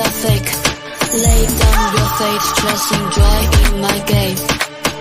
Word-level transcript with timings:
fake. 0.00 0.48
Lay 1.12 1.44
down 1.44 1.92
your 1.92 2.08
fate, 2.16 2.46
just 2.64 2.92
enjoy 2.96 3.40
in 3.60 3.80
my 3.82 3.98
game. 4.08 4.36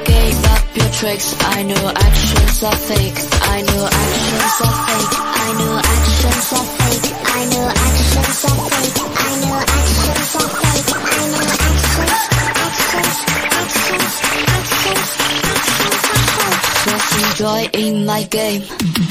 Gave 0.04 0.44
up 0.52 0.64
your 0.76 0.92
tricks, 0.92 1.36
I 1.40 1.64
know 1.64 1.92
actions 1.96 2.64
are 2.64 2.76
fake. 2.76 3.16
I 3.42 3.62
know 3.62 3.88
actions 3.88 4.62
are 4.68 4.76
fake. 4.92 5.16
I 5.32 5.54
know 5.60 5.78
actions 5.80 6.52
are 6.52 6.68
fake. 6.76 7.08
I 7.24 7.46
know 7.52 7.68
actions 7.72 8.44
are 8.44 8.60
fake. 8.68 9.00
I 9.00 9.40
know 9.40 9.56
actions 9.64 10.36
are 10.36 10.52
fake. 10.60 10.92
I 10.92 11.24
know 11.32 11.48
actions, 11.48 11.96
actions, 12.60 13.18
actions, 13.48 14.16
actions, 14.52 15.10
actions 15.32 16.04
are. 16.44 16.58
Just 16.84 17.10
enjoy 17.24 17.62
in 17.80 18.06
my 18.06 18.24
game. 18.24 19.11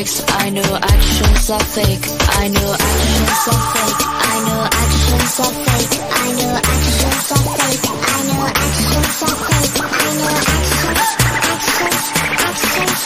Tricks, 0.00 0.24
I 0.28 0.50
know 0.50 0.78
actions 0.80 1.50
are 1.50 1.60
fake. 1.60 2.06
I 2.40 2.48
know 2.48 2.72
actions 2.72 3.48
are 3.52 3.64
fake. 3.72 4.00
I 4.00 4.36
know 4.46 4.60
actions 4.80 5.40
are 5.40 5.54
fake. 5.66 5.94
I 6.10 6.28
know 6.38 6.52
actions 6.56 7.32
are 7.36 7.44
fake. 7.58 7.84
I 7.90 8.20
know 8.28 8.44
actions 8.64 9.22
are 9.26 9.38
fake. 9.46 9.76
I 9.80 10.10
know 10.16 10.30
actions, 10.40 11.08
actions, 11.50 12.04
actions, 12.48 13.00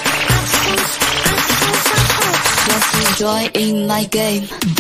actions, 0.45 0.91
actions 1.35 1.87
are 1.95 2.09
fake. 2.15 2.55
Just 2.69 2.91
enjoy 3.11 3.43
in 3.55 3.87
my 3.87 4.05
game. 4.05 4.74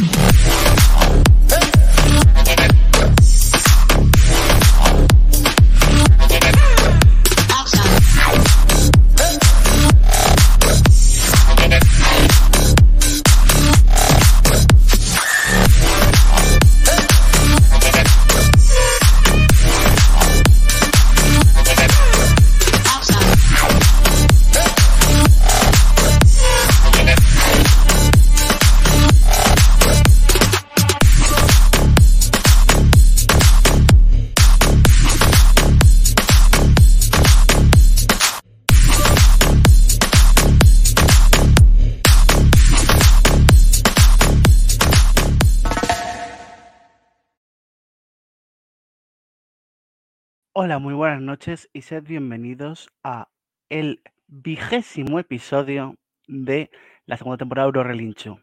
Hola, 50.64 50.78
muy 50.78 50.94
buenas 50.94 51.20
noches 51.20 51.68
y 51.74 51.82
sed 51.82 52.04
bienvenidos 52.04 52.88
a 53.02 53.28
el 53.68 54.00
vigésimo 54.28 55.18
episodio 55.18 55.96
de 56.26 56.70
la 57.04 57.18
segunda 57.18 57.36
temporada 57.36 57.66
de 57.66 57.68
Euro 57.68 57.84
Relincho. 57.84 58.40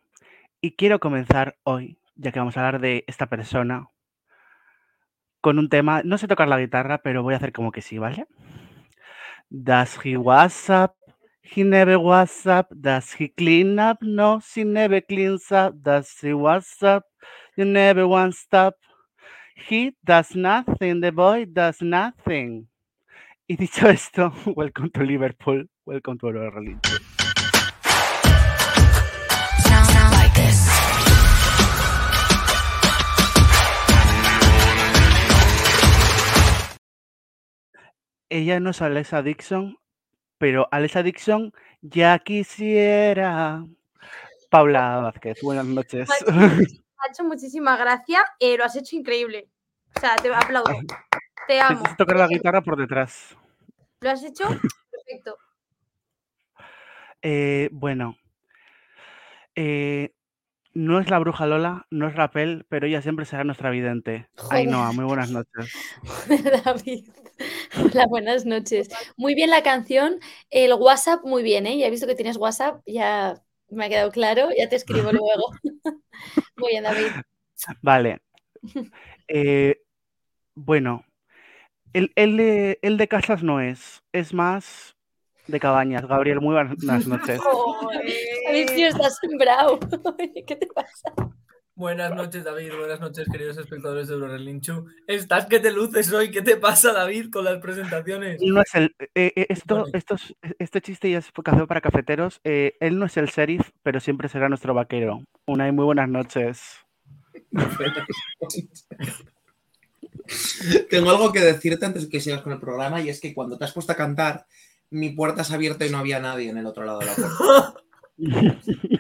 Y 0.61 0.75
quiero 0.75 0.99
comenzar 0.99 1.57
hoy, 1.63 1.97
ya 2.13 2.31
que 2.31 2.37
vamos 2.37 2.55
a 2.55 2.59
hablar 2.59 2.79
de 2.79 3.05
esta 3.07 3.25
persona, 3.25 3.89
con 5.41 5.57
un 5.57 5.67
tema, 5.67 6.03
no 6.03 6.19
sé 6.19 6.27
tocar 6.27 6.47
la 6.47 6.59
guitarra, 6.59 6.99
pero 6.99 7.23
voy 7.23 7.33
a 7.33 7.37
hacer 7.37 7.53
como 7.53 7.71
que 7.71 7.81
sí, 7.81 7.97
¿vale? 7.97 8.27
Does 9.49 9.97
he 10.05 10.15
WhatsApp? 10.15 10.93
He 11.41 11.63
never 11.63 11.97
WhatsApp. 11.97 12.71
Does 12.71 13.19
he 13.19 13.33
clean 13.33 13.79
up? 13.79 13.97
No, 14.01 14.41
she 14.41 14.63
never 14.63 15.03
cleans 15.03 15.51
up. 15.51 15.73
Does 15.73 16.15
he 16.21 16.33
WhatsApp? 16.33 17.01
You 17.57 17.65
never 17.65 18.05
one 18.05 18.31
stop. 18.31 18.75
He 19.67 19.95
does 20.03 20.35
nothing, 20.35 21.01
the 21.01 21.11
boy 21.11 21.45
does 21.45 21.81
nothing. 21.81 22.67
Y 23.47 23.55
dicho 23.55 23.88
esto, 23.89 24.33
welcome 24.55 24.89
to 24.91 25.03
Liverpool, 25.03 25.66
welcome 25.85 26.17
to 26.17 26.27
Euro 26.27 26.51
Relincho. 26.51 26.97
Ella 38.29 38.59
no 38.61 38.69
es 38.69 38.81
Alexa 38.81 39.21
Dixon, 39.21 39.77
pero 40.38 40.67
Alexa 40.71 41.03
Dixon 41.03 41.53
ya 41.81 42.17
quisiera. 42.19 43.66
Paula 44.50 45.01
Vázquez, 45.01 45.39
buenas 45.41 45.66
noches. 45.66 46.09
Me 47.01 47.07
ha 47.07 47.12
hecho 47.12 47.23
muchísima 47.23 47.78
gracia, 47.78 48.23
eh, 48.39 48.57
lo 48.57 48.63
has 48.63 48.75
hecho 48.75 48.95
increíble. 48.95 49.50
O 49.95 50.00
sea, 50.00 50.16
te 50.17 50.31
aplaudo. 50.31 50.72
Te 51.47 51.59
amo. 51.59 51.84
Tocar 51.97 52.17
la 52.17 52.28
guitarra 52.28 52.62
por 52.62 52.78
detrás. 52.78 53.35
Lo 54.01 54.12
has 54.12 54.23
hecho 54.23 54.44
perfecto. 54.91 55.35
Eh, 57.23 57.69
bueno, 57.72 58.17
eh, 59.56 60.13
no 60.73 61.00
es 61.00 61.09
la 61.09 61.17
bruja 61.17 61.47
Lola, 61.47 61.88
no 61.89 62.07
es 62.07 62.16
Rapel, 62.16 62.66
pero 62.69 62.85
ella 62.85 63.01
siempre 63.01 63.25
será 63.25 63.44
nuestra 63.44 63.72
vidente. 63.72 64.29
Ainhoa, 64.51 64.91
muy 64.91 65.06
buenas 65.06 65.31
noches. 65.31 65.73
David. 66.66 67.09
Hola, 67.83 68.06
buenas 68.06 68.45
noches. 68.45 68.89
Muy 69.18 69.33
bien 69.33 69.50
la 69.50 69.63
canción. 69.63 70.19
El 70.51 70.73
WhatsApp, 70.73 71.23
muy 71.23 71.41
bien, 71.41 71.66
¿eh? 71.66 71.79
Ya 71.79 71.88
he 71.88 71.91
visto 71.91 72.06
que 72.06 72.16
tienes 72.16 72.38
WhatsApp, 72.38 72.81
ya 72.85 73.41
me 73.71 73.85
ha 73.85 73.89
quedado 73.89 74.11
claro, 74.11 74.49
ya 74.57 74.69
te 74.69 74.75
escribo 74.75 75.11
luego. 75.11 75.51
Muy 76.57 76.69
bien, 76.71 76.83
David. 76.83 77.07
Vale. 77.81 78.21
Eh, 79.27 79.81
bueno, 80.55 81.05
el, 81.93 82.11
el 82.15 82.37
de, 82.37 82.79
el 82.81 82.97
de 82.97 83.07
casas 83.07 83.43
no 83.43 83.59
es, 83.59 84.03
es 84.11 84.33
más 84.33 84.95
de 85.47 85.59
cabañas. 85.59 86.07
Gabriel, 86.07 86.41
muy 86.41 86.53
buenas 86.53 86.77
noches. 87.07 87.39
David, 88.47 88.69
tío, 88.75 88.87
estás 88.87 89.17
sembrado. 89.19 89.79
¿Qué 90.17 90.55
te 90.55 90.67
pasa? 90.67 91.13
Buenas 91.75 92.13
noches, 92.13 92.43
David. 92.43 92.71
Buenas 92.77 92.99
noches, 92.99 93.25
queridos 93.31 93.57
espectadores 93.57 94.07
de 94.09 94.15
Eurorelinchu. 94.15 94.85
Estás 95.07 95.45
que 95.45 95.59
te 95.59 95.71
luces 95.71 96.12
hoy. 96.12 96.29
¿Qué 96.29 96.41
te 96.41 96.57
pasa, 96.57 96.91
David, 96.91 97.29
con 97.31 97.45
las 97.45 97.59
presentaciones? 97.59 98.41
Él 98.41 98.53
no 98.53 98.62
es 98.62 98.75
el, 98.75 98.94
eh, 99.15 99.31
eh, 99.35 99.45
esto, 99.50 99.85
estos- 99.94 100.35
este 100.59 100.81
chiste 100.81 101.09
ya 101.09 101.19
es 101.19 101.31
café 101.44 101.65
para 101.65 101.81
cafeteros. 101.81 102.41
eh, 102.44 102.73
él 102.81 103.00
no 103.00 103.06
es 103.06 103.15
el 103.18 103.27
sheriff, 103.27 103.69
pero 103.83 104.00
siempre 104.00 104.27
será 104.29 104.50
nuestro 104.50 104.73
vaquero. 104.73 105.23
Una 105.47 105.71
muy 105.71 105.85
buenas 105.85 106.09
noches. 106.09 106.62
Tengo 110.89 111.09
algo 111.09 111.31
que 111.31 111.39
decirte 111.39 111.85
antes 111.85 112.03
de 112.03 112.09
que 112.09 112.19
sigas 112.19 112.41
con 112.41 112.53
el 112.53 112.59
programa 112.59 113.01
y 113.01 113.09
es 113.09 113.19
que 113.21 113.33
cuando 113.33 113.57
te 113.57 113.65
has 113.65 113.74
puesto 113.74 113.94
a 113.94 113.95
cantar, 113.95 114.45
mi 114.89 115.09
puerta 115.12 115.44
se 115.44 115.53
ha 115.53 115.56
abierto 115.56 115.85
y 115.85 115.89
no 115.89 115.97
había 115.97 116.19
nadie 116.19 116.50
en 116.50 116.57
el 116.57 116.65
otro 116.65 116.85
lado 116.85 117.00
de 117.00 117.06
la 117.06 117.13
puerta. 117.15 117.74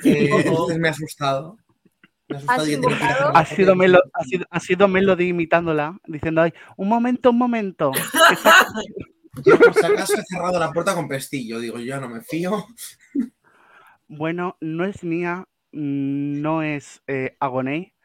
Eh, 0.03 0.29
entonces 0.33 0.79
me 0.79 0.87
ha 0.87 0.91
asustado. 0.91 1.57
Ha 3.33 3.45
sido. 3.45 3.75
Melo- 3.75 4.01
ha, 4.13 4.23
sido, 4.23 4.45
ha 4.49 4.59
sido 4.59 4.87
Melody 4.87 5.29
imitándola, 5.29 5.97
diciendo, 6.05 6.41
ay, 6.41 6.53
un 6.77 6.87
momento, 6.87 7.29
un 7.31 7.37
momento. 7.37 7.91
Yo 9.45 9.57
por 9.57 9.73
si 9.73 9.85
acaso 9.85 10.13
he 10.15 10.23
cerrado 10.23 10.59
la 10.59 10.71
puerta 10.71 10.93
con 10.93 11.07
pestillo. 11.07 11.59
Digo, 11.59 11.79
yo 11.79 11.99
no 12.01 12.09
me 12.09 12.21
fío. 12.21 12.65
Bueno, 14.07 14.57
no 14.59 14.83
es 14.83 15.03
mía, 15.05 15.45
mm, 15.71 16.41
no 16.41 16.63
es 16.63 17.01
eh, 17.07 17.37
Agoné, 17.39 17.95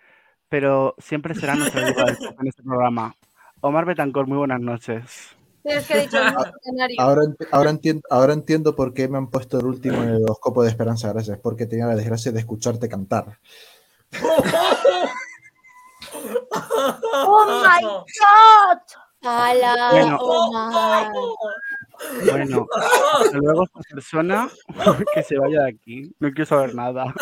pero 0.48 0.94
siempre 0.98 1.34
será 1.34 1.56
nuestra 1.56 1.92
pop 1.92 2.40
en 2.40 2.46
este 2.46 2.62
programa. 2.62 3.16
Omar 3.60 3.86
Betancor, 3.86 4.28
muy 4.28 4.38
buenas 4.38 4.60
noches. 4.60 5.36
Es 5.64 5.88
que 5.88 5.94
he 5.94 6.00
dicho 6.02 6.18
ahora, 6.98 7.70
entiendo, 7.70 8.02
ahora 8.08 8.32
entiendo 8.32 8.76
por 8.76 8.94
qué 8.94 9.08
me 9.08 9.18
han 9.18 9.30
puesto 9.30 9.58
el 9.58 9.66
último 9.66 10.00
en 10.04 10.10
el 10.10 10.22
horóscopo 10.22 10.62
de 10.62 10.68
Esperanza 10.68 11.12
Gracias, 11.12 11.40
porque 11.40 11.66
tenía 11.66 11.86
la 11.86 11.96
desgracia 11.96 12.30
de 12.30 12.38
escucharte 12.38 12.88
cantar. 12.88 13.40
¡Oh 16.52 17.62
my 17.64 17.82
god! 18.20 18.78
¡Hala, 19.22 19.90
Bueno. 19.90 20.18
Omar! 20.20 21.12
Bueno, 22.30 22.66
hasta 23.20 23.38
luego 23.38 23.64
esta 23.64 23.80
persona 23.94 24.48
que 25.14 25.22
se 25.22 25.38
vaya 25.38 25.62
de 25.62 25.70
aquí. 25.70 26.14
No 26.18 26.28
quiero 26.30 26.46
saber 26.46 26.74
nada. 26.74 27.12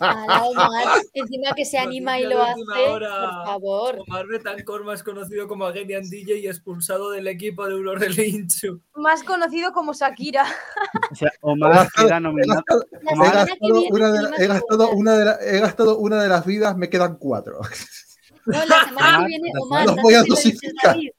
¡Hala, 0.00 0.42
Omar! 0.44 1.00
Encima 1.14 1.52
que 1.54 1.64
se 1.64 1.78
anima 1.78 2.18
y 2.18 2.24
lo 2.24 2.42
hace, 2.42 2.60
por 2.64 3.02
favor. 3.44 3.98
Omar 4.06 4.26
Betancor, 4.26 4.84
más 4.84 5.02
conocido 5.02 5.48
como 5.48 5.64
Agenian 5.66 6.08
DJ 6.08 6.38
y 6.38 6.46
expulsado 6.48 7.10
del 7.10 7.26
equipo 7.28 7.66
de 7.66 7.72
Eurorelinchu. 7.72 8.80
Más 8.94 9.22
conocido 9.22 9.72
como 9.72 9.92
Shakira. 9.92 10.44
O 11.10 11.14
sea, 11.14 11.30
Omar 11.40 11.88
queda 11.96 12.20
nominado. 12.20 12.62
He 12.92 13.12
Omar, 13.12 13.34
gastado, 13.34 13.82
una 13.90 14.12
de, 14.12 14.22
la- 14.22 14.36
he, 14.36 14.46
gastado 14.46 14.90
una 14.90 15.16
de 15.16 15.24
la- 15.24 15.38
he 15.42 15.60
gastado 15.60 15.98
una 15.98 16.22
de 16.22 16.28
las 16.28 16.44
vidas, 16.46 16.76
me 16.76 16.88
quedan 16.88 17.16
cuatro. 17.16 17.60
No, 18.46 18.64
la 18.66 18.84
semana 18.84 19.18
que 19.20 19.26
viene, 19.26 19.50
Omar, 19.60 19.86
los 19.86 19.96
no 19.96 20.02
voy 20.02 20.14
a 20.14 20.22
dosificar. 20.24 20.72
David. 20.94 21.10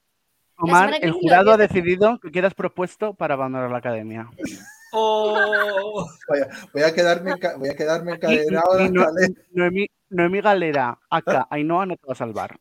Omar, 0.58 0.94
el 1.02 1.12
jurado 1.12 1.52
ha 1.52 1.58
decidido 1.58 2.20
que 2.20 2.32
quedas 2.32 2.54
propuesto 2.54 3.14
para 3.14 3.34
abandonar 3.34 3.70
la 3.72 3.78
academia. 3.78 4.30
Oh, 4.96 6.08
Voy 6.28 6.40
a, 6.42 6.48
voy 6.72 6.84
a 6.84 6.94
quedarme, 6.94 7.34
voy 7.58 7.70
a 7.70 7.76
quedarme 7.76 8.14
encadenado 8.14 8.88
no- 8.92 9.02
escalera. 9.02 9.34
Noemí, 9.52 9.88
Noemí 10.12 10.40
Galera, 10.40 11.00
acá, 11.10 11.48
Ainhoa 11.50 11.88
no 11.88 11.98
te 11.98 12.06
va 12.06 12.14
a 12.14 12.16
salvar. 12.16 12.56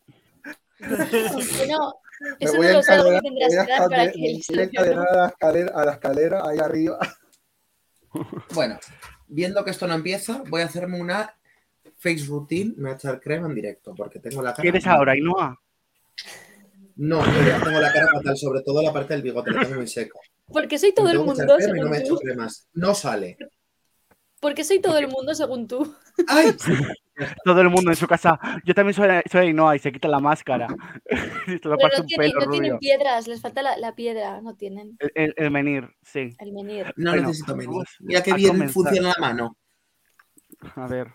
Bueno, 0.81 1.94
Me 2.41 2.47
eso 2.47 2.56
voy 2.56 2.67
no 2.69 2.73
a 2.79 2.97
lo 2.97 3.11
que 3.11 3.21
tendrás 3.21 3.49
voy 3.50 3.59
a 3.59 3.65
que 3.67 3.71
dar 3.71 3.79
para 3.91 4.05
me 4.05 4.11
voy 4.11 5.06
a 5.06 5.12
la 5.15 5.27
escalera, 5.29 5.73
a 5.75 5.85
la 5.85 5.93
escalera 5.93 6.43
ahí 6.49 6.59
arriba. 6.59 6.99
Bueno, 8.55 8.79
viendo 9.29 9.62
que 9.62 9.71
esto 9.73 9.87
no 9.87 9.93
empieza, 9.93 10.43
voy 10.49 10.62
a 10.62 10.65
hacerme 10.65 10.99
una 10.99 11.35
face 11.99 12.25
routine, 12.27 12.73
me 12.79 12.85
voy 12.85 12.93
a 12.93 12.94
echar 12.94 13.21
crema 13.21 13.47
en 13.47 13.55
directo, 13.55 13.94
porque 13.94 14.21
tengo 14.21 14.41
la 14.41 14.53
cara. 14.53 14.62
¿Quieres 14.62 14.87
ahora, 14.87 15.12
Ainhoa? 15.12 15.61
No, 16.97 17.25
yo 17.25 17.47
ya 17.49 17.61
tengo 17.62 17.81
la 17.81 17.93
cara 17.93 18.06
fatal, 18.12 18.37
sobre 18.37 18.62
todo 18.62 18.83
la 18.83 18.93
parte 18.93 19.15
del 19.15 19.23
bigote, 19.23 19.50
la 19.50 19.62
tengo 19.62 19.77
muy 19.77 19.87
seca. 19.87 20.19
Porque 20.47 20.79
soy 20.79 20.93
todo 20.93 21.06
Me 21.06 21.12
el 21.12 21.19
mundo, 21.21 21.43
y 21.43 21.47
no 21.47 21.59
según 21.59 21.91
me 21.91 21.97
he 21.97 22.00
hecho 22.00 22.15
tú. 22.15 22.21
cremas. 22.21 22.69
No 22.75 22.94
sale. 22.94 23.37
Porque 24.41 24.65
soy 24.65 24.81
todo 24.81 24.99
el 24.99 25.09
mundo, 25.09 25.35
según 25.35 25.69
tú. 25.69 25.94
¡Ay! 26.29 26.55
Todo 27.44 27.61
el 27.61 27.69
mundo 27.69 27.91
en 27.91 27.97
su 27.97 28.06
casa. 28.09 28.41
Yo 28.65 28.75
también 28.75 28.94
soy, 28.94 29.06
soy 29.31 29.49
Ainhoa 29.49 29.77
y 29.77 29.79
se 29.79 29.93
quita 29.93 30.09
la 30.09 30.19
máscara. 30.19 30.67
Pero 31.47 31.77
no 31.77 32.00
un 32.00 32.06
tienen, 32.06 32.33
pelo 32.33 32.41
no 32.47 32.50
tienen 32.50 32.71
rubio. 32.73 32.79
piedras, 32.81 33.29
les 33.29 33.41
falta 33.41 33.62
la, 33.62 33.77
la 33.77 33.94
piedra, 33.94 34.41
no 34.41 34.56
tienen 34.56 34.97
El, 34.99 35.12
el- 35.15 35.35
el 35.37 35.50
menir, 35.50 35.89
sí. 36.03 36.31
el 36.39 36.53
menir. 36.53 36.87
No 36.97 37.11
Bueno, 37.12 37.29
necesito 37.29 37.55
vamos 37.55 37.85
Mira 38.00 38.23
qué 38.23 38.33
bien 38.33 38.53
comenzar. 38.53 38.73
funciona 38.73 39.09
la 39.09 39.21
mano. 39.21 39.56
A 40.75 40.87
ver. 40.89 41.09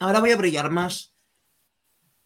Ahora 0.00 0.18
voy 0.20 0.32
a 0.32 0.36
brillar 0.36 0.68
más. 0.70 1.14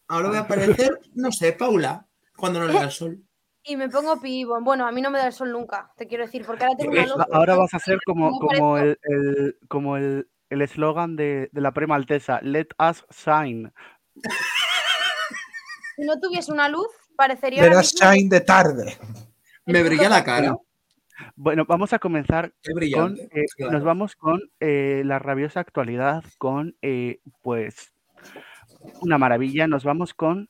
Ahora 0.07 0.29
voy 0.29 0.37
a 0.39 0.47
parecer, 0.47 0.99
no 1.13 1.31
sé, 1.31 1.53
Paula, 1.53 2.07
cuando 2.39 2.59
no 2.59 2.65
le 2.67 2.73
da 2.73 2.83
el 2.83 2.91
sol. 2.91 3.21
Y 3.61 3.75
me 3.75 3.89
pongo 3.89 4.19
pibo. 4.21 4.59
Bueno, 4.61 4.87
a 4.87 4.91
mí 4.91 5.01
no 5.01 5.11
me 5.11 5.19
da 5.19 5.27
el 5.27 5.33
sol 5.33 5.51
nunca, 5.51 5.91
te 5.97 6.07
quiero 6.07 6.23
decir, 6.23 6.43
porque 6.45 6.63
ahora 6.63 6.77
tengo 6.77 6.93
una 6.93 7.05
luz. 7.05 7.25
ahora 7.31 7.55
vas 7.55 7.73
a 7.73 7.79
ser 7.79 7.99
como, 8.05 8.31
como 8.39 8.77
el, 8.77 8.97
el- 9.03 9.57
como 9.67 9.97
el 9.97 10.27
el 10.49 10.61
eslogan 10.63 11.15
de, 11.15 11.49
de 11.51 11.61
la 11.61 11.71
Prema 11.73 11.95
Alteza, 11.95 12.39
Let 12.41 12.69
us 12.79 13.05
shine. 13.11 13.71
Si 15.95 16.05
no 16.05 16.19
tuviese 16.19 16.51
una 16.51 16.69
luz, 16.69 16.87
parecería. 17.15 17.61
Verás 17.61 17.93
mismo- 17.93 18.11
Shine 18.13 18.29
de 18.29 18.41
tarde. 18.41 18.97
Me 19.65 19.83
brilla 19.83 20.09
la 20.09 20.23
cara. 20.23 20.55
Bueno, 21.35 21.65
vamos 21.67 21.91
a 21.93 21.99
comenzar 21.99 22.53
Qué 22.63 22.71
con, 22.71 22.79
brillante. 22.79 23.29
eh, 23.33 23.45
claro. 23.57 23.73
nos 23.73 23.83
vamos 23.83 24.15
con 24.15 24.39
eh, 24.61 25.01
la 25.05 25.19
rabiosa 25.19 25.59
actualidad, 25.59 26.23
con 26.37 26.77
eh, 26.81 27.19
pues 27.41 27.91
una 29.01 29.17
maravilla, 29.17 29.67
nos 29.67 29.83
vamos 29.83 30.13
con 30.13 30.49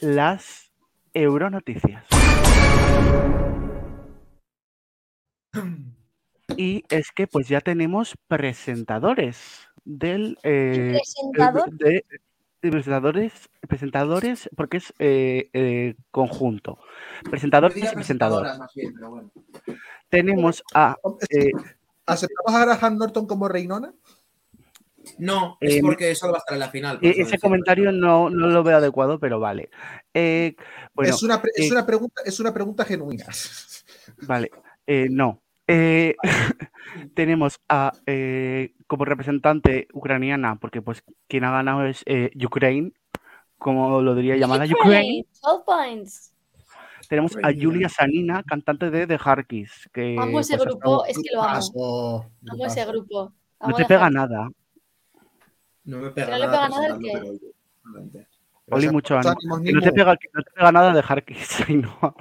las 0.00 0.69
Euronoticias. 1.14 2.04
Y 6.56 6.84
es 6.88 7.10
que 7.12 7.26
pues 7.26 7.48
ya 7.48 7.60
tenemos 7.60 8.16
presentadores 8.28 9.68
del 9.84 10.38
eh, 10.42 10.98
presentador. 10.98 11.70
de, 11.72 12.04
de 12.62 12.70
presentadores, 12.70 13.50
presentadores 13.66 14.50
porque 14.56 14.76
es 14.78 14.92
eh, 14.98 15.48
eh, 15.52 15.94
conjunto. 16.10 16.78
Presentadores 17.30 17.76
y 17.78 17.94
presentadoras. 17.94 18.58
presentadoras 18.58 18.58
más 18.58 18.74
bien, 18.74 18.94
pero 18.94 19.10
bueno. 19.10 19.30
Tenemos 20.08 20.62
a 20.74 20.96
eh, 21.30 21.52
¿Aceptamos 22.06 22.60
a 22.60 22.64
Graham 22.64 22.98
Norton 22.98 23.26
como 23.26 23.48
reinona? 23.48 23.94
No, 25.18 25.56
es 25.60 25.76
Eh, 25.76 25.80
porque 25.82 26.14
solo 26.14 26.32
va 26.32 26.38
a 26.38 26.40
estar 26.40 26.54
en 26.54 26.60
la 26.60 26.68
final. 26.70 26.98
E- 27.02 27.10
eso 27.10 27.22
ese 27.22 27.38
comentario 27.38 27.92
no, 27.92 28.30
no 28.30 28.46
lo 28.48 28.62
veo 28.62 28.76
adecuado, 28.78 29.18
pero 29.18 29.38
vale. 29.40 29.70
Eh, 30.14 30.54
bueno, 30.94 31.14
es, 31.14 31.22
una, 31.22 31.42
es 31.54 31.68
eh, 31.68 31.72
una 31.72 31.86
pregunta, 31.86 32.22
es 32.24 32.40
una 32.40 32.52
pregunta 32.54 32.84
genuina. 32.84 33.26
vale. 34.26 34.50
eh, 34.86 35.08
no. 35.10 35.42
Eh, 35.66 36.16
tenemos 37.14 37.60
a 37.68 37.92
eh, 38.06 38.74
como 38.86 39.04
representante 39.04 39.86
ucraniana, 39.92 40.56
porque 40.56 40.82
pues 40.82 41.02
quien 41.28 41.44
ha 41.44 41.52
ganado 41.52 41.84
es 41.84 42.02
eh, 42.06 42.30
Ukraine, 42.44 42.92
como 43.58 44.00
lo 44.02 44.14
diría 44.14 44.36
llamada 44.36 44.64
Ukraine. 44.64 45.26
12 45.42 45.64
points. 45.64 46.34
Tenemos 47.08 47.36
a. 47.42 47.50
Julia 47.52 47.88
Sanina, 47.88 48.42
cantante 48.44 48.90
de 48.90 49.06
The 49.06 49.18
Harkis, 49.22 49.88
que 49.92 50.16
Amo 50.18 50.40
ese 50.40 50.56
pues, 50.56 50.68
grupo, 50.68 51.04
estado- 51.04 51.06
es 51.06 51.16
que 51.18 51.34
lo 51.34 51.42
amo. 51.42 51.52
Paso, 51.54 52.30
Amo 52.48 52.66
ese 52.66 52.84
grupo. 52.86 53.32
no 53.66 53.74
te 53.74 53.84
pega 53.84 54.10
nada. 54.10 54.48
No 55.84 55.98
me 55.98 56.10
pega 56.10 56.30
¿No 56.30 56.38
le 56.38 56.46
nada 56.46 56.68
pega 56.68 56.68
nada 56.68 56.86
el 56.86 56.98
presentando, 56.98 57.30
qué? 57.32 57.40
pero 57.42 57.52
realmente. 57.84 58.28
Oli, 58.72 58.88
mucho 58.88 59.16
ánimo. 59.16 59.30
ánimos, 59.32 59.60
Que 59.62 59.72
no 59.72 59.80
te 59.80 59.92
pega, 59.92 60.16
que 60.16 60.28
no 60.32 60.42
te 60.42 60.50
pega 60.52 60.72
nada 60.72 60.92
de 60.92 61.04
Harkis, 61.06 61.60
Ainhoa. 61.68 62.14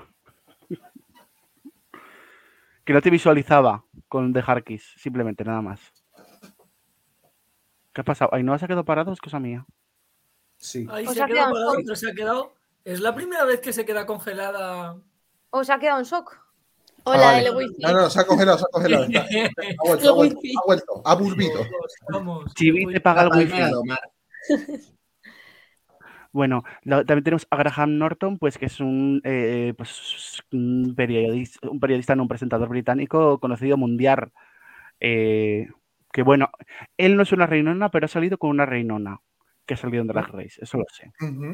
Que 2.84 2.94
no 2.94 3.02
te 3.02 3.10
visualizaba 3.10 3.86
con 4.08 4.34
The 4.34 4.44
Harkis, 4.46 4.94
simplemente, 4.98 5.44
nada 5.44 5.62
más. 5.62 5.80
¿Qué 7.94 8.02
ha 8.02 8.04
pasado? 8.04 8.34
Ainhoa 8.34 8.58
se 8.58 8.66
ha 8.66 8.68
quedado 8.68 8.86
parado, 8.86 9.14
es 9.14 9.20
cosa 9.22 9.40
mía. 9.40 9.66
Sí. 10.58 10.88
Ahí 10.90 11.06
se 11.08 11.22
ha 11.22 11.28
quedado 11.28 11.54
parado, 11.54 11.96
se 11.96 12.10
ha 12.10 12.14
quedado. 12.14 12.54
Es 12.84 13.00
la 13.00 13.14
primera 13.14 13.46
vez 13.46 13.62
que 13.62 13.74
se 13.74 13.86
queda 13.86 14.06
congelada. 14.06 14.98
¿Os 15.52 15.70
ha 15.70 15.80
quedado 15.80 16.00
en 16.00 16.06
shock? 16.06 16.36
Hola, 17.10 17.30
Ah, 17.30 17.32
vale. 17.34 17.48
el 17.48 17.56
wifi. 17.56 17.82
No, 17.82 17.92
no, 17.94 18.10
se 18.10 18.20
ha 18.20 18.26
congelado, 18.26 18.58
se 18.58 18.66
ha 18.66 18.72
congelado. 18.72 19.04
está- 19.06 19.22
ha 19.80 19.86
vuelto, 19.86 20.10
ha 20.10 20.14
vuelto, 20.14 20.40
ha 20.62 20.66
vuelto, 20.66 21.02
ha 21.06 21.16
volvido. 21.16 21.60
Vamos. 22.12 22.54
Chibi 22.56 22.86
te 22.94 23.02
paga 23.02 23.24
el 23.24 23.30
wifi. 23.38 23.62
Bueno, 26.32 26.64
también 26.86 27.24
tenemos 27.24 27.48
a 27.50 27.58
Graham 27.58 27.98
Norton, 27.98 28.38
pues 28.38 28.58
que 28.60 28.68
es 28.68 28.80
un, 28.80 29.20
eh, 29.24 29.74
pues, 29.76 30.44
un 30.52 30.94
periodista, 30.96 31.68
un 31.68 31.80
periodista, 31.80 32.16
no 32.16 32.22
un 32.24 32.28
presentador 32.30 32.70
británico 32.70 33.40
conocido 33.40 33.78
mundial. 33.78 34.32
eh, 35.02 35.68
que 36.12 36.24
bueno, 36.24 36.50
él 36.98 37.16
no 37.16 37.24
es 37.24 37.32
una 37.32 37.46
reinona, 37.48 37.90
pero 37.90 38.06
ha 38.06 38.10
salido 38.10 38.38
con 38.38 38.50
una 38.50 38.66
reinona 38.66 39.22
que 39.70 39.76
ha 39.76 39.78
salido 39.78 40.02
en 40.02 40.08
Drag 40.08 40.32
Race, 40.32 40.60
eso 40.60 40.80
lo 40.80 40.86
sé. 40.92 41.14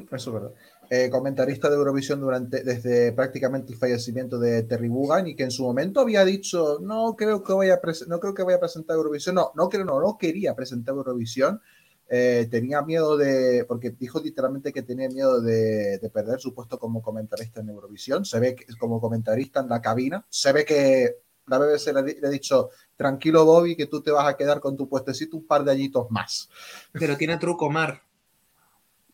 Eso 0.10 0.30
es 0.30 0.34
verdad. 0.34 0.52
Eh, 0.90 1.10
comentarista 1.10 1.70
de 1.70 1.76
Eurovisión 1.76 2.22
durante, 2.22 2.64
desde 2.64 3.12
prácticamente 3.12 3.74
el 3.74 3.78
fallecimiento 3.78 4.40
de 4.40 4.64
Terry 4.64 4.88
Bugan 4.88 5.28
y 5.28 5.36
que 5.36 5.44
en 5.44 5.52
su 5.52 5.64
momento 5.64 6.00
había 6.00 6.24
dicho 6.24 6.80
no 6.82 7.14
creo 7.18 7.44
que 7.44 7.52
voy 7.52 7.72
a 7.72 7.82
no 8.08 8.20
creo 8.22 8.34
que 8.34 8.44
voy 8.44 8.54
a 8.54 8.60
presentar 8.60 8.96
Eurovisión 8.96 9.36
no 9.36 9.52
no 9.54 9.68
creo 9.68 9.84
no 9.84 10.00
no 10.00 10.18
quería 10.18 10.56
presentar 10.56 10.96
Eurovisión 10.96 11.60
Eh, 12.08 12.48
tenía 12.52 12.84
miedo 12.84 13.18
de 13.18 13.66
porque 13.68 13.90
dijo 13.90 14.22
literalmente 14.22 14.72
que 14.72 14.84
tenía 14.84 15.10
miedo 15.10 15.42
de, 15.42 15.98
de 15.98 16.10
perder 16.12 16.40
su 16.40 16.54
puesto 16.54 16.78
como 16.78 17.02
comentarista 17.02 17.62
en 17.62 17.70
Eurovisión 17.70 18.24
se 18.26 18.40
ve 18.40 18.54
que 18.56 18.66
como 18.80 19.02
comentarista 19.02 19.60
en 19.62 19.70
la 19.70 19.82
cabina 19.82 20.24
se 20.30 20.54
ve 20.54 20.64
que 20.66 21.25
la 21.48 21.60
BBC 21.60 21.94
le, 21.94 22.20
le 22.20 22.28
ha 22.28 22.30
dicho 22.30 22.70
tranquilo 22.96 23.46
Bobby 23.46 23.76
que 23.76 23.88
tú 23.88 24.02
te 24.02 24.12
vas 24.12 24.28
a 24.28 24.36
quedar 24.36 24.60
con 24.60 24.76
tu 24.76 24.88
puestecito 24.88 25.38
un 25.38 25.46
par 25.46 25.64
de 25.64 25.72
añitos 25.72 26.10
más 26.10 26.50
Pero 26.92 27.18
tiene 27.18 27.38
truco, 27.38 27.68
Omar. 27.68 28.02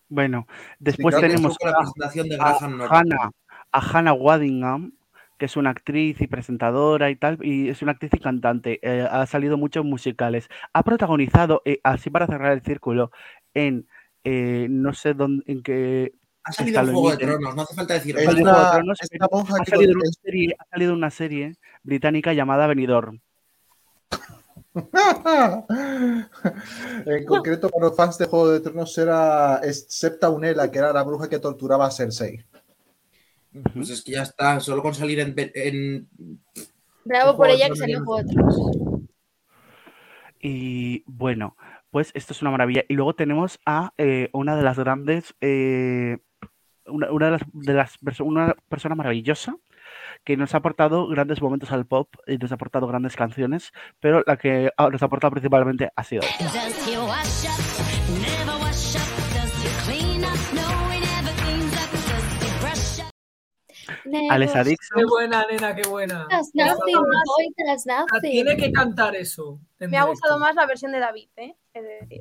Bueno, 0.10 0.46
después 0.80 1.16
claro, 1.16 1.28
tenemos 1.28 1.58
truco 1.58 1.66
la 1.68 1.72
a, 1.72 1.80
presentación 1.80 2.30
de 2.30 2.38
a. 2.40 2.58
Hannah, 2.90 3.32
a 3.72 3.80
Hannah 3.80 4.14
Waddingham, 4.14 4.94
que 5.38 5.46
es 5.46 5.56
una 5.56 5.70
actriz 5.70 6.20
y 6.20 6.28
presentadora 6.28 7.10
y 7.10 7.16
tal, 7.16 7.40
y 7.42 7.70
es 7.70 7.82
una 7.82 7.94
actriz 7.94 8.12
y 8.14 8.20
cantante. 8.20 8.80
eh, 8.82 9.08
ha 9.10 9.26
salido 9.26 9.58
muchos 9.58 9.86
musicales. 9.86 10.50
Ha 10.74 10.84
protagonizado, 10.84 11.62
eh, 11.64 11.80
así 11.84 12.10
para 12.10 12.28
cerrar 12.28 12.52
el 12.52 12.62
círculo, 12.62 13.12
en 13.54 13.88
eh, 14.24 14.68
no 14.70 14.94
sé 14.94 15.14
dónde, 15.14 15.44
en 15.48 15.64
qué. 15.64 16.14
Ha 16.43 16.51
salido 16.53 16.79
Está 16.79 16.89
en 16.89 16.95
Juego 16.98 17.12
de. 17.12 17.17
Tronos, 17.17 17.55
no 17.55 17.62
hace 17.62 17.75
falta 17.75 17.93
decir 17.93 18.17
Es 18.17 18.25
más. 18.25 18.36
de 18.36 18.41
una- 18.41 18.51
Juego 18.53 18.65
de 18.67 18.71
Tronos, 18.77 18.98
esta 19.01 19.27
monja 19.31 19.53
Ha 19.60 19.65
salido, 19.65 19.93
una 19.93 20.12
serie, 20.24 20.55
ha 20.57 20.65
salido 20.69 20.91
en 20.91 20.98
una 20.98 21.12
serie 21.12 21.55
británica 21.83 22.33
llamada 22.33 22.67
Benidorm. 22.67 23.19
en 27.05 27.25
concreto, 27.25 27.69
para 27.69 27.88
los 27.88 27.95
fans 27.95 28.17
de 28.17 28.25
Juego 28.25 28.50
de 28.51 28.60
Tronos 28.62 28.98
era 28.98 29.62
Septa 29.74 30.29
Unela, 30.29 30.71
que 30.71 30.79
era 30.79 30.93
la 30.93 31.03
bruja 31.03 31.29
que 31.29 31.39
torturaba 31.39 31.86
a 31.88 31.91
Cersei. 31.91 32.43
Pues 33.74 33.89
es 33.89 34.01
que 34.01 34.13
ya 34.13 34.24
está, 34.24 34.60
solo 34.60 34.81
con 34.81 34.93
salir 34.95 35.19
en. 35.19 35.36
en- 35.38 36.07
Bravo 37.03 37.36
por 37.36 37.50
ella 37.50 37.67
que 37.69 37.75
salió 37.75 37.98
en 37.98 38.05
Juego 38.05 38.24
de 38.27 38.33
Tronos. 38.33 38.55
Tronos. 38.55 39.01
Y 40.39 41.03
bueno, 41.05 41.55
pues 41.91 42.12
esto 42.13 42.33
es 42.33 42.41
una 42.41 42.51
maravilla. 42.51 42.83
Y 42.88 42.93
luego 42.95 43.13
tenemos 43.13 43.60
a 43.65 43.93
eh, 43.98 44.29
una 44.33 44.55
de 44.55 44.63
las 44.63 44.79
grandes, 44.79 45.36
eh, 45.41 46.17
una, 46.88 47.12
una 47.12 47.26
de 47.28 47.32
las, 47.34 47.42
de 47.54 47.74
las 47.74 48.00
perso- 48.02 48.26
una 48.26 48.56
persona 48.70 48.96
maravillosa 48.96 49.56
que 50.24 50.38
nos 50.38 50.54
ha 50.54 50.58
aportado 50.58 51.08
grandes 51.08 51.42
momentos 51.42 51.72
al 51.72 51.86
pop 51.86 52.14
y 52.28 52.38
nos 52.38 52.52
ha 52.52 52.56
aportado 52.56 52.88
grandes 52.88 53.16
canciones, 53.16 53.72
pero 54.00 54.24
la 54.26 54.38
que 54.38 54.72
ah, 54.78 54.90
nos 54.92 55.02
ha 55.02 55.06
aportado 55.06 55.32
principalmente 55.32 55.90
ha 55.96 56.04
sido? 56.04 56.22
Alexa 64.30 64.64
Dixon. 64.64 65.00
Qué 65.00 65.06
buena, 65.06 65.46
nena, 65.50 65.76
qué 65.76 65.88
buena. 65.88 66.28
nothing, 66.54 66.96
Ah, 67.90 68.06
nothing. 68.14 68.32
Tiene 68.32 68.58
que 68.58 68.72
cantar 68.72 69.16
eso. 69.16 69.60
Me 69.80 69.98
ha 69.98 70.04
gustado 70.06 70.40
más 70.40 70.56
la 70.56 70.66
versión 70.66 70.92
de 70.92 71.00
David, 71.00 71.30
¿eh? 71.38 71.56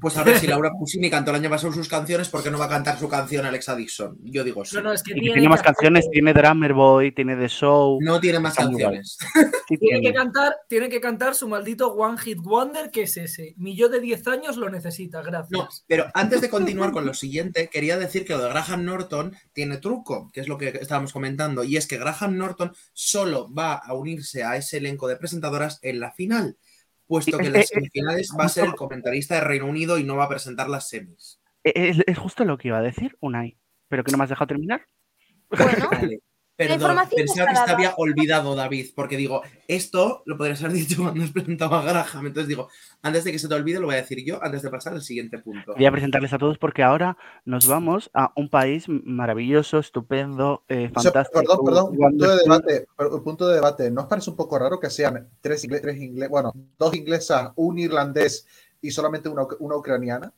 Pues 0.00 0.16
a 0.16 0.22
ver 0.22 0.38
si 0.38 0.46
Laura 0.46 0.70
Pausini 0.70 1.10
cantó 1.10 1.30
el 1.30 1.38
año 1.38 1.50
pasado 1.50 1.72
sus 1.72 1.88
canciones, 1.88 2.28
¿por 2.28 2.42
qué 2.42 2.50
no 2.50 2.58
va 2.58 2.66
a 2.66 2.68
cantar 2.68 2.98
su 2.98 3.08
canción 3.08 3.44
Alexa 3.44 3.74
Dixon? 3.74 4.18
Yo 4.22 4.44
digo 4.44 4.64
sí. 4.64 4.76
No, 4.76 4.82
no, 4.82 4.92
es 4.92 5.02
que 5.02 5.10
Y 5.10 5.14
que 5.14 5.20
tiene, 5.20 5.34
tiene 5.34 5.48
más 5.48 5.62
canciones, 5.62 6.08
tiene 6.10 6.32
Drummer 6.32 6.72
Boy, 6.72 7.12
tiene 7.12 7.36
The 7.36 7.48
Show. 7.48 7.98
No 8.00 8.20
tiene 8.20 8.38
más 8.38 8.54
canciones. 8.54 9.18
sí 9.68 9.76
Tiene 9.76 10.00
que 10.00 10.14
cantar, 10.14 10.54
tiene 10.68 10.88
que 10.88 11.00
cantar 11.00 11.34
su 11.34 11.48
maldito 11.48 11.92
One 11.92 12.18
Hit 12.18 12.38
Wonder, 12.38 12.90
que 12.90 13.02
es 13.02 13.16
ese. 13.16 13.54
Mi 13.56 13.74
yo 13.74 13.88
de 13.88 14.00
10 14.00 14.26
años 14.28 14.56
lo 14.56 14.70
necesita, 14.70 15.20
gracias. 15.22 15.50
No, 15.50 15.68
pero 15.86 16.06
antes 16.14 16.40
de 16.40 16.48
continuar 16.48 16.92
con 16.92 17.04
lo 17.04 17.14
siguiente, 17.14 17.68
quería 17.68 17.98
decir 17.98 18.24
que 18.24 18.34
lo 18.34 18.42
de 18.42 18.50
Graham 18.50 18.84
Norton 18.84 19.34
tiene 19.52 19.78
truco, 19.78 20.30
que 20.32 20.40
es 20.40 20.48
lo 20.48 20.58
que 20.58 20.68
estábamos 20.68 21.12
comentando, 21.12 21.64
y 21.64 21.76
es 21.76 21.88
que 21.88 21.98
Graham 21.98 22.36
Norton 22.36 22.72
solo 22.92 23.52
va 23.52 23.74
a 23.74 23.94
unirse 23.94 24.44
a 24.44 24.56
ese 24.56 24.76
elenco 24.76 25.08
de 25.08 25.16
presentadoras 25.16 25.80
en 25.82 25.98
la 25.98 26.12
final, 26.12 26.56
puesto 27.10 27.38
que 27.38 27.48
en 27.48 27.52
las 27.52 27.66
semifinales 27.66 28.32
va 28.38 28.44
a 28.44 28.48
ser 28.48 28.66
el 28.66 28.74
comentarista 28.76 29.34
de 29.34 29.40
Reino 29.40 29.66
Unido 29.66 29.98
y 29.98 30.04
no 30.04 30.16
va 30.16 30.24
a 30.24 30.28
presentar 30.28 30.68
las 30.68 30.88
semis. 30.88 31.42
Es, 31.64 31.98
es 32.06 32.18
justo 32.18 32.44
lo 32.44 32.56
que 32.56 32.68
iba 32.68 32.78
a 32.78 32.82
decir, 32.82 33.16
Unai. 33.20 33.58
Pero 33.88 34.04
que 34.04 34.12
no 34.12 34.18
me 34.18 34.24
has 34.24 34.30
dejado 34.30 34.46
terminar. 34.46 34.86
Bueno, 35.50 35.90
Vale. 35.90 36.20
Perdón, 36.68 36.96
pensaba 37.16 37.50
que 37.50 37.56
se 37.56 37.70
había 37.72 37.94
olvidado 37.96 38.54
David, 38.54 38.88
porque 38.94 39.16
digo, 39.16 39.42
esto 39.68 40.22
lo 40.26 40.36
podrías 40.36 40.62
haber 40.62 40.76
dicho 40.76 41.02
cuando 41.02 41.24
has 41.24 41.30
presentado 41.30 41.74
a 41.74 41.82
Graham. 41.82 42.26
Entonces 42.26 42.48
digo, 42.48 42.68
antes 43.02 43.24
de 43.24 43.32
que 43.32 43.38
se 43.38 43.48
te 43.48 43.54
olvide, 43.54 43.80
lo 43.80 43.86
voy 43.86 43.94
a 43.96 43.98
decir 44.02 44.24
yo, 44.24 44.42
antes 44.42 44.62
de 44.62 44.70
pasar 44.70 44.92
al 44.92 45.02
siguiente 45.02 45.38
punto. 45.38 45.74
Voy 45.74 45.86
a 45.86 45.90
presentarles 45.92 46.32
a 46.32 46.38
todos 46.38 46.58
porque 46.58 46.82
ahora 46.82 47.16
nos 47.44 47.66
vamos 47.66 48.10
a 48.14 48.32
un 48.36 48.48
país 48.48 48.86
maravilloso, 48.88 49.78
estupendo, 49.78 50.64
eh, 50.68 50.90
fantástico. 50.94 51.40
perdón, 51.40 51.64
perdón, 51.64 51.84
un 51.90 51.96
punto 51.98 52.24
de 52.24 52.44
wonderful. 52.44 52.66
debate. 52.96 53.20
punto 53.24 53.48
de 53.48 53.54
debate. 53.54 53.90
¿No 53.90 54.02
os 54.02 54.06
parece 54.08 54.30
un 54.30 54.36
poco 54.36 54.58
raro 54.58 54.78
que 54.80 54.90
sean 54.90 55.28
tres 55.40 55.64
ingleses, 55.64 55.82
tres 55.82 55.96
ingle- 56.00 56.28
bueno, 56.28 56.52
dos 56.78 56.94
inglesas, 56.94 57.50
un 57.56 57.78
irlandés 57.78 58.46
y 58.82 58.90
solamente 58.90 59.28
una, 59.28 59.42
una 59.58 59.76
ucraniana? 59.76 60.32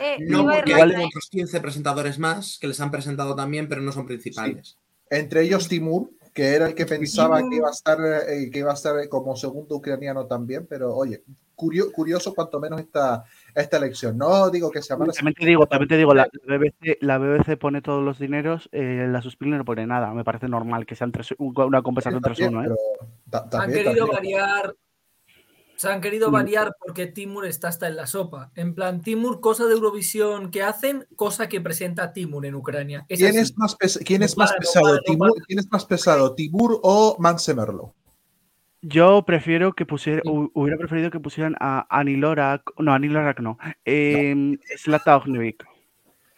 eh, 0.00 0.16
No, 0.20 0.44
porque 0.44 0.74
hay 0.74 0.90
¿eh? 0.90 1.06
otros 1.06 1.28
15 1.30 1.60
presentadores 1.60 2.18
más 2.18 2.58
que 2.60 2.68
les 2.68 2.80
han 2.80 2.90
presentado 2.90 3.34
también, 3.34 3.68
pero 3.68 3.80
no 3.80 3.90
son 3.92 4.06
principales. 4.06 4.78
Entre 5.12 5.42
ellos 5.42 5.68
Timur, 5.68 6.08
que 6.32 6.54
era 6.54 6.66
el 6.66 6.74
que 6.74 6.86
pensaba 6.86 7.38
que 7.46 7.56
iba 7.56 7.68
a 7.68 7.72
estar, 7.72 7.98
eh, 8.28 8.48
que 8.50 8.60
iba 8.60 8.70
a 8.70 8.74
estar 8.74 9.08
como 9.10 9.36
segundo 9.36 9.76
ucraniano 9.76 10.24
también, 10.26 10.66
pero 10.66 10.94
oye, 10.96 11.22
curio- 11.54 11.92
curioso 11.92 12.32
cuanto 12.34 12.58
menos 12.58 12.80
esta, 12.80 13.22
esta 13.54 13.76
elección. 13.76 14.16
No 14.16 14.48
digo 14.48 14.70
que 14.70 14.80
sea 14.80 14.96
mala, 14.96 15.12
También 15.12 15.34
te 15.34 15.44
digo, 15.44 15.66
también 15.66 15.88
te 15.90 15.96
digo, 15.98 16.14
la, 16.14 16.26
la 16.46 16.56
BBC, 16.56 16.96
la 17.02 17.18
BBC 17.18 17.58
pone 17.58 17.82
todos 17.82 18.02
los 18.02 18.18
dineros, 18.18 18.70
eh, 18.72 19.06
la 19.06 19.20
Suspil 19.20 19.50
no 19.50 19.64
pone 19.66 19.86
nada. 19.86 20.14
Me 20.14 20.24
parece 20.24 20.48
normal 20.48 20.86
que 20.86 20.96
sean 20.96 21.12
tres, 21.12 21.34
un- 21.36 21.52
una 21.60 21.82
compensación 21.82 22.22
también, 22.22 22.52
3-1, 22.54 22.64
¿eh? 22.64 22.76
han 23.52 23.70
querido 23.70 24.06
también. 24.06 24.08
variar. 24.08 24.74
Se 25.82 25.88
han 25.90 26.00
querido 26.00 26.28
Mm. 26.28 26.32
variar 26.32 26.76
porque 26.78 27.08
Timur 27.08 27.44
está 27.44 27.66
hasta 27.66 27.88
en 27.88 27.96
la 27.96 28.06
sopa. 28.06 28.52
En 28.54 28.72
plan, 28.72 29.00
Timur, 29.00 29.40
cosa 29.40 29.66
de 29.66 29.72
Eurovisión 29.72 30.52
que 30.52 30.62
hacen, 30.62 31.08
cosa 31.16 31.48
que 31.48 31.60
presenta 31.60 32.12
Timur 32.12 32.46
en 32.46 32.54
Ucrania. 32.54 33.04
Es 33.08 33.18
¿Quién 33.18 33.36
es 33.36 33.58
más, 33.58 33.74
pes- 33.74 33.98
quién 34.06 34.20
No 34.20 34.26
es 34.26 34.36
más 34.38 34.52
pesado? 34.52 34.94
no 34.94 35.00
Timur. 35.00 35.32
¿Quién 35.44 35.58
es 35.58 35.68
más 35.72 35.84
pesado, 35.84 36.36
Timur 36.36 36.78
o 36.84 37.16
Mansemerlo? 37.18 37.96
Yo 38.80 39.24
prefiero 39.26 39.72
que 39.72 39.84
pusiera, 39.84 40.22
hu- 40.22 40.52
hubiera 40.54 40.78
preferido 40.78 41.10
que 41.10 41.18
pusieran 41.18 41.56
a 41.58 41.84
Annie 41.90 42.16
Lorak, 42.16 42.62
no, 42.78 42.92
Annie 42.94 43.08
Lorak 43.10 43.40
no, 43.40 43.58
eh, 43.84 44.56
Zlata 44.78 45.16
Ognevic. 45.16 45.64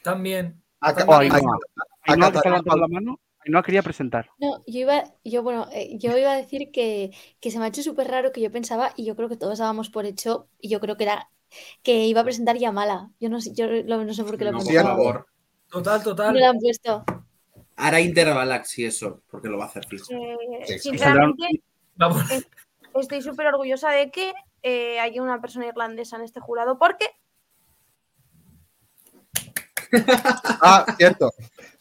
También. 0.03 0.59
A- 0.81 0.89
Ainhoa. 0.89 1.19
a- 1.19 1.27
está 1.27 2.17
Catalina 2.17 2.31
levantando 2.45 2.77
la 2.77 2.89
mano, 2.89 3.21
Ainhoa 3.47 3.63
quería 3.63 3.83
presentar. 3.83 4.31
No, 4.39 4.63
yo 4.67 4.81
iba, 4.81 5.05
yo, 5.25 5.43
bueno, 5.43 5.69
eh, 5.73 5.97
yo 5.99 6.17
iba 6.17 6.33
a 6.33 6.37
decir 6.37 6.71
que, 6.73 7.11
que 7.41 7.51
se 7.51 7.59
me 7.59 7.65
ha 7.67 7.69
hecho 7.69 7.83
súper 7.83 8.09
raro 8.09 8.33
que 8.33 8.41
yo 8.41 8.51
pensaba, 8.51 8.93
y 8.97 9.05
yo 9.05 9.17
creo 9.17 9.29
que 9.29 9.37
todos 9.37 9.59
dábamos 9.59 9.91
por 9.91 10.07
hecho, 10.07 10.49
y 10.61 10.69
yo 10.71 10.81
creo 10.81 10.97
que 10.97 11.05
era 11.05 11.31
que 11.83 12.07
iba 12.07 12.23
a 12.23 12.25
presentar 12.25 12.57
Yamala. 12.57 13.11
Yo 13.21 13.29
no 13.29 13.41
sé, 13.41 13.53
yo 13.55 13.67
lo- 13.67 14.05
no 14.05 14.15
sé 14.15 14.25
por 14.25 14.39
qué 14.39 14.45
lo 14.47 14.53
No, 14.53 14.59
por 14.59 14.73
favor. 14.75 15.27
Total, 15.71 15.99
No 15.99 16.05
total. 16.05 16.39
lo 16.39 16.47
han 16.47 16.59
puesto. 16.59 17.05
Hará 17.77 18.01
Intergalaxy 18.01 18.85
eso, 18.85 19.23
porque 19.31 19.49
lo 19.49 19.59
va 19.59 19.65
a 19.65 19.69
hacer 19.69 19.85
fijo. 19.87 20.07
Eh, 20.11 20.65
Sí, 20.67 20.79
sinceramente, 20.79 21.47
Vamos. 21.97 22.23
estoy 22.95 23.21
súper 23.23 23.47
orgullosa 23.49 23.91
de 23.91 24.11
que 24.11 24.33
eh, 24.63 24.99
haya 25.01 25.23
una 25.23 25.41
persona 25.41 25.67
irlandesa 25.67 26.17
en 26.17 26.23
este 26.23 26.41
jurado, 26.41 26.79
porque 26.79 27.07
Ah, 30.63 30.87
cierto. 30.97 31.31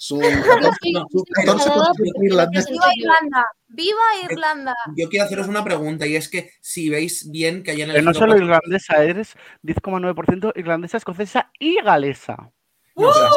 Su, 0.03 0.19
Yo 0.22 0.27
estoy- 0.27 0.91
no, 0.91 1.07
su 1.10 1.19
estoy 1.19 1.45
14 1.45 1.63
enfadada 1.69 1.86
constitución 1.86 1.95
porque 1.95 2.19
lo 2.19 2.25
irlandesa. 2.25 2.67
presento 2.67 2.88
¡Viva. 2.93 3.13
Irlanda! 3.15 3.48
¡Viva 3.69 4.01
Irlanda! 4.29 4.75
Yo 4.98 5.10
quiero 5.10 5.25
haceros 5.25 5.48
una 5.48 5.63
pregunta 5.63 6.05
y 6.05 6.17
es 6.17 6.27
que 6.27 6.51
si 6.60 6.89
veis 6.89 7.31
bien 7.31 7.63
que 7.63 7.72
hayan 7.72 7.89
Pero 7.91 8.01
no 8.03 8.13
solo 8.13 8.36
irlandesa, 8.36 9.01
eres 9.01 9.38
10,9% 9.63 10.51
irlandesa, 10.57 10.98
escocesa 10.98 11.51
y 11.57 11.81
galesa. 11.81 12.51
No, 12.98 13.13
sea, 13.13 13.29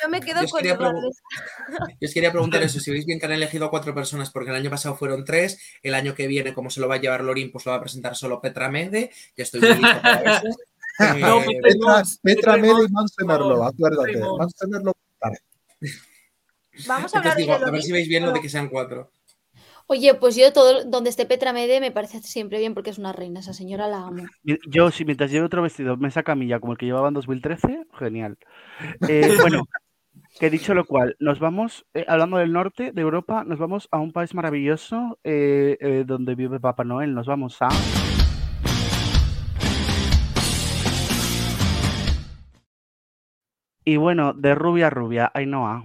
Yo 0.00 0.08
me 0.08 0.20
quedo 0.20 0.42
Yo 0.42 0.48
con 0.50 0.64
irlandesa. 0.64 1.20
Yo 2.00 2.06
os 2.06 2.14
quería 2.14 2.30
preguntar 2.30 2.62
eso, 2.62 2.78
si 2.80 2.92
veis 2.92 3.04
bien 3.04 3.18
que 3.18 3.26
han 3.26 3.32
elegido 3.32 3.66
a 3.66 3.70
cuatro 3.70 3.92
personas, 3.92 4.30
porque 4.30 4.50
el 4.50 4.56
año 4.56 4.70
pasado 4.70 4.94
fueron 4.94 5.24
tres, 5.24 5.58
el 5.82 5.94
año 5.96 6.14
que 6.14 6.28
viene, 6.28 6.54
como 6.54 6.70
se 6.70 6.78
lo 6.80 6.86
va 6.86 6.94
a 6.94 7.00
llevar 7.00 7.24
Lorin, 7.24 7.50
pues 7.50 7.66
lo 7.66 7.72
va 7.72 7.78
a 7.78 7.82
presentar 7.82 8.14
solo 8.14 8.40
Petra 8.40 8.68
Mede, 8.70 9.10
que 9.34 9.42
estoy 9.42 9.62
muy 9.62 9.70
listo 9.70 10.00
para 10.00 10.36
eso. 10.36 10.42
Eh, 11.00 11.20
No, 11.20 11.40
Petra, 11.62 12.02
Petra 12.22 12.56
Mede 12.56 12.84
y 12.84 13.24
favor, 13.24 13.68
acuérdate. 13.68 14.20
Vale. 15.20 15.38
Vamos 16.86 17.14
a 17.14 17.18
entonces 17.18 17.48
hablar 17.48 17.60
de 17.60 17.66
a 17.66 17.70
ver 17.70 17.82
si 17.82 17.92
veis 17.92 18.08
bien 18.08 18.24
lo 18.24 18.32
de 18.32 18.40
que 18.40 18.48
sean 18.48 18.68
cuatro. 18.68 19.10
Oye, 19.90 20.14
pues 20.14 20.36
yo 20.36 20.52
todo 20.52 20.84
donde 20.84 21.08
esté 21.08 21.24
Petra 21.24 21.52
Mede 21.52 21.80
me 21.80 21.90
parece 21.90 22.20
siempre 22.22 22.58
bien 22.58 22.74
porque 22.74 22.90
es 22.90 22.98
una 22.98 23.12
reina, 23.12 23.40
esa 23.40 23.54
señora 23.54 23.88
la 23.88 24.06
amo. 24.06 24.24
Yo, 24.44 24.90
si 24.90 25.04
mientras 25.06 25.30
lleve 25.30 25.46
otro 25.46 25.62
vestido, 25.62 25.96
me 25.96 26.10
saca 26.10 26.32
camilla 26.32 26.60
como 26.60 26.72
el 26.72 26.78
que 26.78 26.86
llevaba 26.86 27.08
en 27.08 27.14
2013, 27.14 27.86
genial. 27.98 28.36
Eh, 29.08 29.22
bueno, 29.40 29.64
que 30.38 30.50
dicho 30.50 30.74
lo 30.74 30.84
cual, 30.84 31.16
nos 31.18 31.38
vamos, 31.40 31.86
eh, 31.94 32.04
hablando 32.06 32.36
del 32.36 32.52
norte 32.52 32.92
de 32.92 33.00
Europa, 33.00 33.44
nos 33.44 33.58
vamos 33.58 33.88
a 33.90 33.98
un 33.98 34.12
país 34.12 34.34
maravilloso 34.34 35.18
eh, 35.24 35.76
eh, 35.80 36.04
donde 36.06 36.34
vive 36.34 36.60
Papá 36.60 36.84
Noel. 36.84 37.14
Nos 37.14 37.26
vamos 37.26 37.56
a. 37.60 37.68
Y 43.88 43.96
bueno, 43.96 44.34
de 44.34 44.54
rubia 44.54 44.88
a 44.88 44.90
rubia, 44.90 45.30
Ainhoa. 45.32 45.82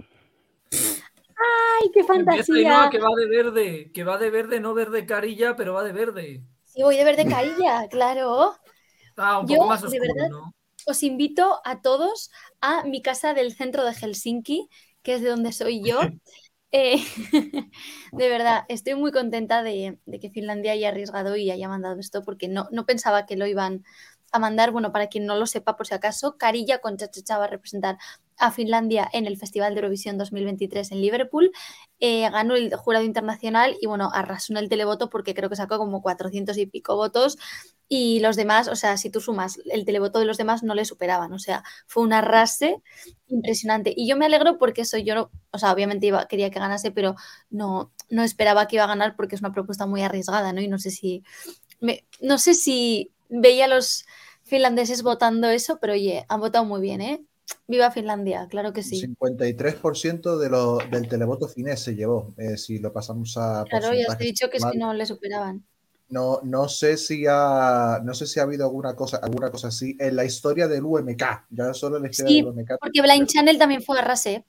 ¡Ay, 1.80 1.90
qué 1.92 2.02
fantasía! 2.04 2.72
Ainhoa, 2.72 2.90
que 2.90 2.98
va 3.04 3.10
de 3.20 3.26
verde, 3.26 3.90
que 3.92 4.04
va 4.04 4.18
de 4.18 4.30
verde, 4.30 4.60
no 4.60 4.74
verde 4.74 5.06
carilla, 5.06 5.56
pero 5.56 5.74
va 5.74 5.82
de 5.84 5.92
verde. 5.92 6.42
Sí, 6.64 6.82
voy 6.82 6.96
de 6.96 7.04
verde 7.04 7.26
cailla, 7.28 7.88
claro. 7.90 8.56
Ah, 9.16 9.38
un 9.40 9.46
Yo, 9.46 9.56
poco 9.56 9.66
más 9.66 9.82
de 9.82 9.88
oscuro, 9.88 10.00
verdad, 10.00 10.28
¿no? 10.28 10.54
Os 10.86 11.02
invito 11.02 11.60
a 11.64 11.80
todos 11.82 12.30
a 12.60 12.84
mi 12.84 13.02
casa 13.02 13.34
del 13.34 13.54
centro 13.54 13.84
de 13.84 13.94
Helsinki, 13.94 14.68
que 15.02 15.14
es 15.14 15.22
de 15.22 15.30
donde 15.30 15.52
soy 15.52 15.82
yo. 15.84 16.00
Eh, 16.76 16.96
de 18.12 18.28
verdad, 18.28 18.64
estoy 18.68 18.96
muy 18.96 19.12
contenta 19.12 19.62
de, 19.62 19.98
de 20.06 20.20
que 20.20 20.30
Finlandia 20.30 20.72
haya 20.72 20.88
arriesgado 20.88 21.36
y 21.36 21.50
haya 21.52 21.68
mandado 21.68 22.00
esto, 22.00 22.22
porque 22.24 22.48
no, 22.48 22.68
no 22.72 22.84
pensaba 22.84 23.26
que 23.26 23.36
lo 23.36 23.46
iban 23.46 23.84
a 24.36 24.38
mandar. 24.40 24.70
Bueno, 24.72 24.92
para 24.92 25.08
quien 25.08 25.26
no 25.26 25.36
lo 25.36 25.46
sepa, 25.46 25.76
por 25.76 25.86
si 25.86 25.94
acaso, 25.94 26.36
Carilla 26.38 26.78
con 26.80 26.96
Chachacha 26.96 27.38
va 27.38 27.44
a 27.44 27.48
representar 27.48 27.98
a 28.36 28.50
Finlandia 28.50 29.08
en 29.12 29.26
el 29.26 29.36
Festival 29.36 29.74
de 29.74 29.80
Eurovisión 29.80 30.18
2023 30.18 30.90
en 30.92 31.00
Liverpool. 31.00 31.52
Eh, 32.00 32.28
ganó 32.30 32.54
el 32.56 32.74
jurado 32.76 33.04
internacional 33.04 33.76
y 33.80 33.86
bueno, 33.86 34.10
arrasó 34.12 34.52
en 34.52 34.58
el 34.58 34.68
televoto 34.68 35.08
porque 35.10 35.34
creo 35.34 35.48
que 35.48 35.56
sacó 35.56 35.78
como 35.78 36.02
400 36.02 36.58
y 36.58 36.66
pico 36.66 36.96
votos 36.96 37.38
y 37.88 38.20
los 38.20 38.36
demás, 38.36 38.68
o 38.68 38.76
sea, 38.76 38.96
si 38.96 39.10
tú 39.10 39.20
sumas 39.20 39.58
el 39.70 39.84
televoto 39.84 40.18
de 40.18 40.24
los 40.24 40.36
demás 40.38 40.62
no 40.62 40.74
le 40.74 40.84
superaban, 40.84 41.32
o 41.32 41.38
sea, 41.38 41.62
fue 41.86 42.02
un 42.02 42.12
arrase 42.12 42.82
impresionante. 43.28 43.92
Y 43.96 44.08
yo 44.08 44.16
me 44.16 44.26
alegro 44.26 44.58
porque 44.58 44.82
eso 44.82 44.98
yo 44.98 45.30
o 45.52 45.58
sea, 45.58 45.72
obviamente 45.72 46.06
iba, 46.06 46.26
quería 46.26 46.50
que 46.50 46.58
ganase, 46.58 46.90
pero 46.90 47.14
no, 47.50 47.92
no 48.10 48.22
esperaba 48.22 48.66
que 48.66 48.76
iba 48.76 48.84
a 48.84 48.88
ganar 48.88 49.14
porque 49.16 49.36
es 49.36 49.40
una 49.42 49.52
propuesta 49.52 49.86
muy 49.86 50.02
arriesgada, 50.02 50.52
¿no? 50.52 50.60
Y 50.60 50.68
no 50.68 50.78
sé 50.78 50.90
si, 50.90 51.22
me- 51.80 52.06
no 52.20 52.38
sé 52.38 52.54
si 52.54 53.12
veía 53.28 53.68
los 53.68 54.06
finlandeses 54.44 55.02
votando 55.02 55.48
eso, 55.48 55.78
pero 55.80 55.94
oye, 55.94 56.24
han 56.28 56.40
votado 56.40 56.64
muy 56.64 56.80
bien, 56.80 57.00
¿eh? 57.00 57.24
Viva 57.66 57.90
Finlandia, 57.90 58.46
claro 58.48 58.72
que 58.72 58.82
sí. 58.82 59.00
53% 59.00 60.38
de 60.38 60.48
lo, 60.48 60.78
del 60.90 61.08
televoto 61.08 61.48
finés 61.48 61.80
se 61.80 61.94
llevó, 61.94 62.34
eh, 62.38 62.56
si 62.56 62.78
lo 62.78 62.92
pasamos 62.92 63.36
a 63.36 63.64
Claro, 63.68 63.92
ya 63.92 64.06
os 64.08 64.20
he 64.20 64.24
dicho 64.24 64.48
que 64.50 64.60
si 64.60 64.78
no 64.78 64.94
le 64.94 65.06
superaban. 65.06 65.64
No, 66.08 66.40
no 66.42 66.68
sé 66.68 66.96
si 66.96 67.24
ha, 67.28 68.00
no 68.04 68.14
sé 68.14 68.26
si 68.26 68.38
ha 68.38 68.44
habido 68.44 68.64
alguna 68.66 68.94
cosa, 68.94 69.16
alguna 69.18 69.50
cosa 69.50 69.68
así 69.68 69.96
en 69.98 70.16
la 70.16 70.24
historia 70.24 70.68
del 70.68 70.84
UMK. 70.84 71.22
Ya 71.50 71.74
solo 71.74 71.96
en 71.96 72.04
la 72.04 72.10
historia 72.10 72.30
Sí, 72.30 72.42
del 72.42 72.48
UMK. 72.48 72.78
Porque 72.80 73.02
Blind 73.02 73.26
Channel 73.26 73.58
también 73.58 73.82
fue 73.82 73.98
a 73.98 74.02
Rase. 74.02 74.44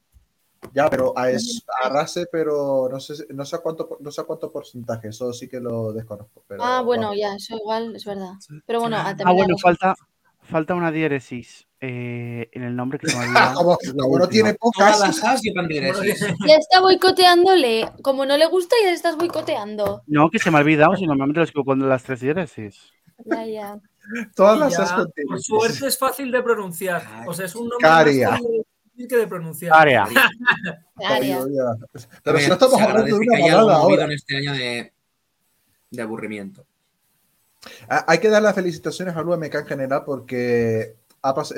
Ya, 0.74 0.90
pero 0.90 1.14
a 1.18 1.30
es- 1.30 1.64
arrase, 1.84 2.26
pero 2.32 2.90
no 2.92 3.00
sé, 3.00 3.14
no 3.34 3.46
sé 3.46 3.56
a 3.56 3.60
cuánto, 3.60 3.98
no 4.00 4.12
sé 4.12 4.22
a 4.22 4.24
cuánto 4.24 4.52
porcentaje. 4.52 5.10
Eso 5.10 5.32
sí 5.34 5.48
que 5.48 5.60
lo 5.60 5.94
desconozco. 5.94 6.44
Pero, 6.48 6.64
Ah, 6.64 6.82
bueno, 6.82 7.04
vamos. 7.08 7.18
ya, 7.20 7.36
eso 7.36 7.56
igual 7.56 7.96
es 7.96 8.04
verdad. 8.06 8.34
Pero 8.66 8.82
bueno, 8.82 8.98
Ah, 9.00 9.16
bueno, 9.34 9.56
falta, 9.62 9.96
falta 10.42 10.74
una 10.76 10.92
diéresis 10.92 11.68
eh, 11.82 12.50
en 12.52 12.64
el 12.64 12.76
nombre 12.76 12.98
que 12.98 13.08
se 13.08 13.16
me 13.18 13.24
ha 13.24 13.28
olvidado. 13.28 13.56
Como, 13.56 13.78
como 14.02 14.20
no 14.20 14.28
tiene 14.28 14.54
Todas 14.56 14.98
pocas, 14.98 15.00
las 15.00 15.24
as 15.24 15.42
llevan 15.42 15.68
diéresis. 15.68 16.20
Ya 16.48 16.56
está 16.56 16.82
boicoteándole. 16.82 17.92
Como 18.02 18.26
no 18.26 18.36
le 18.38 18.48
gusta, 18.48 18.76
ya 18.82 18.90
le 18.90 18.96
estás 18.96 19.18
boicoteando. 19.18 20.02
No, 20.08 20.30
que 20.32 20.40
se 20.40 20.50
me 20.52 20.58
ha 20.58 20.62
olvidado, 20.62 20.96
si 20.96 21.06
normalmente 21.06 21.42
los 21.42 21.50
equivoco 21.50 21.72
con 21.72 21.88
las 21.88 22.04
tres 22.04 22.22
diéresis. 22.22 22.92
Ya, 23.24 23.46
ya. 23.46 23.80
todas 24.36 24.60
las 24.60 24.74
ya, 24.78 25.06
por 25.28 25.42
suerte 25.42 25.88
es 25.88 25.98
fácil 25.98 26.32
de 26.32 26.42
pronunciar. 26.44 27.04
O 27.28 27.34
sea, 27.34 27.46
es 27.46 27.56
un 27.56 27.70
nombre 27.70 27.88
Caria. 27.88 28.32
más 28.32 28.42
que 28.96 29.18
de 29.18 29.28
pronunciar. 29.28 29.74
Área. 29.74 30.04
A 30.04 30.08
Pero 32.24 32.40
si 32.40 32.48
no 32.48 32.54
estamos 32.54 32.82
hablando 32.82 33.06
de 33.06 33.14
una 33.14 33.40
movido 33.40 33.70
ahora. 33.72 34.06
en 34.06 34.12
este 34.12 34.38
año 34.38 34.54
de, 34.54 34.94
de 35.92 36.02
aburrimiento. 36.02 36.66
Ah, 37.90 38.06
Hay 38.08 38.20
que 38.20 38.30
dar 38.30 38.42
las 38.42 38.56
felicitaciones 38.56 39.16
al 39.16 39.28
UMK 39.28 39.56
en 39.56 39.66
general 39.66 40.04
porque, 40.06 40.96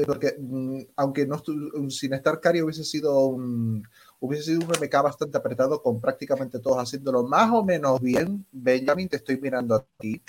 porque 0.06 0.36
mm, 0.39 0.82
aunque 0.96 1.27
no 1.27 1.41
sin 1.89 2.13
estar 2.13 2.39
Cari 2.39 2.62
hubiese 2.62 2.84
sido 2.84 3.27
un 3.27 3.88
hubiese 4.20 4.46
sido 4.46 4.60
un 4.62 4.66
UMK 4.66 5.04
bastante 5.04 5.38
apretado 5.38 5.82
con 5.82 6.02
prácticamente 6.02 6.60
todos 6.60 6.78
haciéndolo 6.82 7.24
más 7.24 7.52
o 7.52 7.64
menos 7.64 8.02
bien. 8.02 8.46
Benjamin, 8.52 9.08
te 9.10 9.18
estoy 9.18 9.38
mirando 9.40 9.76
a 9.76 9.86
ti. 10.00 10.22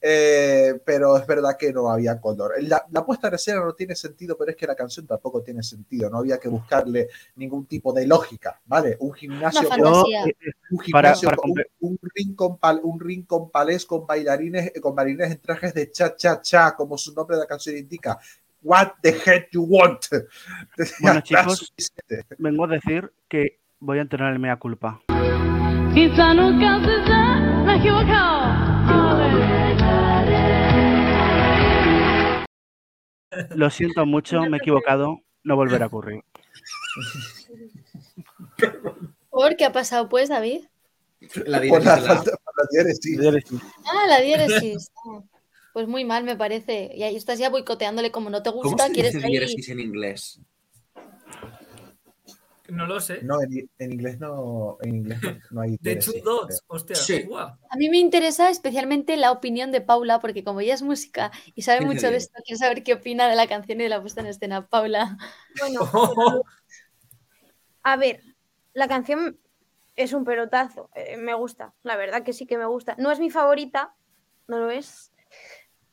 Eh, 0.00 0.80
pero 0.84 1.16
es 1.16 1.26
verdad 1.26 1.56
que 1.58 1.72
no 1.72 1.88
había 1.90 2.20
color. 2.20 2.52
La, 2.62 2.84
la 2.90 3.04
puesta 3.06 3.28
en 3.28 3.34
escena 3.34 3.60
no 3.64 3.72
tiene 3.74 3.94
sentido, 3.94 4.36
pero 4.36 4.50
es 4.50 4.56
que 4.56 4.66
la 4.66 4.74
canción 4.74 5.06
tampoco 5.06 5.42
tiene 5.42 5.62
sentido. 5.62 6.10
No 6.10 6.18
había 6.18 6.38
que 6.38 6.48
buscarle 6.48 7.08
ningún 7.36 7.66
tipo 7.66 7.92
de 7.92 8.06
lógica, 8.06 8.60
¿vale? 8.66 8.96
Un 9.00 9.12
gimnasio 9.12 9.62
fantasía. 9.68 10.24
eh, 10.26 10.34
un 10.70 10.78
Para- 10.90 11.14
gimnasio, 11.14 11.26
para 11.28 11.36
con- 11.36 11.50
un, 11.52 11.62
un 11.80 11.98
ring 12.14 12.34
con 12.34 12.58
pal- 12.58 12.80
un 12.82 12.98
ring 13.00 13.26
con 13.26 13.50
palés 13.50 13.86
con 13.86 14.06
bailarines, 14.06 14.72
con 14.80 14.94
bailarines 14.94 15.30
en 15.30 15.40
trajes 15.40 15.72
de 15.72 15.90
cha 15.90 16.16
cha 16.16 16.40
cha, 16.42 16.74
como 16.74 16.98
su 16.98 17.14
nombre 17.14 17.36
de 17.36 17.42
la 17.42 17.46
canción 17.48 17.76
indica. 17.76 18.18
What 18.62 18.92
the 19.02 19.12
heck 19.12 19.50
you 19.52 19.62
want? 19.62 20.06
Bueno, 21.00 21.20
chicos. 21.22 21.72
vengo 22.38 22.64
a 22.64 22.68
decir 22.68 23.12
que 23.28 23.60
voy 23.80 23.98
a 23.98 24.02
entonar 24.02 24.32
el 24.32 24.38
mea 24.38 24.56
culpa. 24.56 25.00
Quizá 25.92 26.32
nunca 26.32 26.78
se 26.80 27.04
sea, 27.04 27.40
me 27.66 27.74
he 27.74 27.78
equivocado. 27.78 28.40
A 28.86 29.14
ver. 29.18 29.32
Lo 33.56 33.68
siento 33.70 34.06
mucho, 34.06 34.42
me 34.42 34.58
he 34.58 34.60
equivocado, 34.60 35.18
no 35.42 35.56
volverá 35.56 35.86
a 35.86 35.88
ocurrir. 35.88 36.22
¿Por 39.30 39.56
qué 39.56 39.64
ha 39.64 39.72
pasado, 39.72 40.08
pues, 40.08 40.28
David? 40.28 40.66
La 41.46 41.58
diéresis 41.60 41.84
la 41.84 41.96
la 41.96 42.22
diéresis. 42.70 43.18
Ah, 43.86 44.06
la 44.08 44.20
diéresis. 44.20 44.92
Ah, 45.06 45.20
Pues 45.72 45.88
muy 45.88 46.04
mal, 46.04 46.24
me 46.24 46.36
parece. 46.36 46.90
Y 46.94 47.02
ahí 47.02 47.16
estás 47.16 47.38
ya 47.38 47.48
boicoteándole 47.50 48.10
como 48.10 48.28
no 48.30 48.42
te 48.42 48.50
¿Cómo 48.50 48.62
gusta, 48.62 48.86
se 48.88 48.92
quieres 48.92 49.12
dice 49.14 49.24
ahí. 49.26 49.32
diéresis 49.32 49.68
en 49.70 49.80
inglés? 49.80 50.40
No 52.68 52.86
lo 52.86 53.00
sé. 53.00 53.22
No, 53.22 53.42
en, 53.42 53.68
en 53.78 53.92
inglés 53.92 54.18
no, 54.18 54.78
en 54.82 54.94
inglés 54.96 55.18
no, 55.22 55.36
no 55.50 55.60
hay 55.60 55.76
De 55.80 55.96
two 55.96 56.12
dots. 56.24 56.62
Hostia, 56.68 56.96
Sí. 56.96 57.28
A 57.34 57.76
mí 57.76 57.88
me 57.90 57.98
interesa 57.98 58.48
especialmente 58.50 59.16
la 59.16 59.30
opinión 59.32 59.72
de 59.72 59.80
Paula, 59.82 60.20
porque 60.20 60.42
como 60.44 60.60
ella 60.60 60.72
es 60.74 60.82
música 60.82 61.32
y 61.54 61.62
sabe 61.62 61.84
mucho 61.84 62.10
de 62.10 62.16
esto, 62.16 62.40
quiero 62.44 62.58
saber 62.58 62.82
qué 62.82 62.94
opina 62.94 63.28
de 63.28 63.36
la 63.36 63.46
canción 63.46 63.80
y 63.80 63.84
de 63.84 63.88
la 63.90 64.00
puesta 64.00 64.20
en 64.20 64.26
escena. 64.28 64.66
Paula. 64.66 65.18
Bueno, 65.58 65.80
pero- 65.92 66.42
a 67.82 67.96
ver, 67.96 68.22
la 68.74 68.88
canción 68.88 69.38
es 69.96 70.12
un 70.14 70.24
pelotazo. 70.24 70.88
eh, 70.94 71.16
me 71.18 71.34
gusta, 71.34 71.74
la 71.82 71.96
verdad 71.96 72.22
que 72.22 72.32
sí 72.32 72.46
que 72.46 72.56
me 72.56 72.66
gusta. 72.66 72.94
No 72.98 73.10
es 73.10 73.18
mi 73.20 73.28
favorita, 73.28 73.94
no 74.48 74.58
lo 74.60 74.70
es, 74.70 75.11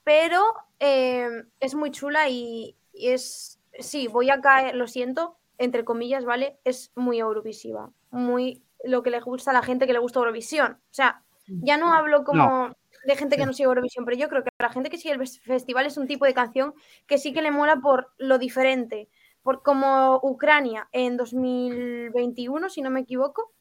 pero 0.10 0.42
eh, 0.80 1.30
es 1.60 1.76
muy 1.76 1.92
chula 1.92 2.30
y, 2.30 2.76
y 2.94 3.10
es. 3.10 3.60
Sí, 3.78 4.08
voy 4.08 4.32
a 4.32 4.42
caer, 4.42 4.74
lo 4.76 4.88
siento, 4.88 5.38
entre 5.60 5.86
comillas, 5.86 6.26
¿vale? 6.26 6.58
Es 6.64 6.92
muy 6.96 7.20
Eurovisiva. 7.20 7.92
Muy 8.10 8.64
lo 8.84 9.04
que 9.04 9.12
le 9.12 9.20
gusta 9.20 9.52
a 9.52 9.54
la 9.54 9.62
gente 9.62 9.86
que 9.86 9.94
le 9.94 10.00
gusta 10.00 10.18
Eurovisión. 10.20 10.72
O 10.74 10.94
sea, 10.94 11.24
ya 11.62 11.78
no 11.78 11.94
hablo 11.94 12.24
como 12.24 12.74
de 13.06 13.16
gente 13.16 13.38
que 13.38 13.46
no 13.46 13.54
sigue 13.54 13.66
Eurovisión, 13.68 14.04
pero 14.04 14.18
yo 14.18 14.30
creo 14.30 14.44
que 14.44 14.50
la 14.58 14.70
gente 14.72 14.90
que 14.90 14.98
sigue 14.98 15.14
el 15.14 15.20
fes- 15.20 15.40
festival 15.42 15.86
es 15.86 15.98
un 15.98 16.08
tipo 16.08 16.26
de 16.26 16.34
canción 16.34 16.74
que 17.06 17.20
sí 17.20 17.32
que 17.32 17.44
le 17.44 17.52
mola 17.52 17.76
por 17.78 18.12
lo 18.18 18.40
diferente. 18.40 19.10
Por 19.44 19.62
como 19.62 20.20
Ucrania 20.24 20.90
en 20.92 21.18
2021, 21.18 22.68
si 22.70 22.82
no 22.82 22.90
me 22.90 23.02
equivoco, 23.02 23.52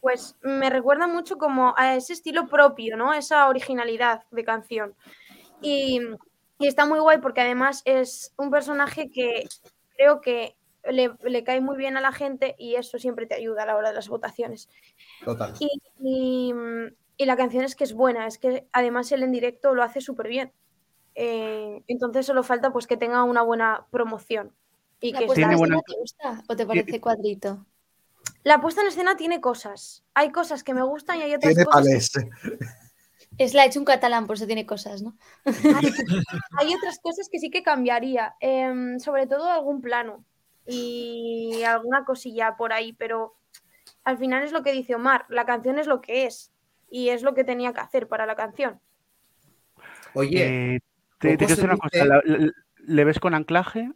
pues 0.00 0.36
me 0.42 0.70
recuerda 0.70 1.06
mucho 1.06 1.36
como 1.36 1.74
a 1.76 1.94
ese 1.94 2.14
estilo 2.14 2.48
propio, 2.48 2.96
¿no? 2.96 3.12
Esa 3.12 3.48
originalidad 3.48 4.24
de 4.30 4.44
canción. 4.44 4.94
Y, 5.62 6.00
y 6.58 6.66
está 6.66 6.86
muy 6.86 6.98
guay 7.00 7.18
porque 7.18 7.40
además 7.40 7.82
es 7.84 8.32
un 8.36 8.50
personaje 8.50 9.10
que 9.10 9.46
creo 9.96 10.20
que 10.20 10.56
le, 10.84 11.12
le 11.22 11.44
cae 11.44 11.60
muy 11.60 11.76
bien 11.76 11.96
a 11.96 12.00
la 12.00 12.12
gente 12.12 12.54
y 12.58 12.76
eso 12.76 12.98
siempre 12.98 13.26
te 13.26 13.34
ayuda 13.34 13.62
a 13.62 13.66
la 13.66 13.76
hora 13.76 13.88
de 13.90 13.94
las 13.94 14.08
votaciones. 14.08 14.68
Total. 15.24 15.54
Y, 15.58 15.68
y, 16.00 16.54
y 17.18 17.24
la 17.26 17.36
canción 17.36 17.64
es 17.64 17.76
que 17.76 17.84
es 17.84 17.92
buena, 17.92 18.26
es 18.26 18.38
que 18.38 18.66
además 18.72 19.12
él 19.12 19.22
en 19.22 19.32
directo 19.32 19.74
lo 19.74 19.82
hace 19.82 20.00
súper 20.00 20.28
bien. 20.28 20.52
Eh, 21.14 21.82
entonces 21.88 22.24
solo 22.24 22.42
falta 22.42 22.72
pues 22.72 22.86
que 22.86 22.96
tenga 22.96 23.24
una 23.24 23.42
buena 23.42 23.86
promoción. 23.90 24.52
Y 25.00 25.12
¿La 25.12 25.18
que 25.20 25.26
puesta 25.26 25.50
en 25.50 25.58
buena- 25.58 25.76
escena 25.76 25.82
te 25.86 26.00
gusta 26.00 26.42
o 26.48 26.56
te 26.56 26.66
parece 26.66 27.00
cuadrito? 27.00 27.66
la 28.44 28.60
puesta 28.60 28.80
en 28.82 28.86
escena 28.88 29.16
tiene 29.16 29.40
cosas. 29.40 30.02
Hay 30.14 30.30
cosas 30.30 30.62
que 30.62 30.72
me 30.74 30.82
gustan 30.82 31.18
y 31.18 31.22
hay 31.22 31.34
otras 31.34 31.54
Tiene 31.54 31.64
cosas. 31.64 31.82
palés. 31.82 32.12
Es 33.40 33.54
la 33.54 33.64
hecho 33.64 33.78
un 33.78 33.86
catalán, 33.86 34.26
por 34.26 34.36
eso 34.36 34.46
tiene 34.46 34.66
cosas, 34.66 35.00
¿no? 35.00 35.16
Hay, 35.86 35.90
hay 36.58 36.74
otras 36.74 36.98
cosas 36.98 37.28
que 37.32 37.38
sí 37.38 37.50
que 37.50 37.62
cambiaría. 37.62 38.34
em, 38.40 38.98
sobre 39.00 39.26
todo 39.26 39.50
algún 39.50 39.80
plano 39.80 40.26
y 40.66 41.62
alguna 41.66 42.04
cosilla 42.04 42.56
por 42.58 42.74
ahí, 42.74 42.92
pero 42.92 43.34
al 44.04 44.18
final 44.18 44.42
es 44.44 44.52
lo 44.52 44.62
que 44.62 44.72
dice 44.72 44.94
Omar. 44.94 45.24
La 45.30 45.46
canción 45.46 45.78
es 45.78 45.86
lo 45.86 46.02
que 46.02 46.26
es 46.26 46.52
y 46.90 47.08
es 47.08 47.22
lo 47.22 47.32
que 47.32 47.44
tenía 47.44 47.72
que 47.72 47.80
hacer 47.80 48.08
para 48.08 48.26
la 48.26 48.36
canción. 48.36 48.78
Oye, 50.12 50.74
Eh, 50.74 50.80
te, 51.18 51.36
te 51.38 51.46
quiero 51.46 51.62
una 51.64 51.74
dice- 51.74 51.88
cosa. 51.90 52.04
¿la- 52.04 52.22
la- 52.26 52.52
¿Le 52.76 53.04
ves 53.04 53.20
con 53.20 53.34
anclaje? 53.34 53.90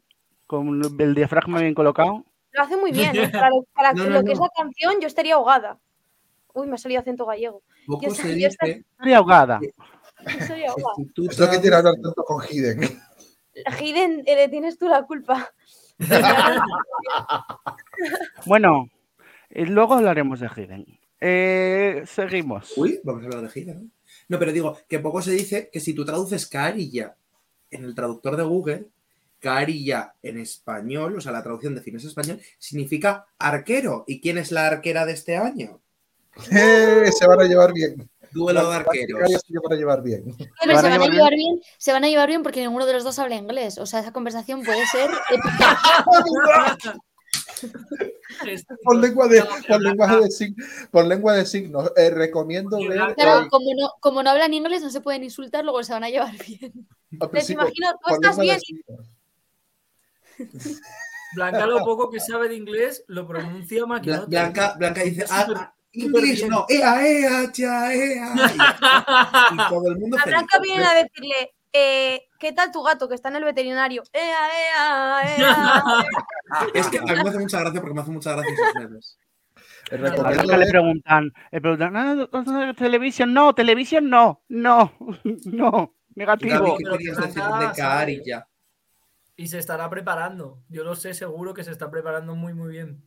¿Con 0.47 0.81
el 1.01 1.15
diafragma 1.15 1.61
bien 1.61 1.75
colocado? 1.75 2.25
Lo 2.53 2.63
hace 2.63 2.77
muy 2.79 2.93
bien. 2.93 3.13
¿eh? 3.29 3.29
Para, 3.29 3.51
lo, 3.51 3.65
para 3.75 3.93
No, 3.93 4.05
lo 4.05 4.21
no, 4.21 4.25
que 4.25 4.33
es 4.33 4.39
la 4.39 4.49
canción, 4.57 5.01
yo 5.03 5.07
estaría 5.07 5.35
ahogada. 5.35 5.79
Uy, 6.55 6.67
me 6.67 6.75
ha 6.75 6.79
salido 6.79 7.01
acento 7.01 7.27
gallego. 7.27 7.63
poco 7.87 8.07
yo 8.07 8.15
se 8.15 8.41
yo 8.41 8.49
Estoy 8.49 9.13
ahogada. 9.13 9.61
Que 9.61 9.73
ahogada. 10.67 11.51
que 11.51 11.59
tiene 11.59 11.77
hablar 11.77 11.95
tanto 12.03 12.25
con 12.25 12.43
Hiden. 12.43 12.81
Hiden, 13.81 14.23
eh, 14.27 14.49
tienes 14.49 14.79
tú 14.79 14.89
la 14.89 15.05
culpa. 15.05 15.53
Bueno, 18.47 18.89
luego 19.51 19.95
hablaremos 19.95 20.41
de 20.41 20.49
Hidden. 20.49 20.99
Eh, 21.27 22.03
seguimos. 22.07 22.77
Uy, 22.77 23.01
vamos 23.03 23.23
a 23.23 23.27
hablar 23.27 23.43
de 23.43 23.49
gira, 23.49 23.73
¿no? 23.73 23.89
No, 24.29 24.39
pero 24.39 24.53
digo 24.53 24.77
que 24.87 24.99
poco 24.99 25.23
se 25.23 25.31
dice 25.31 25.71
que 25.73 25.81
si 25.81 25.95
tú 25.95 26.05
traduces 26.05 26.47
carilla 26.47 27.17
en 27.71 27.85
el 27.85 27.95
traductor 27.95 28.37
de 28.37 28.43
Google, 28.43 28.89
carilla 29.39 30.15
en 30.23 30.39
español, 30.39 31.17
o 31.17 31.21
sea, 31.23 31.33
la 31.33 31.43
traducción 31.43 31.75
de 31.75 31.81
finés 31.81 32.05
español, 32.05 32.41
significa 32.59 33.27
arquero. 33.39 34.05
¿Y 34.07 34.21
quién 34.21 34.37
es 34.37 34.53
la 34.53 34.67
arquera 34.67 35.07
de 35.07 35.13
este 35.13 35.37
año? 35.37 35.81
Eh, 36.51 37.11
se 37.19 37.27
van 37.27 37.41
a 37.41 37.45
llevar 37.45 37.73
bien. 37.73 38.11
Duelo 38.33 38.69
de 38.69 38.77
arqueros. 38.77 39.31
se 39.31 39.59
van 39.63 39.73
a 39.73 39.77
llevar 39.77 40.03
bien. 40.03 40.25
Pero 40.37 40.75
van 40.75 40.83
se 40.83 40.87
a 40.87 40.91
van 40.91 40.93
a 40.93 41.05
llevar 41.05 41.13
llevar 41.13 41.35
bien, 41.35 41.61
se 41.79 41.93
van 41.93 42.05
a 42.05 42.09
llevar 42.09 42.29
bien 42.29 42.43
porque 42.43 42.61
ninguno 42.61 42.85
de 42.85 42.93
los 42.93 43.05
dos 43.05 43.19
habla 43.19 43.37
inglés. 43.37 43.79
O 43.79 43.87
sea, 43.87 44.01
esa 44.01 44.13
conversación 44.13 44.65
puede 44.65 44.85
ser 44.87 45.09
épica. 45.31 45.79
Por 48.83 48.97
lengua 48.97 49.29
de, 49.29 49.43
por 49.69 49.81
lenguaje 49.81 50.17
de, 50.17 50.55
por 50.91 51.07
lengua 51.07 51.35
de 51.35 51.47
signos. 51.47 51.93
Eh, 51.97 52.11
recomiendo 52.11 52.79
ver 52.79 53.15
Claro, 53.15 53.49
como 53.49 53.71
no, 53.75 53.93
como 54.01 54.23
no 54.23 54.31
hablan 54.31 54.53
inglés, 54.53 54.83
no 54.83 54.91
se 54.91 55.01
pueden 55.01 55.25
insultar, 55.25 55.65
luego 55.65 55.83
se 55.83 55.93
van 55.93 56.05
a 56.05 56.11
llevar 56.11 56.33
bien. 56.47 56.73
Les 57.33 57.51
imagino, 57.51 57.89
tú 58.05 58.15
estás 58.15 58.39
bien. 58.39 58.59
Blanca, 61.35 61.67
lo 61.67 61.85
poco 61.85 62.11
que 62.11 62.21
sabe 62.21 62.49
de 62.49 62.57
inglés, 62.57 63.05
lo 63.07 63.27
pronuncia 63.27 63.87
maquinote. 63.87 64.27
Blanca, 64.27 64.75
Blanca 64.77 65.03
dice, 65.03 65.25
ah, 65.31 65.75
Bien. 65.95 66.49
no, 66.49 66.67
ea, 66.69 67.07
ea, 67.07 67.53
cha, 67.53 67.95
ea. 67.95 68.35
Y, 69.53 69.55
y 69.55 69.69
todo 69.69 69.89
el 69.91 69.99
mundo 69.99 70.17
A 70.17 70.21
feliz. 70.23 70.37
Blanca 70.39 70.59
vienen 70.61 70.87
a 70.87 70.95
decirle, 70.95 71.55
eh, 71.73 72.23
¿qué 72.39 72.53
tal 72.53 72.73
tu 72.73 72.83
gato 72.83 73.09
que 73.09 73.15
está 73.15 73.29
en 73.29 73.37
el 73.37 73.45
veterinario? 73.45 74.03
¡Ea, 74.13 74.49
ea, 74.49 75.37
ea! 75.39 76.05
Es 76.75 76.89
que 76.89 76.99
a 76.99 77.03
mí 77.03 77.23
me 77.23 77.29
hace 77.29 77.39
mucha 77.39 77.61
gracia 77.61 77.81
porque 77.81 77.95
me 77.95 78.01
hace 78.01 78.11
mucha 78.11 78.33
gracia 78.33 78.53
esos 78.53 78.75
memes. 78.77 79.19
Les 79.91 80.01
A 80.01 80.05
recomiendo 80.05 80.43
Blanca 80.45 80.57
le 80.57 80.67
preguntan, 80.71 81.33
le 81.51 81.61
preguntan, 81.61 81.97
"Ah, 81.97 82.15
¿no, 82.15 82.29
no, 82.43 82.67
no, 82.67 82.75
televisión, 82.75 83.35
no, 83.35 83.55
televisión, 83.55 84.09
no, 84.09 84.43
no, 84.49 84.93
no, 85.45 85.95
negativo. 86.15 86.55
Gaby, 86.55 86.71
¿qué 86.71 86.85
Pero 86.85 86.97
querías 86.99 87.19
que 87.19 87.27
decir 87.27 87.39
nada, 87.43 87.59
de 87.59 87.65
¿sabes? 87.65 87.79
Kaari 87.79 88.23
ya? 88.25 88.49
Y 89.37 89.49
se 89.49 89.59
estará 89.59 89.91
preparando. 89.91 90.63
Yo 90.69 90.85
lo 90.85 90.95
sé 90.95 91.13
seguro 91.13 91.55
que 91.55 91.65
se 91.65 91.73
está 91.73 91.91
preparando 91.91 92.35
muy, 92.37 92.55
muy 92.55 92.71
bien. 92.71 93.03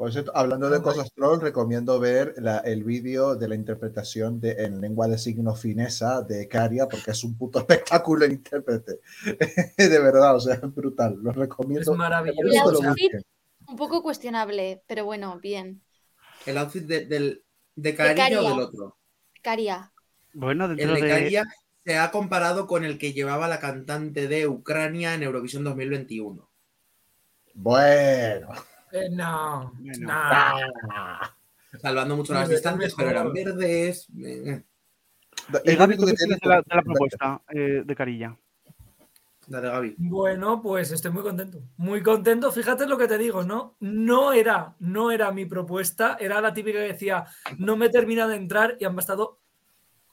Por 0.00 0.10
cierto, 0.10 0.32
hablando 0.34 0.70
de 0.70 0.80
cosas 0.80 1.12
troll, 1.12 1.42
recomiendo 1.42 2.00
ver 2.00 2.32
la- 2.38 2.60
el 2.60 2.84
vídeo 2.84 3.36
de 3.36 3.46
la 3.48 3.54
interpretación 3.54 4.40
de, 4.40 4.52
en 4.52 4.80
lengua 4.80 5.08
de 5.08 5.18
signo 5.18 5.54
finesa 5.54 6.22
de 6.22 6.48
Caria, 6.48 6.88
porque 6.88 7.10
es 7.10 7.22
un 7.22 7.36
puto 7.36 7.58
espectáculo 7.68 8.24
el 8.24 8.32
intérprete. 8.32 9.00
de 9.76 9.98
verdad, 9.98 10.36
o 10.36 10.40
sea, 10.40 10.54
es 10.54 10.74
brutal. 10.74 11.18
Lo 11.22 11.32
recomiendo. 11.32 11.92
Es 11.92 11.98
maravilloso. 11.98 12.80
El 12.80 12.88
outfit-. 12.88 13.22
Un 13.68 13.76
poco 13.76 14.02
cuestionable, 14.02 14.82
pero 14.86 15.04
bueno, 15.04 15.38
bien. 15.38 15.82
¿El 16.46 16.56
outfit 16.56 16.84
de, 16.84 17.04
del, 17.04 17.44
de 17.76 17.94
Kaarilla 17.94 18.40
o 18.40 18.48
del 18.48 18.60
otro? 18.60 18.96
Caria. 19.42 19.92
Bueno, 20.32 20.64
El 20.64 20.76
dentro 20.78 20.94
de 20.94 21.02
de... 21.02 21.08
Kaarilla 21.10 21.44
se 21.84 21.98
ha 21.98 22.10
comparado 22.10 22.66
con 22.66 22.86
el 22.86 22.96
que 22.96 23.12
llevaba 23.12 23.48
la 23.48 23.60
cantante 23.60 24.28
de 24.28 24.46
Ucrania 24.46 25.12
en 25.12 25.24
Eurovisión 25.24 25.62
2021. 25.62 26.48
Bueno. 27.52 28.48
Eh, 28.92 29.08
no, 29.10 29.72
Bueno. 29.78 30.08
no. 30.08 31.78
Salvando 31.80 32.16
mucho 32.16 32.34
las 32.34 32.48
distancias, 32.48 32.94
pero 32.96 33.10
eran 33.10 33.32
verdes. 33.32 34.08
eh, 34.22 34.62
Es 35.64 35.72
lo 35.74 35.78
Gaby, 35.78 35.94
único 35.94 36.06
¿tú 36.10 36.14
que 36.16 36.34
de 36.34 36.48
la, 36.48 36.56
de 36.62 36.74
la 36.76 36.82
propuesta 36.82 37.40
eh, 37.50 37.82
de 37.84 37.96
Carilla? 37.96 38.36
La 39.46 39.60
de 39.60 39.68
Gaby. 39.68 39.94
Bueno, 39.98 40.60
pues 40.60 40.90
estoy 40.90 41.12
muy 41.12 41.22
contento. 41.22 41.60
Muy 41.76 42.02
contento. 42.02 42.50
Fíjate 42.50 42.86
lo 42.86 42.98
que 42.98 43.06
te 43.08 43.18
digo, 43.18 43.44
¿no? 43.44 43.76
No 43.80 44.32
era, 44.32 44.74
no 44.80 45.10
era 45.12 45.30
mi 45.32 45.46
propuesta. 45.46 46.16
Era 46.20 46.40
la 46.40 46.52
típica 46.52 46.78
que 46.80 46.92
decía, 46.92 47.24
no 47.58 47.76
me 47.76 47.86
he 47.86 47.90
terminado 47.90 48.30
de 48.30 48.36
entrar 48.36 48.76
y 48.80 48.84
han 48.84 48.96
bastado 48.96 49.38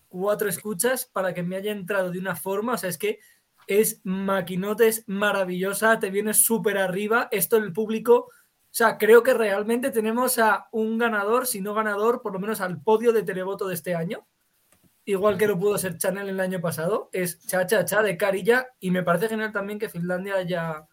cuatro 0.08 0.48
escuchas 0.50 1.06
para 1.06 1.34
que 1.34 1.44
me 1.44 1.56
haya 1.56 1.72
entrado 1.72 2.12
de 2.12 2.20
una 2.20 2.36
forma. 2.36 2.74
O 2.74 2.78
sea, 2.78 2.90
es 2.90 2.98
que 2.98 3.20
es 3.68 4.00
maquinote, 4.04 4.88
es 4.88 5.04
maravillosa, 5.08 6.00
te 6.00 6.10
vienes 6.12 6.44
súper 6.44 6.78
arriba. 6.78 7.28
Esto 7.32 7.58
el 7.58 7.74
público. 7.74 8.30
O 8.70 8.76
sea, 8.78 8.98
creo 8.98 9.24
que 9.24 9.34
realmente 9.34 9.90
tenemos 9.92 10.38
a 10.38 10.68
un 10.72 10.98
ganador, 10.98 11.48
si 11.48 11.62
no 11.62 11.74
ganador, 11.74 12.22
por 12.22 12.34
lo 12.34 12.40
menos 12.40 12.62
al 12.62 12.82
podio 12.82 13.12
de 13.12 13.24
televoto 13.24 13.68
de 13.68 13.74
este 13.74 13.96
año. 13.96 14.28
Igual 15.06 15.38
que 15.38 15.48
lo 15.48 15.58
pudo 15.58 15.78
ser 15.78 15.98
Chanel 15.98 16.30
el 16.30 16.40
año 16.40 16.60
pasado, 16.60 17.10
es 17.14 17.40
Cha 17.48 17.66
Cha 17.66 17.86
Cha 17.86 18.02
de 18.04 18.18
Carilla 18.18 18.68
y 18.80 18.92
me 18.92 19.04
parece 19.04 19.30
genial 19.30 19.54
también 19.54 19.80
que 19.80 19.90
Finlandia 19.90 20.36
haya 20.36 20.86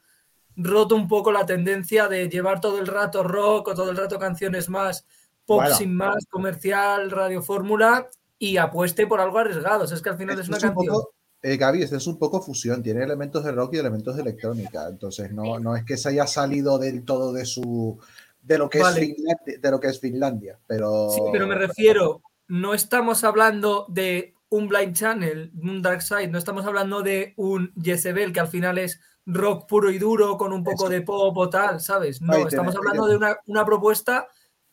roto 0.57 0.95
un 0.95 1.09
poco 1.09 1.33
la 1.33 1.45
tendencia 1.47 2.09
de 2.09 2.29
llevar 2.29 2.61
todo 2.61 2.79
el 2.79 2.87
rato 2.87 3.25
rock 3.25 3.69
o 3.69 3.75
todo 3.75 3.91
el 3.91 3.97
rato 3.97 4.19
canciones 4.19 4.69
más 4.69 5.05
pop 5.45 5.63
Bueno. 5.63 5.77
sin 5.77 5.95
más, 5.97 6.27
comercial, 6.31 7.11
radio 7.11 7.43
fórmula 7.43 8.09
y 8.39 8.57
apueste 8.57 9.07
por 9.07 9.21
algo 9.21 9.39
arriesgado. 9.39 9.85
O 9.85 9.87
sea, 9.87 9.97
es 9.97 10.03
que 10.03 10.11
al 10.11 10.17
final 10.19 10.39
es 10.39 10.49
una 10.49 10.59
es 10.59 10.65
un 10.65 10.71
canción. 10.75 10.95
poco, 10.95 11.15
eh, 11.47 11.59
Gaby, 11.59 11.83
este 11.83 11.97
es 11.97 12.07
un 12.07 12.19
poco 12.19 12.41
fusión, 12.41 12.83
tiene 12.83 13.05
elementos 13.05 13.45
de 13.45 13.53
rock 13.53 13.75
y 13.75 13.77
elementos 13.77 14.17
de 14.17 14.23
electrónica, 14.23 14.89
entonces 14.89 15.31
no, 15.31 15.59
no 15.59 15.77
es 15.77 15.85
que 15.85 15.99
se 15.99 16.09
haya 16.09 16.27
salido 16.27 16.79
del 16.79 17.05
todo 17.05 17.35
de 17.35 17.45
su 17.45 18.01
de 18.41 18.57
lo 18.57 18.71
que 18.71 18.79
Vale. 18.79 19.03
es 19.03 19.07
Finlandia, 19.09 19.59
de 19.61 19.71
lo 19.71 19.79
que 19.79 19.89
es 19.89 20.01
Finlandia, 20.01 20.59
pero 20.67 21.11
Sí, 21.11 21.21
pero 21.31 21.47
me 21.47 21.55
refiero, 21.55 22.23
no 22.49 22.73
estamos 22.73 23.25
hablando 23.25 23.85
de 23.91 24.35
un 24.49 24.69
Blind 24.69 24.97
Channel, 24.97 25.53
un 25.63 25.83
Dark 25.83 26.01
Side, 26.01 26.29
no 26.29 26.39
estamos 26.39 26.65
hablando 26.65 27.03
de 27.03 27.35
un 27.37 27.75
Jezebel 27.79 28.33
que 28.33 28.41
al 28.41 28.49
final 28.49 28.79
es 28.79 28.99
rock 29.27 29.69
puro 29.69 29.91
y 29.91 29.99
duro 29.99 30.39
con 30.39 30.51
un 30.51 30.65
poco 30.65 30.85
Eso. 30.85 30.89
de 30.89 31.03
pop 31.03 31.37
o 31.37 31.51
tal, 31.51 31.79
¿sabes? 31.79 32.23
No, 32.23 32.49
estamos 32.49 32.75
hablando 32.75 33.07
de 33.07 33.17
una, 33.17 33.37
una 33.45 33.67
propuesta 33.67 34.29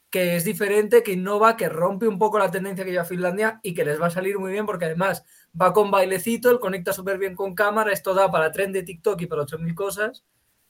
que 0.09 0.37
es 0.37 0.45
diferente, 0.45 1.03
que 1.03 1.13
innova, 1.13 1.57
que 1.57 1.67
rompe 1.67 2.07
un 2.07 2.17
poco 2.17 2.39
la 2.39 2.51
tendencia 2.51 2.85
que 2.85 2.91
lleva 2.91 3.03
Finlandia 3.03 3.59
y 3.61 3.73
que 3.73 3.83
les 3.83 3.99
va 3.99 4.07
a 4.07 4.11
salir 4.11 4.39
muy 4.39 4.51
bien 4.53 4.65
porque 4.65 4.85
además 4.85 5.25
va 5.59 5.73
con 5.73 5.91
bailecito, 5.91 6.49
él 6.49 6.59
conecta 6.59 6.93
súper 6.93 7.17
bien 7.17 7.35
con 7.35 7.55
cámara, 7.55 7.91
esto 7.91 8.13
da 8.13 8.31
para 8.31 8.51
tren 8.51 8.71
de 8.71 8.83
TikTok 8.83 9.21
y 9.21 9.27
para 9.27 9.43
8.000 9.43 9.75
cosas 9.75 10.23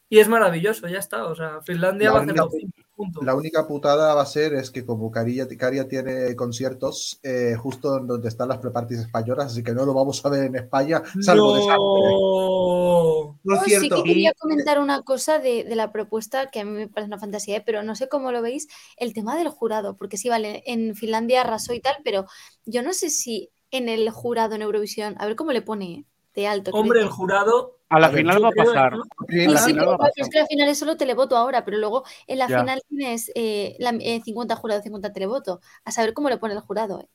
y 0.09 0.19
es 0.19 0.27
maravilloso, 0.27 0.87
ya 0.89 0.99
está. 0.99 1.25
O 1.25 1.35
sea, 1.35 1.61
Finlandia 1.61 2.07
La 2.09 2.13
va 2.15 2.19
a 2.19 2.23
hacer 2.23 2.35
única- 2.41 3.21
la 3.21 3.33
única 3.33 3.65
putada 3.65 4.13
va 4.13 4.21
a 4.21 4.25
ser 4.25 4.53
es 4.53 4.69
que 4.69 4.85
como 4.85 5.09
Caria, 5.09 5.47
Caria 5.57 5.87
tiene 5.87 6.35
conciertos 6.35 7.19
eh, 7.23 7.55
justo 7.57 7.97
donde 8.01 8.27
están 8.27 8.49
las 8.49 8.57
preparties 8.59 8.99
españolas, 8.99 9.47
así 9.53 9.63
que 9.63 9.73
no 9.73 9.85
lo 9.85 9.93
vamos 9.93 10.23
a 10.25 10.29
ver 10.29 10.43
en 10.43 10.55
España, 10.57 11.01
salvo 11.21 11.55
de 11.55 11.61
sangre. 11.61 11.77
No. 12.11 13.39
Yo 13.43 13.55
sí 13.63 13.69
cierto, 13.69 14.03
que 14.03 14.09
quería 14.09 14.33
comentar 14.37 14.79
una 14.79 15.01
cosa 15.01 15.39
de, 15.39 15.63
de 15.63 15.75
la 15.75 15.91
propuesta 15.91 16.51
que 16.51 16.59
a 16.59 16.65
mí 16.65 16.71
me 16.71 16.87
parece 16.89 17.07
una 17.07 17.17
fantasía, 17.19 17.57
¿eh? 17.57 17.63
pero 17.65 17.81
no 17.81 17.95
sé 17.95 18.07
cómo 18.09 18.31
lo 18.31 18.41
veis, 18.41 18.67
el 18.97 19.13
tema 19.13 19.35
del 19.37 19.49
jurado, 19.49 19.95
porque 19.97 20.17
sí, 20.17 20.29
vale, 20.29 20.61
en 20.65 20.93
Finlandia 20.95 21.41
arrasó 21.41 21.73
y 21.73 21.79
tal, 21.79 21.95
pero 22.03 22.25
yo 22.65 22.83
no 22.83 22.93
sé 22.93 23.09
si 23.09 23.49
en 23.71 23.89
el 23.89 24.09
jurado 24.09 24.55
en 24.55 24.61
Eurovisión, 24.61 25.15
a 25.17 25.25
ver 25.25 25.35
cómo 25.35 25.51
le 25.51 25.61
pone 25.61 26.05
de 26.35 26.47
alto. 26.47 26.71
Hombre, 26.71 27.01
el 27.01 27.09
jurado. 27.09 27.77
A 27.89 27.99
la 27.99 28.09
final 28.09 28.41
va 28.41 28.47
a 28.49 28.51
pasar. 28.51 28.93
la 28.95 29.03
Sí, 29.27 29.35
final 29.39 29.55
va 29.55 29.59
a 29.59 29.67
claro, 29.73 29.91
es 29.91 29.97
pasar. 29.97 30.29
que 30.31 30.39
al 30.39 30.47
final 30.47 30.69
es 30.69 30.79
solo 30.79 30.95
televoto 30.95 31.35
ahora, 31.35 31.65
pero 31.65 31.77
luego 31.77 32.03
en 32.25 32.39
la 32.39 32.47
Ya. 32.47 32.59
final 32.61 32.81
tienes 32.87 33.29
eh, 33.35 33.75
la, 33.79 33.89
eh, 33.99 34.21
50 34.23 34.55
jurado, 34.55 34.81
50 34.81 35.11
televoto. 35.11 35.59
A 35.83 35.91
saber 35.91 36.13
cómo 36.13 36.29
le 36.29 36.37
pone 36.37 36.53
el 36.53 36.61
jurado. 36.61 37.01
¿eh? 37.01 37.09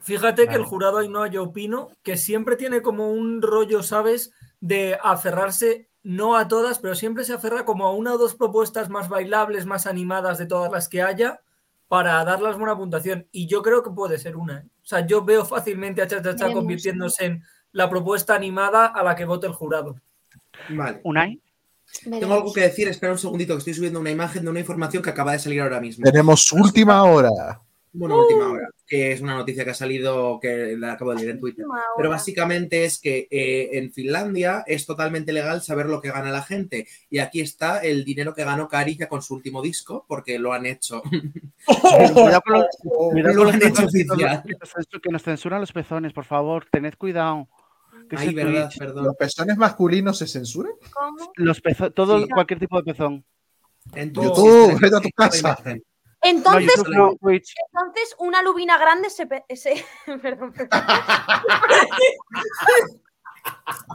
Fíjate 0.00 0.46
que 0.48 0.54
el 0.54 0.64
jurado 0.64 0.98
ahí 0.98 1.08
no, 1.08 1.26
yo 1.26 1.44
opino 1.44 1.88
que 2.04 2.16
siempre 2.16 2.54
tiene 2.56 2.82
como 2.82 3.10
un 3.10 3.42
rollo, 3.42 3.82
¿sabes? 3.82 4.32
De 4.60 4.96
aferrarse, 5.02 5.88
no 6.04 6.36
a 6.36 6.46
todas, 6.46 6.78
pero 6.78 6.94
siempre 6.94 7.24
se 7.24 7.32
aferra 7.32 7.64
como 7.64 7.86
a 7.86 7.92
una 7.92 8.14
o 8.14 8.18
dos 8.18 8.34
propuestas 8.36 8.90
más 8.90 9.08
bailables, 9.08 9.66
más 9.66 9.86
animadas 9.88 10.38
de 10.38 10.46
todas 10.46 10.70
las 10.70 10.88
que 10.88 11.02
haya, 11.02 11.40
para 11.92 12.24
darles 12.24 12.56
buena 12.56 12.74
puntuación. 12.74 13.26
Y 13.32 13.46
yo 13.46 13.60
creo 13.60 13.82
que 13.82 13.90
puede 13.90 14.16
ser 14.16 14.34
una. 14.34 14.60
¿eh? 14.60 14.64
O 14.64 14.86
sea, 14.86 15.06
yo 15.06 15.22
veo 15.22 15.44
fácilmente 15.44 16.00
a 16.00 16.06
Cha 16.06 16.22
Cha 16.22 16.34
Cha 16.34 16.44
Veremos. 16.46 16.54
convirtiéndose 16.54 17.24
en 17.26 17.42
la 17.72 17.90
propuesta 17.90 18.34
animada 18.34 18.86
a 18.86 19.02
la 19.02 19.14
que 19.14 19.26
vote 19.26 19.46
el 19.46 19.52
jurado. 19.52 19.96
vale. 20.70 21.02
Unai, 21.04 21.38
Tengo 22.02 22.16
Veremos. 22.16 22.38
algo 22.38 22.52
que 22.54 22.62
decir, 22.62 22.88
espera 22.88 23.12
un 23.12 23.18
segundito 23.18 23.52
que 23.52 23.58
estoy 23.58 23.74
subiendo 23.74 24.00
una 24.00 24.10
imagen 24.10 24.42
de 24.42 24.48
una 24.48 24.60
información 24.60 25.02
que 25.02 25.10
acaba 25.10 25.32
de 25.32 25.38
salir 25.40 25.60
ahora 25.60 25.80
mismo. 25.82 26.02
Tenemos 26.02 26.50
última 26.52 27.02
hora. 27.04 27.60
Bueno, 27.92 28.20
última 28.22 28.48
hora, 28.48 28.70
que 28.92 29.10
es 29.12 29.22
una 29.22 29.34
noticia 29.36 29.64
que 29.64 29.70
ha 29.70 29.74
salido, 29.74 30.38
que 30.38 30.76
la 30.78 30.92
acabo 30.92 31.12
de 31.12 31.16
leer 31.20 31.30
en 31.30 31.40
Twitter. 31.40 31.64
Pero 31.96 32.10
básicamente 32.10 32.84
es 32.84 32.98
que 33.00 33.26
eh, 33.30 33.70
en 33.78 33.90
Finlandia 33.90 34.64
es 34.66 34.84
totalmente 34.84 35.32
legal 35.32 35.62
saber 35.62 35.86
lo 35.86 36.02
que 36.02 36.10
gana 36.10 36.30
la 36.30 36.42
gente. 36.42 36.86
Y 37.08 37.18
aquí 37.20 37.40
está 37.40 37.78
el 37.78 38.04
dinero 38.04 38.34
que 38.34 38.44
ganó 38.44 38.68
Karija 38.68 39.08
con 39.08 39.22
su 39.22 39.32
último 39.32 39.62
disco, 39.62 40.04
porque 40.06 40.38
lo 40.38 40.52
han 40.52 40.66
hecho. 40.66 41.02
Lo 41.72 43.48
han 43.48 43.54
hecho 43.56 43.60
que 43.60 43.68
nos- 43.70 43.84
oficial. 43.84 44.42
que 44.42 45.18
censuran 45.20 45.60
los 45.62 45.72
pezones, 45.72 46.12
por 46.12 46.26
favor, 46.26 46.66
tened 46.70 46.94
cuidado. 46.98 47.48
Ay, 48.14 48.34
verdad, 48.34 48.70
perdón. 48.78 49.04
¿Los 49.06 49.16
pezones 49.16 49.56
masculinos 49.56 50.18
se 50.18 50.26
censuran? 50.26 50.72
¿Cómo? 50.92 51.32
los 51.36 51.62
pezo- 51.62 51.90
todo, 51.94 52.20
Sí. 52.20 52.28
cualquier 52.28 52.60
tipo 52.60 52.76
de 52.76 52.92
pezón. 52.92 53.24
En. 53.94 54.12
YouTube, 54.12 54.78
vete 54.78 54.96
a 54.96 55.00
tu 55.00 55.08
casa. 55.16 55.58
No, 56.24 56.28
Entonces, 56.30 56.66
no, 56.96 57.10
entonces 57.72 58.14
una 58.18 58.42
lubina 58.42 58.78
grande 58.78 59.10
se... 59.10 59.26
pe- 59.26 59.44
se- 59.56 59.84
perdón, 60.22 60.52
perdón. 60.52 60.80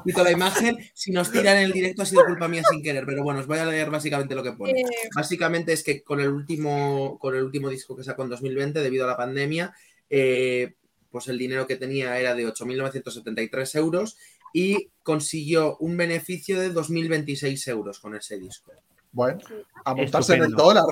Quito 0.06 0.24
la 0.24 0.32
imagen. 0.32 0.78
Si 0.94 1.12
nos 1.12 1.32
tiran 1.32 1.58
en 1.58 1.64
el 1.64 1.72
directo 1.72 2.02
ha 2.02 2.06
sido 2.06 2.26
culpa 2.26 2.48
mía 2.48 2.64
sin 2.70 2.84
querer, 2.84 3.06
pero 3.06 3.24
bueno, 3.24 3.40
os 3.40 3.48
voy 3.48 3.60
a 3.60 3.66
leer 3.66 3.90
básicamente 3.90 4.36
lo 4.36 4.44
que 4.44 4.52
pone. 4.54 4.82
Eh, 4.82 4.86
Básicamente 5.16 5.72
es 5.74 5.84
que 5.84 6.04
con 6.04 6.20
el 6.20 6.30
último, 6.30 7.18
con 7.20 7.36
el 7.36 7.44
último 7.44 7.70
disco 7.70 7.96
que 7.96 8.04
sacó 8.04 8.24
en 8.24 8.30
2020, 8.30 8.80
debido 8.82 9.06
a 9.06 9.08
la 9.12 9.18
pandemia, 9.18 9.74
eh, 10.10 10.76
pues 11.10 11.28
el 11.30 11.38
dinero 11.38 11.66
que 11.66 11.78
tenía 11.78 12.20
era 12.20 12.36
de 12.36 12.46
8.973 12.46 13.76
euros 13.78 14.18
y 14.54 14.90
consiguió 15.04 15.78
un 15.78 15.96
beneficio 15.96 16.60
de 16.60 16.74
2.026 16.74 17.68
euros 17.70 18.00
con 18.00 18.16
ese 18.16 18.38
disco. 18.38 18.72
Bueno, 19.14 19.40
a 19.86 19.94
montarse 19.96 20.34
en 20.36 20.44
el 20.44 20.52
dólar. 20.52 20.84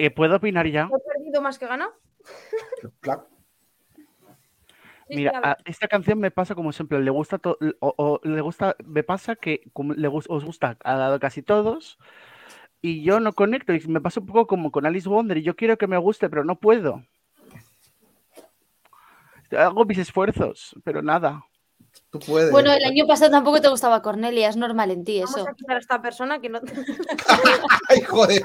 Eh, 0.00 0.10
¿Puedo 0.12 0.36
opinar 0.36 0.66
ya? 0.68 0.88
¿He 0.94 1.14
perdido 1.18 1.42
más 1.42 1.58
que 1.58 1.66
ganado? 1.66 1.92
Claro. 3.00 3.26
Mira, 5.08 5.32
a 5.42 5.56
esta 5.64 5.88
canción 5.88 6.20
me 6.20 6.30
pasa 6.30 6.54
como 6.54 6.70
siempre, 6.70 7.00
le 7.00 7.10
gusta 7.10 7.38
to- 7.38 7.58
o, 7.80 7.94
o 7.96 8.20
le 8.22 8.40
gusta, 8.42 8.76
me 8.84 9.02
pasa 9.02 9.34
que 9.34 9.62
como 9.72 9.94
le 9.94 10.06
os 10.06 10.44
gusta 10.44 10.76
a 10.84 11.18
casi 11.18 11.42
todos 11.42 11.98
y 12.82 13.02
yo 13.02 13.18
no 13.18 13.32
conecto 13.32 13.72
y 13.72 13.80
me 13.88 14.00
pasa 14.00 14.20
un 14.20 14.26
poco 14.26 14.46
como 14.46 14.70
con 14.70 14.84
Alice 14.86 15.08
Wonder 15.08 15.38
y 15.38 15.42
yo 15.42 15.56
quiero 15.56 15.78
que 15.78 15.86
me 15.86 15.96
guste 15.96 16.28
pero 16.28 16.44
no 16.44 16.56
puedo. 16.60 17.02
Hago 19.50 19.84
mis 19.86 19.98
esfuerzos, 19.98 20.76
pero 20.84 21.02
nada. 21.02 21.42
Tú 22.10 22.18
puedes. 22.20 22.50
Bueno, 22.52 22.70
el 22.72 22.84
año 22.84 23.06
pasado 23.06 23.30
tampoco 23.30 23.62
te 23.62 23.68
gustaba 23.68 24.02
Cornelia, 24.02 24.48
es 24.50 24.56
normal 24.56 24.90
en 24.90 25.04
ti 25.04 25.20
Vamos 25.20 25.36
eso. 25.38 25.48
a 25.48 25.54
quitar 25.54 25.76
a 25.76 25.80
esta 25.80 26.02
persona 26.02 26.38
que 26.40 26.50
no... 26.50 26.60
Ay, 27.88 28.02
joder. 28.02 28.42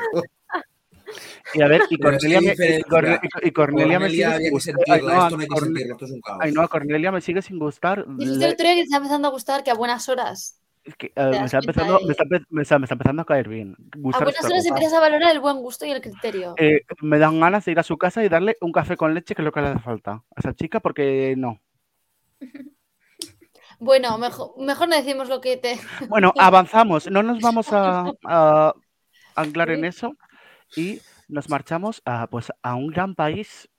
Y 1.53 1.61
a 1.61 1.67
ver, 1.67 1.81
y 1.89 1.97
Pero 1.97 2.15
es 2.17 2.23
que 2.23 2.29
Cornelia, 2.31 3.19
me, 3.21 3.47
y 3.47 3.51
Cornelia 3.51 3.99
me 3.99 4.09
sigue 4.09 4.37
sin 4.37 4.51
gustar. 4.51 4.75
sentirla, 4.75 5.13
esto 5.23 5.29
no 5.37 5.41
hay 5.41 5.47
que 5.47 5.53
Corne- 5.53 5.65
sentirlo, 5.67 5.93
esto 5.93 6.05
es 6.05 6.11
un 6.11 6.21
caos. 6.21 6.39
Ainhoa, 6.41 6.67
Cornelia 6.67 7.11
me 7.11 7.21
sigue 7.21 7.41
sin 7.41 7.59
gustar. 7.59 8.05
Dijiste 8.07 8.45
el 8.45 8.53
otro 8.53 8.65
día 8.65 8.75
que 8.75 8.81
te 8.81 8.83
está 8.85 8.97
empezando 8.97 9.27
a 9.27 9.31
gustar 9.31 9.63
que 9.63 9.71
a 9.71 9.75
buenas 9.75 10.09
horas. 10.09 10.59
es 10.85 10.95
que, 10.97 11.09
te 11.09 11.21
me, 11.29 11.45
está 11.45 11.59
empezando, 11.59 11.97
de- 11.99 12.05
me, 12.05 12.11
está, 12.11 12.23
empe- 12.25 12.45
me 12.49 12.61
está- 12.63 12.79
me 12.79 12.85
está 12.85 12.93
empezando 12.95 13.21
a 13.21 13.25
caer 13.25 13.47
bien. 13.47 13.75
A 14.13 14.19
buenas 14.19 14.43
horas 14.45 14.65
empiezas 14.65 14.93
a 14.93 14.99
valorar 14.99 15.31
el 15.31 15.39
buen 15.39 15.57
gusto 15.57 15.85
y 15.85 15.91
el 15.91 16.01
criterio. 16.01 16.55
Eh, 16.57 16.81
me 17.01 17.19
dan 17.19 17.39
ganas 17.39 17.63
de 17.65 17.71
ir 17.71 17.79
a 17.79 17.83
su 17.83 17.97
casa 17.97 18.23
y 18.23 18.29
darle 18.29 18.57
un 18.61 18.71
café 18.71 18.97
con 18.97 19.13
leche, 19.13 19.33
que 19.35 19.41
es 19.41 19.45
lo 19.45 19.51
que 19.51 19.61
le 19.61 19.67
hace 19.69 19.79
falta 19.79 20.11
a 20.35 20.39
esa 20.39 20.53
chica, 20.53 20.79
porque 20.81 21.35
no. 21.37 21.59
Bueno, 23.79 24.17
mejor, 24.17 24.53
mejor 24.59 24.87
no 24.87 24.95
decimos 24.95 25.27
lo 25.27 25.41
que 25.41 25.57
te. 25.57 25.77
Bueno, 26.07 26.31
avanzamos, 26.37 27.09
no 27.09 27.21
nos 27.23 27.39
vamos 27.41 27.67
a, 27.71 28.11
a 28.25 28.73
anclar 29.35 29.71
en 29.71 29.83
eso 29.85 30.15
y 30.75 31.01
nos 31.27 31.49
marchamos 31.49 32.01
a, 32.05 32.27
pues, 32.27 32.51
a 32.61 32.75
un 32.75 32.87
gran 32.87 33.15
país 33.15 33.69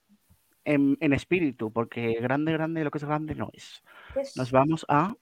en, 0.63 0.97
en 0.99 1.13
espíritu, 1.13 1.71
porque 1.71 2.17
grande, 2.21 2.51
grande, 2.53 2.83
lo 2.83 2.91
que 2.91 2.97
es 2.97 3.03
grande 3.03 3.35
no 3.35 3.49
es. 3.53 3.83
Es- 4.15 4.35
Nos 4.37 4.51
vamos 4.51 4.85
a... 4.89 5.13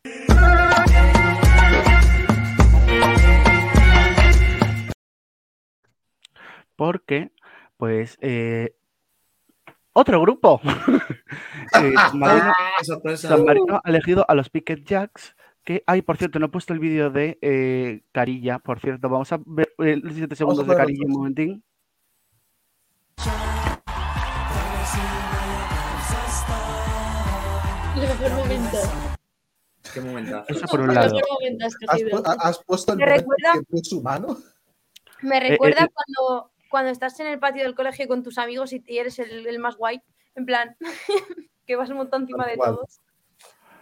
Porque, 6.75 7.31
pues, 7.77 8.17
eh, 8.21 8.75
otro 9.93 10.21
grupo. 10.21 10.62
Eh, 11.75 11.93
San 11.95 12.19
Marino- 12.19 12.53
Qué 12.77 12.86
sorpresa. 12.86 13.27
San 13.29 13.45
Marino 13.45 13.81
ha 13.83 13.89
elegido 13.89 14.25
a 14.27 14.36
los 14.36 14.49
Picket 14.49 14.86
Jacks. 14.86 15.36
Que 15.63 15.84
hay, 15.88 16.02
por 16.02 16.17
cierto, 16.17 16.39
no 16.39 16.47
he 16.47 16.49
puesto 16.49 16.73
el 16.73 16.80
vídeo 16.80 17.10
de 17.10 17.38
eh, 17.41 18.02
Carilla, 18.12 18.60
por 18.60 18.80
cierto. 18.82 19.08
Vamos 19.10 19.32
a 19.32 19.39
ver 19.45 19.73
eh, 19.80 19.95
los 20.02 20.13
7 20.13 20.36
segundos 20.36 20.67
de 20.67 20.76
Carilla 20.76 21.06
un 21.06 21.12
momentín. 21.12 21.63
El 27.95 28.02
mejor 28.02 28.32
momento. 28.32 28.78
Qué 29.93 30.02
momentazo. 30.02 30.45
Eso 30.49 30.65
por 30.67 30.80
un 30.82 30.93
lado. 30.93 31.19
momento 31.39 31.65
has 31.65 31.73
¿Has, 31.88 31.89
cogido. 32.02 32.23
pu- 32.23 32.36
has 32.39 32.63
puesto 32.63 32.93
el 32.93 32.97
¿Me 32.99 33.06
momento 33.06 33.21
recuerda? 33.21 33.54
que 33.60 33.65
puso 33.65 34.02
mano? 34.02 34.38
Me 35.21 35.39
recuerda 35.39 35.84
eh. 35.86 35.89
cuando, 35.93 36.52
cuando 36.69 36.91
estás 36.91 37.19
en 37.19 37.28
el 37.28 37.39
patio 37.39 37.63
del 37.63 37.76
colegio 37.76 38.08
con 38.08 38.23
tus 38.23 38.38
amigos 38.38 38.73
y 38.73 38.84
eres 38.88 39.19
el, 39.19 39.45
el 39.45 39.60
más 39.60 39.76
guay. 39.78 40.02
En 40.36 40.45
plan, 40.45 40.76
que 41.67 41.76
vas 41.76 41.89
un 41.89 41.97
montón 41.97 42.23
encima 42.23 42.47
de 42.47 42.58
todos. 42.58 42.99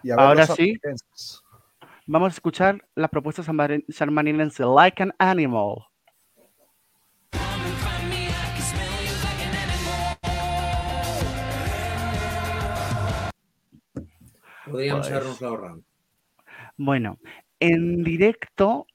Y 0.03 0.11
a 0.11 0.15
ver 0.17 0.25
Ahora 0.25 0.45
los 0.45 0.55
sí. 0.55 0.77
Vamos 2.07 2.33
a 2.33 2.35
escuchar 2.35 2.87
la 2.95 3.07
propuesta 3.07 3.43
sanmarinense, 3.43 4.63
Like 4.65 5.03
an 5.03 5.13
Animal. 5.19 5.85
Podríamos 14.65 15.07
Pues- 15.07 15.11
habernos 15.11 15.41
ahorrado. 15.43 15.81
Bueno, 16.77 17.19
en 17.59 18.03
directo, 18.03 18.87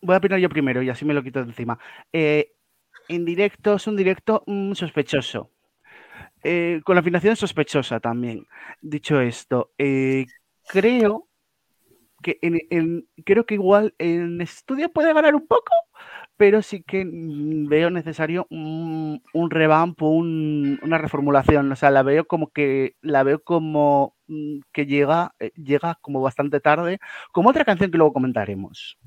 voy 0.00 0.14
a 0.14 0.18
opinar 0.18 0.38
yo 0.40 0.48
primero 0.48 0.82
y 0.82 0.88
así 0.90 1.04
me 1.04 1.14
lo 1.14 1.22
quito 1.22 1.40
de 1.40 1.50
encima. 1.50 1.78
Eh, 2.12 2.52
en 3.08 3.24
directo 3.24 3.74
es 3.74 3.86
un 3.86 3.96
directo 3.96 4.42
mm, 4.46 4.72
sospechoso. 4.72 5.50
Eh, 6.42 6.80
con 6.84 6.94
la 6.94 7.00
afinación 7.00 7.36
sospechosa 7.36 8.00
también. 8.00 8.46
Dicho 8.80 9.20
esto, 9.20 9.72
eh, 9.78 10.26
creo 10.68 11.27
que 12.22 12.38
en, 12.42 12.60
en- 12.70 13.08
creo 13.24 13.46
que 13.46 13.54
igual 13.54 13.94
en 13.98 14.40
estudio 14.40 14.90
puede 14.92 15.12
ganar 15.12 15.34
un 15.34 15.46
poco, 15.46 15.72
pero 16.36 16.62
sí 16.62 16.82
que 16.82 17.04
mm, 17.04 17.68
veo 17.68 17.90
necesario 17.90 18.46
un, 18.50 19.22
un 19.32 19.50
revamp, 19.50 20.00
un- 20.02 20.78
una 20.82 20.98
reformulación. 20.98 21.70
O 21.72 21.76
sea, 21.76 21.90
la 21.90 22.02
veo 22.02 22.26
como 22.26 22.50
que 22.52 22.96
la 23.02 23.22
veo 23.22 23.42
como 23.42 24.16
mm, 24.28 24.60
que 24.72 24.86
llega, 24.86 25.34
eh, 25.40 25.52
llega 25.56 25.98
como 26.00 26.20
bastante 26.20 26.60
tarde, 26.60 26.98
como 27.32 27.50
otra 27.50 27.64
canción 27.64 27.90
que 27.90 27.98
luego 27.98 28.12
comentaremos. 28.12 28.98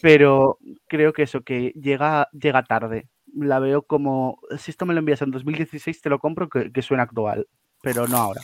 Pero 0.00 0.58
creo 0.88 1.12
que 1.12 1.22
eso, 1.22 1.42
que 1.42 1.72
llega, 1.80 2.28
llega 2.32 2.62
tarde. 2.64 3.08
La 3.34 3.58
veo 3.60 3.82
como, 3.82 4.38
si 4.58 4.70
esto 4.70 4.84
me 4.86 4.94
lo 4.94 5.00
envías 5.00 5.22
en 5.22 5.30
2016, 5.30 6.00
te 6.02 6.10
lo 6.10 6.18
compro, 6.18 6.48
que, 6.48 6.70
que 6.72 6.82
suena 6.82 7.04
actual, 7.04 7.46
pero 7.82 8.06
no 8.06 8.18
ahora. 8.18 8.42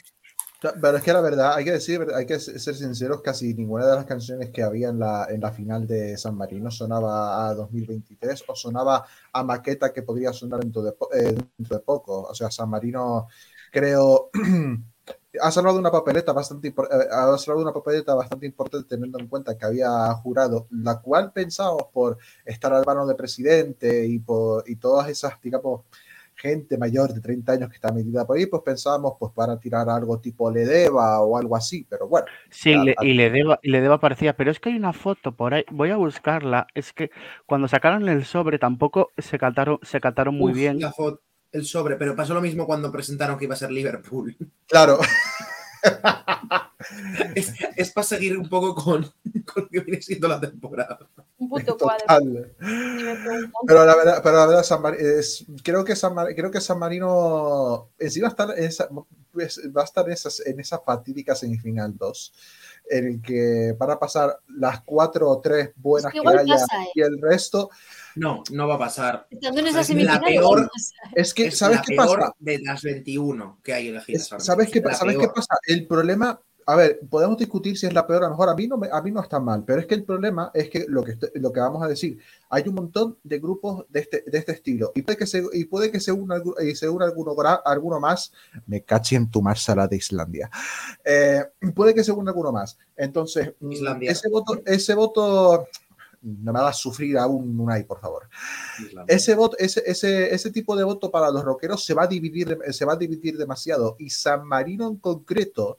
Pero 0.61 0.97
es 0.97 1.03
que 1.05 1.13
la 1.13 1.21
verdad, 1.21 1.55
hay 1.55 1.65
que 1.65 1.71
decir, 1.73 2.05
hay 2.13 2.27
que 2.27 2.41
ser 2.41 2.75
sinceros, 2.75 3.23
casi 3.23 3.55
ninguna 3.55 3.87
de 3.87 3.95
las 3.95 4.05
canciones 4.07 4.51
que 4.51 4.65
había 4.65 4.89
en 4.89 4.99
la, 4.99 5.27
en 5.31 5.41
la 5.41 5.53
final 5.53 5.87
de 5.87 6.17
San 6.17 6.37
Marino 6.37 6.69
sonaba 6.69 7.49
a 7.49 7.55
2023 7.55 8.45
o 8.49 8.57
sonaba 8.57 9.07
a 9.33 9.45
maqueta 9.45 9.93
que 9.93 10.03
podría 10.03 10.33
sonar 10.33 10.61
dentro 10.61 10.83
de, 10.83 10.95
eh, 11.13 11.37
dentro 11.57 11.77
de 11.79 11.83
poco. 11.85 12.23
O 12.23 12.35
sea, 12.35 12.51
San 12.51 12.69
Marino 12.71 13.29
creo 13.71 14.31
ha 15.41 15.51
salvado 15.53 15.79
una 15.79 15.93
papeleta 15.93 16.33
bastante 16.33 16.69
eh, 16.69 16.75
ha 17.11 17.39
salvado 17.39 17.63
una 17.63 17.73
papeleta 17.73 18.15
bastante 18.15 18.47
importante 18.47 18.89
teniendo 18.89 19.21
en 19.21 19.29
cuenta 19.29 19.57
que 19.57 19.65
había 19.65 20.13
jurado, 20.15 20.67
la 20.71 21.01
cual 21.01 21.33
pensábamos 21.33 21.85
por 21.93 22.19
estar 22.45 22.73
al 22.73 22.85
de 23.07 23.15
presidente 23.15 24.07
y 24.07 24.19
por 24.19 24.69
y 24.69 24.75
todas 24.77 25.09
esas, 25.09 25.41
digamos, 25.41 25.83
gente 26.39 26.79
mayor 26.79 27.13
de 27.13 27.21
30 27.21 27.53
años 27.53 27.69
que 27.69 27.75
está 27.75 27.93
metida 27.93 28.27
por 28.27 28.37
ahí, 28.39 28.47
pues 28.47 28.63
pensábamos 28.65 29.15
pues 29.19 29.33
para 29.35 29.59
tirar 29.59 29.89
algo 29.91 30.21
tipo 30.21 30.51
Ledeva 30.51 31.21
o 31.21 31.37
algo 31.37 31.57
así, 31.57 31.85
pero 31.89 32.07
bueno, 32.09 32.27
Sí, 32.51 32.75
le- 32.75 32.95
y 33.03 33.15
le 33.15 33.31
deba, 33.31 33.59
y 33.63 33.71
le 33.71 33.81
deba 33.81 33.99
parecía, 34.01 34.37
pero 34.37 34.51
es 34.51 34.61
que 34.61 34.71
hay 34.71 34.77
una 34.77 34.93
foto 34.93 35.33
por 35.33 35.55
ahí, 35.55 35.65
voy 35.71 35.91
a 35.91 35.97
buscarla, 35.97 36.67
es 36.75 36.93
que 36.93 37.11
cuando 37.47 37.69
sacaron 37.69 38.09
el 38.09 38.25
sobre 38.25 38.59
tampoco 38.59 39.11
se 39.19 39.39
cataron, 39.39 39.79
se 39.83 40.01
cataron 40.01 40.37
muy 40.37 40.53
Uf, 40.53 40.59
bien. 40.59 40.81
la 40.81 40.93
foto, 40.93 41.21
el 41.53 41.65
sobre, 41.65 41.97
pero 41.97 42.15
pasó 42.17 42.35
lo 42.35 42.41
mismo 42.41 42.67
cuando 42.67 42.91
presentaron 42.93 43.39
que 43.39 43.45
iba 43.47 43.55
a 43.55 43.59
ser 43.59 43.71
Liverpool. 43.71 44.37
claro, 44.67 44.99
Es, 47.77 47.91
para 47.93 48.07
seguir 48.07 48.37
un 48.39 48.49
poco 48.49 48.75
con, 48.75 49.03
con 49.45 49.63
lo 49.65 49.69
que 49.69 49.81
viene 49.81 50.03
siendo 50.03 50.29
la 50.29 50.41
temporada. 50.41 50.99
Un 51.39 51.49
puto 51.49 51.77
cuadro. 51.77 52.01
total. 52.01 52.53
Pero 53.67 53.85
la 53.85 53.97
verdad, 53.97 54.21
pero 54.23 54.37
la 54.37 54.47
verdad 54.47 54.63
San 54.63 54.83
Mar- 54.83 54.95
es, 54.95 55.45
creo, 55.63 55.85
que 55.85 55.97
San 55.97 56.15
Mar- 56.15 56.35
creo 56.35 56.51
que 56.51 56.61
San 56.61 56.79
Marino 56.79 57.91
encima 57.99 58.25
va 58.25 58.29
a 58.29 58.31
estar 58.31 58.59
en 58.59 58.65
esa, 58.65 58.89
pues, 59.33 59.61
va 59.77 59.83
a 59.83 59.85
estar 59.85 60.07
en 60.07 60.13
esas, 60.13 60.41
en 60.41 60.61
esa 60.61 60.79
fatídica 60.81 61.35
semifinal 61.35 61.97
2, 61.97 62.33
en 62.91 63.07
el 63.07 63.23
que 63.23 63.75
van 63.79 63.91
a 63.91 63.99
pasar 63.99 64.39
las 64.49 64.83
cuatro 64.83 65.29
o 65.31 65.41
tres 65.41 65.71
buenas 65.77 66.15
Es 66.15 66.21
que 66.21 66.29
haya 66.29 66.55
pasa, 66.55 66.83
¿eh? 66.85 66.89
y 66.95 67.01
el 67.03 67.21
resto. 67.21 67.71
No, 68.17 68.43
no 68.53 68.69
va 68.69 68.75
a 68.75 68.79
pasar. 68.79 69.27
Estando 69.31 69.61
en 69.61 69.67
esa 69.69 69.81
Es 69.81 69.91
la 69.91 70.21
peor-. 70.21 70.71
Es 71.15 71.35
que, 71.35 71.47
Es 71.47 71.59
¿sabes 71.59 71.77
la 71.79 71.83
qué 71.83 71.97
peor 71.97 72.19
pasa? 72.19 72.33
de 72.39 72.59
las 72.61 72.83
21 72.83 73.59
que 73.63 73.73
hay 73.75 73.89
elegidas. 73.89 74.23
Es- 74.33 74.45
¿Sabes, 74.45 74.71
qué, 74.71 74.83
¿sabes 74.83 75.17
qué 75.19 75.29
pasa? 75.29 75.55
El 75.67 75.87
problema, 75.87 76.41
a 76.67 76.77
ver, 76.77 77.01
podemos 77.09 77.39
discutir 77.39 77.79
si 77.79 77.87
es 77.87 77.95
la 77.95 78.07
peor, 78.07 78.23
a 78.25 78.27
lo 78.27 78.31
mejor 78.33 78.51
a 78.51 78.55
mí 78.55 78.67
no, 78.67 78.77
me- 78.77 78.91
a 78.93 79.01
mí 79.01 79.11
no 79.11 79.23
está 79.23 79.41
mal, 79.41 79.65
pero 79.65 79.81
es 79.81 79.87
que 79.87 79.95
el 79.95 80.05
problema 80.05 80.51
es 80.53 80.69
que 80.69 80.85
lo 80.89 81.03
que, 81.03 81.17
lo 81.35 81.51
que 81.53 81.61
vamos 81.61 81.83
a 81.83 81.89
decir, 81.89 82.19
hay 82.51 82.65
un 82.69 82.75
montón 82.75 83.17
de 83.23 83.39
grupos 83.39 83.87
de 83.89 84.01
este, 84.01 84.23
de 84.27 84.39
este 84.39 84.53
estilo 84.53 84.93
y 84.95 85.01
puede 85.03 85.17
que 85.17 85.27
se, 85.27 85.43
y 85.53 85.65
puede 85.65 85.91
que 85.91 85.99
se 86.01 86.13
una, 86.13 86.43
y 86.63 86.75
se 86.75 86.89
una 86.89 87.07
alguno, 87.07 87.35
alguno 87.65 88.01
más, 88.01 88.33
me 88.67 88.83
caché 88.83 89.17
en 89.17 89.31
tu 89.31 89.41
marsala 89.41 89.87
de 89.89 89.97
Islandia, 89.97 90.51
Eh, 91.05 91.43
puede 91.75 91.95
que 91.95 92.05
se 92.05 92.13
una 92.13 92.33
alguno 92.33 92.53
más. 92.53 92.77
Entonces, 92.97 93.53
mm, 93.61 93.73
Islandia. 93.73 94.11
ese 94.11 94.29
voto, 94.29 94.61
ese 94.67 94.95
voto, 94.95 95.69
no 96.23 96.53
me 96.53 96.59
hagas 96.59 96.79
sufrir 96.79 97.17
aún, 97.19 97.59
Unai, 97.61 97.85
por 97.85 98.01
favor. 98.01 98.29
Ese, 99.07 99.35
voto, 99.35 99.57
ese, 99.59 99.83
ese, 99.87 100.35
ese 100.35 100.51
tipo 100.51 100.77
de 100.77 100.85
voto 100.85 101.11
para 101.11 101.31
los 101.31 101.45
rockeros 101.45 101.85
se 101.85 101.95
va 101.95 102.05
a 102.05 102.07
dividir, 102.07 102.59
se 102.71 102.85
va 102.85 102.95
a 102.95 102.97
dividir 102.97 103.37
demasiado. 103.37 103.97
Y 103.99 104.11
San 104.11 104.47
Marino 104.47 104.89
en 104.89 104.97
concreto 104.97 105.79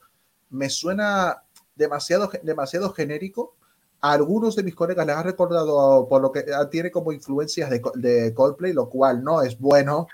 me 0.49 0.69
suena 0.69 1.43
demasiado, 1.75 2.31
demasiado 2.43 2.91
genérico. 2.93 3.55
A 4.01 4.13
algunos 4.13 4.55
de 4.55 4.63
mis 4.63 4.75
colegas 4.75 5.05
les 5.05 5.15
ha 5.15 5.23
recordado 5.23 6.07
por 6.07 6.21
lo 6.21 6.31
que 6.31 6.45
ah, 6.55 6.69
tiene 6.69 6.89
como 6.89 7.11
influencias 7.11 7.69
de, 7.69 7.81
de 7.95 8.33
Coldplay, 8.33 8.71
lo 8.71 8.87
cual 8.89 9.21
no 9.23 9.41
es 9.41 9.59
bueno. 9.59 10.07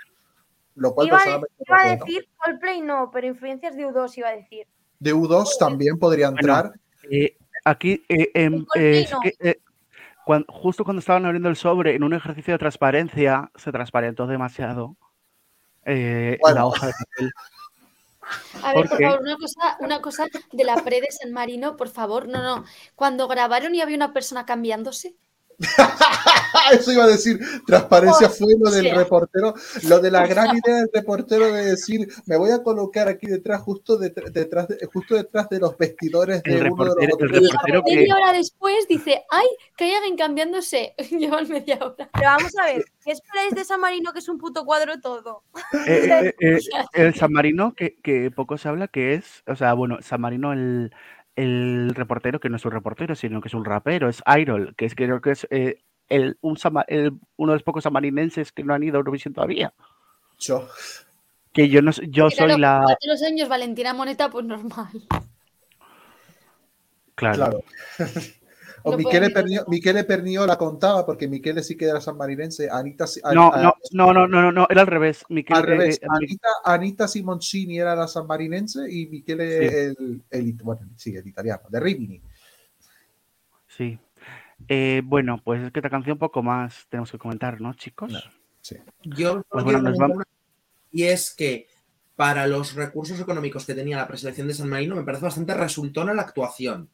Lo 0.74 0.92
cual 0.92 1.06
Iba, 1.06 1.18
a- 1.18 1.28
iba 1.66 1.82
a 1.82 1.96
decir 1.96 2.28
Coldplay 2.44 2.80
no, 2.82 3.10
pero 3.12 3.28
influencias 3.28 3.76
de 3.76 3.86
U2 3.86 4.18
iba 4.18 4.28
a 4.28 4.32
decir. 4.36 4.66
De 4.98 5.14
U2 5.14 5.56
también 5.58 5.98
podría 5.98 6.30
Bueno, 6.30 6.40
entrar. 6.40 6.72
Eh, 7.10 7.36
aquí, 7.64 8.02
eh, 8.08 8.30
eh, 8.34 8.50
no. 8.50 8.66
Justo 10.48 10.84
cuando 10.84 11.00
estaban 11.00 11.24
abriendo 11.24 11.48
el 11.48 11.56
sobre, 11.56 11.94
en 11.94 12.02
un 12.02 12.12
ejercicio 12.14 12.54
de 12.54 12.58
transparencia, 12.58 13.50
se 13.54 13.72
transparentó 13.72 14.26
demasiado 14.26 14.96
eh, 15.84 16.36
Bueno. 16.40 16.56
la 16.56 16.66
hoja 16.66 16.86
de 16.88 16.92
papel. 16.92 17.32
A 18.62 18.72
ver, 18.72 18.74
por 18.74 18.88
Porque- 18.88 19.04
favor, 19.04 19.20
una 19.20 19.36
cosa, 19.36 19.76
una 19.80 20.02
cosa 20.02 20.26
de 20.52 20.64
la 20.64 20.76
pre 20.82 21.00
de 21.00 21.12
San 21.12 21.32
Marino, 21.32 21.76
por 21.76 21.88
favor. 21.88 22.26
No, 22.26 22.42
no. 22.42 22.64
Cuando 22.96 23.28
grabaron 23.28 23.74
y 23.74 23.80
había 23.80 23.96
una 23.96 24.12
persona 24.12 24.44
cambiándose. 24.44 25.14
Eso 26.72 26.90
iba 26.92 27.04
a 27.04 27.08
decir, 27.08 27.38
transparencia 27.66 28.28
fue 28.28 28.54
lo 28.58 28.70
del 28.70 28.90
reportero, 28.94 29.54
lo 29.84 30.00
de 30.00 30.10
la 30.10 30.26
gran 30.26 30.56
idea 30.56 30.76
del 30.76 30.90
reportero 30.92 31.52
de 31.52 31.64
decir, 31.64 32.08
me 32.26 32.36
voy 32.36 32.50
a 32.50 32.62
colocar 32.62 33.08
aquí 33.08 33.26
detrás, 33.26 33.60
justo 33.62 33.98
detr- 34.00 34.30
detrás 34.32 34.66
de, 34.68 34.78
justo 34.92 35.14
detrás 35.14 35.48
de 35.48 35.60
los 35.60 35.76
vestidores 35.78 36.42
de 36.42 36.58
El 36.58 36.72
uno 36.72 36.94
de 36.94 37.06
los 37.08 37.20
el 37.20 37.28
reportero 37.28 37.82
que- 37.84 37.94
Media 37.96 38.14
hora 38.16 38.32
después 38.32 38.88
dice, 38.88 39.22
ay, 39.30 39.46
que 39.76 39.84
hay 39.84 39.94
alguien 39.94 40.16
cambiándose. 40.16 40.94
Llevan 41.10 41.48
media 41.48 41.76
hora. 41.76 42.08
Pero 42.12 42.26
vamos 42.26 42.56
a 42.58 42.64
ver, 42.64 42.84
¿qué 43.04 43.12
esperáis 43.12 43.54
de 43.54 43.64
San 43.64 43.80
Marino 43.80 44.12
que 44.12 44.18
es 44.18 44.28
un 44.28 44.38
puto 44.38 44.64
cuadro 44.64 44.98
todo? 45.00 45.44
Eh, 45.86 46.32
eh, 46.40 46.58
eh, 46.58 46.58
el 46.94 47.14
San 47.14 47.32
Marino, 47.32 47.74
que, 47.74 47.96
que 48.02 48.30
poco 48.30 48.58
se 48.58 48.68
habla, 48.68 48.88
que 48.88 49.14
es, 49.14 49.42
o 49.46 49.54
sea, 49.54 49.74
bueno, 49.74 49.98
San 50.00 50.20
Marino, 50.20 50.52
el, 50.52 50.92
el 51.36 51.92
reportero, 51.94 52.40
que 52.40 52.48
no 52.48 52.56
es 52.56 52.64
un 52.64 52.72
reportero, 52.72 53.14
sino 53.14 53.40
que 53.40 53.48
es 53.48 53.54
un 53.54 53.64
rapero, 53.64 54.08
es 54.08 54.22
Irol, 54.26 54.74
que 54.74 54.86
es 54.86 54.94
creo 54.94 55.20
que 55.20 55.30
es 55.32 55.46
eh, 55.50 55.82
el, 56.08 56.38
un 56.40 56.56
sama- 56.56 56.84
el- 56.88 57.12
uno 57.36 57.52
de 57.52 57.56
los 57.56 57.62
pocos 57.62 57.84
samarinenses 57.84 58.52
que 58.52 58.64
no 58.64 58.74
han 58.74 58.82
ido 58.82 58.96
a 58.96 58.98
Eurovisión 58.98 59.34
todavía. 59.34 59.72
Yo. 60.38 60.68
Que 61.52 61.68
yo 61.68 61.80
no 61.82 61.90
yo 62.08 62.28
soy 62.30 62.58
la. 62.58 62.80
Hace 62.80 63.06
los 63.08 63.22
años 63.22 63.48
Valentina 63.48 63.94
Moneta, 63.94 64.28
pues 64.30 64.44
normal. 64.44 64.88
Claro. 67.14 67.62
Claro. 67.96 68.08
O 68.86 68.92
No 68.92 68.98
puedo 68.98 69.10
Pernio, 70.04 70.46
la 70.46 70.56
contaba, 70.56 71.04
porque 71.04 71.26
Michele 71.26 71.62
sí 71.64 71.76
que 71.76 71.86
era 71.86 72.00
sanmarinense. 72.00 72.70
Anita, 72.70 73.04
No, 73.34 73.52
a- 73.52 73.60
no, 73.60 73.74
no, 73.90 74.12
no, 74.12 74.28
no, 74.28 74.42
no, 74.42 74.52
no, 74.52 74.66
era 74.70 74.82
al 74.82 74.86
revés. 74.86 75.24
Miquel, 75.28 75.56
al 75.56 75.62
revés. 75.64 75.96
eh, 75.96 76.00
eh, 76.04 76.06
Anita, 76.08 76.48
Anita 76.64 77.08
Simoncini 77.08 77.80
era 77.80 77.96
la 77.96 78.06
sanmarinense 78.06 78.88
y 78.88 79.06
Michele 79.06 79.86
el, 80.30 80.52
bueno, 80.62 80.82
sí, 80.96 81.16
el 81.16 81.26
italiano, 81.26 81.62
de 81.68 81.80
Rimini. 81.80 82.22
sí. 83.66 83.98
Eh, 84.68 85.02
bueno, 85.04 85.40
pues 85.44 85.62
es 85.62 85.70
que 85.72 85.80
esta 85.80 85.90
canción 85.90 86.16
poco 86.16 86.42
más 86.42 86.86
tenemos 86.88 87.10
que 87.10 87.18
comentar, 87.18 87.60
¿no, 87.60 87.74
chicos? 87.74 88.10
No. 88.12 88.20
Sí. 88.62 88.76
Yo 89.02 89.42
Pues 89.48 89.64
bueno, 89.64 89.64
quiero 89.64 89.82
nos 89.82 89.82
comentar 89.82 89.98
vamos- 90.00 90.16
una- 90.16 90.26
y 90.92 91.02
es 91.04 91.34
que 91.34 91.66
para 92.14 92.46
los 92.46 92.74
recursos 92.74 93.20
económicos 93.20 93.66
que 93.66 93.74
tenía 93.74 93.96
la 93.98 94.08
preselección 94.08 94.46
de 94.48 94.54
San 94.54 94.68
Marino 94.70 94.94
me 94.96 95.02
parece 95.02 95.24
bastante 95.24 95.54
resultona 95.54 96.14
la 96.14 96.22
actuación. 96.22 96.88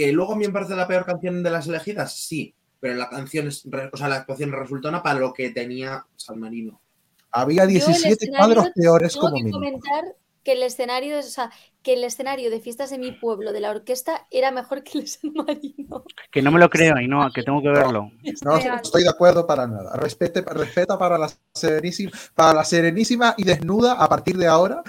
Que 0.00 0.12
luego 0.12 0.32
a 0.32 0.36
mí 0.36 0.46
me 0.46 0.52
parece 0.54 0.74
la 0.74 0.88
peor 0.88 1.04
canción 1.04 1.42
de 1.42 1.50
las 1.50 1.68
elegidas, 1.68 2.16
sí, 2.16 2.54
pero 2.80 2.94
la 2.94 3.10
canción 3.10 3.48
es, 3.48 3.66
o 3.66 3.96
sea, 3.98 4.08
la 4.08 4.16
actuación 4.16 4.48
es 4.48 4.58
resultona 4.58 5.02
para 5.02 5.20
lo 5.20 5.34
que 5.34 5.50
tenía 5.50 6.06
San 6.16 6.40
Marino. 6.40 6.80
Había 7.30 7.64
Yo 7.64 7.68
el 7.68 7.74
17 7.74 8.12
escenario 8.14 8.38
cuadros 8.38 8.72
peores 8.74 9.12
Tengo 9.12 9.26
como 9.26 9.36
que 9.36 9.42
mínimo. 9.44 9.58
comentar 9.58 10.04
que 10.42 10.52
el 10.52 10.62
escenario, 10.62 11.18
o 11.18 11.22
sea, 11.22 11.50
que 11.82 11.92
el 11.92 12.04
escenario 12.04 12.48
de 12.48 12.60
fiestas 12.60 12.88
de 12.88 12.96
mi 12.96 13.12
pueblo 13.12 13.52
de 13.52 13.60
la 13.60 13.68
orquesta 13.68 14.26
era 14.30 14.50
mejor 14.50 14.82
que 14.82 14.96
el 14.96 15.04
de 15.04 15.10
San 15.10 15.34
Marino. 15.34 16.04
Que 16.32 16.40
no 16.40 16.50
me 16.50 16.58
lo 16.58 16.70
creo, 16.70 16.98
y 16.98 17.06
no, 17.06 17.30
que 17.30 17.42
tengo 17.42 17.60
que 17.60 17.68
verlo. 17.68 18.10
No 18.42 18.56
estoy 18.56 19.02
de 19.02 19.10
acuerdo 19.10 19.46
para 19.46 19.66
nada. 19.66 19.94
Respete, 19.98 20.40
respeta 20.40 20.98
para 20.98 21.18
la 21.18 21.30
serenísima, 21.52 22.10
para 22.34 22.54
la 22.54 22.64
serenísima 22.64 23.34
y 23.36 23.44
desnuda 23.44 24.02
a 24.02 24.08
partir 24.08 24.38
de 24.38 24.46
ahora, 24.46 24.82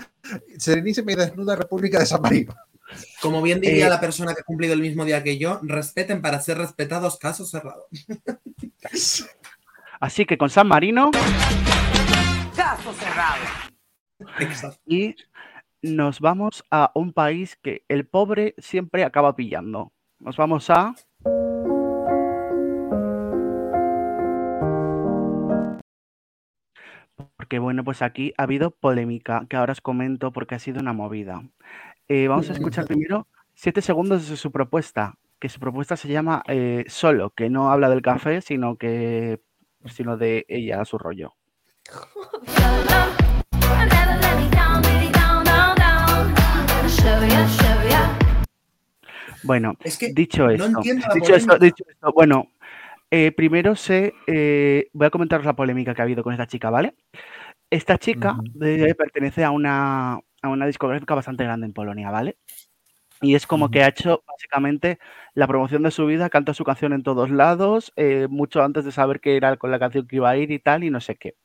serenísima 0.57 1.11
y 1.11 1.15
desnuda 1.15 1.57
República 1.57 1.99
de 1.99 2.05
San 2.05 2.21
Marino. 2.21 2.55
Como 3.21 3.41
bien 3.41 3.61
diría 3.61 3.87
Eh, 3.87 3.89
la 3.89 3.99
persona 3.99 4.33
que 4.33 4.41
ha 4.41 4.43
cumplido 4.43 4.73
el 4.73 4.81
mismo 4.81 5.05
día 5.05 5.23
que 5.23 5.37
yo, 5.37 5.59
respeten 5.63 6.21
para 6.21 6.41
ser 6.41 6.57
respetados, 6.57 7.17
caso 7.17 7.45
cerrado. 7.45 7.87
Así 9.99 10.25
que 10.25 10.37
con 10.37 10.49
San 10.49 10.67
Marino 10.67 11.11
Exacto. 14.39 14.81
y 14.85 15.15
nos 15.81 16.19
vamos 16.19 16.63
a 16.71 16.91
un 16.93 17.13
país 17.13 17.55
que 17.55 17.83
el 17.87 18.05
pobre 18.05 18.53
siempre 18.57 19.03
acaba 19.03 19.35
pillando. 19.35 19.91
Nos 20.19 20.37
vamos 20.37 20.69
a. 20.69 20.93
Porque 27.35 27.59
bueno, 27.59 27.83
pues 27.83 28.01
aquí 28.01 28.33
ha 28.37 28.43
habido 28.43 28.71
polémica, 28.71 29.45
que 29.49 29.57
ahora 29.57 29.73
os 29.73 29.81
comento 29.81 30.31
porque 30.31 30.55
ha 30.55 30.59
sido 30.59 30.79
una 30.79 30.93
movida. 30.93 31.43
Eh, 32.07 32.27
vamos 32.27 32.49
a 32.49 32.53
escuchar 32.53 32.85
primero 32.85 33.27
siete 33.53 33.81
segundos 33.81 34.29
de 34.29 34.37
su 34.37 34.51
propuesta, 34.51 35.17
que 35.39 35.49
su 35.49 35.59
propuesta 35.59 35.95
se 35.95 36.07
llama 36.07 36.43
eh, 36.47 36.85
Solo, 36.87 37.31
que 37.31 37.49
no 37.49 37.71
habla 37.71 37.89
del 37.89 38.01
café, 38.01 38.41
sino 38.41 38.75
que 38.75 39.41
sino 39.85 40.17
de 40.17 40.45
ella, 40.47 40.83
su 40.85 40.97
rollo. 40.97 41.33
Bueno, 49.43 49.73
Es 49.83 49.97
que 49.97 50.13
dicho 50.13 50.45
no 50.45 50.51
esto, 50.51 50.81
dicho 51.13 51.35
esto, 51.35 51.57
dicho 51.57 51.83
esto, 51.89 52.11
bueno, 52.13 52.51
eh, 53.09 53.31
primero 53.31 53.75
sé, 53.75 54.13
eh, 54.27 54.89
voy 54.93 55.07
a 55.07 55.09
comentaros 55.09 55.45
la 55.45 55.55
polémica 55.55 55.95
que 55.95 56.01
ha 56.01 56.03
habido 56.03 56.23
con 56.23 56.33
esta 56.33 56.47
chica, 56.47 56.69
¿vale? 56.69 56.93
Esta 57.69 57.97
chica 57.97 58.37
eh, 58.61 58.93
pertenece 58.95 59.43
a 59.43 59.51
una, 59.51 60.19
a 60.41 60.49
una 60.49 60.65
discográfica 60.65 61.15
bastante 61.15 61.43
grande 61.43 61.65
en 61.67 61.73
Polonia, 61.73 62.09
¿vale? 62.09 62.37
Y 63.21 63.35
es 63.35 63.45
como 63.45 63.69
que 63.69 63.83
ha 63.83 63.87
hecho 63.89 64.23
básicamente 64.27 64.97
la 65.35 65.47
promoción 65.47 65.83
de 65.83 65.91
su 65.91 66.07
vida, 66.07 66.29
canta 66.31 66.55
su 66.55 66.63
canción 66.63 66.91
en 66.93 67.03
todos 67.03 67.29
lados, 67.29 67.93
eh, 67.95 68.27
mucho 68.27 68.63
antes 68.63 68.83
de 68.83 68.91
saber 68.91 69.19
qué 69.19 69.37
era 69.37 69.55
con 69.57 69.69
la 69.69 69.77
canción 69.77 70.07
que 70.07 70.15
iba 70.15 70.29
a 70.29 70.37
ir 70.37 70.49
y 70.51 70.57
tal, 70.57 70.83
y 70.83 70.89
no 70.89 70.99
sé 70.99 71.15
qué. 71.15 71.35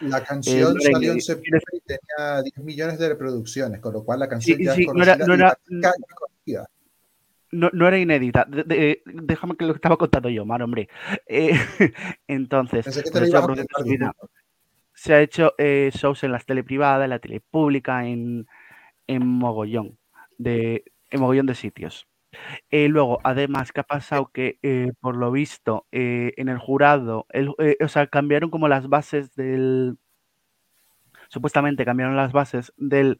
La 0.00 0.22
canción 0.22 0.74
no 0.74 0.80
era 0.80 0.90
salió 0.92 1.12
en 1.12 1.20
septiembre 1.22 1.62
y 1.72 1.80
tenía 1.80 2.42
10 2.42 2.58
millones 2.58 2.98
de 2.98 3.08
reproducciones, 3.08 3.80
con 3.80 3.94
lo 3.94 4.04
cual 4.04 4.20
la 4.20 4.26
Sí, 4.26 4.30
canción 4.30 4.58
ya 4.60 4.74
sí, 4.74 4.82
es 4.82 4.92
no 4.94 5.02
era- 5.02 5.16
no 5.16 5.34
era- 5.34 5.56
conocida. 6.14 6.68
No, 7.52 7.70
no 7.72 7.96
inédita. 7.96 8.44
De- 8.44 8.64
de- 8.64 9.02
déjame 9.06 9.56
que 9.56 9.64
lo 9.64 9.74
estaba 9.74 9.96
contando 9.96 10.28
yo, 10.28 10.44
Mar, 10.44 10.60
hombre. 10.62 10.88
Eh, 11.26 11.50
entonces, 12.26 12.84
Pensé 12.84 13.04
que 13.04 13.10
te 13.10 13.20
lo 13.20 13.26
se 15.04 15.12
ha 15.12 15.20
hecho 15.20 15.52
eh, 15.58 15.90
shows 15.94 16.24
en 16.24 16.32
las 16.32 16.46
tele 16.46 16.64
privadas, 16.64 17.04
en 17.04 17.10
la 17.10 17.18
tele 17.18 17.40
pública, 17.40 18.06
en, 18.06 18.46
en 19.06 19.26
mogollón 19.26 19.98
de 20.38 20.84
en 21.10 21.20
mogollón 21.20 21.46
de 21.46 21.54
sitios. 21.54 22.08
Eh, 22.70 22.88
luego, 22.88 23.20
además, 23.24 23.72
¿qué 23.72 23.80
ha 23.80 23.84
pasado? 23.84 24.30
Que 24.32 24.58
eh, 24.62 24.92
por 25.00 25.16
lo 25.16 25.30
visto 25.30 25.86
eh, 25.92 26.32
en 26.38 26.48
el 26.48 26.58
jurado, 26.58 27.26
o 27.80 27.88
sea, 27.88 28.06
cambiaron 28.06 28.50
como 28.50 28.66
las 28.66 28.88
bases 28.88 29.34
del, 29.36 29.98
supuestamente 31.28 31.84
cambiaron 31.84 32.16
las 32.16 32.32
bases 32.32 32.72
del, 32.78 33.18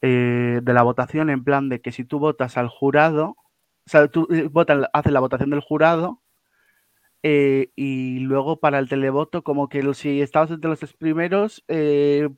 de 0.00 0.62
la 0.64 0.82
votación 0.84 1.30
en 1.30 1.42
plan 1.42 1.68
de 1.68 1.80
que 1.80 1.90
si 1.90 2.04
tú 2.04 2.20
votas 2.20 2.56
al 2.56 2.68
jurado, 2.68 3.30
o 3.86 3.90
sea, 3.90 4.06
tú 4.08 4.28
votas, 4.52 4.88
haces 4.92 5.12
la 5.12 5.20
votación 5.20 5.50
del 5.50 5.60
jurado 5.62 6.22
eh, 7.22 7.70
y 7.74 8.20
luego 8.20 8.60
para 8.60 8.78
el 8.78 8.88
televoto, 8.88 9.42
como 9.42 9.68
que 9.68 9.82
si 9.94 10.20
estabas 10.20 10.50
entre 10.50 10.70
los 10.70 10.78
tres 10.78 10.92
primeros, 10.92 11.64
eh, 11.68 12.28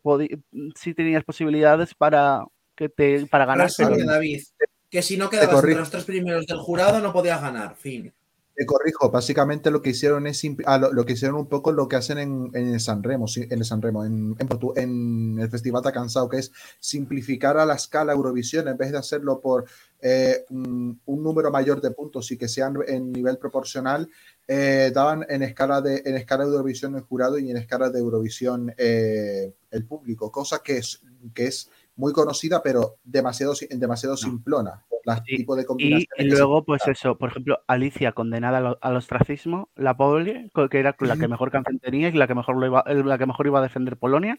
sí 0.75 0.95
tenías 0.95 1.25
posibilidades 1.25 1.95
para 1.95 2.47
que 2.75 2.89
te 2.89 3.27
para 3.27 3.45
ganar. 3.45 3.71
David, 3.79 4.43
que 4.89 5.03
si 5.03 5.17
no 5.17 5.29
quedabas 5.29 5.63
entre 5.63 5.75
los 5.75 5.91
tres 5.91 6.05
primeros 6.05 6.47
del 6.47 6.59
jurado 6.59 7.01
no 7.01 7.13
podías 7.13 7.43
ganar. 7.43 7.77
Fin. 7.77 8.13
Te 8.61 8.67
corrijo, 8.67 9.11
básicamente 9.11 9.71
lo 9.71 9.81
que 9.81 9.89
hicieron 9.89 10.27
es 10.27 10.43
ah, 10.67 10.77
lo, 10.77 10.93
lo 10.93 11.07
que 11.07 11.15
hicieron 11.15 11.39
un 11.39 11.47
poco 11.47 11.73
lo 11.73 11.89
que 11.89 11.97
hacen 11.97 12.19
en, 12.19 12.51
en 12.53 12.69
el 12.75 12.79
San 12.81 13.03
Remo, 13.03 13.27
sí, 13.27 13.41
en 13.49 13.59
el 13.61 13.65
San 13.65 13.81
Remo, 13.81 14.05
en, 14.05 14.37
en, 14.77 15.39
el 15.41 15.49
Festival 15.49 15.83
de 15.83 15.93
Cansado, 15.93 16.29
que 16.29 16.37
es 16.41 16.53
simplificar 16.79 17.57
a 17.57 17.65
la 17.65 17.77
escala 17.77 18.13
Eurovisión 18.13 18.69
en 18.69 18.77
vez 18.77 18.93
de 18.93 18.99
hacerlo 18.99 19.41
por 19.41 19.65
eh, 20.03 20.45
un, 20.51 21.01
un 21.07 21.23
número 21.23 21.51
mayor 21.51 21.81
de 21.81 21.91
puntos 21.93 22.31
y 22.33 22.37
que 22.37 22.49
sean 22.49 22.77
en 22.87 23.11
nivel 23.13 23.39
proporcional, 23.39 24.11
eh, 24.47 24.93
daban 24.95 25.25
en 25.31 25.43
escala 25.43 25.81
de 25.81 26.03
en 26.05 26.17
escala 26.17 26.45
de 26.45 26.51
Eurovisión 26.51 26.95
el 26.97 27.01
jurado 27.01 27.39
y 27.39 27.51
en 27.51 27.57
escala 27.57 27.89
de 27.89 27.99
Eurovisión 27.99 28.75
eh, 28.77 29.55
el 29.71 29.87
público, 29.87 30.31
cosa 30.31 30.59
que 30.63 30.77
es, 30.77 31.01
que 31.33 31.47
es 31.47 31.71
muy 31.97 32.13
conocida, 32.13 32.63
pero 32.63 32.99
demasiado, 33.05 33.55
si- 33.55 33.69
demasiado 33.69 34.19
simplona 34.19 34.85
Sí, 35.27 35.37
tipo 35.39 35.57
de 35.57 35.63
Y, 35.63 35.67
combinaciones. 35.67 36.27
y 36.27 36.29
luego, 36.31 36.65
pues 36.65 36.87
eso, 36.89 37.17
por 37.17 37.31
ejemplo, 37.31 37.61
Alicia 37.67 38.13
condenada 38.13 38.59
al, 38.59 38.79
al 38.81 38.97
ostracismo, 38.97 39.71
la 39.77 39.97
pobre, 39.97 40.51
co- 40.53 40.69
que 40.69 40.79
era 40.79 40.95
la 41.01 41.17
que 41.17 41.29
mejor 41.29 41.51
canción 41.51 41.79
tenía 41.79 42.09
y 42.09 42.13
la 42.13 42.27
que 42.27 42.35
mejor 42.35 42.57
lo 42.57 42.67
iba, 42.67 42.85
la 42.87 43.19
que 43.19 43.27
mejor 43.27 43.47
iba 43.47 43.59
a 43.59 43.63
defender 43.63 43.97
Polonia. 43.97 44.39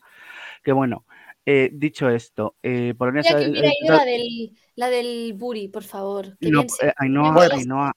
Que 0.63 0.71
bueno, 0.71 1.06
eh, 1.45 1.69
dicho 1.74 2.10
esto, 2.10 2.56
eh, 2.63 2.93
Polonia 2.97 3.24
Mira 3.24 3.39
que 3.39 3.50
hubiera 3.50 3.67
eh, 3.69 3.74
ido 3.82 3.95
la 3.95 4.06
del, 4.06 4.58
la 4.76 4.89
del 4.89 5.34
Buri, 5.34 5.67
por 5.69 5.84
favor. 5.84 6.38
Que 6.39 6.50
no, 6.52 6.62
eh, 6.62 6.93
Ainhoa. 6.97 7.47
Ainhoa, 7.54 7.93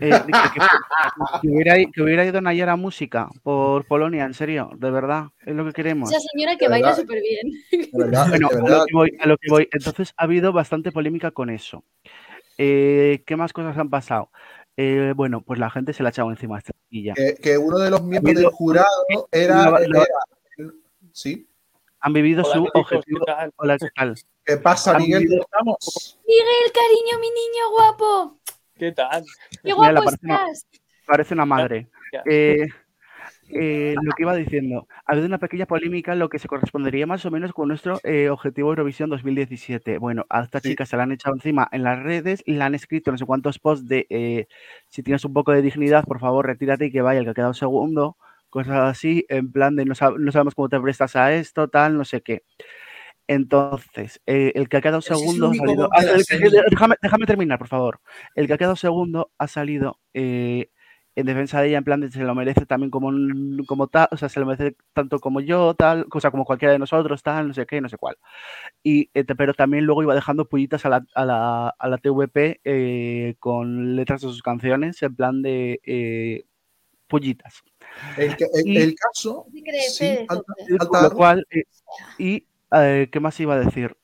eh, 0.00 0.20
que, 1.42 1.48
hubiera, 1.48 1.76
que 1.92 2.02
hubiera 2.02 2.24
ido 2.24 2.40
Nayara 2.40 2.76
Música 2.76 3.28
por 3.42 3.84
Polonia, 3.86 4.24
en 4.24 4.34
serio, 4.34 4.70
de 4.76 4.90
verdad, 4.90 5.26
es 5.44 5.54
lo 5.54 5.64
que 5.64 5.72
queremos. 5.72 6.10
Esa 6.10 6.20
señora 6.32 6.56
que 6.56 6.68
baila 6.68 6.94
súper 6.94 7.20
bien. 7.22 7.90
Verdad, 7.92 8.26
Bueno, 8.28 8.48
a 8.48 8.68
lo 8.68 8.84
que 8.86 8.92
voy, 8.94 9.16
a 9.20 9.26
lo 9.26 9.36
que 9.38 9.48
voy. 9.50 9.68
Entonces 9.72 10.12
ha 10.16 10.24
habido 10.24 10.52
bastante 10.52 10.92
polémica 10.92 11.30
con 11.30 11.50
eso. 11.50 11.84
Eh, 12.58 13.22
¿qué 13.26 13.36
más 13.36 13.52
cosas 13.52 13.76
han 13.78 13.90
pasado? 13.90 14.30
Eh, 14.76 15.12
bueno, 15.16 15.40
pues 15.42 15.58
la 15.58 15.70
gente 15.70 15.92
se 15.92 16.02
la 16.02 16.08
ha 16.08 16.10
echado 16.10 16.30
encima 16.30 16.56
a 16.56 16.58
esta 16.58 16.72
chiquilla. 16.72 17.14
que, 17.14 17.34
que 17.34 17.58
uno 17.58 17.78
de 17.78 17.90
los 17.90 18.02
miembros 18.02 18.34
del 18.34 18.46
jurado 18.46 18.86
era, 19.32 19.70
la- 19.70 19.80
la- 19.80 20.06
era- 20.58 20.72
sí. 21.12 21.46
Han 22.02 22.12
vivido 22.14 22.42
Hola, 22.44 22.54
su 22.54 22.64
objetivo. 22.72 23.20
¿qué 23.26 23.32
tal? 23.32 23.52
Hola, 23.56 23.78
¿qué 23.78 23.88
tal? 23.94 24.14
¿Qué 24.44 24.56
pasa, 24.56 24.98
Miguel? 24.98 25.20
vivido- 25.24 25.46
¿Cómo 25.58 25.76
estamos? 25.82 26.18
Miguel, 26.26 26.72
cariño, 26.72 27.18
mi 27.20 27.28
niño 27.28 27.70
guapo. 27.72 28.39
¿Qué 28.80 28.92
tal? 28.92 29.24
Qué 29.62 29.68
la 29.76 29.92
parece 30.00 30.16
una- 30.22 30.34
estás. 30.36 30.66
parece 31.06 31.34
una 31.34 31.44
madre. 31.44 31.86
Eh, 32.24 32.66
eh, 33.50 33.94
lo 34.02 34.12
que 34.12 34.22
iba 34.22 34.34
diciendo, 34.34 34.88
ha 35.04 35.12
habido 35.12 35.26
una 35.26 35.36
pequeña 35.38 35.66
polémica 35.66 36.14
en 36.14 36.18
lo 36.18 36.30
que 36.30 36.38
se 36.38 36.48
correspondería 36.48 37.06
más 37.06 37.26
o 37.26 37.30
menos 37.30 37.52
con 37.52 37.68
nuestro 37.68 38.00
eh, 38.04 38.30
objetivo 38.30 38.70
Eurovisión 38.70 39.10
2017. 39.10 39.98
Bueno, 39.98 40.24
a 40.30 40.42
esta 40.44 40.60
Sí. 40.60 40.70
chica 40.70 40.86
se 40.86 40.96
la 40.96 41.02
han 41.02 41.12
echado 41.12 41.34
encima 41.34 41.68
en 41.72 41.82
las 41.82 42.02
redes, 42.02 42.42
le 42.46 42.62
han 42.62 42.74
escrito 42.74 43.10
no 43.12 43.18
sé 43.18 43.26
cuántos 43.26 43.58
posts 43.58 43.86
de 43.86 44.06
eh, 44.08 44.46
si 44.88 45.02
tienes 45.02 45.24
un 45.26 45.34
poco 45.34 45.52
de 45.52 45.60
dignidad, 45.60 46.04
por 46.04 46.20
favor, 46.20 46.46
retírate 46.46 46.86
y 46.86 46.90
que 46.90 47.02
vaya 47.02 47.18
el 47.18 47.26
que 47.26 47.30
ha 47.32 47.34
quedado 47.34 47.54
segundo, 47.54 48.16
cosas 48.48 48.76
así, 48.78 49.26
en 49.28 49.52
plan 49.52 49.76
de 49.76 49.84
no, 49.84 49.94
sab- 49.94 50.16
no 50.18 50.32
sabemos 50.32 50.54
cómo 50.54 50.70
te 50.70 50.80
prestas 50.80 51.14
a 51.16 51.34
esto, 51.34 51.68
tal, 51.68 51.98
no 51.98 52.04
sé 52.06 52.22
qué. 52.22 52.44
Entonces, 53.30 54.20
eh, 54.26 54.50
el 54.56 54.68
que 54.68 54.78
ha 54.78 54.80
quedado 54.80 54.98
es 54.98 55.04
segundo 55.04 55.52
ha 55.52 55.54
salido. 55.54 55.88
ah, 55.92 56.02
el 56.02 56.24
déjame, 56.68 56.96
déjame 57.00 57.26
terminar, 57.26 57.60
por 57.60 57.68
favor. 57.68 58.00
El 58.34 58.48
que 58.48 58.54
ha 58.54 58.58
quedado 58.58 58.74
segundo 58.74 59.30
ha 59.38 59.46
salido 59.46 60.00
eh, 60.14 60.70
en 61.14 61.26
defensa 61.26 61.60
de 61.60 61.68
ella, 61.68 61.78
en 61.78 61.84
plan 61.84 62.00
de 62.00 62.10
se 62.10 62.24
lo 62.24 62.34
merece 62.34 62.66
también 62.66 62.90
como, 62.90 63.12
como 63.68 63.86
tal, 63.86 64.08
o 64.10 64.16
sea, 64.16 64.28
se 64.28 64.40
lo 64.40 64.46
merece 64.46 64.74
tanto 64.92 65.20
como 65.20 65.40
yo, 65.40 65.74
tal, 65.74 66.06
cosa 66.08 66.32
como 66.32 66.44
cualquiera 66.44 66.72
de 66.72 66.80
nosotros, 66.80 67.22
tal, 67.22 67.46
no 67.46 67.54
sé 67.54 67.66
qué, 67.66 67.80
no 67.80 67.88
sé 67.88 67.98
cuál. 67.98 68.16
Y, 68.82 69.10
eh, 69.14 69.24
pero 69.24 69.54
también 69.54 69.84
luego 69.84 70.02
iba 70.02 70.14
dejando 70.16 70.48
pullitas 70.48 70.84
a 70.84 70.88
la, 70.88 71.06
a 71.14 71.24
la, 71.24 71.68
a 71.68 71.88
la 71.88 71.98
TVP 71.98 72.60
eh, 72.64 73.36
con 73.38 73.94
letras 73.94 74.22
de 74.22 74.26
sus 74.28 74.42
canciones, 74.42 75.00
en 75.04 75.14
plan 75.14 75.40
de 75.40 75.80
eh, 75.84 76.46
pullitas. 77.06 77.62
El, 78.16 78.30
el- 78.54 78.66
Y- 78.66 78.76
el 78.76 78.94
caso. 78.96 79.46
¿Qué 79.54 79.62
crees, 79.62 79.94
sí, 79.94 80.18
falta 80.26 80.52
Con 80.88 81.02
lo 81.04 81.10
cual, 81.12 81.46
eh, 81.50 81.62
y 82.18 82.44
eh, 82.72 83.08
¿qué 83.10 83.20
más 83.20 83.38
iba 83.40 83.54
a 83.54 83.60
decir? 83.60 83.96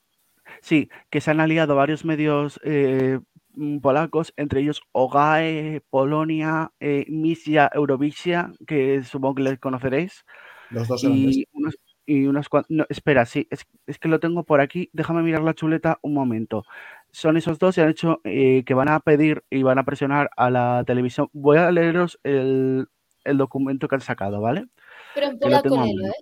Sí, 0.61 0.89
que 1.11 1.21
se 1.21 1.31
han 1.31 1.41
aliado 1.41 1.77
varios 1.77 2.05
medios 2.05 2.61
eh, 2.65 3.21
mm, 3.55 3.79
polacos, 3.79 4.33
entre 4.37 4.61
ellos 4.61 4.83
OGAE, 4.93 5.83
Polonia, 5.91 6.73
eh, 6.81 7.05
Misia 7.09 7.71
Eurovisia, 7.73 8.53
que 8.67 9.03
supongo 9.03 9.37
que 9.37 9.43
les 9.43 9.59
conoceréis, 9.59 10.25
Los 10.71 10.89
dos 10.89 11.05
y 11.05 11.47
unos, 11.53 11.77
y 12.07 12.27
unos 12.27 12.49
no, 12.69 12.87
espera, 12.89 13.27
sí, 13.27 13.47
es, 13.51 13.67
es 13.87 13.99
que 13.99 14.09
lo 14.09 14.21
tengo 14.21 14.45
por 14.45 14.61
aquí, 14.61 14.89
déjame 14.93 15.23
mirar 15.23 15.43
la 15.43 15.55
chuleta 15.55 15.99
un 16.03 16.15
momento. 16.15 16.65
Son 17.11 17.37
esos 17.37 17.59
dos 17.59 17.77
y 17.77 17.81
han 17.81 17.91
hecho 17.91 18.21
eh, 18.25 18.63
que 18.65 18.75
van 18.75 18.89
a 18.89 19.01
pedir 19.01 19.45
y 19.51 19.63
van 19.63 19.79
a 19.79 19.85
presionar 19.85 20.31
a 20.37 20.51
la 20.51 20.85
televisión. 20.87 21.29
Voy 21.33 21.59
a 21.59 21.71
leeros 21.71 22.21
el, 22.23 22.89
el 23.25 23.39
documento 23.39 23.89
que 23.89 23.97
han 23.97 24.01
sacado, 24.01 24.41
¿vale? 24.41 24.67
Pero 25.15 25.29
en 25.29 25.39
polaco. 25.39 25.85
¿eh? 25.85 26.13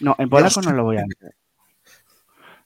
No, 0.00 0.16
en 0.18 0.28
polaco 0.28 0.62
no 0.62 0.72
lo 0.72 0.84
voy 0.84 0.96
a 0.96 1.04
leer. 1.06 1.34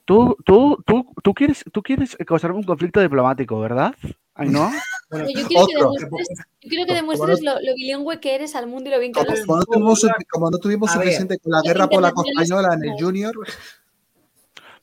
Tú, 0.05 0.37
tú, 0.45 0.83
tú, 0.87 1.07
tú 1.23 1.35
quieres, 1.35 1.65
tú 1.73 1.83
quieres 1.83 2.17
causarme 2.27 2.59
un 2.59 2.65
conflicto 2.65 3.01
diplomático, 3.01 3.59
¿verdad? 3.61 3.95
Ay, 4.35 4.49
no. 4.49 4.71
Bueno, 5.13 5.27
yo 5.29 5.47
quiero 5.47 5.67
que 5.67 5.75
demuestres, 5.77 6.29
yo 6.63 6.69
quiero 6.71 6.87
que 6.87 6.87
Como 6.87 6.95
demuestres 6.97 7.43
lo, 7.43 7.53
lo 7.61 7.75
bilingüe 7.75 8.19
que 8.19 8.35
eres 8.35 8.57
al 8.57 8.67
mundo 8.67 8.89
y 8.89 8.93
lo 8.95 8.99
bien 8.99 9.13
que 9.13 9.21
Como, 9.21 9.31
hablas. 9.31 9.45
como 9.45 9.59
no 9.59 9.65
tuvimos, 9.67 10.07
como 10.31 10.51
no 10.51 10.57
tuvimos 10.59 10.91
suficiente 10.91 11.39
con 11.39 11.53
la 11.53 11.61
guerra 11.61 11.87
polaco-española 11.87 12.71
en 12.73 12.85
el. 12.85 12.91
Junior, 12.99 13.35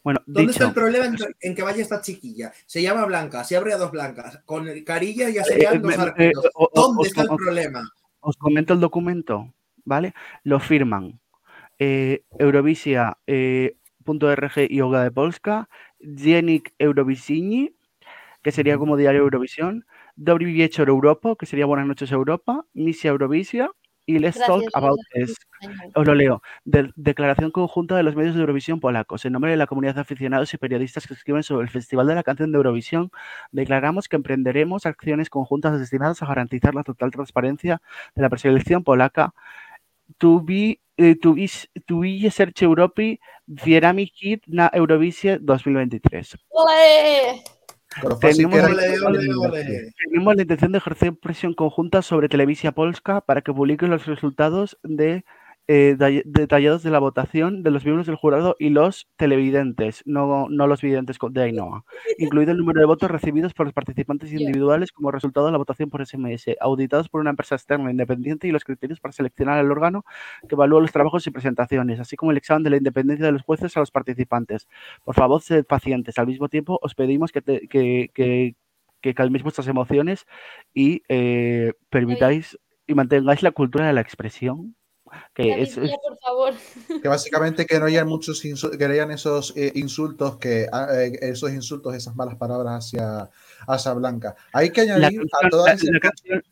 Bueno, 0.04 0.22
¿Dónde 0.28 0.52
está 0.52 0.66
el 0.68 0.74
problema 0.74 1.06
en, 1.08 1.16
en 1.42 1.56
que 1.56 1.64
vaya 1.64 1.82
esta 1.82 2.00
chiquilla? 2.02 2.52
Se 2.68 2.80
llama 2.82 3.06
Blanca, 3.06 3.44
se 3.44 3.58
abre 3.58 3.74
a 3.74 3.78
dos 3.78 3.90
blancas. 3.90 4.40
Con 4.46 4.68
carilla 4.84 5.30
ya 5.30 5.44
serían 5.44 5.78
Eh, 5.78 5.80
dos 5.80 5.94
eh, 6.20 6.32
o- 6.54 6.66
o- 6.66 6.72
¿Dónde 6.76 7.02
os- 7.02 7.08
está 7.08 7.24
el 7.24 7.30
os- 7.32 7.38
problema? 7.38 7.82
os 8.20 8.38
comento 8.38 8.74
el 8.74 8.80
documento, 8.80 9.52
¿vale? 9.84 10.14
Lo 10.44 10.60
firman 10.60 11.20
eh, 11.80 12.24
Eurovisia, 12.38 13.18
eh, 13.26 13.78
punto 14.10 14.36
.rg 14.36 14.66
y 14.68 14.82
Oga 14.82 15.04
de 15.04 15.12
Polska, 15.12 15.70
Dziennik 16.00 16.74
Eurovisini, 16.80 17.76
que 18.42 18.52
sería 18.52 18.76
como 18.80 18.98
Diario 18.98 19.22
Eurovisión, 19.22 19.86
Dobry 20.16 20.48
Wieczór 20.48 20.90
Europa, 20.90 21.36
que 21.38 21.46
sería 21.46 21.68
Buenas 21.68 21.86
noches 21.86 22.12
Europa, 22.12 22.66
Misia 22.74 23.12
Eurovisia 23.12 23.70
y 24.08 24.18
Let's 24.18 24.40
Talk 24.40 24.64
About. 24.74 24.98
This. 25.14 25.36
Os 25.94 26.08
lo 26.08 26.16
leo. 26.16 26.42
De- 26.66 26.92
declaración 26.96 27.52
conjunta 27.52 27.96
de 27.96 28.02
los 28.02 28.16
medios 28.16 28.34
de 28.34 28.42
Eurovisión 28.42 28.80
polacos. 28.80 29.26
En 29.26 29.34
nombre 29.34 29.52
de 29.52 29.58
la 29.58 29.68
comunidad 29.68 29.94
de 29.94 30.02
aficionados 30.02 30.52
y 30.56 30.58
periodistas 30.58 31.06
que 31.06 31.14
escriben 31.14 31.44
sobre 31.44 31.66
el 31.66 31.70
Festival 31.70 32.08
de 32.08 32.16
la 32.16 32.24
Canción 32.24 32.52
de 32.52 32.56
Eurovisión, 32.58 33.12
declaramos 33.52 34.10
que 34.10 34.16
emprenderemos 34.16 34.88
acciones 34.88 35.30
conjuntas 35.30 35.80
destinadas 35.80 36.24
a 36.24 36.26
garantizar 36.26 36.74
la 36.74 36.82
total 36.84 37.12
transparencia 37.12 37.80
de 38.16 38.24
la 38.24 38.30
preselección 38.30 38.84
polaca. 38.84 39.36
To 40.18 40.42
be, 40.44 40.80
eh, 41.00 41.16
be 42.02 42.30
Serce 42.30 42.66
Europy 42.66 43.20
Wierami 43.48 44.12
Hit 44.14 44.44
na 44.48 44.70
Eurovisie 44.74 45.40
2023. 45.40 46.38
¡Ole! 46.50 47.42
con 48.02 48.12
lo 48.12 48.20
fácil 48.20 48.48
Tenemos. 48.50 48.78
Tenemos 50.06 50.36
la 50.36 50.42
intención 50.42 50.72
de 50.72 50.78
ejercer 50.78 51.16
presión 51.16 51.54
conjunta 51.54 52.02
sobre 52.02 52.30
Televisia 52.30 52.72
Polska 52.72 53.22
para 53.22 53.42
que 53.42 53.54
publique 53.54 53.88
los 53.88 54.06
resultados 54.06 54.78
de, 54.84 55.26
eh, 55.72 55.96
de- 55.98 56.24
detallados 56.26 56.82
de 56.84 56.90
la 56.90 56.98
votación 57.00 57.62
de 57.64 57.70
los 57.72 57.86
miembros 57.86 58.08
del 58.08 58.16
jurado 58.16 58.56
y 58.60 58.70
los 58.72 59.08
televidentes, 59.18 60.02
no, 60.06 60.48
no 60.50 60.66
los 60.68 60.82
videntes 60.82 61.18
de 61.32 61.44
Ainhoa, 61.44 61.86
incluido 62.18 62.52
el 62.52 62.58
número 62.58 62.80
de 62.80 62.88
votos 62.88 63.12
recibidos 63.12 63.54
por 63.54 63.68
los 63.68 63.74
participantes 63.74 64.34
individuales 64.34 64.92
como 64.92 65.12
resultado 65.12 65.46
de 65.46 65.52
la 65.52 65.60
votación 65.60 65.90
por 65.92 66.02
SMS, 66.02 66.58
auditados 66.60 67.08
por 67.10 67.22
una 67.22 67.30
empresa 67.30 67.56
externa 67.56 67.92
independiente 67.92 68.48
y 68.48 68.52
los 68.52 68.64
criterios 68.64 69.00
para 69.00 69.12
seleccionar 69.12 69.60
el 69.64 69.72
órgano 69.72 70.06
que 70.48 70.56
evalúa 70.56 70.82
los 70.82 70.92
trabajos 70.92 71.26
y 71.28 71.32
presentaciones, 71.32 72.00
así 72.00 72.16
como 72.16 72.32
el 72.32 72.38
examen 72.38 72.64
de 72.64 72.72
la 72.72 72.78
independencia 72.78 73.26
de 73.26 73.32
los 73.32 73.44
jueces 73.44 73.78
a 73.78 73.80
los 73.80 73.92
participantes. 73.92 74.68
Por 75.04 75.16
favor, 75.16 75.42
sed 75.42 75.66
pacientes. 75.66 76.18
Al 76.18 76.28
mismo 76.28 76.50
tiempo, 76.50 76.80
os 76.82 76.96
pedimos 76.96 77.32
que, 77.32 77.42
te- 77.42 77.68
que, 77.68 78.10
que- 78.14 78.56
que 79.02 79.14
calméis 79.14 79.44
vuestras 79.44 79.68
emociones 79.68 80.26
y 80.74 81.04
eh, 81.10 81.74
permitáis 81.90 82.58
y 82.88 82.96
mantengáis 82.96 83.44
la 83.44 83.52
cultura 83.52 83.88
de 83.88 83.94
la 83.94 84.02
expresión. 84.02 84.76
Que 85.34 85.50
David, 85.50 85.64
es, 85.64 85.76
ya, 85.76 85.84
es- 85.84 85.92
por 86.02 86.18
favor. 86.20 86.54
Que 87.02 87.08
básicamente 87.08 87.66
que 87.66 87.80
no 87.80 87.86
hayan 87.86 88.08
muchos 88.08 88.42
que 88.42 88.88
no 88.88 88.94
hayan 88.94 89.12
esos 89.12 89.54
eh, 89.56 89.72
insultos, 89.76 90.38
que 90.38 90.68
ah, 90.72 90.88
eh, 90.94 91.12
esos 91.22 91.52
insultos, 91.52 91.96
esas 91.96 92.16
malas 92.16 92.36
palabras 92.36 92.86
hacia, 92.86 93.30
hacia 93.68 93.94
Blanca. 93.94 94.36
Hay 94.54 94.70
que 94.72 94.86
la, 94.86 94.96
añadir 94.96 95.22
a 95.44 95.50
todas 95.50 95.66
la- 95.68 95.74
esas 95.74 95.90
la 95.92 96.00
canción- 96.00 96.44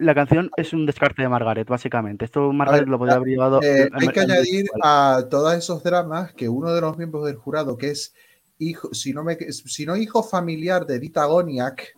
la 0.00 0.14
canción 0.14 0.50
es 0.56 0.72
un 0.72 0.86
descarte 0.86 1.22
de 1.22 1.28
Margaret, 1.28 1.66
básicamente. 1.68 2.24
Esto 2.24 2.52
Margaret 2.52 2.82
ver, 2.82 2.88
lo 2.88 2.98
podría 2.98 3.16
haber 3.16 3.28
llevado. 3.28 3.60
Eh, 3.62 3.88
hay 3.92 4.08
que 4.08 4.20
añadir 4.20 4.66
a 4.84 5.24
todos 5.28 5.52
esos 5.54 5.82
dramas 5.82 6.32
que 6.34 6.48
uno 6.48 6.72
de 6.72 6.80
los 6.80 6.96
miembros 6.96 7.26
del 7.26 7.34
jurado, 7.34 7.76
que 7.76 7.90
es 7.90 8.14
hijo, 8.58 8.94
si 8.94 9.12
no, 9.12 9.24
me, 9.24 9.36
si 9.50 9.86
no 9.86 9.96
hijo 9.96 10.22
familiar 10.22 10.86
de 10.86 11.00
Dita 11.00 11.24
Goniak, 11.24 11.96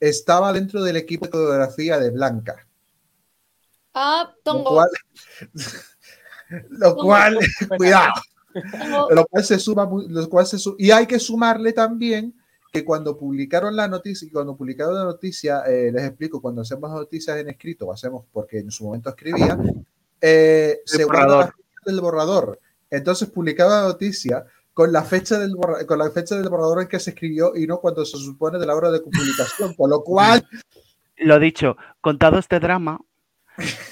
estaba 0.00 0.52
dentro 0.54 0.82
del 0.82 0.96
equipo 0.96 1.26
de 1.26 1.30
coreografía 1.32 1.98
de 1.98 2.10
Blanca. 2.10 2.66
Ah, 3.94 4.28
Lo 4.34 4.42
Tongo. 4.42 4.70
cual, 4.74 4.88
lo 6.70 6.94
cual 6.96 7.38
cuidado, 7.78 8.12
Tongo. 8.52 9.10
lo 9.10 9.26
cual 9.26 9.44
se 9.44 9.58
suma, 9.58 9.88
lo 10.08 10.28
cual 10.28 10.46
se 10.46 10.58
su- 10.58 10.76
y 10.78 10.90
hay 10.90 11.06
que 11.06 11.18
sumarle 11.18 11.72
también 11.72 12.34
que 12.72 12.84
cuando 12.84 13.16
publicaron 13.16 13.76
la 13.76 13.86
noticia, 13.86 14.26
y 14.26 14.32
cuando 14.32 14.56
publicaron 14.56 14.94
la 14.96 15.04
noticia, 15.04 15.62
eh, 15.66 15.92
les 15.92 16.04
explico, 16.04 16.40
cuando 16.42 16.62
hacemos 16.62 16.90
noticias 16.90 17.36
en 17.38 17.48
escrito, 17.48 17.92
hacemos 17.92 18.24
porque 18.32 18.58
en 18.58 18.70
su 18.72 18.84
momento 18.84 19.10
escribía, 19.10 19.56
eh, 20.20 20.80
se 20.84 21.04
borrador. 21.04 21.44
fecha 21.46 21.56
del 21.86 22.00
borrador. 22.00 22.60
Entonces 22.90 23.28
publicaba 23.30 23.80
la 23.82 23.88
noticia 23.88 24.44
con 24.72 24.92
la 24.92 25.04
fecha 25.04 25.38
del 25.38 25.52
borra- 25.54 25.86
con 25.86 25.98
la 26.00 26.10
fecha 26.10 26.34
del 26.36 26.48
borrador 26.48 26.82
en 26.82 26.88
que 26.88 26.98
se 26.98 27.10
escribió 27.10 27.54
y 27.54 27.64
no 27.68 27.78
cuando 27.78 28.04
se 28.04 28.16
supone 28.18 28.58
de 28.58 28.66
la 28.66 28.74
hora 28.74 28.90
de 28.90 29.00
publicación, 29.00 29.74
con 29.74 29.90
lo 29.90 30.02
cual 30.02 30.44
Lo 31.16 31.38
dicho, 31.38 31.76
contado 32.00 32.40
este 32.40 32.58
drama, 32.58 33.00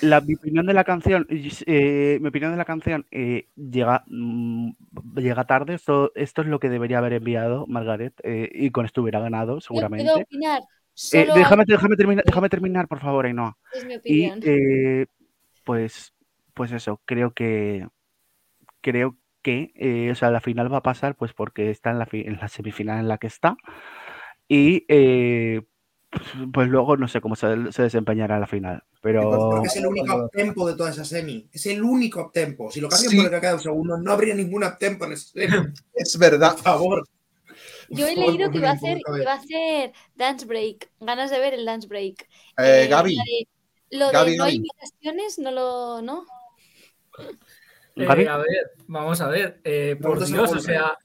la, 0.00 0.20
mi 0.20 0.34
opinión 0.34 0.66
de 0.66 0.74
la 0.74 0.84
canción, 0.84 1.26
eh, 1.30 2.18
mi 2.20 2.28
opinión 2.28 2.50
de 2.52 2.56
la 2.56 2.64
canción 2.64 3.06
eh, 3.10 3.48
llega, 3.56 4.04
mm, 4.08 4.70
llega 5.16 5.44
tarde. 5.44 5.74
Esto, 5.74 6.12
esto 6.14 6.42
es 6.42 6.48
lo 6.48 6.58
que 6.58 6.68
debería 6.68 6.98
haber 6.98 7.12
enviado 7.14 7.66
Margaret 7.68 8.14
eh, 8.24 8.50
y 8.52 8.70
con 8.70 8.84
esto 8.86 9.02
hubiera 9.02 9.20
ganado, 9.20 9.54
Yo 9.54 9.58
puedo 9.60 9.60
seguramente. 9.66 10.22
opinar. 10.22 10.62
Eh, 10.62 10.66
Solo 10.94 11.34
déjame, 11.34 11.64
déjame, 11.66 11.96
terminar, 11.96 12.24
déjame 12.24 12.48
terminar, 12.48 12.88
por 12.88 13.00
favor, 13.00 13.26
Ainhoa. 13.26 13.56
es 13.72 13.84
mi 13.84 13.94
Y 13.94 13.98
opinión. 13.98 14.40
eh, 14.44 15.06
pues, 15.64 16.12
pues 16.54 16.72
eso, 16.72 17.00
creo 17.06 17.32
que 17.32 17.86
creo 18.80 19.16
que 19.42 19.72
eh, 19.76 20.10
o 20.10 20.14
sea, 20.14 20.30
la 20.30 20.40
final 20.40 20.72
va 20.72 20.78
a 20.78 20.82
pasar 20.82 21.16
pues 21.16 21.32
porque 21.32 21.70
está 21.70 21.90
en 21.90 21.98
la, 21.98 22.08
en 22.12 22.36
la 22.38 22.48
semifinal 22.48 23.00
en 23.00 23.08
la 23.08 23.18
que 23.18 23.26
está. 23.28 23.56
Y 24.48 24.84
pues 26.52 26.68
luego 26.68 26.96
no 26.96 27.08
sé 27.08 27.20
cómo 27.20 27.36
se, 27.36 27.72
se 27.72 27.82
desempeñará 27.82 28.38
la 28.38 28.46
final. 28.46 28.82
Pero 29.00 29.30
Porque 29.50 29.68
es 29.68 29.76
el 29.76 29.86
único 29.86 30.14
uptempo 30.24 30.66
de 30.68 30.74
toda 30.76 30.90
esa 30.90 31.04
semi. 31.04 31.48
Es 31.52 31.66
el 31.66 31.82
único 31.82 32.20
uptempo. 32.22 32.70
Si 32.70 32.80
lo 32.80 32.88
cambian 32.88 33.10
Sí. 33.10 33.16
por 33.16 33.24
el 33.26 33.30
que 33.30 33.36
ha 33.36 33.40
quedado 33.40 33.58
segundo, 33.58 33.96
no 33.98 34.12
habría 34.12 34.34
ningún 34.34 34.64
uptempo 34.64 35.04
en 35.06 35.12
ese 35.12 35.26
semi. 35.48 35.56
es 35.94 36.18
verdad. 36.18 36.52
Por 36.52 36.62
favor. 36.62 37.08
Yo 37.88 38.06
he 38.06 38.16
leído 38.16 38.50
que 38.50 38.60
va 38.60 38.70
a 38.72 38.78
que 38.78 39.00
va 39.24 39.32
a 39.32 39.36
hacer 39.36 39.92
Dance 40.14 40.46
Break. 40.46 40.90
Ganas 41.00 41.30
de 41.30 41.38
ver 41.38 41.54
el 41.54 41.64
Dance 41.66 41.86
Break. 41.88 42.22
Eh, 42.58 42.84
Eh, 42.84 42.86
Gaby, 42.88 43.16
lo 43.90 44.06
de 44.06 44.12
Gaby, 44.12 44.36
no 44.36 44.44
hay 44.44 44.50
Gaby. 44.52 44.56
imitaciones, 44.56 45.38
no 45.38 45.50
lo. 45.50 46.00
¿No? 46.02 46.24
Eh, 47.96 48.06
a 48.06 48.14
ver, 48.14 48.70
vamos 48.86 49.20
a 49.20 49.28
ver. 49.28 49.60
eh, 49.64 49.96
por 50.00 50.24
Dios, 50.24 50.50
o 50.52 50.58
sea, 50.60 50.96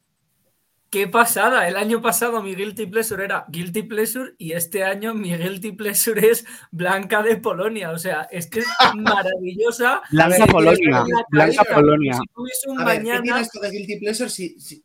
qué 0.89 1.07
pasada. 1.07 1.67
El 1.67 1.75
año 1.75 2.01
pasado 2.01 2.41
mi 2.41 2.55
Guilty 2.55 2.85
Pleasure 2.85 3.23
era 3.23 3.45
Guilty 3.49 3.83
Pleasure 3.83 4.33
y 4.37 4.53
este 4.53 4.83
año 4.83 5.13
mi 5.13 5.35
Guilty 5.35 5.73
Pleasure 5.73 6.27
es 6.29 6.45
Blanca 6.71 7.21
de 7.23 7.37
Polonia. 7.37 7.91
O 7.91 7.97
sea, 7.97 8.27
es 8.31 8.47
que 8.47 8.59
es 8.59 8.65
maravillosa. 8.95 10.01
Blanca 10.11 10.37
ver, 10.45 10.51
Polonia. 10.51 10.89
la 10.91 11.25
Blanca 11.29 11.55
cabeza. 11.63 11.75
Polonia. 11.75 12.13
Si 12.13 12.69
un 12.69 12.81
A 12.81 12.85
ver, 12.85 12.97
¿qué 12.97 13.03
mañana, 13.03 13.21
tiene 13.23 13.41
esto 13.41 13.59
de 13.59 13.69
Guilty 13.71 13.99
Pleasure 13.99 14.29
si, 14.29 14.59
si- 14.59 14.83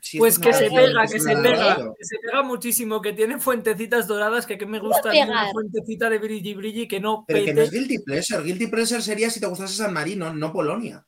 si 0.00 0.18
pues 0.18 0.38
que 0.38 0.52
se 0.52 0.68
pega, 0.70 1.06
que 1.10 1.18
se 1.18 1.34
pega, 1.34 1.76
que 1.98 2.04
se 2.04 2.18
pega 2.18 2.42
muchísimo, 2.42 3.00
que 3.00 3.14
tiene 3.14 3.38
fuentecitas 3.38 4.06
doradas, 4.06 4.44
que, 4.44 4.58
que 4.58 4.66
me 4.66 4.78
gusta 4.78 5.10
una 5.10 5.50
fuentecita 5.50 6.10
de 6.10 6.18
brilli 6.18 6.52
brilli 6.52 6.86
que 6.86 7.00
no 7.00 7.24
Pero 7.26 7.42
que 7.42 7.54
no 7.54 7.62
es 7.62 7.70
Guilty 7.70 8.00
Pleasure. 8.00 8.42
Guilty 8.42 8.66
Pleasure 8.66 9.00
sería 9.00 9.30
si 9.30 9.40
te 9.40 9.46
gustase 9.46 9.74
San 9.74 9.94
Marino, 9.94 10.34
no 10.34 10.52
Polonia. 10.52 11.06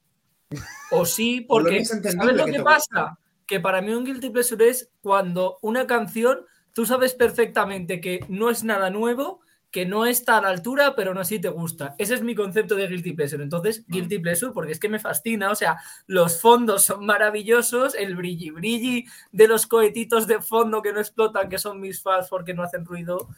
O 0.92 1.04
sí, 1.04 1.42
porque 1.42 1.84
¿sabes 1.84 2.36
lo 2.36 2.46
que 2.46 2.62
pasa? 2.62 3.18
Que 3.46 3.60
para 3.60 3.80
mí 3.82 3.92
un 3.92 4.04
guilty 4.04 4.30
pleasure 4.30 4.68
es 4.68 4.90
cuando 5.02 5.58
una 5.62 5.86
canción, 5.86 6.40
tú 6.72 6.84
sabes 6.86 7.14
perfectamente 7.14 8.00
que 8.00 8.24
no 8.28 8.50
es 8.50 8.64
nada 8.64 8.90
nuevo, 8.90 9.40
que 9.70 9.84
no 9.84 10.06
está 10.06 10.38
a 10.38 10.40
la 10.42 10.48
altura, 10.48 10.94
pero 10.96 11.12
no 11.12 11.20
así 11.20 11.38
te 11.38 11.48
gusta. 11.50 11.94
Ese 11.98 12.14
es 12.14 12.22
mi 12.22 12.34
concepto 12.34 12.76
de 12.76 12.86
guilty 12.88 13.12
pleasure. 13.12 13.42
Entonces, 13.42 13.80
Mm. 13.86 13.92
guilty 13.92 14.18
pleasure, 14.20 14.52
porque 14.52 14.72
es 14.72 14.80
que 14.80 14.88
me 14.88 14.98
fascina. 14.98 15.50
O 15.50 15.54
sea, 15.54 15.76
los 16.06 16.40
fondos 16.40 16.84
son 16.84 17.04
maravillosos, 17.04 17.94
el 17.94 18.16
brilli 18.16 18.50
brilli 18.50 19.06
de 19.32 19.48
los 19.48 19.66
cohetitos 19.66 20.26
de 20.26 20.40
fondo 20.40 20.80
que 20.82 20.92
no 20.92 21.00
explotan, 21.00 21.48
que 21.48 21.58
son 21.58 21.80
mis 21.80 22.00
fans 22.02 22.28
porque 22.30 22.54
no 22.54 22.62
hacen 22.62 22.84
ruido. 22.86 23.28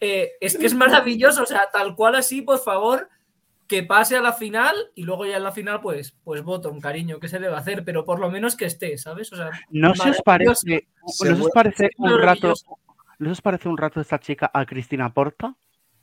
Eh, 0.00 0.32
es 0.40 0.56
que 0.56 0.66
es 0.66 0.74
maravilloso. 0.74 1.42
O 1.42 1.46
sea, 1.46 1.68
tal 1.72 1.96
cual 1.96 2.14
así, 2.14 2.40
por 2.42 2.60
favor, 2.60 3.08
que 3.70 3.84
pase 3.84 4.16
a 4.16 4.20
la 4.20 4.32
final 4.32 4.74
y 4.96 5.04
luego 5.04 5.24
ya 5.24 5.36
en 5.36 5.44
la 5.44 5.52
final, 5.52 5.80
pues, 5.80 6.12
pues 6.24 6.42
bottom, 6.42 6.80
cariño, 6.80 7.20
¿qué 7.20 7.28
se 7.28 7.36
a 7.36 7.56
hacer? 7.56 7.84
Pero 7.84 8.04
por 8.04 8.18
lo 8.18 8.28
menos 8.28 8.56
que 8.56 8.64
esté, 8.64 8.98
¿sabes? 8.98 9.32
O 9.32 9.36
sea, 9.36 9.48
¿No 9.70 9.94
se 9.94 10.10
os 10.10 10.20
parece, 10.22 10.88
¿no 11.00 11.08
se 11.08 11.30
os 11.30 11.50
parece 11.54 11.90
un 11.96 12.20
rato. 12.20 12.52
¿no 13.20 13.30
os 13.30 13.40
parece 13.40 13.68
un 13.68 13.78
rato 13.78 14.00
esta 14.00 14.18
chica 14.18 14.50
a 14.52 14.66
Cristina 14.66 15.14
Porta? 15.14 15.54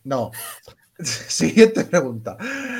No. 0.05 0.32
Siguiente 0.99 1.84
pregunta. 1.84 2.38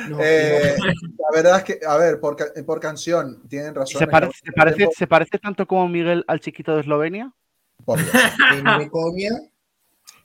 No, 0.08 0.20
Eh, 0.22 0.74
la 0.80 1.28
verdad 1.34 1.58
es 1.58 1.64
que, 1.64 1.86
a 1.86 1.98
ver, 1.98 2.18
por, 2.18 2.38
por 2.64 2.80
canción 2.80 3.46
tienen 3.46 3.72
¿Y 3.72 3.74
razón. 3.74 3.98
¿Se 3.98 4.06
parece, 4.06 4.38
se, 4.42 4.52
parece, 4.52 4.88
¿Se 4.96 5.06
parece 5.06 5.38
tanto 5.38 5.66
como 5.66 5.86
Miguel 5.86 6.24
al 6.28 6.40
chiquito 6.40 6.74
de 6.74 6.80
Eslovenia? 6.80 7.30
Por 7.84 7.98
Dios. 7.98 8.10
en 8.56 8.88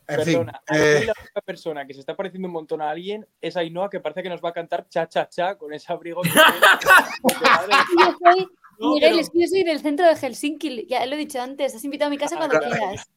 En 0.08 0.16
Perdona, 0.18 0.62
eh, 0.70 1.04
la 1.06 1.14
única 1.20 1.42
persona 1.46 1.86
que 1.88 1.94
se 1.94 2.02
está 2.02 2.16
pareciendo 2.16 2.48
un 2.48 2.54
montón 2.54 2.82
a 2.82 2.90
alguien 2.90 3.26
es 3.42 3.56
Ainhoa, 3.56 3.90
que 3.90 4.00
parece 4.00 4.22
que 4.24 4.30
nos 4.30 4.42
va 4.44 4.50
a 4.50 4.54
cantar 4.54 4.88
cha 4.90 5.08
cha 5.08 5.30
cha 5.30 5.56
con 5.58 5.74
ese 5.74 5.92
abrigo 5.94 6.22
que 6.22 6.30
Yo 6.34 8.18
soy, 8.22 8.48
No, 8.80 8.94
Miguel, 8.96 9.12
pero- 9.12 9.22
es 9.22 9.30
que 9.30 9.40
yo 9.42 9.48
soy 9.48 9.64
del 9.64 9.80
centro 9.80 10.06
de 10.08 10.16
Helsinki, 10.16 10.88
ya 10.88 11.06
lo 11.06 11.16
he 11.16 11.18
dicho 11.18 11.42
antes, 11.42 11.76
has 11.76 11.84
invitado 11.84 12.08
a 12.08 12.12
mi 12.12 12.18
casa 12.18 12.36
Ah, 12.36 12.40
cuando 12.40 12.60
claro. 12.60 12.76
quieras. 12.76 13.08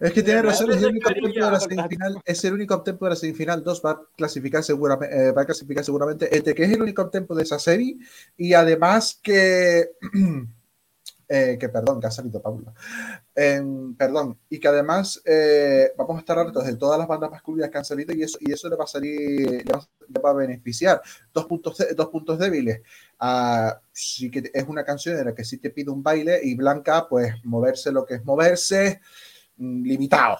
es 0.00 0.12
que 0.12 0.22
tiene 0.22 0.42
razón, 0.42 0.70
es 0.70 0.78
el 0.82 0.86
único 0.90 1.10
tempo 1.12 1.28
de 1.28 1.40
la 1.50 1.60
semifinal. 1.60 2.16
Es 2.24 2.44
el 2.44 2.52
único 2.54 2.82
tempo 2.82 3.04
de 3.06 3.10
la 3.10 3.16
semifinal. 3.16 3.62
Dos 3.64 3.80
va 3.84 3.90
a 3.92 4.00
clasificar 4.16 4.62
seguramente, 4.64 5.32
va 5.32 5.42
a 5.42 5.46
clasificar 5.46 5.84
seguramente. 5.84 6.34
Entre 6.36 6.54
que 6.54 6.64
es 6.64 6.72
el 6.72 6.82
único 6.82 7.08
tempo 7.08 7.34
de 7.34 7.42
esa 7.44 7.58
serie 7.58 7.96
y 8.36 8.52
además 8.54 9.18
que. 9.22 9.90
eh, 11.28 11.56
que 11.58 11.68
perdón, 11.68 12.00
que 12.00 12.06
ha 12.06 12.10
salido 12.10 12.40
Paula. 12.40 12.72
Em, 13.34 13.94
perdón, 13.96 14.38
y 14.48 14.60
que 14.60 14.68
además 14.68 15.20
eh, 15.24 15.92
vamos 15.96 16.16
a 16.16 16.20
estar 16.20 16.38
hartos 16.38 16.64
de 16.64 16.76
todas 16.76 16.98
las 16.98 17.08
bandas 17.08 17.30
masculinas 17.30 17.70
que 17.70 17.78
han 17.78 17.84
salido 17.84 18.14
y 18.14 18.22
eso, 18.22 18.38
y 18.40 18.52
eso 18.52 18.68
le 18.68 18.76
va 18.76 18.84
a 18.84 18.86
salir, 18.86 19.64
le 19.64 19.72
va, 19.72 19.86
le 20.08 20.20
va 20.20 20.30
a 20.30 20.34
beneficiar. 20.34 21.00
Dos 21.32 21.46
puntos, 21.46 21.84
dos 21.96 22.08
puntos 22.08 22.38
débiles. 22.38 22.80
Ah, 23.18 23.80
sí 23.92 24.30
que 24.30 24.50
es 24.52 24.64
una 24.68 24.84
canción 24.84 25.18
en 25.18 25.26
la 25.26 25.34
que 25.34 25.44
sí 25.44 25.58
te 25.58 25.70
pide 25.70 25.90
un 25.90 26.02
baile 26.02 26.40
y 26.42 26.54
Blanca, 26.54 27.08
pues 27.08 27.34
moverse 27.44 27.92
lo 27.92 28.04
que 28.04 28.14
es 28.14 28.24
moverse, 28.24 29.00
mm, 29.56 29.82
limitado. 29.84 30.38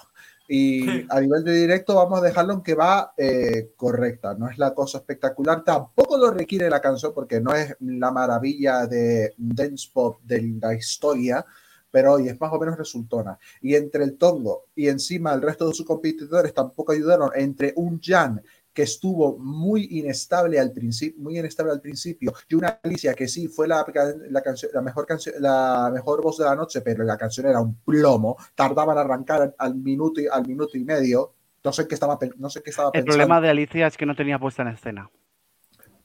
Y 0.48 1.04
a 1.08 1.20
nivel 1.20 1.42
de 1.42 1.52
directo 1.52 1.96
vamos 1.96 2.20
a 2.20 2.22
dejarlo 2.22 2.54
en 2.54 2.62
que 2.62 2.74
va 2.74 3.12
eh, 3.16 3.72
correcta, 3.76 4.34
no 4.34 4.48
es 4.48 4.58
la 4.58 4.74
cosa 4.74 4.98
espectacular, 4.98 5.64
tampoco 5.64 6.16
lo 6.16 6.30
requiere 6.30 6.70
la 6.70 6.80
canción 6.80 7.12
porque 7.12 7.40
no 7.40 7.52
es 7.52 7.74
la 7.80 8.12
maravilla 8.12 8.86
de 8.86 9.34
dance 9.36 9.88
pop 9.92 10.20
de 10.22 10.58
la 10.60 10.74
historia, 10.74 11.44
pero 11.90 12.12
hoy 12.12 12.28
es 12.28 12.40
más 12.40 12.52
o 12.52 12.60
menos 12.60 12.76
resultona. 12.76 13.38
Y 13.60 13.74
entre 13.74 14.04
el 14.04 14.18
Tongo 14.18 14.66
y 14.74 14.88
encima 14.88 15.32
el 15.32 15.42
resto 15.42 15.66
de 15.66 15.74
sus 15.74 15.86
competidores 15.86 16.54
tampoco 16.54 16.92
ayudaron, 16.92 17.30
entre 17.34 17.72
un 17.76 18.00
Jan 18.00 18.42
que 18.76 18.82
estuvo 18.82 19.38
muy 19.38 19.88
inestable 19.90 20.60
al 20.60 20.70
principio, 20.70 21.18
muy 21.22 21.38
inestable 21.38 21.72
al 21.72 21.80
principio, 21.80 22.34
y 22.46 22.56
una 22.56 22.78
Alicia 22.82 23.14
que 23.14 23.26
sí 23.26 23.48
fue 23.48 23.66
la, 23.66 23.86
la, 24.28 24.42
canción, 24.42 24.70
la 24.74 24.82
mejor 24.82 25.06
canción, 25.06 25.34
la 25.40 25.90
mejor 25.90 26.22
voz 26.22 26.36
de 26.36 26.44
la 26.44 26.54
noche, 26.54 26.82
pero 26.82 27.02
la 27.02 27.16
canción 27.16 27.46
era 27.46 27.58
un 27.58 27.76
plomo, 27.76 28.36
tardaban 28.54 28.98
en 28.98 29.04
arrancar 29.04 29.54
al, 29.56 29.74
minuto 29.76 30.20
y 30.20 30.26
al 30.30 30.46
minuto 30.46 30.76
y 30.76 30.84
medio. 30.84 31.32
No 31.64 31.72
sé 31.72 31.88
qué 31.88 31.94
estaba, 31.94 32.18
no 32.36 32.50
sé 32.50 32.62
qué 32.62 32.68
estaba 32.68 32.88
El 32.88 33.04
pensando. 33.04 33.12
problema 33.12 33.40
de 33.40 33.48
Alicia 33.48 33.86
es 33.86 33.96
que 33.96 34.04
no 34.04 34.14
tenía 34.14 34.38
puesta 34.38 34.60
en 34.60 34.68
escena. 34.68 35.10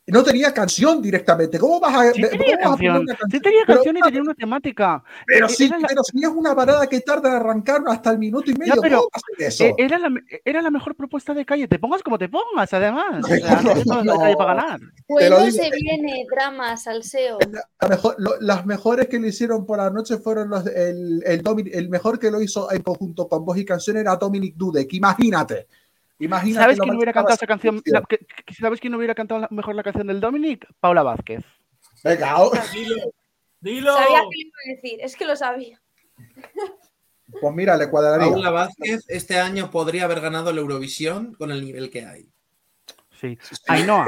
No 0.07 0.23
tenía 0.23 0.51
canción 0.51 0.99
directamente. 1.01 1.59
¿Cómo 1.59 1.79
vas 1.79 1.95
a, 1.95 2.11
Sí 2.11 2.21
cómo 2.23 2.31
tenía 2.31 2.55
vas 2.57 2.65
a 2.65 2.69
poner 2.71 2.89
canción, 2.91 3.01
una 3.03 3.17
sí 3.31 3.39
tenía 3.39 3.59
Pero- 3.67 3.77
canción 3.77 3.97
y 3.97 4.01
tenía 4.01 4.21
una 4.21 4.33
temática. 4.33 5.03
Pero 5.27 5.45
Eh, 5.45 5.49
sí, 5.49 5.69
la- 5.69 5.77
pero 5.87 6.03
si 6.03 6.19
es 6.23 6.27
una 6.27 6.55
parada 6.55 6.87
que 6.87 6.99
tarda 7.01 7.29
en 7.29 7.35
arrancar 7.35 7.81
hasta 7.87 8.09
el 8.11 8.17
minuto 8.17 8.49
y 8.49 8.55
medio, 8.55 8.73
pero, 8.81 8.97
¿cómo 8.97 9.09
vas 9.13 9.21
a 9.23 9.33
hacer 9.35 9.47
eso? 9.47 9.63
Eh, 9.65 9.75
Era 9.77 9.99
la, 9.99 10.09
era 10.43 10.61
la 10.63 10.71
mejor 10.71 10.95
propuesta 10.95 11.35
de 11.35 11.45
calle. 11.45 11.67
Te 11.67 11.77
pongas 11.77 12.01
como 12.01 12.17
te 12.17 12.29
pongas, 12.29 12.73
además. 12.73 13.23
O 13.23 13.27
sea, 13.27 13.61
no 13.61 13.73
tienes 13.73 13.85
No. 14.05 14.19
calle 14.19 14.35
para 14.35 14.53
ganar. 14.55 14.79
Te 14.79 14.85
lo 15.29 15.35
Juego 15.37 15.39
digo. 15.45 15.63
se 15.63 15.69
viene, 15.71 16.25
drama, 16.35 16.75
salseo. 16.77 17.37
La 17.79 17.87
mejor- 17.87 18.15
lo- 18.17 18.39
las 18.41 18.65
mejores 18.65 19.07
que 19.07 19.19
le 19.19 19.27
hicieron 19.27 19.65
por 19.67 19.77
la 19.77 19.91
noche 19.91 20.17
fueron 20.17 20.49
los 20.49 20.65
el, 20.65 21.21
el, 21.25 21.43
Domin- 21.43 21.69
el 21.71 21.89
mejor 21.89 22.17
que 22.17 22.31
lo 22.31 22.41
hizo 22.41 22.71
en 22.71 22.81
conjunto 22.81 23.27
con 23.29 23.45
voz 23.45 23.57
y 23.57 23.65
canción 23.65 23.97
era 23.97 24.15
Dominic 24.15 24.55
Dudek. 24.55 24.91
Imagínate. 24.93 25.67
Imagínate 26.21 26.61
¿Sabes 26.63 26.79
quién 26.79 26.95
hubiera 26.95 27.13
cantado 27.13 27.33
esa 27.35 27.47
canción? 27.47 27.75
canción. 27.77 27.93
La- 27.95 28.05
que- 28.07 28.19
que- 28.19 28.53
¿Sabes 28.53 28.79
quién 28.79 28.93
hubiera 28.93 29.15
cantado 29.15 29.47
mejor 29.49 29.73
la 29.75 29.81
canción 29.83 30.05
del 30.07 30.21
Dominic? 30.21 30.67
Paula 30.79 31.01
Vázquez. 31.03 31.43
Venga, 32.03 32.31
ahora- 32.31 32.63
Dilo, 32.71 32.95
dilo. 33.59 33.93
Sabía 33.95 34.19
que 34.29 34.37
le 34.37 34.41
iba 34.47 34.57
a 34.65 34.75
decir, 34.75 34.99
es 35.01 35.15
que 35.15 35.25
lo 35.25 35.35
sabía. 35.35 35.81
pues 37.41 37.53
mira, 37.55 37.75
le 37.75 37.89
cuadraría. 37.89 38.31
Paula 38.31 38.51
Vázquez 38.51 39.03
este 39.07 39.39
año 39.39 39.71
podría 39.71 40.05
haber 40.05 40.21
ganado 40.21 40.53
la 40.53 40.61
Eurovisión 40.61 41.33
con 41.33 41.51
el 41.51 41.63
nivel 41.65 41.89
que 41.89 42.05
hay. 42.05 42.29
Sí. 43.19 43.37
Ainhoa, 43.67 44.05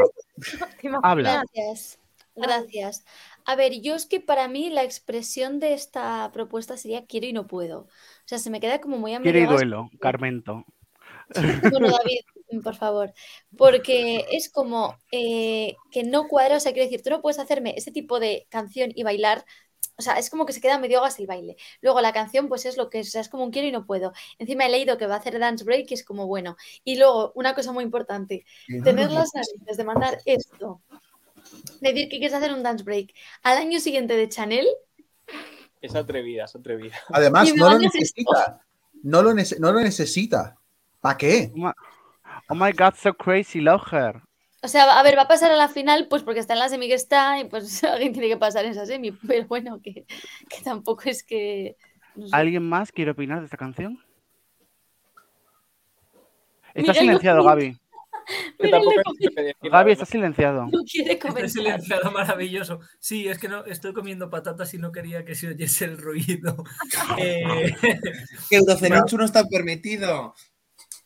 habla. 1.04 1.44
Gracias, 1.54 2.00
gracias. 2.36 3.06
A 3.46 3.56
ver, 3.56 3.82
yo 3.82 3.96
es 3.96 4.06
que 4.06 4.20
para 4.20 4.48
mí 4.48 4.70
la 4.70 4.84
expresión 4.84 5.60
de 5.60 5.74
esta 5.74 6.32
propuesta 6.32 6.78
sería 6.78 7.06
quiero 7.06 7.28
y 7.28 7.34
no 7.34 7.46
puedo. 7.48 7.80
O 7.82 7.88
sea, 8.26 8.38
se 8.38 8.50
me 8.50 8.60
queda 8.60 8.80
como 8.82 8.98
muy 8.98 9.14
a 9.14 9.20
Quiere 9.22 9.42
y 9.42 9.46
duelo, 9.46 9.90
Carmento. 10.00 10.66
Bueno, 11.72 11.88
David, 11.90 12.62
por 12.64 12.76
favor, 12.76 13.14
porque 13.58 14.26
es 14.32 14.50
como 14.52 14.98
eh, 15.12 15.76
que 15.92 16.04
no 16.04 16.28
cuadra, 16.28 16.58
o 16.58 16.60
sea, 16.60 16.74
quiero 16.74 16.86
decir, 16.86 17.02
tú 17.04 17.10
no 17.10 17.22
puedes 17.22 17.40
hacerme 17.40 17.74
ese 17.78 17.92
tipo 17.92 18.20
de 18.20 18.46
canción 18.50 18.92
y 18.94 19.04
bailar, 19.04 19.46
o 19.98 20.02
sea, 20.02 20.14
es 20.20 20.30
como 20.30 20.46
que 20.46 20.54
se 20.54 20.62
queda 20.62 20.78
medio 20.80 21.02
gas 21.02 21.20
el 21.20 21.28
baile. 21.28 21.56
Luego 21.82 22.02
la 22.02 22.14
canción, 22.14 22.48
pues 22.48 22.66
es 22.66 22.78
lo 22.78 22.90
que 22.90 23.00
es, 23.00 23.08
o 23.10 23.12
sea, 23.12 23.22
es 23.22 23.30
como 23.30 23.44
un 23.44 23.52
quiero 23.52 23.68
y 23.68 23.72
no 23.72 23.86
puedo. 23.86 24.12
Encima 24.40 24.66
he 24.66 24.70
leído 24.70 24.98
que 24.98 25.08
va 25.08 25.16
a 25.16 25.18
hacer 25.20 25.38
dance 25.40 25.64
break 25.64 25.90
y 25.92 25.94
es 25.96 26.04
como 26.04 26.28
bueno. 26.28 26.56
Y 26.84 26.98
luego, 26.98 27.32
una 27.36 27.54
cosa 27.56 27.72
muy 27.72 27.84
importante, 27.84 28.46
tener 28.84 29.12
las 29.12 29.34
narices 29.36 29.78
de 29.78 29.84
mandar 29.84 30.20
esto, 30.26 30.82
decir 31.82 32.10
que 32.10 32.18
quieres 32.20 32.34
hacer 32.34 32.54
un 32.54 32.64
dance 32.64 32.84
break 32.84 33.14
al 33.44 33.58
año 33.58 33.80
siguiente 33.80 34.16
de 34.16 34.30
Chanel, 34.30 34.68
Es 35.82 35.96
atrevida, 35.96 36.46
es 36.46 36.56
atrevida. 36.56 36.96
Además, 37.10 37.50
no 37.58 37.66
lo 37.70 37.78
necesita. 37.80 38.62
No 39.04 39.22
lo, 39.22 39.32
nece- 39.34 39.60
no 39.60 39.74
lo 39.74 39.82
necesita. 39.82 40.56
¿Para 41.04 41.18
qué? 41.18 41.52
Oh 41.54 41.58
my, 41.58 41.72
oh 42.48 42.56
my 42.56 42.72
God, 42.72 42.94
so 42.96 43.14
crazy, 43.14 43.60
love 43.60 43.84
her. 43.92 44.22
O 44.62 44.70
sea, 44.70 44.98
a 44.98 45.04
ver, 45.04 45.18
va 45.18 45.24
a 45.24 45.28
pasar 45.28 45.52
a 45.52 45.58
la 45.58 45.68
final, 45.68 46.08
pues 46.10 46.24
porque 46.24 46.40
está 46.40 46.54
en 46.54 46.60
la 46.60 46.70
semi 46.70 46.88
que 46.88 46.94
está, 46.94 47.38
y 47.42 47.44
pues 47.44 47.84
alguien 47.84 48.14
tiene 48.14 48.30
que 48.30 48.38
pasar 48.38 48.64
en 48.64 48.72
esa 48.72 48.86
semi. 48.86 49.12
Pero 49.12 49.46
bueno, 49.48 49.82
que, 49.84 50.06
que 50.50 50.64
tampoco 50.64 51.04
es 51.08 51.22
que. 51.22 51.76
no 52.16 52.28
sé. 52.28 52.34
¿Alguien 52.34 52.64
más 52.70 52.94
quiere 52.94 53.12
opinar 53.12 53.40
de 53.40 53.46
esta 53.46 53.58
canción? 53.58 54.02
Está 56.74 56.94
Miguel 56.94 56.96
silenciado. 56.96 57.44
Gaby. 57.44 57.78
Que 58.58 58.68
Mira, 58.68 58.78
tampoco 58.78 58.96
le 58.96 59.02
es 59.02 59.36
que 59.36 59.42
decir 59.42 59.58
la 59.64 59.70
Gaby, 59.70 59.92
está 59.92 60.06
silenciado. 60.06 60.68
No 60.72 60.84
quiere 60.90 61.20
comentar. 61.20 61.50
silenciado 61.50 62.10
maravilloso. 62.10 62.80
Sí, 62.98 63.28
es 63.28 63.38
que 63.38 63.50
no 63.50 63.66
estoy 63.66 63.92
comiendo 63.92 64.30
patatas 64.30 64.74
y 64.74 64.78
no 64.78 64.94
quería 64.94 65.26
que 65.26 65.36
se 65.36 65.50
oyese 65.50 65.84
el 65.84 65.98
ruido. 65.98 66.64
Eh, 67.18 67.76
Que 68.50 68.56
Eurocenichu 68.56 69.18
no 69.18 69.26
está 69.26 69.44
permitido. 69.44 70.34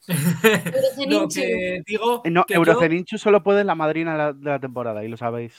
Pero 0.08 0.78
no, 1.08 1.28
que 1.28 1.82
digo 1.86 2.22
Eh, 2.26 2.30
No, 2.32 2.46
que 2.46 2.54
yo- 2.54 2.60
Euroceninchu 2.60 3.18
solo 3.18 3.44
puede 3.44 3.64
la 3.64 3.76
madrina 3.76 4.14
de 4.14 4.18
la, 4.18 4.34
de 4.34 4.50
la 4.50 4.60
temporada, 4.60 5.04
y 5.04 5.08
lo 5.10 5.18
sabéis. 5.18 5.54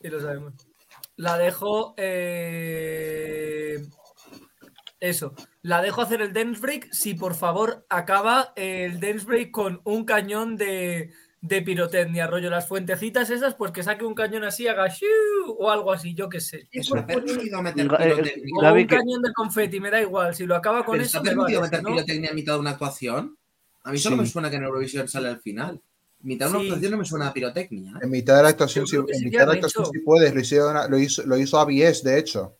Y 0.00 0.08
lo 0.08 0.20
sabemos. 0.20 0.54
La 1.16 1.36
dejo. 1.38 1.94
eh, 1.96 3.78
Eso. 5.00 5.34
La 5.62 5.80
dejo 5.82 6.00
hacer 6.02 6.20
el 6.22 6.32
dance 6.32 6.60
break 6.60 6.88
si 6.92 7.14
por 7.14 7.34
favor 7.34 7.86
acaba 7.88 8.52
el 8.56 8.98
dance 9.00 9.24
break 9.26 9.50
con 9.52 9.80
un 9.84 10.04
cañón 10.04 10.56
de, 10.56 11.12
de 11.40 11.62
pirotecnia, 11.62 12.26
rollo 12.26 12.50
las 12.50 12.66
fuentecitas 12.66 13.30
esas, 13.30 13.54
pues 13.54 13.70
que 13.70 13.84
saque 13.84 14.04
un 14.04 14.14
cañón 14.14 14.42
así, 14.44 14.66
haga 14.66 14.88
shiu 14.88 15.08
o 15.58 15.70
algo 15.70 15.92
así, 15.92 16.14
yo 16.14 16.28
qué 16.28 16.40
sé. 16.40 16.68
Está 16.72 17.06
permitido 17.06 17.62
meter 17.62 17.86
Ga- 17.88 18.00
eh, 18.00 18.10
pirotecnia. 18.10 18.54
O 18.56 18.60
Gaby, 18.62 18.82
un 18.82 18.88
que- 18.88 18.96
cañón 18.96 19.22
de 19.22 19.32
confeti, 19.34 19.78
me 19.80 19.90
da 19.90 20.00
igual. 20.00 20.34
Si 20.34 20.46
lo 20.46 20.56
acaba 20.56 20.84
con 20.84 20.94
¿Pero 20.94 21.04
eso, 21.04 21.18
¿Está 21.18 21.30
me 21.30 21.36
permitido 21.36 21.60
vale, 21.60 21.70
meter 21.70 21.82
¿no? 21.84 21.90
pirotecnia 21.94 22.30
a 22.30 22.34
mitad 22.34 22.54
de 22.54 22.58
una 22.60 22.70
actuación? 22.70 23.37
A 23.88 23.92
mí 23.92 23.98
solo 23.98 24.16
Sí. 24.16 24.22
me 24.22 24.28
suena 24.28 24.50
que 24.50 24.56
en 24.56 24.64
Eurovisión 24.64 25.08
sale 25.08 25.28
al 25.28 25.40
final. 25.40 25.80
Mitad 26.20 26.46
de 26.46 26.50
una 26.50 26.60
Sí. 26.60 26.66
actuación 26.66 26.90
no 26.92 26.98
me 26.98 27.04
suena 27.04 27.28
a 27.28 27.32
pirotecnia. 27.32 27.92
¿eh? 27.92 27.98
En 28.02 28.10
mitad 28.10 28.36
de 28.36 28.42
la 28.42 28.48
actuación, 28.50 28.86
sí, 28.86 28.90
creo 28.96 29.06
que 29.06 29.12
en 29.12 29.18
sí 29.18 29.24
que 29.24 29.30
mitad 29.30 29.40
de 29.40 29.46
la 29.46 29.52
han 29.52 29.56
actuación 29.58 29.84
hecho. 29.84 29.92
sí 29.92 29.98
puedes. 30.00 30.34
Lo, 30.34 30.40
hicieron, 30.40 30.90
lo, 30.90 30.98
hizo, 30.98 31.22
lo 31.26 31.36
hizo 31.38 31.58
ABS, 31.58 32.02
de 32.02 32.18
hecho. 32.18 32.56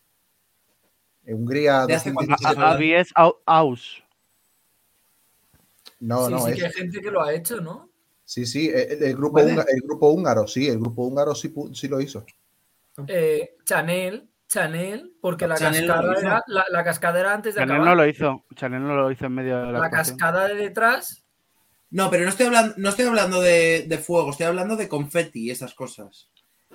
En 1.25 1.35
Hungría. 1.35 1.85
¿De 1.85 1.93
hace 1.93 2.11
cuánto 2.13 2.31
2017. 2.31 2.55
se 2.55 2.65
habla? 2.65 2.71
ABS 2.71 3.13
Au- 3.15 3.37
Aus. 3.45 4.03
No, 5.99 6.25
sí, 6.27 6.31
no, 6.31 6.39
sí 6.45 6.51
es- 6.51 6.57
que 6.57 6.65
hay 6.65 6.71
gente 6.73 7.01
que 7.01 7.11
lo 7.11 7.21
ha 7.21 7.33
hecho, 7.33 7.59
¿no? 7.61 7.89
sí, 8.23 8.45
sí. 8.45 8.69
El, 8.69 9.03
el 9.03 9.15
grupo 9.15 9.41
húngaro, 9.41 9.65
el 9.69 9.81
grupo 9.81 10.09
húngaro, 10.11 10.47
sí, 10.47 10.67
el 10.67 10.79
grupo 10.79 11.03
húngaro 11.05 11.35
sí, 11.35 11.53
sí 11.73 11.87
lo 11.87 11.99
hizo. 11.99 12.25
Eh, 13.07 13.55
Chanel, 13.65 14.28
Chanel, 14.49 15.13
porque 15.21 15.47
la 15.47 15.55
Chanel 15.55 15.87
cascada 15.87 16.13
era, 16.19 16.43
la, 16.47 16.65
la 16.69 16.83
cascada 16.83 17.19
era 17.19 17.33
antes 17.33 17.53
de 17.55 17.61
Chanel 17.61 17.75
acabar. 17.75 17.89
no 17.89 17.95
lo 18.03 18.09
hizo. 18.09 18.45
Chanel 18.55 18.81
no 18.83 18.95
lo 18.95 19.11
hizo 19.11 19.25
en 19.27 19.33
medio 19.33 19.57
de 19.59 19.65
la, 19.67 19.71
la 19.73 19.85
actuación. 19.85 20.17
cascada 20.17 20.47
de 20.47 20.55
detrás, 20.55 21.23
No, 21.91 22.09
pero 22.09 22.23
no 22.23 22.29
estoy 22.29 22.47
hablando, 22.47 22.73
no 22.77 22.89
estoy 22.89 23.05
hablando 23.05 23.41
de, 23.41 23.85
de 23.87 23.97
fuego, 23.99 24.31
estoy 24.31 24.47
hablando 24.47 24.75
de 24.75 24.87
confeti 24.89 25.45
y 25.45 25.51
esas 25.51 25.73
cosas. 25.73 26.29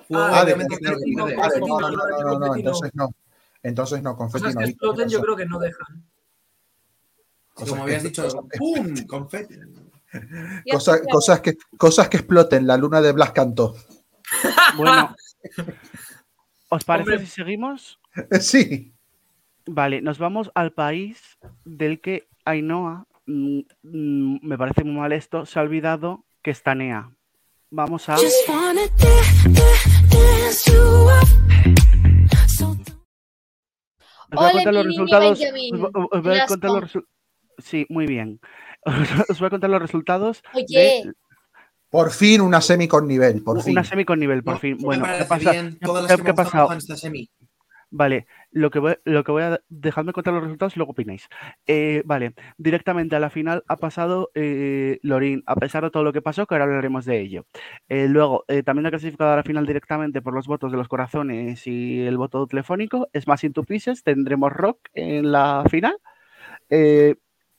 Fuego, 0.07 0.25
Ah, 0.31 0.45
de 0.45 0.53
confeti, 0.53 0.77
que 0.85 1.15
no, 1.15 1.23
confeti 1.23 1.59
no, 1.59 2.39
no, 2.39 2.55
entonces 2.55 2.91
no. 2.95 3.09
Entonces 3.61 4.01
no, 4.01 4.15
confeti 4.15 4.43
cosas 4.43 4.55
no. 4.55 4.61
que 4.61 4.67
exploten, 4.69 5.09
yo 5.09 5.21
creo 5.21 5.35
que 5.35 5.45
no 5.45 5.59
dejan. 5.59 6.03
Cosas 7.53 7.69
Como 7.69 7.83
habías 7.83 8.03
dicho, 8.03 8.27
¡pum! 8.57 9.05
Confeti. 9.07 9.55
Estoy 10.65 10.99
cosas, 11.11 11.41
que, 11.41 11.57
cosas 11.77 12.07
que 12.07 12.17
exploten, 12.17 12.65
la 12.67 12.77
luna 12.77 13.01
de 13.01 13.11
Blas 13.11 13.31
cantó. 13.31 13.75
Bueno, 14.77 15.13
¿os 16.75 16.83
parece 16.85 17.11
Hombre. 17.11 17.25
si 17.25 17.31
seguimos? 17.31 17.99
Sí. 18.39 18.93
Vale, 19.67 20.01
nos 20.01 20.17
vamos 20.19 20.51
al 20.55 20.71
país 20.73 21.37
del 21.65 21.99
que 21.99 22.27
Ainhoa, 22.45 23.07
mm, 23.25 23.59
mm, 23.83 24.37
me 24.43 24.57
parece 24.57 24.83
muy 24.83 24.93
mal 24.95 25.11
esto, 25.11 25.45
se 25.45 25.57
ha 25.59 25.63
olvidado 25.63 26.23
que 26.43 26.51
está 26.51 26.75
Nea. 26.75 27.09
Vamos 27.71 28.07
a... 28.09 28.15
Os 28.15 28.23
voy 34.31 34.45
a 34.47 34.51
contar 34.51 34.73
los 34.73 34.85
resultados. 34.85 35.39
Benjamin. 35.39 35.75
Os 35.75 35.81
voy- 35.81 35.91
os 36.11 36.23
voy 36.23 36.33
a 36.33 36.37
Las 36.37 36.47
contar 36.49 36.69
los 36.71 36.79
con- 36.79 36.83
resultados. 36.83 37.09
Sí, 37.57 37.85
muy 37.89 38.05
bien. 38.05 38.39
Os 39.29 39.39
voy 39.39 39.47
a 39.47 39.49
contar 39.49 39.69
los 39.69 39.81
resultados 39.81 40.43
Oye, 40.53 40.65
de 41.05 41.13
Por 41.95 42.11
fin 42.11 42.41
una 42.41 42.59
semi 42.59 42.89
con 42.89 43.07
nivel, 43.07 43.41
por 43.41 43.61
fin. 43.61 43.71
una 43.71 43.85
semi 43.85 44.03
con 44.03 44.19
nivel, 44.19 44.43
por 44.43 44.55
No, 44.55 44.59
fin. 44.59 44.77
Bueno, 44.81 45.05
¿qué 45.05 45.11
parece 45.23 45.25
pasa? 45.29 45.51
bien. 45.53 45.77
¿Qué- 45.79 45.85
Todas 45.85 46.03
las 46.03 46.11
qué- 46.11 46.17
que 46.17 46.23
qué 46.25 46.31
ha 46.31 46.33
pasado? 46.33 46.73
esta 46.73 46.97
semi. 46.97 47.29
Vale, 47.89 48.27
lo 48.51 48.69
que 48.69 48.79
voy, 48.79 48.95
lo 49.05 49.23
que 49.23 49.31
voy 49.31 49.43
a 49.43 49.61
dejadme 49.69 50.11
contar 50.11 50.33
los 50.33 50.43
resultados 50.43 50.75
y 50.75 50.79
luego 50.79 50.91
opináis. 50.91 51.29
Eh, 51.67 52.01
vale, 52.03 52.33
directamente 52.57 53.15
a 53.15 53.21
la 53.21 53.29
final 53.29 53.63
ha 53.69 53.77
pasado 53.77 54.29
eh, 54.35 54.99
Lorín, 55.03 55.41
a 55.45 55.55
pesar 55.55 55.85
de 55.85 55.89
todo 55.89 56.03
lo 56.03 56.11
que 56.11 56.21
pasó, 56.21 56.45
que 56.45 56.55
ahora 56.55 56.65
hablaremos 56.65 57.05
de 57.05 57.21
ello. 57.21 57.45
Eh, 57.87 58.07
luego, 58.09 58.43
eh, 58.49 58.61
también 58.63 58.87
ha 58.87 58.89
clasificado 58.89 59.31
a 59.31 59.37
la 59.37 59.43
final 59.43 59.65
directamente 59.65 60.21
por 60.21 60.33
los 60.33 60.47
votos 60.47 60.73
de 60.73 60.77
los 60.77 60.89
corazones 60.89 61.65
y 61.65 62.01
el 62.01 62.17
voto 62.17 62.45
telefónico. 62.47 63.07
Es 63.13 63.25
más 63.25 63.39
Pieces, 63.65 64.03
tendremos 64.03 64.51
Rock 64.51 64.79
en 64.93 65.31
la 65.31 65.63
final. 65.71 65.95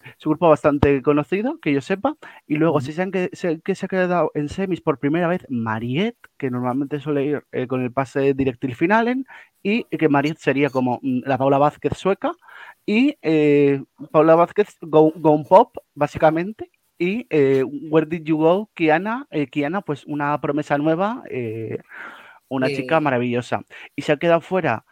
Eh, 0.07 0.15
su 0.19 0.31
grupo 0.31 0.49
bastante 0.49 1.03
conocido, 1.03 1.59
que 1.61 1.73
yo 1.73 1.81
sepa. 1.81 2.17
Y 2.47 2.57
luego, 2.57 2.81
si 2.81 2.93
se 2.93 3.03
han 3.03 3.11
que, 3.11 3.31
se, 3.33 3.61
que 3.61 3.75
se 3.75 3.87
ha 3.87 3.89
quedado 3.89 4.31
en 4.35 4.49
semis 4.49 4.81
por 4.81 4.99
primera 4.99 5.29
vez, 5.29 5.47
Mariette, 5.49 6.19
que 6.39 6.51
normalmente 6.51 7.01
suele 7.01 7.25
ir 7.25 7.45
eh, 7.53 7.67
con 7.67 7.83
el 7.83 7.93
pase 7.93 8.35
directil 8.35 8.75
finalen, 8.75 9.27
y 9.63 9.85
que 9.85 10.09
Mariette 10.09 10.39
sería 10.39 10.71
como 10.71 11.01
mm, 11.03 11.21
la 11.25 11.39
Paula 11.39 11.59
Vázquez 11.59 11.97
sueca, 11.97 12.33
y 12.85 13.17
eh, 13.23 13.83
Paula 14.13 14.35
Vázquez 14.35 14.77
Go, 14.81 15.13
Go 15.17 15.43
Pop, 15.45 15.77
básicamente, 15.95 16.71
y 16.99 17.27
eh, 17.31 17.63
Where 17.63 18.07
Did 18.07 18.25
You 18.25 18.39
Go, 18.39 18.71
Kiana, 18.75 19.27
eh, 19.31 19.47
Kiana, 19.49 19.83
pues 19.83 20.05
una 20.07 20.41
promesa 20.41 20.79
nueva, 20.79 21.23
eh, 21.31 21.79
una 22.49 22.69
chica 22.69 23.01
maravillosa. 23.01 23.65
Y 23.95 24.03
se 24.03 24.13
ha 24.13 24.17
quedado 24.17 24.41
fuera 24.41 24.85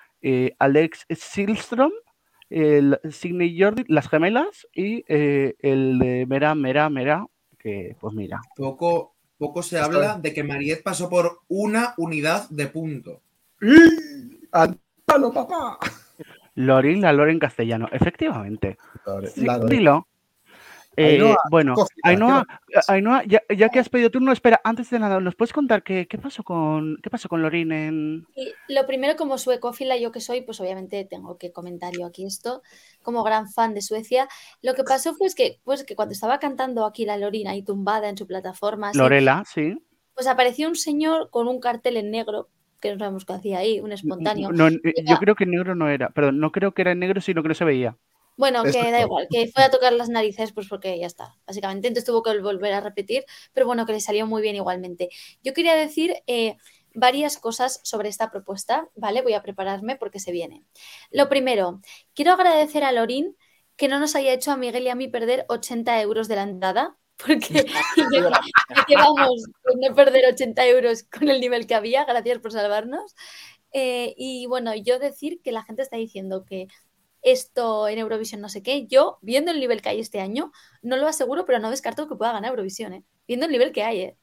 Alex 0.58 1.06
Silstrom, 1.10 1.92
el 2.54 3.00
Sidney 3.10 3.60
Jordi, 3.60 3.84
las 3.88 4.08
gemelas, 4.08 4.68
y 4.72 5.04
eh, 5.08 5.56
el 5.58 5.98
de 5.98 6.24
Mera, 6.26 6.54
Mera, 6.54 6.88
Mera, 6.88 7.26
que 7.58 7.96
pues 7.98 8.14
mira. 8.14 8.40
Poco, 8.54 9.14
poco 9.36 9.60
se 9.60 9.80
habla 9.80 10.18
de 10.18 10.32
que 10.32 10.44
Mariette 10.44 10.84
pasó 10.84 11.10
por 11.10 11.40
una 11.48 11.94
unidad 11.96 12.48
de 12.50 12.68
punto. 12.68 13.20
¡Antalo, 14.52 15.32
papá! 15.32 15.78
Lorin, 16.54 17.00
la 17.00 17.12
Lore 17.12 17.32
en 17.32 17.40
castellano, 17.40 17.88
efectivamente. 17.90 18.78
Sí, 19.34 19.44
La 19.44 19.58
Lore. 19.58 19.76
dilo. 19.76 20.06
Eh, 20.96 21.14
Ainhoa, 21.14 21.36
bueno, 21.50 21.74
Ainhoa, 22.02 22.46
Ainhoa, 22.88 23.24
ya, 23.24 23.42
ya 23.54 23.68
que 23.68 23.78
has 23.78 23.88
pedido 23.88 24.10
turno, 24.10 24.32
espera, 24.32 24.60
antes 24.64 24.90
de 24.90 24.98
nada, 24.98 25.20
¿nos 25.20 25.34
puedes 25.34 25.52
contar 25.52 25.82
qué, 25.82 26.06
qué 26.06 26.18
pasó 26.18 26.42
con 26.42 26.98
qué 27.02 27.10
pasó 27.10 27.28
con 27.28 27.42
Lorin 27.42 27.72
en 27.72 28.26
y 28.34 28.52
lo 28.72 28.86
primero, 28.86 29.16
como 29.16 29.38
suecófila 29.38 29.96
yo 29.96 30.12
que 30.12 30.20
soy, 30.20 30.42
pues 30.42 30.60
obviamente 30.60 31.04
tengo 31.04 31.38
que 31.38 31.52
comentar 31.52 31.92
yo 31.92 32.06
aquí 32.06 32.24
esto, 32.26 32.62
como 33.02 33.22
gran 33.22 33.48
fan 33.48 33.74
de 33.74 33.82
Suecia. 33.82 34.28
Lo 34.62 34.74
que 34.74 34.84
pasó 34.84 35.14
fue 35.14 35.28
que, 35.34 35.60
pues, 35.64 35.84
que 35.84 35.96
cuando 35.96 36.12
estaba 36.12 36.38
cantando 36.38 36.84
aquí 36.84 37.04
la 37.04 37.16
Lorina 37.16 37.50
ahí 37.52 37.62
tumbada 37.62 38.08
en 38.08 38.16
su 38.16 38.26
plataforma, 38.26 38.90
así, 38.90 38.98
Lorela? 38.98 39.44
Sí. 39.46 39.76
pues 40.14 40.26
apareció 40.26 40.68
un 40.68 40.76
señor 40.76 41.30
con 41.30 41.48
un 41.48 41.60
cartel 41.60 41.96
en 41.96 42.10
negro, 42.10 42.48
que 42.80 42.92
no 42.92 42.98
sabemos 42.98 43.24
qué 43.24 43.32
hacía 43.32 43.58
ahí, 43.58 43.80
un 43.80 43.92
espontáneo. 43.92 44.52
No, 44.52 44.68
eh, 44.68 44.80
yo 45.06 45.16
creo 45.18 45.34
que 45.34 45.44
en 45.44 45.50
negro 45.50 45.74
no 45.74 45.88
era, 45.88 46.10
perdón, 46.10 46.38
no 46.38 46.52
creo 46.52 46.72
que 46.72 46.82
era 46.82 46.92
en 46.92 46.98
negro, 46.98 47.20
sino 47.20 47.42
que 47.42 47.48
no 47.48 47.54
se 47.54 47.64
veía. 47.64 47.96
Bueno, 48.36 48.64
Esto 48.64 48.80
que 48.80 48.90
da 48.90 49.00
igual, 49.00 49.28
que 49.30 49.48
fue 49.48 49.62
a 49.62 49.70
tocar 49.70 49.92
las 49.92 50.08
narices, 50.08 50.52
pues 50.52 50.68
porque 50.68 50.98
ya 50.98 51.06
está, 51.06 51.36
básicamente. 51.46 51.88
Entonces 51.88 52.06
tuvo 52.06 52.22
que 52.22 52.38
volver 52.40 52.72
a 52.72 52.80
repetir, 52.80 53.24
pero 53.52 53.66
bueno, 53.66 53.86
que 53.86 53.92
le 53.92 54.00
salió 54.00 54.26
muy 54.26 54.42
bien 54.42 54.56
igualmente. 54.56 55.08
Yo 55.42 55.52
quería 55.52 55.74
decir 55.74 56.16
eh, 56.26 56.56
varias 56.94 57.38
cosas 57.38 57.80
sobre 57.84 58.08
esta 58.08 58.30
propuesta, 58.30 58.88
¿vale? 58.96 59.22
Voy 59.22 59.34
a 59.34 59.42
prepararme 59.42 59.96
porque 59.96 60.18
se 60.18 60.32
viene. 60.32 60.64
Lo 61.10 61.28
primero, 61.28 61.80
quiero 62.14 62.32
agradecer 62.32 62.84
a 62.84 62.92
Lorín 62.92 63.36
que 63.76 63.88
no 63.88 63.98
nos 63.98 64.14
haya 64.14 64.32
hecho 64.32 64.52
a 64.52 64.56
Miguel 64.56 64.84
y 64.84 64.88
a 64.88 64.94
mí 64.94 65.08
perder 65.08 65.44
80 65.48 66.00
euros 66.00 66.28
de 66.28 66.36
la 66.36 66.42
entrada, 66.42 66.96
porque 67.16 67.64
llevamos 68.88 69.44
con 69.62 69.80
no 69.80 69.94
perder 69.94 70.32
80 70.32 70.66
euros 70.66 71.04
con 71.04 71.28
el 71.28 71.40
nivel 71.40 71.66
que 71.66 71.74
había, 71.74 72.04
gracias 72.04 72.38
por 72.38 72.52
salvarnos. 72.52 73.14
Eh, 73.72 74.14
y 74.16 74.46
bueno, 74.46 74.72
yo 74.74 75.00
decir 75.00 75.40
que 75.42 75.50
la 75.50 75.64
gente 75.64 75.82
está 75.82 75.96
diciendo 75.96 76.44
que 76.44 76.68
esto 77.24 77.88
en 77.88 77.98
Eurovisión 77.98 78.40
no 78.40 78.48
sé 78.48 78.62
qué. 78.62 78.86
Yo, 78.86 79.18
viendo 79.22 79.50
el 79.50 79.60
nivel 79.60 79.82
que 79.82 79.88
hay 79.88 80.00
este 80.00 80.20
año, 80.20 80.52
no 80.82 80.96
lo 80.96 81.08
aseguro, 81.08 81.44
pero 81.44 81.58
no 81.58 81.70
descarto 81.70 82.08
que 82.08 82.16
pueda 82.16 82.32
ganar 82.32 82.50
Eurovisión, 82.50 82.92
¿eh? 82.92 83.04
Viendo 83.26 83.46
el 83.46 83.52
nivel 83.52 83.72
que 83.72 83.82
hay, 83.82 84.00
¿eh? 84.00 84.16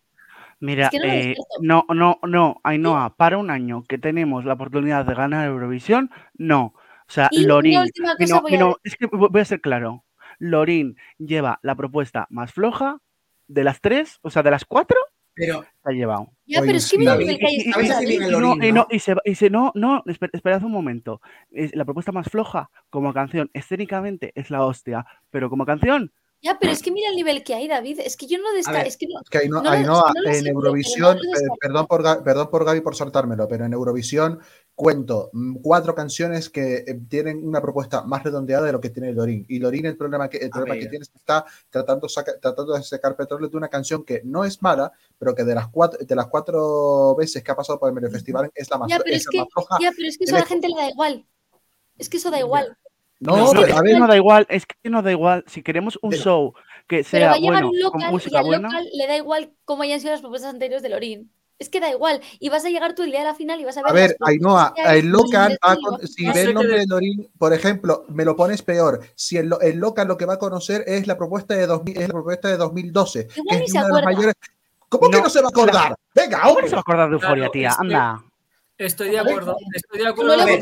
Mira, 0.59 0.89
que 0.89 0.99
no 0.99 1.05
eh, 1.05 1.35
no, 1.59 1.85
no, 1.89 2.19
no, 2.21 2.61
Ainhoa, 2.63 3.15
para 3.17 3.39
un 3.39 3.49
año 3.49 3.83
que 3.83 3.97
tenemos 3.97 4.45
la 4.45 4.53
oportunidad 4.53 5.05
de 5.05 5.15
ganar 5.15 5.47
Eurovisión, 5.47 6.11
no. 6.35 6.75
O 7.07 7.13
sea, 7.13 7.29
Y 7.31 7.45
Lorín, 7.45 7.79
última 7.79 8.15
cosa 8.15 8.35
no, 8.35 8.41
voy 8.41 8.55
a 8.55 8.73
es 8.83 8.95
que 8.95 9.07
voy 9.07 9.29
voy 9.29 9.41
a 9.41 9.45
ser 9.45 9.59
claro. 9.59 10.05
Lorín 10.37 10.97
lleva 11.17 11.59
la 11.63 11.75
propuesta 11.75 12.27
más 12.29 12.53
floja 12.53 12.99
de 13.47 13.63
las 13.63 13.81
tres, 13.81 14.19
o 14.21 14.29
sea, 14.29 14.43
de 14.43 14.51
las 14.51 14.65
cuatro, 14.65 14.97
Pero 15.33 15.61
se 15.61 15.89
ha 15.89 15.91
llevado. 15.91 16.29
Ya, 16.45 16.59
pero 16.61 16.73
es 16.77 16.89
que 16.91 16.97
mira 16.97 17.13
el 17.13 17.19
nivel 17.19 17.39
que 17.39 17.47
hay 17.47 17.53
Y- 17.55 17.57
este 17.59 17.69
y- 17.69 17.73
¿sabes 17.73 17.89
año, 17.91 17.99
si 17.99 18.05
David. 18.05 18.19
viene 18.19 18.27
y 18.27 18.31
no, 18.31 18.55
no? 18.55 18.55
no, 18.73 18.87
y 18.89 18.99
se, 18.99 19.15
y 19.25 19.35
se- 19.35 19.49
no, 19.49 19.71
no, 19.75 20.03
esper- 20.03 20.29
esperad 20.33 20.63
un 20.63 20.71
momento. 20.71 21.21
Es 21.51 21.73
la 21.75 21.85
propuesta 21.85 22.11
más 22.11 22.27
floja 22.29 22.69
como 22.89 23.13
canción, 23.13 23.49
escénicamente 23.53 24.31
es 24.35 24.49
la 24.51 24.63
hostia, 24.65 25.05
pero 25.29 25.49
como 25.49 25.65
canción, 25.65 26.11
Ya, 26.43 26.57
pero 26.59 26.71
es 26.71 26.81
que 26.81 26.91
mira 26.91 27.09
el 27.09 27.15
nivel 27.15 27.43
que 27.43 27.53
hay, 27.53 27.67
David. 27.67 27.99
Es 27.99 28.17
que 28.17 28.25
yo 28.25 28.39
no 28.39 28.51
ver, 28.51 28.87
Es 28.87 28.97
que 28.97 29.05
no, 29.05 29.21
Es 29.21 29.29
que 29.29 29.47
No 29.47 29.61
no 29.61 30.03
lo 30.23 30.29
en 30.31 30.47
Eurovisión, 30.47 31.17
no 31.17 31.39
eh, 31.39 31.47
perdón, 31.59 31.85
por, 31.85 32.23
perdón 32.23 32.49
por 32.49 32.65
Gaby 32.65 32.81
por 32.81 32.95
saltármelo, 32.95 33.47
pero 33.47 33.65
en 33.65 33.73
Eurovisión 33.73 34.39
cuento 34.73 35.29
mm, 35.33 35.57
cuatro 35.61 35.93
canciones 35.93 36.49
que 36.49 36.77
eh, 36.77 36.99
tienen 37.07 37.45
una 37.47 37.61
propuesta 37.61 38.01
más 38.01 38.23
redondeada 38.23 38.65
de 38.65 38.71
lo 38.71 38.81
que 38.81 38.89
tiene 38.89 39.13
Lorín. 39.13 39.45
Y 39.49 39.59
Lorín 39.59 39.85
el 39.85 39.95
problema 39.95 40.29
que, 40.29 40.37
el 40.37 40.49
problema 40.49 40.73
que 40.79 40.87
tiene 40.87 41.03
es 41.03 41.09
que 41.09 41.19
está 41.19 41.45
tratando, 41.69 42.09
saca- 42.09 42.39
tratando 42.39 42.73
de 42.73 42.81
sacar 42.81 43.15
petróleo 43.15 43.47
de 43.47 43.57
una 43.57 43.67
canción 43.67 44.03
que 44.03 44.21
no 44.23 44.43
es 44.43 44.63
mala, 44.63 44.91
pero 45.19 45.35
que 45.35 45.43
de 45.43 45.53
las 45.53 45.67
cuatro, 45.67 46.03
de 46.03 46.15
las 46.15 46.25
cuatro 46.25 47.15
veces 47.15 47.43
que 47.43 47.51
ha 47.51 47.55
pasado 47.55 47.77
por 47.79 47.89
el 47.89 47.93
Medio 47.93 48.09
Festival 48.09 48.49
es 48.55 48.67
la 48.71 48.79
más, 48.79 48.89
ya, 48.89 48.97
pero 48.97 49.15
es 49.15 49.21
es 49.21 49.25
la 49.27 49.31
que, 49.31 49.37
más 49.37 49.47
floja. 49.53 49.77
ya, 49.79 49.91
pero 49.95 50.07
es 50.07 50.17
que 50.17 50.23
eso 50.23 50.35
a 50.35 50.39
la 50.39 50.45
gente 50.45 50.67
le 50.69 50.75
da 50.75 50.89
igual. 50.89 51.25
Es 51.99 52.09
que 52.09 52.17
eso 52.17 52.31
da 52.31 52.39
igual. 52.39 52.75
No, 53.21 53.37
No, 53.37 53.51
pero, 53.51 53.65
es 53.67 53.73
a 53.73 53.81
que 53.81 53.91
ver, 53.91 53.99
no 53.99 54.07
da 54.07 54.15
igual, 54.17 54.45
es 54.49 54.65
que 54.65 54.89
no 54.89 55.01
da 55.01 55.11
igual. 55.11 55.43
Si 55.47 55.61
queremos 55.63 55.97
un 56.01 56.09
Pero- 56.09 56.23
show 56.23 56.53
que 56.87 56.97
Pero 56.97 57.09
sea 57.09 57.27
va 57.29 57.33
a 57.35 57.37
llegar 57.37 57.63
bueno, 57.63 57.67
un 57.69 57.71
con 57.73 57.81
local 57.83 58.09
y 58.09 58.11
música 58.11 58.39
al 58.39 58.45
buena, 58.45 58.67
local 58.67 58.87
le 58.93 59.07
da 59.07 59.15
igual 59.17 59.51
cómo 59.63 59.83
hayan 59.83 59.99
sido 60.01 60.11
las 60.11 60.21
propuestas 60.21 60.51
anteriores 60.53 60.81
de 60.83 60.89
Lorín. 60.89 61.31
Es 61.59 61.69
que 61.69 61.79
da 61.79 61.91
igual. 61.91 62.19
Y 62.39 62.49
vas 62.49 62.65
a 62.65 62.69
llegar 62.69 62.95
tú 62.95 63.03
el 63.03 63.11
día 63.11 63.19
de 63.19 63.27
la 63.27 63.35
final 63.35 63.61
y 63.61 63.65
vas 63.65 63.77
a 63.77 63.83
ver. 63.83 63.91
A 63.91 63.93
ver, 63.93 64.17
Ainhoa, 64.21 64.73
el 64.95 65.09
local, 65.09 65.51
que 65.61 65.75
con- 65.83 66.07
si 66.07 66.25
No 66.25 66.33
ve 66.33 66.41
el 66.41 66.53
nombre 66.55 66.79
de- 66.79 66.87
Lorín, 66.87 67.29
por 67.37 67.53
ejemplo, 67.53 68.03
me 68.09 68.25
lo 68.25 68.35
pones 68.35 68.63
peor. 68.63 68.99
Si 69.13 69.37
el, 69.37 69.51
el 69.61 69.77
local 69.77 70.07
lo 70.07 70.17
que 70.17 70.25
va 70.25 70.33
a 70.33 70.39
conocer 70.39 70.83
es 70.87 71.05
la 71.05 71.15
propuesta 71.15 71.53
de, 71.53 71.67
2000 71.67 71.97
es 72.01 72.07
la 72.07 72.13
propuesta 72.15 72.47
de 72.47 72.57
2012, 72.57 73.27
Igual 73.35 73.47
que 73.49 73.57
ni 73.59 73.65
es 73.65 73.71
se 73.71 73.77
acuerda. 73.77 74.01
mayores. 74.05 74.33
¿Cómo 74.89 75.09
que 75.11 75.21
No, 75.21 75.29
se 75.29 75.39
va 75.41 75.47
a 75.47 75.49
acordar? 75.49 75.95
Venga, 76.15 76.39
¿Cómo 76.39 76.49
hombre. 76.49 76.63
no 76.63 76.69
se 76.69 76.75
va 76.75 76.79
a 76.79 76.81
acordar 76.81 77.09
de 77.09 77.13
euforia, 77.13 77.35
Claro, 77.35 77.51
tía? 77.51 77.71
Anda. 77.77 78.23
Estoy 78.85 79.09
de 79.09 79.19
acuerdo. 79.19 79.55
Estoy 79.75 79.99
de 79.99 80.07
acuerdo 80.07 80.35
No 80.37 80.45
le 80.45 80.53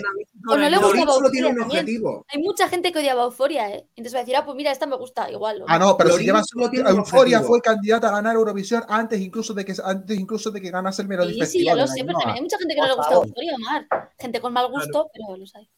o 0.48 0.58
no 0.58 0.70
le 0.70 0.78
gusta 0.78 1.12
solo 1.14 1.30
tiene 1.32 1.48
un 1.50 1.62
objetivo. 1.62 2.26
Hay 2.30 2.42
mucha 2.42 2.68
gente 2.68 2.92
que 2.92 3.00
odiaba 3.00 3.24
Euforia, 3.24 3.70
¿eh? 3.72 3.86
Entonces 3.96 4.14
va 4.14 4.20
a 4.20 4.22
decir, 4.24 4.36
ah, 4.36 4.46
pues 4.46 4.56
mira, 4.56 4.72
esta 4.72 4.86
me 4.86 4.96
gusta, 4.98 5.30
igual. 5.32 5.62
¿o 5.62 5.66
Ah, 5.68 5.80
no, 5.80 5.96
pero 5.98 6.12
si 6.18 6.24
llevas 6.26 6.48
solo 6.48 6.70
tiene 6.70 6.90
Euforia 6.90 7.42
fue 7.42 7.62
candidata 7.62 8.10
a 8.10 8.12
ganar 8.12 8.36
Eurovisión 8.36 8.84
antes 8.88 9.20
incluso 9.22 9.54
de 9.54 9.64
que 9.66 9.74
antes 9.84 10.18
incluso 10.20 10.52
de 10.52 10.62
que 10.62 10.70
ganase 10.72 11.02
el 11.02 11.08
Melody 11.08 11.34
Sí, 11.34 11.34
sí, 11.34 11.40
ya 11.66 11.74
Festival. 11.74 11.78
lo 11.80 11.88
sé, 11.88 12.04
pero 12.06 12.18
también 12.20 12.36
hay 12.36 12.42
mucha 12.42 12.58
gente 12.58 12.76
que 12.76 12.82
no 12.82 12.88
le 12.88 12.96
gusta. 12.96 13.14
Euforia, 13.14 13.56
Omar. 13.56 13.88
Gente 14.18 14.42
con 14.42 14.54
mal 14.54 14.68
gusto, 14.70 15.10
pero 15.14 15.38
los 15.38 15.56
hay. 15.56 15.70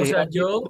O 0.00 0.04
sea, 0.04 0.28
yo 0.30 0.62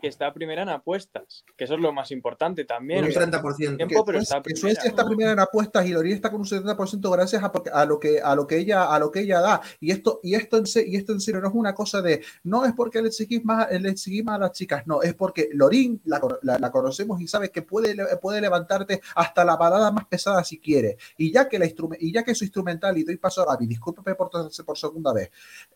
que 0.00 0.08
está 0.08 0.32
primera 0.32 0.62
en 0.62 0.68
apuestas, 0.70 1.44
que 1.56 1.64
eso 1.64 1.74
es 1.74 1.80
lo 1.80 1.92
más 1.92 2.10
importante 2.10 2.64
también. 2.64 3.04
Un 3.04 3.10
o 3.10 3.12
sea, 3.12 3.22
30%. 3.26 3.76
tiempo, 3.76 4.04
pero 4.04 4.18
está 4.18 4.42
primera. 4.42 4.60
Suecia 4.60 4.88
está 4.88 5.04
primera 5.04 5.32
en 5.32 5.38
apuestas 5.40 5.86
y 5.86 5.90
Lorin 5.90 6.12
está 6.14 6.30
con 6.30 6.40
un 6.40 6.46
70% 6.46 7.10
gracias 7.12 7.42
a, 7.42 7.52
a 7.72 7.84
lo 7.84 7.98
que 8.00 8.20
a 8.20 8.34
lo 8.34 8.46
que 8.46 8.56
ella 8.58 8.84
a 8.94 8.98
lo 8.98 9.10
que 9.10 9.20
ella 9.20 9.40
da 9.40 9.60
y 9.80 9.90
esto 9.90 10.20
y 10.22 10.34
esto 10.34 10.56
en 10.58 10.64
y 10.86 10.96
esto 10.96 11.12
en 11.12 11.20
serio 11.20 11.40
no 11.40 11.48
es 11.48 11.54
una 11.54 11.74
cosa 11.74 12.00
de 12.02 12.22
no 12.44 12.64
es 12.64 12.72
porque 12.72 13.02
le 13.02 13.08
exigís 13.08 13.44
más 13.44 13.68
le 13.70 13.90
exigís 13.90 14.24
más 14.24 14.36
a 14.36 14.38
las 14.38 14.52
chicas 14.52 14.86
no 14.86 15.02
es 15.02 15.14
porque 15.14 15.50
Lorin 15.52 16.00
la, 16.04 16.20
la- 16.42 16.58
la 16.58 16.70
conocemos 16.70 17.20
y 17.20 17.26
sabe 17.28 17.50
que 17.50 17.62
puede 17.62 17.94
puede 18.22 18.40
levantarte 18.40 19.00
hasta 19.16 19.44
la 19.44 19.56
balada 19.56 19.90
más 19.92 20.06
pesada 20.06 20.42
si 20.44 20.58
quiere 20.58 20.96
y 21.18 21.30
ya 21.32 21.48
que 21.48 21.58
la 21.58 21.66
y 21.98 22.12
ya 22.12 22.22
que 22.22 22.34
su 22.34 22.44
instrumental 22.44 22.96
y 22.96 23.04
doy 23.04 23.16
paso 23.16 23.42
a 23.42 23.52
Gaby 23.52 23.66
discúlpeme 23.66 24.14
por, 24.14 24.30
por 24.64 24.78
segunda 24.78 25.12
vez 25.12 25.30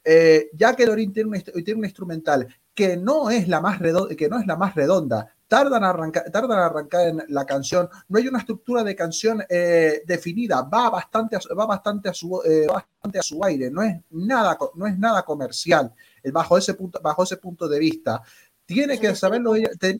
eh, 0.05 0.49
ya 0.55 0.75
que 0.75 0.87
Lorin 0.87 1.13
tiene 1.13 1.39
instru- 1.39 1.63
tiene 1.65 1.79
una 1.79 1.87
instrumental 1.89 2.47
que 2.75 2.97
no 2.97 3.31
es 3.31 3.49
la 3.49 3.61
más 3.61 3.79
redonda, 3.79 4.15
que 4.17 4.29
no 4.29 4.39
es 4.39 4.47
la 4.47 4.57
más 4.57 4.75
redonda, 4.75 5.29
tardan 5.47 5.85
a 5.85 5.91
arrancar, 5.91 6.31
tardan 6.31 6.59
a 6.59 6.67
arrancar 6.67 7.09
en 7.09 7.23
la 7.29 7.45
canción, 7.45 7.89
no 8.09 8.19
hay 8.19 8.27
una 8.27 8.39
estructura 8.41 8.83
de 8.83 8.97
canción 8.97 9.43
eh, 9.49 10.03
definida, 10.07 10.63
va 10.63 10.91
bastante, 10.91 11.37
a, 11.37 11.41
su- 11.41 11.55
va 11.55 11.67
bastante 11.67 12.09
a 12.09 12.15
su, 12.15 12.43
eh, 12.45 12.67
va 12.69 12.75
bastante 12.75 13.19
a 13.19 13.23
su 13.23 13.45
aire, 13.45 13.71
no 13.71 13.83
es 13.83 13.97
nada, 14.11 14.59
no 14.75 14.87
es 14.87 14.99
nada 14.99 15.23
comercial 15.25 15.93
eh, 16.23 16.31
bajo 16.31 16.59
ese 16.59 16.75
punto, 16.75 17.01
bajo 17.03 17.23
ese 17.23 17.37
punto 17.37 17.69
de 17.69 17.79
vista. 17.79 18.23
Tiene 18.67 18.99
que 18.99 19.15
saberlo, 19.15 19.53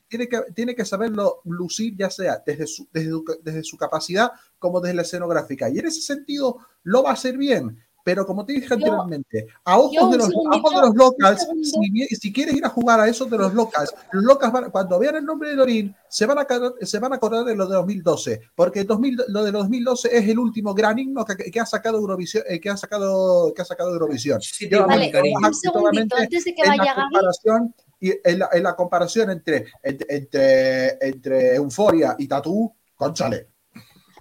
tiene 0.07 0.27
que, 0.27 0.41
tiene 0.55 0.73
que 0.75 0.85
saberlo 0.85 1.41
lucir, 1.45 1.95
ya 1.95 2.09
sea 2.09 2.41
desde 2.43 2.65
su, 2.65 2.87
desde, 2.91 3.11
desde 3.43 3.63
su 3.63 3.77
capacidad 3.77 4.31
como 4.57 4.81
desde 4.81 4.95
la 4.95 5.01
escenográfica. 5.03 5.69
Y 5.69 5.77
en 5.77 5.85
ese 5.85 6.01
sentido 6.01 6.57
lo 6.81 7.03
va 7.03 7.11
a 7.11 7.13
hacer 7.13 7.37
bien. 7.37 7.79
Pero 8.05 8.23
como 8.23 8.45
te 8.45 8.53
dije 8.53 8.67
Yo- 8.67 8.75
anteriormente, 8.75 9.47
a 9.63 9.79
ojos, 9.79 10.11
de 10.11 10.17
los, 10.19 10.27
a 10.27 10.57
ojos 10.57 10.75
de 10.75 10.81
los 10.81 10.95
locals, 10.95 11.47
si, 11.63 12.05
si 12.15 12.31
quieres 12.31 12.53
ir 12.55 12.63
a 12.63 12.69
jugar 12.69 12.99
a 12.99 13.07
esos 13.07 13.27
de 13.31 13.35
los 13.35 13.51
locals, 13.55 13.91
los 14.11 14.23
locals 14.23 14.53
van- 14.53 14.69
cuando 14.69 14.99
vean 14.99 15.15
el 15.15 15.25
nombre 15.25 15.49
de 15.49 15.55
Lorin, 15.55 15.95
se 16.07 16.27
van, 16.27 16.37
a, 16.37 16.41
acordar- 16.41 16.75
se 16.81 16.99
van 16.99 17.13
a 17.13 17.15
acordar 17.15 17.43
de 17.45 17.55
lo 17.55 17.65
de 17.65 17.73
2012, 17.75 18.41
porque 18.53 18.81
el 18.81 18.85
2000 18.85 19.17
lo 19.29 19.43
de 19.43 19.51
2012 19.51 20.15
es 20.15 20.29
el 20.29 20.37
último 20.37 20.75
gran 20.75 20.99
himno 20.99 21.25
que, 21.25 21.35
que 21.49 21.59
ha 21.59 21.65
sacado 21.65 21.97
Eurovisión, 21.97 22.43
eh, 22.47 22.59
que 22.61 22.69
ha 22.69 22.77
sacado, 22.77 23.51
que 23.55 23.63
ha 23.63 23.65
sacado 23.65 23.89
Eurovisión. 23.91 24.39
Sí, 24.39 24.69
cariño. 24.69 25.39
Un 25.43 25.53
segundito, 25.55 26.15
antes 26.15 26.43
de 26.45 26.53
que 26.53 26.61
vaya 26.61 26.93
Gaby, 26.93 27.01
comparación 27.11 27.75
y 27.99 28.11
en 28.23 28.37
la, 28.39 28.49
en 28.53 28.61
la 28.63 28.75
comparación 28.75 29.29
entre, 29.31 29.65
entre, 29.81 30.15
entre, 30.15 31.07
entre 31.07 31.55
Euforia 31.55 32.15
y 32.19 32.27
Tatú, 32.27 32.71
conchale. 32.95 33.47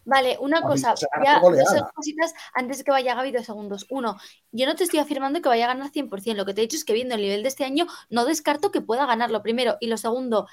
Vale, 0.05 0.37
una 0.41 0.65
cosa, 0.65 1.01
ya 1.15 1.41
dos 1.41 1.83
cositas 1.95 2.35
antes 2.53 2.79
de 2.79 2.85
que 2.85 2.91
vaya 2.91 3.15
Gaby, 3.15 3.33
dos 3.33 3.47
segundos. 3.47 3.87
Uno, 3.89 4.17
yo 4.53 4.67
no 4.67 4.75
te 4.77 4.85
estoy 4.85 4.99
afirmando 5.01 5.41
que 5.41 5.49
vaya 5.49 5.65
a 5.65 5.69
ganar 5.69 5.91
100%, 5.91 6.39
lo 6.39 6.47
que 6.47 6.53
te 6.55 6.61
he 6.61 6.65
dicho 6.65 6.77
es 6.77 6.85
que 6.85 6.93
viendo 6.93 7.15
el 7.15 7.23
nivel 7.23 7.43
de 7.43 7.49
este 7.49 7.65
año 7.65 7.87
no 8.11 8.25
descarto 8.27 8.71
que 8.71 8.83
pueda 8.83 9.07
ganarlo 9.07 9.43
primero. 9.43 9.77
Y 9.81 9.87
lo 9.87 9.97
segundo, 9.97 10.47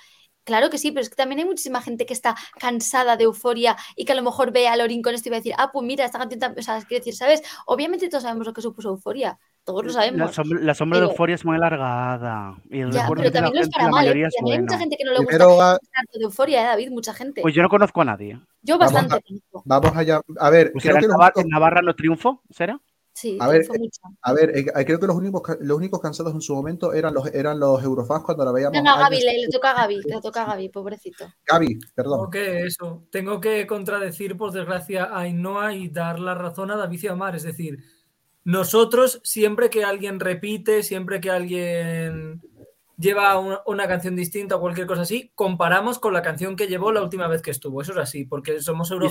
claro 0.45 0.69
que 0.69 0.77
sí, 0.77 0.91
pero 0.91 1.01
es 1.01 1.09
que 1.09 1.15
también 1.15 1.39
hay 1.39 1.45
muchísima 1.45 1.81
gente 1.81 2.05
que 2.05 2.13
está 2.13 2.35
cansada 2.59 3.17
de 3.17 3.25
euforia 3.25 3.75
y 3.95 4.05
que 4.05 4.13
a 4.13 4.15
lo 4.15 4.23
mejor 4.23 4.51
ve 4.51 4.67
a 4.67 4.75
Lorin 4.77 5.01
con 5.01 5.13
esto 5.15 5.29
y 5.29 5.31
va 5.31 5.37
a 5.37 5.39
decir, 5.39 5.53
ah, 5.57 5.71
pues 5.71 5.85
mira, 5.85 6.05
esta 6.05 6.19
canción, 6.19 6.39
tam-". 6.39 6.55
o 6.57 6.61
sea, 6.61 6.81
quiero 6.85 7.01
decir, 7.01 7.15
¿sabes? 7.15 7.41
Obviamente 7.65 8.07
todos 8.09 8.23
sabemos 8.23 8.47
lo 8.47 8.53
que 8.53 8.61
supuso 8.61 8.89
euforia, 8.89 9.37
todos 9.63 9.81
lo 9.83 9.87
La 9.87 9.93
sabemos. 9.93 10.33
sombra, 10.35 10.59
la 10.61 10.73
sombra 10.73 10.97
de 10.99 11.01
Pero- 11.03 11.11
euforia 11.11 11.35
es 11.35 11.45
muy 11.45 11.55
alargada. 11.55 12.55
Y 12.69 12.79
el 12.79 12.91
Ya, 12.91 13.01
recuerdo 13.03 13.23
pero 13.23 13.33
de 13.33 13.39
la 13.41 13.45
también 13.45 13.61
lo 13.63 13.67
es 13.67 13.69
para 13.73 13.85
la 13.85 13.91
mal, 13.91 13.99
¿eh? 13.99 14.07
mayoría 14.07 14.27
es 14.27 14.33
También 14.35 14.55
hay 14.57 14.61
mucha 14.63 14.73
bueno. 14.75 14.79
gente 14.81 14.97
que 14.97 15.03
no 15.05 15.11
le 15.11 15.17
gusta 15.17 15.27
Primero 15.29 15.57
va- 15.57 15.79
tanto 15.93 16.19
de 16.19 16.23
euforia, 16.25 16.61
¿eh, 16.61 16.65
David? 16.65 16.89
Mucha 16.91 17.13
gente. 17.13 17.41
Pues 17.41 17.53
yo 17.55 17.61
no 17.61 17.69
conozco 17.69 18.01
a 18.01 18.05
nadie. 18.05 18.39
yo 18.63 18.77
vamos 18.77 18.93
bastante. 18.93 19.15
a- 19.15 19.19
conozco. 19.27 19.63
Vamos 19.65 19.97
allá. 19.97 20.21
A 20.39 20.49
ver, 20.49 20.71
Pues 20.71 20.83
creo 20.83 20.93
será 20.93 20.99
que 20.99 21.05
en 21.05 21.09
los 21.11 21.17
Navarra, 21.17 21.43
Navarra 21.45 21.81
no 21.81 21.95
triunfó, 21.95 22.41
¿será? 22.49 22.79
Sí, 23.13 23.37
A 23.41 23.47
ver, 23.49 23.61
triunfó 23.63 23.79
mucho. 23.83 24.01
A 24.21 24.33
ver, 24.33 24.57
eh, 24.57 24.65
creo 24.85 24.99
que 24.99 25.05
los 25.07 25.15
únicos, 25.17 25.41
los 25.59 25.77
únicos 25.77 25.99
cansados 25.99 26.33
en 26.33 26.41
su 26.41 26.55
momento 26.55 26.93
eran 26.93 27.13
los, 27.13 27.27
eran 27.33 27.59
los 27.59 27.83
eurofans 27.83 28.23
cuando 28.23 28.45
la 28.45 28.51
veíamos. 28.53 28.71
Venga, 28.77 28.95
Gaby, 28.97 29.15
años- 29.17 29.25
le, 29.25 29.37
le 29.41 29.47
toca 29.49 29.71
a 29.71 29.73
Gaby, 29.81 30.01
le 30.05 30.21
toca 30.21 30.43
a 30.43 30.45
Gaby, 30.45 30.69
pobrecito. 30.69 31.25
Gaby, 31.45 31.79
perdón. 31.93 32.17
Tengo 32.19 32.29
que 32.31 32.63
eso, 32.65 33.03
tengo 33.11 33.41
que 33.41 33.67
contradecir 33.67 34.37
por 34.37 34.51
desgracia 34.51 35.03
a 35.05 35.19
Ainhoa 35.19 35.73
y 35.73 35.89
dar 35.89 36.19
la 36.19 36.35
razón 36.35 36.71
a 36.71 36.77
David 36.77 36.99
y 37.03 37.07
a 37.07 37.15
Mar. 37.15 37.35
Es 37.35 37.43
decir, 37.43 37.79
nosotros 38.43 39.21
siempre 39.23 39.69
que 39.69 39.83
alguien 39.83 40.19
repite, 40.19 40.83
siempre 40.83 41.21
que 41.21 41.29
alguien 41.29 42.41
lleva 42.97 43.37
una, 43.39 43.61
una 43.65 43.87
canción 43.87 44.15
distinta 44.15 44.55
o 44.55 44.59
cualquier 44.59 44.85
cosa 44.85 45.01
así, 45.01 45.31
comparamos 45.33 45.97
con 45.99 46.13
la 46.13 46.21
canción 46.21 46.55
que 46.55 46.67
llevó 46.67 46.91
la 46.91 47.01
última 47.01 47.27
vez 47.27 47.41
que 47.41 47.51
estuvo. 47.51 47.81
Eso 47.81 47.93
es 47.93 47.97
así, 47.97 48.25
porque 48.25 48.61
somos 48.61 48.89
sabemos 48.89 49.09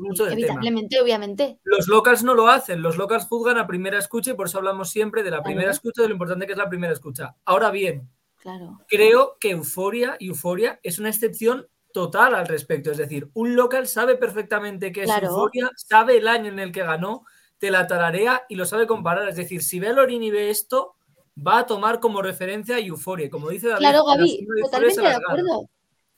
mucho 0.00 0.24
del 0.24 0.36
tema. 0.36 0.46
Evitablemente, 0.54 1.00
obviamente. 1.00 1.58
Los 1.64 1.88
locals 1.88 2.22
no 2.22 2.34
lo 2.34 2.48
hacen, 2.48 2.82
los 2.82 2.96
locals 2.96 3.26
juzgan 3.26 3.58
a 3.58 3.66
primera 3.66 3.98
escucha 3.98 4.30
y 4.30 4.34
por 4.34 4.46
eso 4.46 4.58
hablamos 4.58 4.90
siempre 4.90 5.22
de 5.22 5.30
la 5.32 5.42
primera 5.42 5.62
Claro. 5.64 5.72
escucha, 5.74 6.02
de 6.02 6.08
lo 6.08 6.14
importante 6.14 6.46
que 6.46 6.52
es 6.52 6.58
la 6.58 6.68
primera 6.68 6.92
escucha. 6.92 7.34
Ahora 7.44 7.70
bien, 7.70 8.08
Claro. 8.38 8.78
creo 8.88 9.36
que 9.40 9.50
Euforia 9.50 10.16
y 10.18 10.28
Euforia 10.28 10.78
es 10.82 10.98
una 10.98 11.08
excepción 11.08 11.66
total 11.92 12.36
al 12.36 12.46
respecto. 12.46 12.92
Es 12.92 12.98
decir, 12.98 13.28
un 13.34 13.56
local 13.56 13.88
sabe 13.88 14.14
perfectamente 14.16 14.92
qué 14.92 15.00
es 15.02 15.06
Claro. 15.06 15.26
Euforia, 15.28 15.68
sabe 15.76 16.16
el 16.18 16.28
año 16.28 16.48
en 16.48 16.60
el 16.60 16.70
que 16.70 16.84
ganó, 16.84 17.24
te 17.60 17.70
la 17.70 17.86
tararea 17.86 18.42
y 18.48 18.56
lo 18.56 18.64
sabe 18.64 18.86
comparar. 18.88 19.28
Es 19.28 19.36
decir, 19.36 19.62
si 19.62 19.78
ve 19.78 19.88
a 19.88 19.92
Lorin 19.92 20.22
y 20.22 20.30
ve 20.30 20.50
esto, 20.50 20.96
va 21.36 21.60
a 21.60 21.66
tomar 21.66 22.00
como 22.00 22.22
referencia 22.22 22.76
a 22.76 22.80
Euforia. 22.80 23.26
Y 23.26 23.30
Como 23.30 23.50
dice 23.50 23.68
David, 23.68 23.80
Claro, 23.80 24.04
la 24.08 24.16
Gaby, 24.16 24.46
totalmente 24.62 25.00
de 25.02 25.06
acuerdo. 25.08 25.70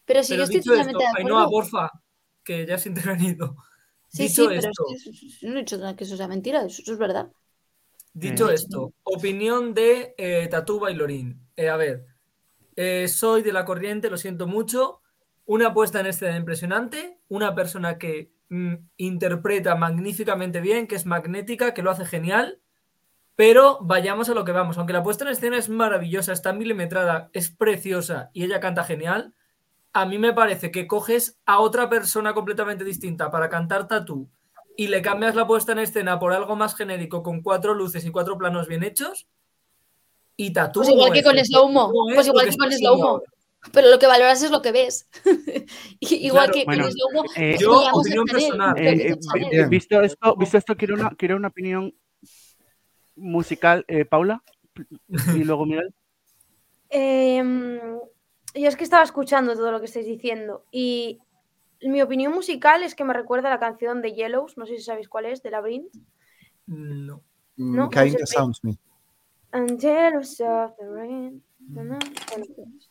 Pero 0.06 0.22
si 0.22 0.28
Pero 0.32 0.38
yo 0.38 0.44
estoy 0.44 0.56
dicho 0.60 0.70
totalmente 0.70 1.04
esto, 1.04 1.16
de 1.16 1.22
Ainhoa, 1.22 1.42
acuerdo. 1.42 1.50
porfa, 1.70 1.90
que 2.44 2.64
ya 2.66 2.76
has 2.76 2.86
intervenido. 2.86 3.56
Sí, 4.08 4.24
dicho 4.24 4.42
sí, 4.42 4.48
pero 4.48 4.60
esto, 4.60 4.84
es 4.94 5.38
que 5.40 5.46
no 5.48 5.56
he 5.56 5.58
dicho 5.60 5.78
nada 5.78 5.96
que 5.96 6.04
eso 6.04 6.16
sea 6.16 6.28
mentira, 6.28 6.62
eso, 6.64 6.82
eso 6.82 6.92
es 6.92 6.98
verdad. 6.98 7.30
Dicho 8.14 8.50
Eh. 8.50 8.54
esto, 8.54 8.92
opinión 9.04 9.74
de 9.74 10.14
eh, 10.18 10.46
Tatú 10.50 10.78
Bailorín. 10.80 11.40
Eh, 11.56 11.68
a 11.68 11.76
ver, 11.76 12.04
eh, 12.76 13.08
soy 13.08 13.42
de 13.42 13.52
la 13.52 13.64
corriente, 13.64 14.10
lo 14.10 14.16
siento 14.18 14.46
mucho. 14.46 15.00
Una 15.46 15.72
puesta 15.74 16.00
en 16.00 16.06
escena 16.06 16.36
impresionante, 16.36 17.18
una 17.28 17.54
persona 17.54 17.98
que 17.98 18.31
mm, 18.52 18.74
interpreta 18.98 19.74
magníficamente 19.74 20.60
bien, 20.60 20.86
que 20.86 20.94
es 20.94 21.06
magnética, 21.06 21.72
que 21.74 21.82
lo 21.82 21.90
hace 21.90 22.04
genial. 22.04 22.60
Pero 23.34 23.78
vayamos 23.80 24.28
a 24.28 24.34
lo 24.34 24.44
que 24.44 24.52
vamos. 24.52 24.76
Aunque 24.76 24.92
la 24.92 25.02
puesta 25.02 25.24
en 25.24 25.30
escena 25.30 25.56
es 25.56 25.68
maravillosa, 25.70 26.32
está 26.32 26.52
milimetrada, 26.52 27.30
es 27.32 27.50
preciosa 27.50 28.30
y 28.34 28.44
ella 28.44 28.60
canta 28.60 28.84
genial, 28.84 29.34
a 29.94 30.04
mí 30.06 30.18
me 30.18 30.32
parece 30.34 30.70
que 30.70 30.86
coges 30.86 31.38
a 31.46 31.58
otra 31.60 31.88
persona 31.88 32.34
completamente 32.34 32.84
distinta 32.84 33.30
para 33.30 33.48
cantar 33.48 33.88
Tatú 33.88 34.28
y 34.76 34.88
le 34.88 35.02
cambias 35.02 35.34
la 35.34 35.46
puesta 35.46 35.72
en 35.72 35.78
escena 35.80 36.18
por 36.18 36.32
algo 36.32 36.56
más 36.56 36.74
genérico 36.74 37.22
con 37.22 37.42
cuatro 37.42 37.74
luces 37.74 38.04
y 38.04 38.10
cuatro 38.10 38.38
planos 38.38 38.68
bien 38.68 38.82
hechos 38.84 39.26
y 40.36 40.52
Tatú 40.52 40.80
Pues 40.80 40.90
igual 40.90 41.12
que 41.12 41.22
con 41.22 41.36
lo- 41.36 41.44
slow 41.44 41.68
mo, 41.70 41.92
es 42.08 42.14
pues 42.14 42.26
igual 42.26 42.48
que 42.48 42.56
con 42.56 42.72
slow 42.72 42.98
mo. 42.98 43.22
Pero 43.72 43.88
lo 43.90 43.98
que 43.98 44.06
valoras 44.08 44.42
es 44.42 44.50
lo 44.50 44.60
que 44.60 44.72
ves. 44.72 45.08
Igual 46.00 46.50
Claro, 46.50 46.52
que 46.52 46.64
bueno, 46.64 46.86
mo. 47.14 47.24
eh, 47.36 47.56
Yo, 47.60 47.78
veíamos 47.78 48.00
opinión 48.00 48.24
personal. 48.26 48.74
que 48.74 48.88
Eh, 48.90 49.16
eh, 49.52 49.66
visto 49.68 50.00
esto, 50.02 50.36
visto 50.36 50.58
esto 50.58 50.76
quiero 50.76 50.94
una, 50.94 51.10
quiero 51.10 51.36
una 51.36 51.48
opinión 51.48 51.94
musical, 53.14 53.84
eh, 53.86 54.04
Paula, 54.04 54.42
y 55.08 55.08
luego 55.44 55.64
Miguel. 55.66 55.94
Em, 56.90 57.78
yo 58.54 58.68
es 58.68 58.76
que 58.76 58.84
estaba 58.84 59.04
escuchando 59.04 59.54
todo 59.54 59.70
lo 59.72 59.78
que 59.80 59.86
estáis 59.86 60.06
diciendo 60.06 60.66
y 60.70 61.20
mi 61.80 62.02
opinión 62.02 62.32
musical 62.32 62.82
es 62.82 62.94
que 62.94 63.04
me 63.04 63.14
recuerda 63.14 63.48
a 63.48 63.52
la 63.52 63.60
canción 63.60 64.02
de 64.02 64.12
Yellows, 64.12 64.56
no 64.58 64.66
sé 64.66 64.76
si 64.76 64.82
sabéis 64.82 65.08
cuál 65.08 65.26
es, 65.26 65.42
de 65.42 65.50
Labyrinth. 65.50 65.92
No. 66.66 67.22
Mm, 67.56 67.76
No, 67.76 67.90
pues 67.90 68.14
sounds 68.30 68.62
me. 68.62 68.78
And 69.52 69.80
jealous 69.80 70.40
of 70.40 70.72
the 70.78 70.86
rain. 70.88 71.42
Bueno, 71.74 71.98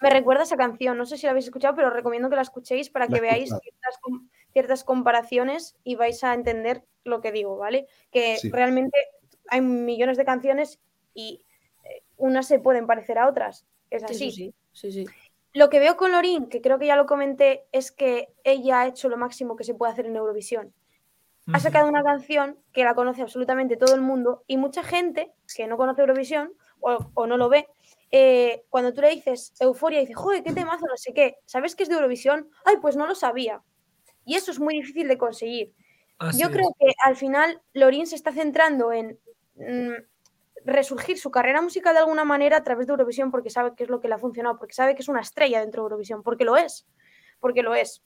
me 0.02 0.10
recuerda 0.10 0.44
esa 0.44 0.58
canción, 0.58 0.98
no 0.98 1.06
sé 1.06 1.18
si 1.18 1.26
la 1.26 1.32
habéis 1.32 1.46
escuchado, 1.46 1.76
pero 1.76 1.88
os 1.90 1.94
recomiendo 1.94 2.30
que 2.30 2.36
la 2.36 2.42
escuchéis 2.42 2.90
para 2.90 3.08
que 3.08 3.22
veáis 3.22 3.50
ciertas, 3.50 3.98
com- 4.02 4.28
ciertas 4.54 4.84
comparaciones 4.84 5.76
y 5.84 5.96
vais 5.96 6.24
a 6.24 6.34
entender 6.34 6.84
lo 7.04 7.22
que 7.22 7.32
digo, 7.32 7.58
¿vale? 7.58 7.88
Que 8.12 8.38
Sí. 8.38 8.50
realmente 8.50 8.98
hay 9.50 9.62
millones 9.62 10.18
de 10.18 10.26
canciones 10.26 10.80
y 11.14 11.46
eh, 11.84 12.04
unas 12.18 12.48
se 12.48 12.60
pueden 12.60 12.88
parecer 12.88 13.18
a 13.18 13.28
otras. 13.28 13.66
Es 13.90 14.02
Sí, 14.04 14.14
así. 14.14 14.32
sí, 14.32 14.54
sí, 14.72 14.92
sí. 14.92 15.06
Lo 15.54 15.70
que 15.70 15.80
veo 15.80 15.98
con 15.98 16.12
Lorin, 16.12 16.48
que 16.48 16.62
creo 16.62 16.80
que 16.80 16.88
ya 16.88 16.96
lo 16.96 17.06
comenté, 17.06 17.66
es 17.72 17.92
que 17.92 18.30
ella 18.44 18.82
ha 18.82 18.88
hecho 18.88 19.10
lo 19.10 19.18
máximo 19.18 19.56
que 19.56 19.64
se 19.66 19.74
puede 19.76 19.92
hacer 19.92 20.06
en 20.06 20.16
Eurovisión. 20.16 20.74
Ha 21.54 21.60
sacado 21.60 21.90
una 21.90 22.04
canción 22.04 22.58
que 22.72 22.84
la 22.86 22.94
conoce 22.94 23.22
absolutamente 23.22 23.76
todo 23.76 23.94
el 23.96 24.02
mundo 24.02 24.44
y 24.48 24.56
mucha 24.58 24.84
gente 24.84 25.34
que 25.54 25.68
no 25.68 25.76
conoce 25.76 26.02
Eurovisión 26.02 26.54
o, 26.80 26.98
o 27.14 27.28
no 27.28 27.36
lo 27.36 27.50
ve, 27.50 27.68
eh, 28.12 28.64
cuando 28.70 28.94
tú 28.94 29.02
le 29.02 29.10
dices 29.10 29.54
euforia, 29.60 30.02
dice, 30.02 30.14
joder, 30.14 30.44
qué 30.44 30.52
temazo, 30.52 30.86
no 30.86 30.98
sé 30.98 31.14
qué, 31.14 31.38
¿sabes 31.46 31.76
que 31.76 31.84
es 31.84 31.90
de 31.90 31.96
Eurovisión? 31.96 32.50
Ay, 32.66 32.76
pues 32.82 32.96
no 32.98 33.08
lo 33.08 33.16
sabía. 33.16 33.62
Y 34.26 34.36
eso 34.36 34.52
es 34.52 34.60
muy 34.60 34.76
difícil 34.76 35.08
de 35.08 35.18
conseguir. 35.18 35.74
Así 36.20 36.42
Yo 36.42 36.48
es. 36.48 36.54
creo 36.54 36.76
que 36.78 36.94
al 37.06 37.16
final 37.16 37.62
Lorin 37.74 38.06
se 38.06 38.16
está 38.16 38.32
centrando 38.32 38.92
en 38.92 39.18
mm, 39.56 39.94
resurgir 40.66 41.18
su 41.18 41.32
carrera 41.32 41.62
musical 41.62 41.94
de 41.94 42.02
alguna 42.02 42.26
manera 42.26 42.58
a 42.58 42.64
través 42.64 42.86
de 42.86 42.92
Eurovisión 42.92 43.32
porque 43.32 43.50
sabe 43.50 43.76
que 43.76 43.84
es 43.84 43.90
lo 43.90 44.02
que 44.02 44.08
le 44.08 44.16
ha 44.16 44.20
funcionado, 44.20 44.58
porque 44.58 44.74
sabe 44.74 44.94
que 44.94 45.02
es 45.02 45.10
una 45.10 45.22
estrella 45.22 45.62
dentro 45.62 45.82
de 45.82 45.86
Eurovisión, 45.86 46.22
porque 46.22 46.46
lo 46.46 46.58
es, 46.58 46.86
porque 47.40 47.64
lo 47.64 47.74
es. 47.76 48.04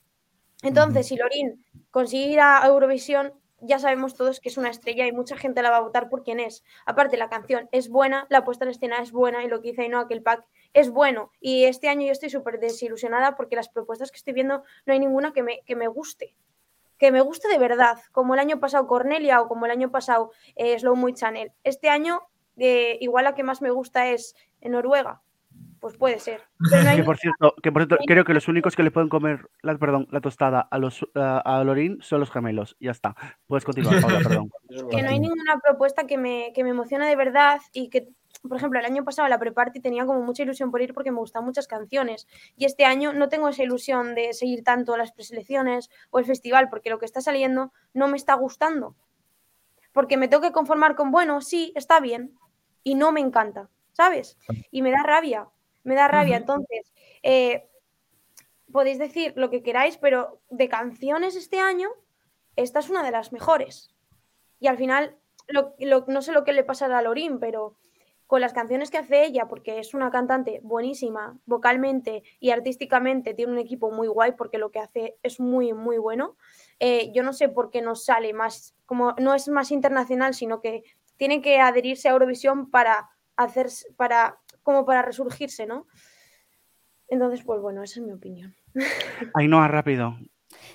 Entonces, 0.62 1.08
si 1.08 1.18
Lorin 1.18 1.66
consigue 1.92 2.32
ir 2.32 2.40
a 2.40 2.66
Eurovisión, 2.66 3.34
ya 3.66 3.80
sabemos 3.80 4.16
todos 4.16 4.40
que 4.40 4.50
es 4.50 4.58
una 4.58 4.70
estrella 4.70 5.08
y 5.08 5.12
mucha 5.12 5.38
gente 5.38 5.62
la 5.62 5.70
va 5.70 5.78
a 5.78 5.82
votar 5.82 6.10
por 6.10 6.24
quien 6.24 6.40
es. 6.40 6.64
Aparte, 6.86 7.18
la 7.18 7.30
canción 7.30 7.70
es 7.72 7.90
buena, 7.90 8.28
la 8.30 8.44
puesta 8.44 8.66
en 8.66 8.72
escena 8.72 9.00
es 9.02 9.12
buena 9.12 9.44
y 9.44 9.48
lo 9.48 9.62
que 9.62 9.70
dice 9.70 9.84
Ainhoa, 9.84 10.08
que 10.08 10.14
el 10.14 10.24
pack 10.24 10.46
es 10.74 10.90
bueno. 10.90 11.32
Y 11.40 11.66
este 11.66 11.90
año 11.90 12.06
yo 12.06 12.12
estoy 12.12 12.30
súper 12.30 12.60
desilusionada 12.60 13.36
porque 13.36 13.56
las 13.56 13.70
propuestas 13.70 14.12
que 14.12 14.18
estoy 14.18 14.34
viendo 14.34 14.64
no 14.86 14.94
hay 14.94 15.00
ninguna 15.00 15.34
que 15.34 15.44
me, 15.44 15.62
que 15.66 15.76
me 15.76 15.88
guste 15.88 16.36
que 16.98 17.12
me 17.12 17.22
guste 17.22 17.48
de 17.48 17.58
verdad, 17.58 18.00
como 18.12 18.34
el 18.34 18.40
año 18.40 18.60
pasado 18.60 18.88
Cornelia 18.88 19.42
o 19.42 19.48
como 19.48 19.66
el 19.66 19.72
año 19.72 19.92
pasado 19.92 20.32
eh, 20.56 20.80
Slow 20.80 20.96
Muy 20.96 21.14
Channel. 21.14 21.52
Este 21.64 21.90
año, 21.90 22.22
eh, 22.58 22.98
igual 23.02 23.26
la 23.26 23.36
que 23.36 23.44
más 23.44 23.62
me 23.62 23.70
gusta 23.70 24.08
es 24.08 24.36
en 24.62 24.72
Noruega. 24.72 25.22
Pues 25.86 25.98
puede 25.98 26.18
ser. 26.18 26.42
Pero 26.72 26.82
no 26.84 26.90
hay 26.90 26.98
Que 26.98 27.04
por 27.04 27.18
cierto, 27.20 27.54
que 27.62 27.72
por 27.72 27.86
cierto, 27.86 28.04
creo 28.08 28.26
que 28.26 28.34
los 28.34 28.48
únicos 28.48 28.76
que 28.76 28.82
le 28.82 28.90
pueden 28.90 29.08
comer 29.08 29.52
la, 29.62 29.78
perdón, 29.78 30.08
la 30.10 30.20
tostada 30.20 30.62
a 30.62 30.80
los 30.80 31.06
a, 31.14 31.38
a 31.38 31.64
Lorín 31.64 32.00
son 32.02 32.22
los 32.22 32.32
gemelos. 32.32 32.76
Ya 32.80 32.90
está. 32.90 33.16
Puedes 33.46 33.66
continuar, 33.66 34.02
Paula, 34.02 34.18
perdón. 34.18 34.50
que 34.90 35.04
no 35.04 35.10
hay 35.10 35.20
ninguna 35.20 35.60
propuesta 35.60 36.08
que 36.08 36.18
me, 36.18 36.54
que 36.56 36.64
me 36.64 36.72
emocione 36.72 37.08
de 37.08 37.16
verdad 37.16 37.62
y 37.72 37.92
que, 37.92 38.10
por 38.42 38.58
ejemplo, 38.58 38.80
el 38.80 38.86
año 38.88 39.04
pasado 39.04 39.28
la 39.28 39.38
pre-party 39.38 39.80
tenía 39.80 40.08
como 40.08 40.24
mucha 40.24 40.42
ilusión 40.42 40.72
por 40.72 40.82
ir 40.82 40.96
porque 40.96 41.12
me 41.12 41.20
gustan 41.20 41.46
muchas 41.46 41.68
canciones 41.68 42.28
y 42.58 42.66
este 42.66 42.86
año 42.86 43.14
no 43.14 43.30
tengo 43.30 43.48
esa 43.48 43.62
ilusión 43.62 44.16
de 44.16 44.34
seguir 44.34 44.64
tanto 44.64 44.98
las 44.98 45.12
preselecciones 45.12 45.92
o 46.10 46.18
el 46.18 46.26
festival 46.26 46.68
porque 46.68 46.90
lo 46.90 46.98
que 46.98 47.06
está 47.06 47.22
saliendo 47.22 47.72
no 47.94 48.08
me 48.08 48.18
está 48.18 48.34
gustando. 48.34 48.96
Porque 49.92 50.18
me 50.18 50.30
tengo 50.30 50.42
que 50.42 50.52
conformar 50.52 50.96
con, 50.96 51.12
bueno, 51.12 51.42
sí, 51.42 51.74
está 51.76 52.00
bien 52.00 52.34
y 52.84 52.96
no 52.96 53.12
me 53.12 53.20
encanta, 53.20 53.70
¿sabes? 53.92 54.40
Y 54.72 54.82
me 54.82 54.90
da 54.90 55.04
rabia, 55.04 55.48
me 55.86 55.96
da 55.96 56.08
rabia. 56.10 56.36
Entonces, 56.38 56.92
eh, 57.24 57.70
podéis 58.72 59.00
decir 59.00 59.34
lo 59.38 59.50
que 59.50 59.64
queráis, 59.64 59.98
pero 59.98 60.42
de 60.50 60.68
canciones 60.68 61.36
este 61.36 61.60
año, 61.60 61.90
esta 62.56 62.80
es 62.80 62.90
una 62.90 63.04
de 63.04 63.12
las 63.12 63.32
mejores. 63.32 63.94
Y 64.60 64.68
al 64.68 64.78
final, 64.78 65.18
lo- 65.48 65.76
lo- 65.80 66.06
no 66.08 66.22
sé 66.22 66.32
lo 66.34 66.44
que 66.44 66.54
le 66.54 66.64
pasará 66.64 66.98
a 66.98 67.02
Lorín, 67.02 67.40
pero 67.40 67.76
con 68.28 68.42
las 68.42 68.54
canciones 68.54 68.90
que 68.90 68.98
hace 68.98 69.24
ella, 69.24 69.48
porque 69.48 69.78
es 69.78 69.94
una 69.94 70.10
cantante 70.10 70.60
buenísima, 70.64 71.38
vocalmente 71.46 72.24
y 72.40 72.50
artísticamente, 72.50 73.36
tiene 73.36 73.52
un 73.52 73.60
equipo 73.60 73.92
muy 73.92 74.08
guay, 74.08 74.32
porque 74.32 74.58
lo 74.58 74.72
que 74.72 74.80
hace 74.80 75.18
es 75.22 75.40
muy, 75.40 75.74
muy 75.74 75.98
bueno. 76.00 76.36
eh, 76.80 77.12
yo 77.14 77.22
no 77.24 77.32
sé 77.34 77.48
por 77.50 77.70
qué 77.70 77.82
no 77.82 77.96
sale 77.96 78.34
más, 78.34 78.76
como 78.86 79.14
no 79.20 79.34
es 79.36 79.48
más 79.48 79.72
internacional, 79.72 80.34
sino 80.34 80.60
que 80.60 80.84
tiene 81.18 81.42
que 81.42 81.60
adherirse 81.60 82.10
a 82.10 82.14
Eurovisión 82.14 82.70
para 82.72 83.10
hacer, 83.38 83.68
para, 83.96 84.40
como 84.66 84.84
para 84.84 85.04
resurgirse, 85.04 85.68
¿no? 85.68 85.88
Entonces, 87.08 87.46
pues 87.46 87.62
bueno, 87.62 87.84
esa 87.84 88.00
es 88.00 88.06
mi 88.06 88.12
opinión. 88.12 88.56
Ainhoa, 89.36 89.68
rápido. 89.68 90.18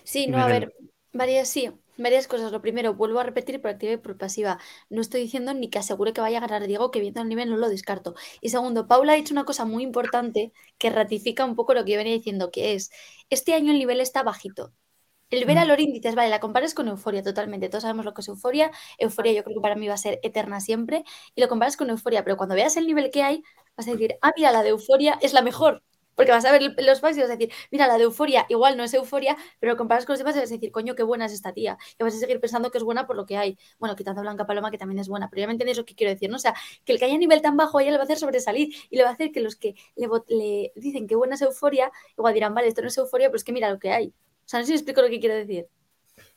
Sí, 0.04 0.28
no, 0.28 0.38
a 0.38 0.46
ver, 0.46 0.72
varias, 1.12 1.48
sí, 1.48 1.72
varias 1.98 2.28
cosas. 2.28 2.52
Lo 2.52 2.62
primero, 2.62 2.94
vuelvo 2.94 3.18
a 3.18 3.24
repetir 3.24 3.60
por 3.60 3.72
activa 3.72 3.92
y 3.92 3.96
por 3.96 4.16
pasiva. 4.16 4.60
No 4.90 5.00
estoy 5.00 5.22
diciendo 5.22 5.52
ni 5.54 5.68
que 5.70 5.80
asegure 5.80 6.12
que 6.12 6.20
vaya 6.20 6.38
a 6.38 6.40
ganar 6.40 6.68
Diego, 6.68 6.92
que 6.92 7.00
viendo 7.00 7.20
el 7.20 7.28
nivel 7.28 7.50
no 7.50 7.56
lo 7.56 7.68
descarto. 7.68 8.14
Y 8.40 8.50
segundo, 8.50 8.86
Paula 8.86 9.14
ha 9.14 9.16
dicho 9.16 9.34
una 9.34 9.44
cosa 9.44 9.64
muy 9.64 9.82
importante 9.82 10.52
que 10.78 10.90
ratifica 10.90 11.44
un 11.44 11.56
poco 11.56 11.74
lo 11.74 11.84
que 11.84 11.90
yo 11.92 11.98
venía 11.98 12.14
diciendo, 12.14 12.52
que 12.52 12.74
es, 12.74 12.92
este 13.28 13.54
año 13.54 13.72
el 13.72 13.78
nivel 13.78 14.00
está 14.00 14.22
bajito. 14.22 14.72
El 15.30 15.44
ver 15.44 15.58
a 15.58 15.64
Lorin 15.64 15.92
dices, 15.92 16.14
vale, 16.16 16.28
la 16.28 16.40
comparas 16.40 16.74
con 16.74 16.88
Euforia 16.88 17.22
totalmente. 17.22 17.68
Todos 17.68 17.82
sabemos 17.82 18.04
lo 18.04 18.14
que 18.14 18.20
es 18.22 18.28
Euforia. 18.28 18.70
Euforia 18.98 19.32
yo 19.32 19.44
creo 19.44 19.56
que 19.56 19.60
para 19.62 19.76
mí 19.76 19.86
va 19.88 19.94
a 19.94 19.96
ser 19.96 20.18
eterna 20.22 20.60
siempre. 20.60 21.04
Y 21.34 21.40
lo 21.40 21.48
comparas 21.48 21.76
con 21.76 21.88
Euforia, 21.90 22.24
pero 22.24 22.36
cuando 22.36 22.54
veas 22.56 22.76
el 22.76 22.86
nivel 22.86 23.10
que 23.10 23.22
hay, 23.22 23.42
vas 23.76 23.86
a 23.88 23.92
decir, 23.92 24.16
ah, 24.22 24.32
mira, 24.36 24.50
la 24.52 24.62
de 24.62 24.70
Euforia 24.70 25.18
es 25.22 25.32
la 25.32 25.42
mejor. 25.42 25.82
Porque 26.16 26.32
vas 26.32 26.44
a 26.44 26.52
ver 26.52 26.74
los 26.78 27.00
packs 27.00 27.16
y 27.16 27.20
vas 27.20 27.30
a 27.30 27.36
decir, 27.36 27.52
mira, 27.70 27.86
la 27.86 27.96
de 27.96 28.02
Euforia 28.04 28.44
igual 28.48 28.76
no 28.76 28.82
es 28.84 28.92
Euforia, 28.92 29.36
pero 29.60 29.72
lo 29.72 29.76
comparas 29.78 30.04
con 30.04 30.14
los 30.14 30.18
demás 30.18 30.34
y 30.36 30.40
vas 30.40 30.50
a 30.50 30.54
decir, 30.54 30.70
coño, 30.72 30.94
qué 30.96 31.02
buena 31.04 31.26
es 31.26 31.32
esta 31.32 31.52
tía. 31.54 31.78
Y 31.98 32.02
vas 32.02 32.14
a 32.14 32.18
seguir 32.18 32.40
pensando 32.40 32.70
que 32.72 32.78
es 32.78 32.84
buena 32.84 33.06
por 33.06 33.16
lo 33.16 33.24
que 33.24 33.36
hay. 33.38 33.56
Bueno, 33.78 33.94
quitando 33.96 34.20
a 34.20 34.22
Blanca 34.22 34.46
Paloma, 34.46 34.70
que 34.72 34.78
también 34.78 34.98
es 34.98 35.08
buena, 35.08 35.30
pero 35.30 35.40
ya 35.40 35.46
me 35.46 35.52
entendéis 35.52 35.78
lo 35.78 35.84
que 35.86 35.94
quiero 35.94 36.12
decir, 36.12 36.28
¿no? 36.28 36.36
O 36.36 36.38
sea, 36.40 36.54
que 36.84 36.92
el 36.92 36.98
que 36.98 37.04
haya 37.06 37.16
nivel 37.16 37.40
tan 37.40 37.56
bajo 37.56 37.78
a 37.78 37.82
ella 37.82 37.92
le 37.92 37.96
va 37.98 38.02
a 38.02 38.04
hacer 38.04 38.18
sobresalir 38.18 38.74
y 38.90 38.96
le 38.96 39.04
va 39.04 39.10
a 39.10 39.12
hacer 39.12 39.30
que 39.32 39.40
los 39.40 39.56
que 39.56 39.74
le, 39.96 40.08
le 40.28 40.72
dicen 40.74 41.06
que 41.06 41.14
buena 41.16 41.36
es 41.36 41.42
Euforia, 41.42 41.90
igual 42.18 42.34
dirán, 42.34 42.52
vale, 42.54 42.68
esto 42.68 42.82
no 42.82 42.88
es 42.88 42.98
Euforia, 42.98 43.28
pero 43.28 43.36
es 43.36 43.44
que 43.44 43.52
mira 43.52 43.70
lo 43.70 43.78
que 43.78 43.92
hay. 43.92 44.12
O 44.50 44.52
sea, 44.52 44.58
no 44.58 44.66
sé 44.66 44.72
si 44.72 44.74
explico 44.78 45.00
lo 45.00 45.08
que 45.08 45.20
quiero 45.20 45.36
decir. 45.36 45.68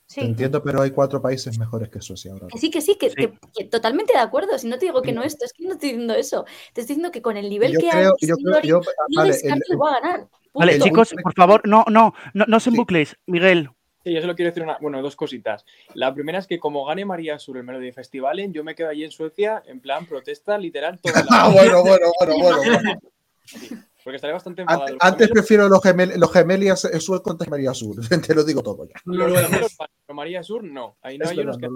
Sí. 0.06 0.20
Te 0.20 0.26
entiendo, 0.26 0.62
pero 0.62 0.80
hay 0.82 0.92
cuatro 0.92 1.20
países 1.20 1.58
mejores 1.58 1.88
que 1.88 2.00
Suecia 2.00 2.30
ahora. 2.32 2.46
Que 2.46 2.58
sí, 2.58 2.70
que 2.70 2.80
sí, 2.80 2.94
que, 2.94 3.08
Sí. 3.10 3.16
que- 3.16 3.32
que 3.52 3.64
totalmente 3.64 4.12
de 4.12 4.20
acuerdo. 4.20 4.56
Si 4.56 4.68
no 4.68 4.78
te 4.78 4.86
digo 4.86 5.02
que 5.02 5.10
no 5.12 5.24
esto, 5.24 5.44
es 5.44 5.52
que 5.52 5.64
no 5.64 5.72
estoy 5.72 5.88
diciendo 5.88 6.14
eso. 6.14 6.44
Te 6.72 6.82
estoy 6.82 6.94
diciendo 6.94 7.10
que 7.10 7.20
con 7.22 7.36
el 7.36 7.48
nivel 7.50 7.72
Yo 7.72 7.80
que 7.80 7.88
creo, 7.88 8.10
hay, 8.20 8.28
yo 8.28 8.36
sí, 8.36 8.44
creo, 8.44 8.60
yo, 8.62 8.80
no 9.08 9.20
vale, 9.22 9.34
el- 9.34 9.62
que 9.66 9.76
va 9.76 9.96
a 9.96 10.00
ganar. 10.00 10.28
Vale, 10.52 10.78
chicos, 10.78 11.12
por 11.20 11.34
favor, 11.34 11.66
no, 11.66 11.84
no, 11.90 12.14
no, 12.34 12.44
no 12.46 12.60
se 12.60 12.70
Sí. 12.70 12.76
embucléis. 12.76 13.16
Miguel, 13.26 13.68
Sí, 14.04 14.12
yo 14.12 14.20
solo 14.20 14.36
quiero 14.36 14.50
decir 14.50 14.62
una, 14.62 14.76
bueno, 14.80 15.00
dos 15.02 15.16
cositas. 15.16 15.64
La 15.94 16.12
primera 16.14 16.38
es 16.38 16.46
que 16.46 16.58
como 16.60 16.84
gane 16.84 17.04
María 17.06 17.38
Sur 17.40 17.56
el 17.56 17.64
Melody 17.64 17.90
Festivalen, 17.90 18.52
yo 18.52 18.62
me 18.62 18.74
quedo 18.76 18.90
allí 18.90 19.02
en 19.02 19.10
Suecia 19.10 19.62
en 19.66 19.80
plan 19.80 20.04
protesta 20.06 20.56
literal 20.58 21.00
toda 21.00 21.24
la 21.24 21.26
Ah, 21.30 21.48
bueno, 21.50 21.82
bueno, 21.82 22.06
bueno, 22.20 22.34
bueno. 22.38 22.58
bueno. 22.62 23.00
Sí, 23.46 23.70
porque 24.04 24.16
estaré 24.16 24.32
bastante 24.34 24.62
Ante- 24.62 24.72
enfadado. 24.74 24.98
Antes 25.00 25.28
gemelos- 25.28 25.32
prefiero 25.32 25.68
los, 25.68 25.82
gemel, 25.82 26.12
los 26.20 26.32
gemelias 26.32 26.84
eh, 26.84 27.00
sur 27.00 27.22
contra 27.22 27.48
María 27.50 27.72
Sur. 27.74 27.96
Te 28.28 28.34
lo 28.34 28.44
digo 28.44 28.62
todo 28.62 28.86
ya. 28.86 28.94
María 30.14 30.42
Sur 30.42 30.62
no. 30.62 30.96
Ahí 31.02 31.18
no 31.18 31.24
Es 31.24 31.30
hay 31.32 31.38
unos 31.40 31.56
que, 31.56 31.66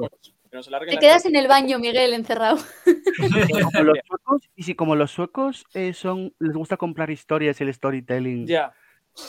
que 0.50 0.56
nos 0.56 0.68
Te 0.68 0.98
quedas 0.98 1.24
en 1.26 1.34
el 1.36 1.48
baño, 1.48 1.78
Miguel, 1.78 2.12
encerrado. 2.12 2.58
como 3.72 3.82
los 3.82 3.98
suecos, 4.06 4.42
y 4.54 4.62
si 4.62 4.74
como 4.74 4.94
los 4.94 5.10
suecos 5.10 5.64
eh, 5.74 5.92
son, 5.94 6.34
les 6.38 6.52
gusta 6.54 6.76
comprar 6.76 7.10
historias 7.10 7.60
y 7.60 7.64
el 7.64 7.74
storytelling. 7.74 8.46
Ya, 8.46 8.72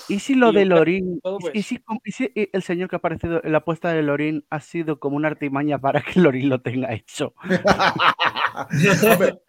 ¿Y 0.07 0.19
si 0.19 0.35
lo 0.35 0.51
Y 0.51 0.53
de 0.55 0.59
buscar 0.65 0.77
Lorín, 0.77 1.19
todo, 1.21 1.37
y- 1.39 1.41
pues. 1.41 1.55
y, 1.55 1.63
si, 1.63 1.83
y 2.05 2.11
si 2.11 2.31
el 2.53 2.61
señor 2.61 2.89
que 2.89 2.95
ha 2.95 2.99
aparecido 2.99 3.41
en 3.43 3.51
la 3.53 3.57
apuesta 3.59 3.91
de 3.91 4.03
Lorín 4.03 4.45
ha 4.51 4.59
sido 4.59 4.99
como 4.99 5.15
una 5.15 5.29
artimaña 5.29 5.79
para 5.79 6.01
que 6.03 6.19
Lorín 6.19 6.47
lo 6.49 6.61
tenga 6.61 6.93
hecho? 6.93 7.33
Hombre, 9.11 9.39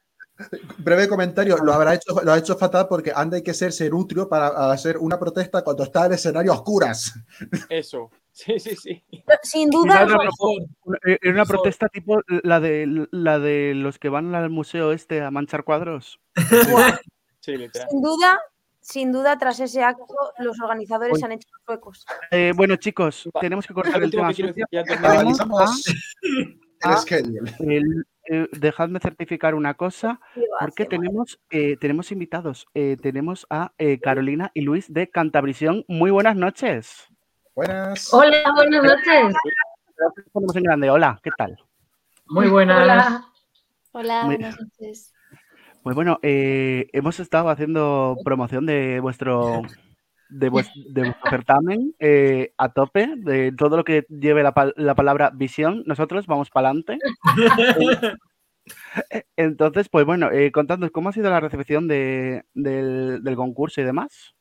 breve 0.79 1.09
comentario, 1.09 1.57
lo 1.59 1.73
habrá 1.73 1.95
hecho, 1.95 2.21
lo 2.23 2.33
ha 2.33 2.39
hecho 2.39 2.57
fatal 2.57 2.87
porque 2.89 3.13
anda 3.15 3.37
hay 3.37 3.43
que 3.43 3.55
ser 3.55 3.73
serutrio 3.73 4.29
para 4.29 4.71
hacer 4.73 4.97
una 4.99 5.19
protesta 5.19 5.63
cuando 5.63 5.83
está 5.85 6.07
el 6.07 6.13
escenario 6.13 6.53
a 6.53 6.57
oscuras. 6.57 7.15
eso. 7.69 8.11
Sí, 8.33 8.59
sí, 8.59 8.75
sí. 8.77 9.05
Sin 9.43 9.69
duda. 9.69 10.05
Una- 10.05 10.99
eh, 11.05 11.19
Era 11.21 11.33
una 11.33 11.43
Mejor. 11.43 11.47
protesta 11.49 11.89
tipo 11.89 12.23
la 12.43 12.61
de, 12.61 13.07
la 13.11 13.39
de 13.39 13.75
los 13.75 13.99
que 13.99 14.09
van 14.09 14.35
al 14.35 14.49
museo 14.51 14.93
este 14.93 15.21
a 15.21 15.31
manchar 15.31 15.65
cuadros. 15.65 16.21
Sí, 17.43 17.57
sin 17.57 18.03
duda, 18.03 18.39
sin 18.81 19.13
duda, 19.13 19.39
tras 19.39 19.59
ese 19.61 19.83
acto, 19.83 20.05
los 20.41 20.61
organizadores 20.61 21.15
Uy. 21.17 21.23
han 21.25 21.33
hecho 21.33 21.49
los 21.53 21.63
suecos. 21.65 22.05
Eh, 22.31 22.53
bueno, 22.55 22.77
chicos, 22.77 23.31
Va. 23.35 23.41
tenemos 23.41 23.67
que 23.67 23.73
cortar 23.73 24.03
el 24.03 24.11
tema. 24.11 24.29
decir, 24.29 24.55
ya 24.71 24.85
termino. 24.85 25.09
Tenemos 25.09 25.41
Analizamos 25.41 25.89
el 25.89 26.61
ah. 26.83 26.97
schedule. 26.99 27.51
El- 27.61 28.05
eh, 28.29 28.49
dejadme 28.53 29.01
certificar 29.01 29.55
una 29.55 29.75
cosa, 29.75 30.21
porque 30.59 30.85
tenemos, 30.85 31.41
eh, 31.51 31.77
tenemos 31.81 32.13
invitados. 32.13 32.67
Eh, 32.75 32.97
tenemos 33.01 33.47
a 33.51 33.73
eh, 33.79 33.99
Carolina 34.01 34.51
y 34.55 34.63
Luis 34.63 34.93
de 34.93 35.09
Cantabrisión. 35.09 35.85
Muy 35.89 36.11
buenas 36.11 36.37
noches. 36.37 37.09
Buenas. 37.55 38.13
Hola, 38.13 38.53
buenas 38.55 38.83
noches. 38.83 39.35
En 40.55 40.63
grande. 40.63 40.91
Hola, 40.91 41.21
¿qué 41.23 41.31
tal? 41.37 41.57
Muy 42.27 42.49
buenas. 42.49 43.23
Hola. 43.93 44.25
Buenas 44.25 44.59
noches. 44.61 45.13
Pues 45.83 45.97
bueno, 45.97 46.19
eh, 46.23 46.89
hemos 46.93 47.21
estado 47.21 47.49
haciendo 47.49 48.17
promoción 48.23 48.67
de 48.67 49.01
vuestro 49.01 49.63
de, 50.31 50.51
vues- 50.51 50.73
de 50.93 51.03
vuestro 51.03 51.31
certamen 51.31 51.95
eh, 51.99 52.53
a 52.57 52.73
tope, 52.73 53.15
de 53.17 53.53
todo 53.53 53.77
lo 53.77 53.85
que 53.85 54.05
lleve 54.09 54.43
la, 54.43 54.55
pal- 54.55 54.75
la 54.77 54.95
palabra 54.95 55.31
visión. 55.35 55.83
Nosotros 55.87 56.27
vamos 56.27 56.51
para 56.51 56.69
adelante. 56.69 56.99
Entonces, 59.37 59.89
pues 59.89 60.05
bueno, 60.07 60.31
eh, 60.31 60.53
contadnos 60.53 60.91
cómo 60.91 61.09
ha 61.09 61.13
sido 61.13 61.31
la 61.31 61.41
recepción 61.41 61.89
de- 61.89 62.45
del, 62.55 63.23
del 63.23 63.37
concurso 63.37 63.81
y 63.81 63.85
demás. 63.85 64.35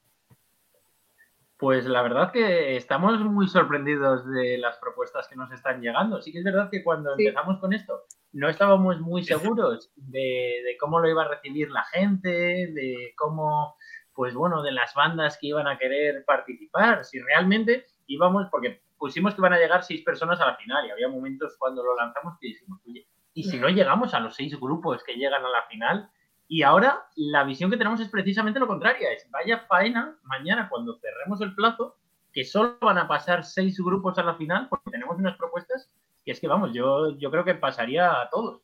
Pues 1.58 1.86
la 1.88 2.02
verdad 2.02 2.32
que 2.32 2.78
estamos 2.78 3.20
muy 3.20 3.48
sorprendidos 3.50 4.26
de 4.30 4.58
las 4.60 4.78
propuestas 4.78 5.28
que 5.28 5.36
nos 5.36 5.52
están 5.52 5.82
llegando. 5.82 6.22
Sí 6.22 6.32
que 6.32 6.38
es 6.40 6.44
verdad 6.46 6.70
que 6.70 6.84
cuando 6.84 7.16
Sí. 7.18 7.26
empezamos 7.26 7.60
con 7.60 7.74
esto 7.74 8.04
no 8.32 8.48
estábamos 8.48 9.02
muy 9.02 9.24
seguros 9.26 9.92
de, 9.96 10.62
de 10.64 10.78
cómo 10.80 11.00
lo 11.00 11.10
iba 11.10 11.24
a 11.24 11.28
recibir 11.28 11.70
la 11.72 11.84
gente, 11.86 12.30
de 12.30 13.14
cómo, 13.18 13.76
pues 14.20 14.36
bueno, 14.36 14.62
de 14.62 14.74
las 14.74 14.94
bandas 14.96 15.38
que 15.40 15.48
iban 15.48 15.66
a 15.66 15.78
querer 15.78 16.26
participar, 16.26 17.06
si 17.06 17.22
realmente 17.22 17.86
íbamos, 18.06 18.50
porque 18.50 18.82
pusimos 18.98 19.34
que 19.34 19.40
iban 19.40 19.54
a 19.54 19.58
llegar 19.58 19.82
seis 19.82 20.04
personas 20.04 20.42
a 20.42 20.46
la 20.46 20.58
final 20.58 20.86
y 20.86 20.92
había 20.92 21.08
momentos 21.08 21.56
cuando 21.58 21.82
lo 21.82 21.96
lanzamos 21.96 22.38
que 22.38 22.48
dijimos, 22.48 22.82
oye, 22.86 23.08
¿y 23.34 23.44
si 23.46 23.58
no 23.58 23.70
llegamos 23.70 24.14
a 24.14 24.20
los 24.20 24.36
seis 24.36 24.60
grupos 24.60 25.06
que 25.06 25.14
llegan 25.14 25.46
a 25.46 25.50
la 25.50 25.64
final? 25.70 26.10
Y 26.50 26.64
ahora 26.64 27.08
la 27.16 27.46
visión 27.46 27.72
que 27.72 27.78
tenemos 27.78 28.02
es 28.02 28.10
precisamente 28.10 28.60
lo 28.60 28.68
contrario, 28.68 29.08
es 29.08 29.26
vaya 29.32 29.60
faena 29.70 30.20
mañana 30.24 30.68
cuando 30.68 31.00
cerremos 31.00 31.40
el 31.40 31.56
plazo, 31.56 31.96
que 32.34 32.44
solo 32.44 32.78
van 32.82 32.98
a 32.98 33.08
pasar 33.08 33.46
seis 33.46 33.80
grupos 33.80 34.18
a 34.18 34.24
la 34.24 34.36
final, 34.36 34.68
porque 34.68 34.92
tenemos 34.92 35.18
unas 35.18 35.38
propuestas 35.38 35.90
que 36.26 36.34
es 36.34 36.42
que 36.42 36.50
vamos, 36.50 36.74
yo, 36.74 37.18
yo 37.18 37.32
creo 37.32 37.46
que 37.46 37.56
pasaría 37.56 38.20
a 38.22 38.30
todos. 38.30 38.64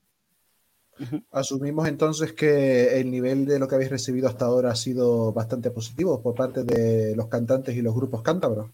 Asumimos 1.31 1.87
entonces 1.87 2.33
que 2.33 2.99
el 2.99 3.11
nivel 3.11 3.45
de 3.45 3.59
lo 3.59 3.67
que 3.67 3.75
habéis 3.75 3.91
recibido 3.91 4.27
hasta 4.27 4.45
ahora 4.45 4.71
ha 4.71 4.75
sido 4.75 5.33
bastante 5.33 5.71
positivo 5.71 6.21
por 6.21 6.35
parte 6.35 6.63
de 6.63 7.15
los 7.15 7.27
cantantes 7.27 7.75
y 7.75 7.81
los 7.81 7.93
grupos 7.93 8.21
cántabros. 8.21 8.71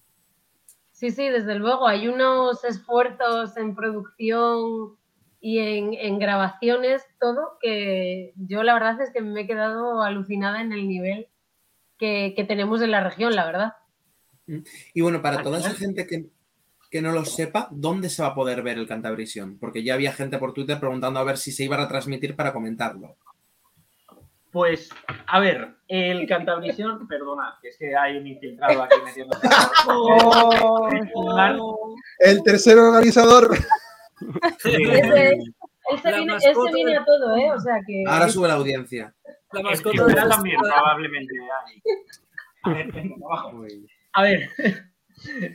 Sí, 0.91 1.09
sí, 1.09 1.29
desde 1.29 1.55
luego. 1.55 1.87
Hay 1.87 2.07
unos 2.07 2.63
esfuerzos 2.63 3.57
en 3.57 3.75
producción 3.75 4.97
y 5.39 5.57
en, 5.57 5.93
en 5.95 6.19
grabaciones, 6.19 7.01
todo, 7.19 7.57
que 7.59 8.33
yo 8.35 8.61
la 8.61 8.75
verdad 8.75 9.01
es 9.01 9.09
que 9.09 9.21
me 9.21 9.41
he 9.41 9.47
quedado 9.47 10.03
alucinada 10.03 10.61
en 10.61 10.71
el 10.71 10.87
nivel 10.87 11.27
que, 11.97 12.33
que 12.35 12.43
tenemos 12.43 12.83
en 12.83 12.91
la 12.91 13.03
región, 13.03 13.35
la 13.35 13.45
verdad. 13.45 13.73
Y 14.93 15.01
bueno, 15.01 15.21
para 15.21 15.41
toda 15.41 15.57
esa 15.59 15.71
gente 15.71 16.05
que, 16.05 16.29
que 16.91 17.01
no 17.01 17.13
lo 17.13 17.23
sepa, 17.23 17.69
¿dónde 17.71 18.09
se 18.09 18.21
va 18.21 18.27
a 18.29 18.35
poder 18.35 18.61
ver 18.61 18.77
el 18.77 18.85
Cantabrisión? 18.85 19.57
Porque 19.57 19.81
ya 19.81 19.93
había 19.93 20.11
gente 20.11 20.37
por 20.37 20.53
Twitter 20.53 20.77
preguntando 20.77 21.21
a 21.21 21.23
ver 21.23 21.37
si 21.37 21.53
se 21.53 21.63
iba 21.63 21.77
a 21.77 21.79
retransmitir 21.79 22.35
para 22.35 22.51
comentarlo. 22.51 23.15
Pues, 24.51 24.89
a 25.27 25.39
ver, 25.39 25.75
el 25.87 26.27
Cantabrisión, 26.27 27.07
perdona, 27.07 27.57
que 27.61 27.69
es 27.69 27.77
que 27.77 27.95
hay 27.95 28.17
un 28.17 28.27
infiltrado 28.27 28.83
aquí 28.83 28.95
metiendo. 29.05 29.37
El 32.19 32.43
tercer 32.43 32.77
organizador. 32.77 33.57
Ese, 34.63 34.77
viene, 34.77 35.39
ese 36.35 36.49
a 36.95 37.05
todo, 37.05 37.37
¿eh? 37.37 37.51
O 37.53 37.59
sea 37.59 37.79
que. 37.87 38.03
Ahora 38.05 38.29
sube 38.29 38.47
la 38.49 38.53
audiencia. 38.55 39.15
La 39.53 39.61
El 39.61 39.65
mascota 39.65 40.05
será 40.07 40.27
también, 40.29 40.59
probablemente. 40.59 41.33
ahí. 41.65 41.81
A 42.63 42.73
ver, 42.73 42.91
venga, 42.91 43.15
abajo. 43.25 43.65
A 44.13 44.23
ver, 44.23 44.49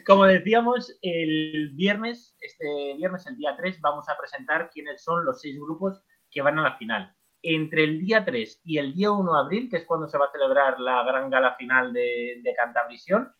como 0.06 0.24
decíamos, 0.24 0.96
el 1.02 1.70
viernes, 1.74 2.36
este 2.40 2.94
viernes, 2.96 3.26
el 3.26 3.36
día 3.36 3.56
3, 3.56 3.80
vamos 3.80 4.08
a 4.08 4.16
presentar 4.18 4.70
quiénes 4.70 5.02
son 5.02 5.24
los 5.24 5.40
seis 5.40 5.58
grupos 5.58 6.02
que 6.30 6.42
van 6.42 6.58
a 6.58 6.62
la 6.62 6.76
final. 6.76 7.14
Entre 7.42 7.84
el 7.84 8.00
día 8.00 8.24
3 8.24 8.60
y 8.64 8.78
el 8.78 8.94
día 8.94 9.12
1 9.12 9.32
de 9.32 9.38
abril, 9.38 9.68
que 9.70 9.78
es 9.78 9.84
cuando 9.84 10.08
se 10.08 10.18
va 10.18 10.26
a 10.26 10.32
celebrar 10.32 10.80
la 10.80 11.02
gran 11.04 11.30
gala 11.30 11.54
final 11.54 11.92
de, 11.92 12.40
de 12.42 12.54
Cantabrisión, 12.54 13.32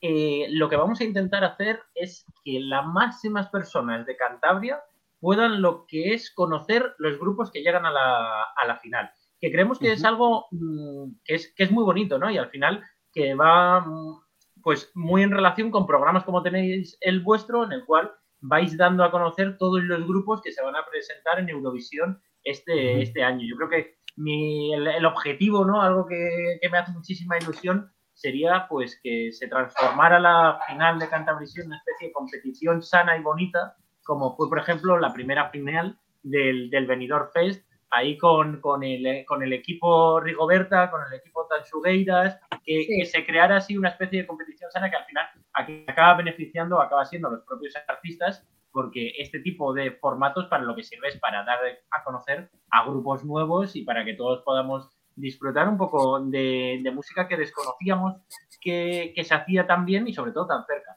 eh, 0.00 0.48
lo 0.50 0.68
que 0.68 0.76
vamos 0.76 1.00
a 1.00 1.04
intentar 1.04 1.44
hacer 1.44 1.80
es 1.94 2.26
que 2.44 2.58
las 2.58 2.84
máximas 2.84 3.48
personas 3.50 4.04
de 4.04 4.16
Cantabria 4.16 4.82
puedan 5.20 5.62
lo 5.62 5.86
que 5.86 6.12
es 6.12 6.32
conocer 6.32 6.96
los 6.98 7.18
grupos 7.20 7.52
que 7.52 7.62
llegan 7.62 7.86
a 7.86 7.92
la, 7.92 8.42
a 8.56 8.66
la 8.66 8.78
final. 8.78 9.12
Que 9.40 9.52
creemos 9.52 9.78
que 9.78 9.92
es 9.92 10.04
algo 10.04 10.46
mm, 10.50 11.20
que, 11.24 11.36
es, 11.36 11.54
que 11.54 11.62
es 11.62 11.70
muy 11.70 11.84
bonito, 11.84 12.18
¿no? 12.18 12.28
Y 12.28 12.38
al 12.38 12.50
final 12.50 12.82
que 13.12 13.34
va 13.34 13.80
mm, 13.80 14.20
pues 14.62 14.90
muy 14.94 15.22
en 15.22 15.30
relación 15.30 15.70
con 15.70 15.86
programas 15.86 16.24
como 16.24 16.42
tenéis 16.42 16.96
el 17.00 17.20
vuestro, 17.20 17.64
en 17.64 17.72
el 17.72 17.84
cual 17.84 18.12
vais 18.40 18.76
dando 18.76 19.04
a 19.04 19.10
conocer 19.10 19.56
todos 19.58 19.82
los 19.82 20.06
grupos 20.06 20.42
que 20.42 20.52
se 20.52 20.62
van 20.62 20.74
a 20.76 20.84
presentar 20.90 21.38
en 21.38 21.48
Eurovisión 21.48 22.20
este, 22.44 23.00
este 23.02 23.22
año. 23.22 23.46
Yo 23.48 23.56
creo 23.56 23.68
que 23.68 23.96
mi- 24.16 24.72
el, 24.74 24.86
el 24.88 25.06
objetivo, 25.06 25.64
¿no? 25.64 25.80
Algo 25.80 26.06
que, 26.06 26.58
que 26.60 26.68
me 26.68 26.78
hace 26.78 26.92
muchísima 26.92 27.38
ilusión 27.38 27.90
sería 28.14 28.66
pues 28.68 29.00
que 29.02 29.32
se 29.32 29.48
transformara 29.48 30.18
la 30.20 30.58
final 30.68 30.98
de 30.98 31.08
Cantabrisión 31.08 31.64
en 31.64 31.68
una 31.68 31.78
especie 31.78 32.08
de 32.08 32.12
competición 32.12 32.82
sana 32.82 33.16
y 33.16 33.22
bonita, 33.22 33.76
como 34.04 34.36
fue, 34.36 34.48
por 34.48 34.58
ejemplo, 34.58 34.98
la 34.98 35.12
primera 35.12 35.48
final 35.50 35.98
del, 36.22 36.68
del 36.70 36.86
Benidorm 36.86 37.28
Fest, 37.32 37.64
ahí 37.90 38.18
con, 38.18 38.60
con, 38.60 38.82
el, 38.82 39.24
con 39.26 39.42
el 39.42 39.52
equipo 39.52 40.20
Rigoberta, 40.20 40.90
con 40.90 41.00
el 41.08 41.18
equipo 41.18 41.46
Tansugueiras, 41.48 42.38
que, 42.64 42.82
Sí. 42.82 42.98
que 42.98 43.06
se 43.06 43.24
creara 43.26 43.56
así 43.56 43.76
una 43.76 43.88
especie 43.90 44.20
de 44.22 44.26
competición 44.26 44.70
sana 44.70 44.90
que 44.90 44.96
al 44.96 45.04
final 45.06 45.26
acaba 45.54 46.14
beneficiando 46.16 46.80
acaba 46.80 47.04
siendo 47.04 47.30
los 47.30 47.42
propios 47.44 47.74
artistas, 47.88 48.46
porque 48.70 49.12
este 49.18 49.40
tipo 49.40 49.74
de 49.74 49.90
formatos 49.92 50.46
para 50.46 50.62
lo 50.64 50.74
que 50.74 50.82
sirve 50.82 51.08
es 51.08 51.18
para 51.18 51.44
dar 51.44 51.58
a 51.90 52.04
conocer 52.04 52.50
a 52.70 52.84
grupos 52.84 53.24
nuevos 53.24 53.76
y 53.76 53.82
para 53.84 54.04
que 54.04 54.14
todos 54.14 54.42
podamos 54.44 54.88
disfrutar 55.14 55.68
un 55.68 55.76
poco 55.76 56.20
de, 56.20 56.80
de 56.82 56.90
música 56.90 57.28
que 57.28 57.36
desconocíamos 57.36 58.14
que, 58.62 59.12
que 59.14 59.24
se 59.24 59.34
hacía 59.34 59.66
tan 59.66 59.84
bien 59.84 60.08
y 60.08 60.14
sobre 60.14 60.32
todo 60.32 60.46
tan 60.46 60.64
cerca. 60.64 60.96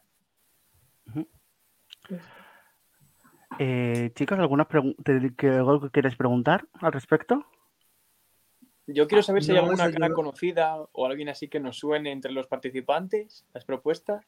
Eh, 3.60 4.12
chicos, 4.16 4.38
¿alguna 4.40 4.68
que- 5.38 5.48
algo 5.50 5.82
que 5.82 5.90
quieres 5.90 6.16
preguntar 6.16 6.66
al 6.82 6.92
respecto? 6.92 7.46
Yo 8.88 9.08
quiero 9.08 9.24
saber 9.24 9.44
si 9.44 9.52
hay 9.52 9.58
alguna 9.58 9.92
cara 9.92 10.10
yo- 10.10 10.14
conocida 10.14 10.78
o 10.92 11.06
alguien 11.06 11.30
así 11.30 11.48
que 11.48 11.60
nos 11.60 11.78
suene 11.80 12.12
entre 12.12 12.32
los 12.32 12.48
participantes, 12.48 13.44
las 13.54 13.66
propuestas. 13.66 14.24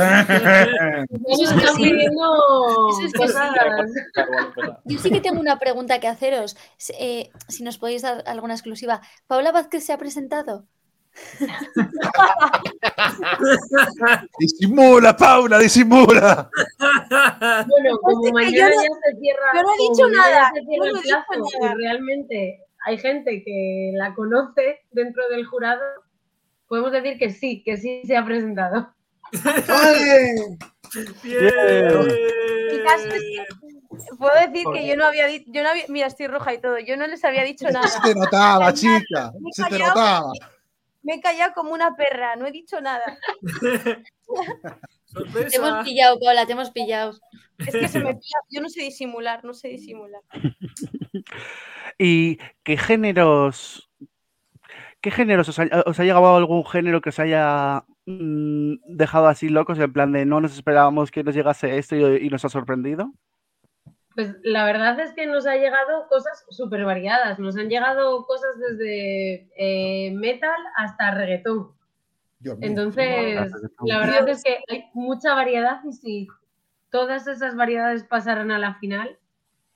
Nos 0.00 1.40
están 1.40 1.76
pidiendo 1.76 2.88
cosas. 3.16 3.52
Yo 4.84 4.98
sí 4.98 5.10
que 5.10 5.20
tengo 5.20 5.40
una 5.40 5.58
pregunta 5.58 6.00
que 6.00 6.08
haceros. 6.08 6.56
Eh, 6.98 7.30
si 7.48 7.62
nos 7.62 7.78
podéis 7.78 8.02
dar 8.02 8.22
alguna 8.26 8.54
exclusiva. 8.54 9.00
¿Paula 9.26 9.52
Vázquez 9.52 9.84
se 9.84 9.92
ha 9.92 9.98
presentado? 9.98 10.66
Disimula, 14.38 15.16
Paula, 15.16 15.58
disimula. 15.58 16.50
Bueno, 17.68 17.98
como 18.00 18.26
Es 18.26 18.26
que 18.26 18.32
mañana 18.32 18.74
yo 18.74 18.76
no- 18.76 18.82
ya 18.82 18.88
se 19.10 19.16
cierra. 19.20 19.46
yo 19.54 19.62
no 19.62 19.68
he 19.72 19.90
dicho 19.90 20.08
nada, 20.08 20.52
no 20.52 20.84
el 20.84 20.90
he 20.90 20.94
dicho 20.94 21.02
plazo 21.02 21.58
nada. 21.60 21.74
realmente 21.74 22.60
hay 22.86 22.98
gente 22.98 23.42
que 23.44 23.92
la 23.94 24.14
conoce 24.14 24.80
dentro 24.90 25.28
del 25.28 25.46
jurado. 25.46 25.82
Podemos 26.68 26.92
decir 26.92 27.18
que 27.18 27.30
sí, 27.30 27.62
que 27.64 27.76
sí 27.76 28.02
se 28.06 28.16
ha 28.16 28.24
presentado. 28.24 28.94
Puedo 34.18 34.34
decir 34.46 34.64
que 34.72 34.86
yo 34.86 34.96
no 34.96 35.06
había 35.06 35.26
dicho, 35.26 35.50
yo 35.52 35.62
no 35.62 35.70
había, 35.70 35.84
mira, 35.88 36.06
estoy 36.06 36.26
roja 36.26 36.54
y 36.54 36.60
todo, 36.60 36.78
yo 36.78 36.96
no 36.96 37.06
les 37.06 37.24
había 37.24 37.44
dicho 37.44 37.68
nada. 37.70 37.86
Se 37.88 38.00
te 38.00 38.14
notaba, 38.14 38.72
chica. 38.72 39.32
Se 39.52 39.64
te 39.64 39.78
notaba. 39.78 40.32
Me 41.02 41.14
he 41.14 41.20
callado 41.20 41.52
como 41.54 41.72
una 41.72 41.96
perra, 41.96 42.36
no 42.36 42.46
he 42.46 42.52
dicho 42.52 42.80
nada. 42.80 43.18
Te 45.50 45.56
hemos 45.56 45.84
pillado, 45.84 46.18
Paula, 46.18 46.46
te 46.46 46.52
hemos 46.52 46.70
pillado. 46.70 47.18
Es 47.58 47.74
que 47.74 47.88
se 47.88 47.98
me 47.98 48.14
pilla, 48.14 48.38
yo 48.50 48.62
no 48.62 48.68
sé 48.68 48.82
disimular, 48.82 49.44
no 49.44 49.52
sé 49.52 49.68
disimular. 49.68 50.22
¿Y 51.98 52.38
qué 52.62 52.78
géneros, 52.78 53.90
qué 55.00 55.10
géneros 55.10 55.48
os 55.50 55.58
ha, 55.58 55.66
os 55.84 56.00
ha 56.00 56.04
llegado 56.04 56.34
algún 56.34 56.64
género 56.64 57.02
que 57.02 57.10
os 57.10 57.18
haya 57.18 57.84
mm, 58.06 58.76
dejado 58.86 59.26
así 59.26 59.48
locos, 59.50 59.78
en 59.78 59.92
plan 59.92 60.12
de 60.12 60.24
no 60.24 60.40
nos 60.40 60.54
esperábamos 60.54 61.10
que 61.10 61.22
nos 61.22 61.34
llegase 61.34 61.76
esto 61.76 61.94
y, 61.94 62.26
y 62.26 62.30
nos 62.30 62.44
ha 62.44 62.48
sorprendido? 62.48 63.12
Pues 64.14 64.36
la 64.42 64.64
verdad 64.64 64.98
es 65.00 65.12
que 65.12 65.26
nos 65.26 65.46
ha 65.46 65.56
llegado 65.56 66.06
cosas 66.08 66.44
súper 66.50 66.84
variadas. 66.84 67.38
Nos 67.38 67.56
han 67.56 67.68
llegado 67.68 68.26
cosas 68.26 68.58
desde 68.58 69.48
eh, 69.56 70.12
metal 70.12 70.60
hasta 70.76 71.14
reggaetón. 71.14 71.72
Dios 72.38 72.58
mío. 72.58 72.68
Entonces, 72.68 73.52
la 73.84 73.98
verdad 73.98 74.28
es 74.28 74.42
que 74.42 74.58
hay 74.68 74.90
mucha 74.94 75.34
variedad 75.34 75.80
y 75.84 75.92
si 75.92 76.28
todas 76.90 77.26
esas 77.26 77.56
variedades 77.56 78.04
pasaran 78.04 78.50
a 78.50 78.58
la 78.58 78.74
final, 78.74 79.18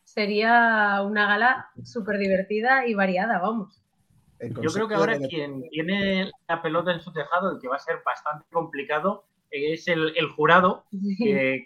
sería 0.04 1.02
una 1.02 1.26
gala 1.26 1.70
súper 1.82 2.18
divertida 2.18 2.86
y 2.86 2.94
variada, 2.94 3.38
vamos. 3.38 3.82
Yo 4.40 4.70
creo 4.70 4.86
que 4.86 4.94
ahora 4.94 5.18
quien 5.18 5.68
tiene 5.70 6.30
la 6.46 6.60
pelota 6.60 6.92
en 6.92 7.00
su 7.00 7.12
tejado 7.12 7.56
y 7.56 7.58
que 7.58 7.68
va 7.68 7.76
a 7.76 7.80
ser 7.80 8.02
bastante 8.04 8.44
complicado 8.52 9.24
es 9.50 9.88
el, 9.88 10.12
el 10.16 10.28
jurado, 10.28 10.84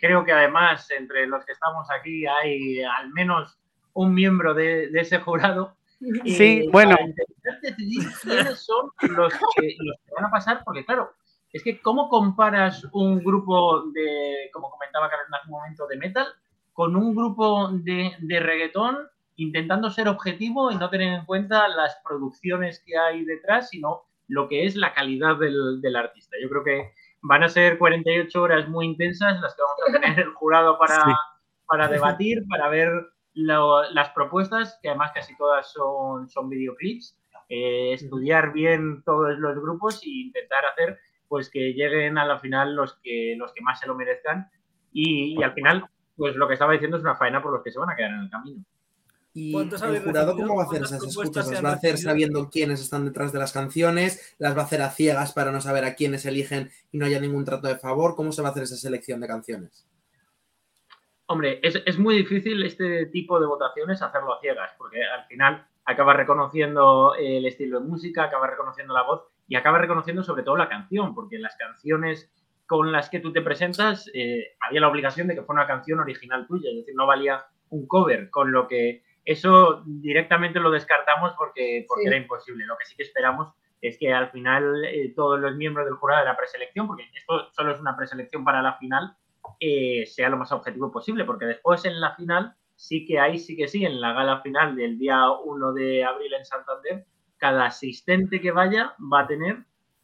creo 0.00 0.24
que 0.24 0.32
además 0.32 0.90
entre 0.90 1.26
los 1.26 1.44
que 1.44 1.52
estamos 1.52 1.88
aquí 1.90 2.26
hay 2.26 2.82
al 2.82 3.10
menos 3.10 3.58
un 3.92 4.14
miembro 4.14 4.54
de, 4.54 4.88
de 4.88 5.00
ese 5.00 5.18
jurado. 5.18 5.76
Sí, 6.24 6.62
eh, 6.62 6.68
bueno. 6.72 6.96
Para 6.96 7.06
intentar 7.06 7.60
decidir 7.60 8.08
quiénes 8.22 8.64
son 8.64 8.90
los 9.02 9.32
que, 9.34 9.74
los 9.78 9.96
que 10.04 10.12
van 10.16 10.24
a 10.24 10.30
pasar, 10.30 10.62
porque 10.64 10.84
claro, 10.84 11.12
es 11.52 11.62
que 11.62 11.80
¿cómo 11.80 12.08
comparas 12.08 12.86
un 12.92 13.18
grupo 13.22 13.82
de, 13.92 14.48
como 14.52 14.70
comentaba 14.70 15.10
Carolina 15.10 15.38
hace 15.38 15.48
un 15.48 15.58
momento, 15.58 15.86
de 15.86 15.96
metal, 15.96 16.26
con 16.72 16.96
un 16.96 17.14
grupo 17.14 17.68
de, 17.72 18.12
de 18.18 18.40
reggaetón 18.40 18.96
intentando 19.36 19.90
ser 19.90 20.08
objetivo 20.08 20.70
y 20.70 20.76
no 20.76 20.88
tener 20.88 21.12
en 21.12 21.24
cuenta 21.26 21.68
las 21.68 22.00
producciones 22.04 22.82
que 22.86 22.96
hay 22.96 23.24
detrás, 23.24 23.70
sino 23.70 24.02
lo 24.28 24.48
que 24.48 24.64
es 24.64 24.76
la 24.76 24.94
calidad 24.94 25.36
del, 25.36 25.80
del 25.82 25.96
artista? 25.96 26.36
Yo 26.40 26.48
creo 26.48 26.64
que 26.64 26.92
van 27.22 27.42
a 27.42 27.48
ser 27.48 27.78
48 27.78 28.42
horas 28.42 28.68
muy 28.68 28.86
intensas 28.86 29.40
las 29.40 29.54
que 29.54 29.62
vamos 29.62 29.76
a 29.96 30.00
tener 30.00 30.20
el 30.26 30.32
jurado 30.34 30.78
para, 30.78 31.04
Sí. 31.04 31.10
para 31.66 31.88
debatir, 31.88 32.42
para 32.48 32.68
ver 32.68 32.90
lo- 33.34 33.88
las 33.92 34.08
propuestas, 34.10 34.78
que 34.82 34.88
además 34.88 35.12
casi 35.14 35.36
todas 35.36 35.70
son, 35.72 36.28
son 36.28 36.48
videoclips, 36.48 37.16
eh, 37.48 37.92
estudiar 37.94 38.52
bien 38.52 39.02
todos 39.04 39.38
los 39.38 39.56
grupos 39.60 40.02
e 40.04 40.08
intentar 40.08 40.64
hacer 40.66 40.98
pues 41.28 41.48
que 41.50 41.72
lleguen 41.74 42.18
a 42.18 42.24
la 42.24 42.38
final 42.40 42.74
los 42.74 42.98
que, 43.02 43.34
los 43.38 43.52
que 43.52 43.60
más 43.62 43.78
se 43.78 43.86
lo 43.86 43.94
merezcan 43.94 44.50
y, 44.92 45.38
y 45.38 45.42
al 45.44 45.52
final, 45.52 45.84
pues 46.16 46.34
lo 46.34 46.48
que 46.48 46.54
estaba 46.54 46.72
diciendo 46.72 46.96
es 46.96 47.02
una 47.04 47.14
faena 47.14 47.40
por 47.40 47.52
los 47.52 47.62
que 47.62 47.70
se 47.70 47.78
van 47.78 47.90
a 47.90 47.94
quedar 47.96 48.10
en 48.10 48.20
el 48.22 48.30
camino. 48.30 48.64
¿Y 49.32 49.52
¿Cuántos 49.52 49.80
el 49.82 50.00
jurado 50.02 50.32
recibido? 50.32 50.48
cómo 50.48 50.56
va 50.56 50.64
a 50.64 50.66
hacer 50.66 50.80
¿Cuántas 50.80 50.98
esas 50.98 51.08
escuchas? 51.08 51.50
¿Las 51.50 51.64
va 51.64 51.70
a 51.70 51.74
hacer 51.74 51.98
sabiendo 51.98 52.50
quiénes 52.50 52.80
están 52.80 53.04
detrás 53.04 53.32
de 53.32 53.38
las 53.38 53.52
canciones? 53.52 54.34
¿Las 54.38 54.56
va 54.56 54.62
a 54.62 54.64
hacer 54.64 54.82
a 54.82 54.90
ciegas 54.90 55.32
para 55.32 55.52
no 55.52 55.60
saber 55.60 55.84
a 55.84 55.94
quiénes 55.94 56.26
eligen 56.26 56.70
y 56.90 56.98
no 56.98 57.06
haya 57.06 57.20
ningún 57.20 57.44
trato 57.44 57.68
de 57.68 57.76
favor? 57.76 58.16
¿Cómo 58.16 58.32
se 58.32 58.42
va 58.42 58.48
a 58.48 58.50
hacer 58.50 58.64
esa 58.64 58.76
selección 58.76 59.20
de 59.20 59.28
canciones? 59.28 59.86
Hombre, 61.26 61.60
es, 61.62 61.80
es 61.86 61.96
muy 61.96 62.16
difícil 62.16 62.60
este 62.64 63.06
tipo 63.06 63.38
de 63.38 63.46
votaciones 63.46 64.02
hacerlo 64.02 64.34
a 64.34 64.40
ciegas, 64.40 64.72
porque 64.76 65.04
al 65.04 65.24
final 65.26 65.64
acabas 65.84 66.16
reconociendo 66.16 67.14
el 67.14 67.46
estilo 67.46 67.80
de 67.80 67.86
música, 67.86 68.24
acabas 68.24 68.50
reconociendo 68.50 68.94
la 68.94 69.02
voz 69.02 69.22
y 69.46 69.54
acabas 69.54 69.80
reconociendo 69.80 70.24
sobre 70.24 70.42
todo 70.42 70.56
la 70.56 70.68
canción, 70.68 71.14
porque 71.14 71.38
las 71.38 71.56
canciones 71.56 72.30
con 72.66 72.92
las 72.92 73.10
que 73.10 73.20
tú 73.20 73.32
te 73.32 73.42
presentas 73.42 74.10
eh, 74.14 74.56
había 74.60 74.80
la 74.80 74.88
obligación 74.88 75.26
de 75.26 75.34
que 75.34 75.42
fuera 75.42 75.62
una 75.62 75.68
canción 75.68 76.00
original 76.00 76.46
tuya, 76.46 76.70
es 76.70 76.76
decir, 76.76 76.94
no 76.96 77.06
valía 77.06 77.44
un 77.70 77.86
cover, 77.86 78.30
con 78.30 78.52
lo 78.52 78.68
que 78.68 79.02
eso 79.32 79.82
directamente 79.86 80.60
lo 80.60 80.70
descartamos 80.70 81.32
porque, 81.36 81.84
porque 81.88 82.02
Sí. 82.02 82.08
era 82.08 82.16
imposible. 82.16 82.64
Lo 82.66 82.76
que 82.76 82.84
sí 82.86 82.96
que 82.96 83.02
esperamos 83.04 83.52
es 83.80 83.96
que 83.98 84.12
al 84.12 84.30
final 84.30 84.84
eh, 84.84 85.12
todos 85.16 85.38
los 85.40 85.56
miembros 85.56 85.86
del 85.86 85.94
jurado 85.94 86.20
de 86.20 86.26
la 86.26 86.36
preselección, 86.36 86.86
porque 86.86 87.04
esto 87.14 87.50
solo 87.52 87.72
es 87.72 87.80
una 87.80 87.96
preselección 87.96 88.44
para 88.44 88.60
la 88.62 88.74
final, 88.74 89.14
eh, 89.60 90.04
sea 90.06 90.28
lo 90.28 90.36
más 90.36 90.52
objetivo 90.52 90.90
posible, 90.92 91.24
porque 91.24 91.46
después 91.46 91.84
en 91.84 92.00
la 92.00 92.14
final 92.14 92.54
sí 92.76 93.04
que 93.06 93.18
hay, 93.18 93.38
sí 93.38 93.56
que 93.56 93.68
sí, 93.68 93.84
en 93.84 94.00
la 94.00 94.12
gala 94.12 94.40
final 94.42 94.74
del 94.76 94.98
día 94.98 95.30
1 95.30 95.72
de 95.72 96.04
abril 96.04 96.32
en 96.34 96.44
Santander, 96.44 97.04
cada 97.38 97.66
asistente 97.66 98.40
que 98.40 98.50
vaya 98.52 98.94
va 99.12 99.20
a 99.20 99.26
tener 99.26 99.58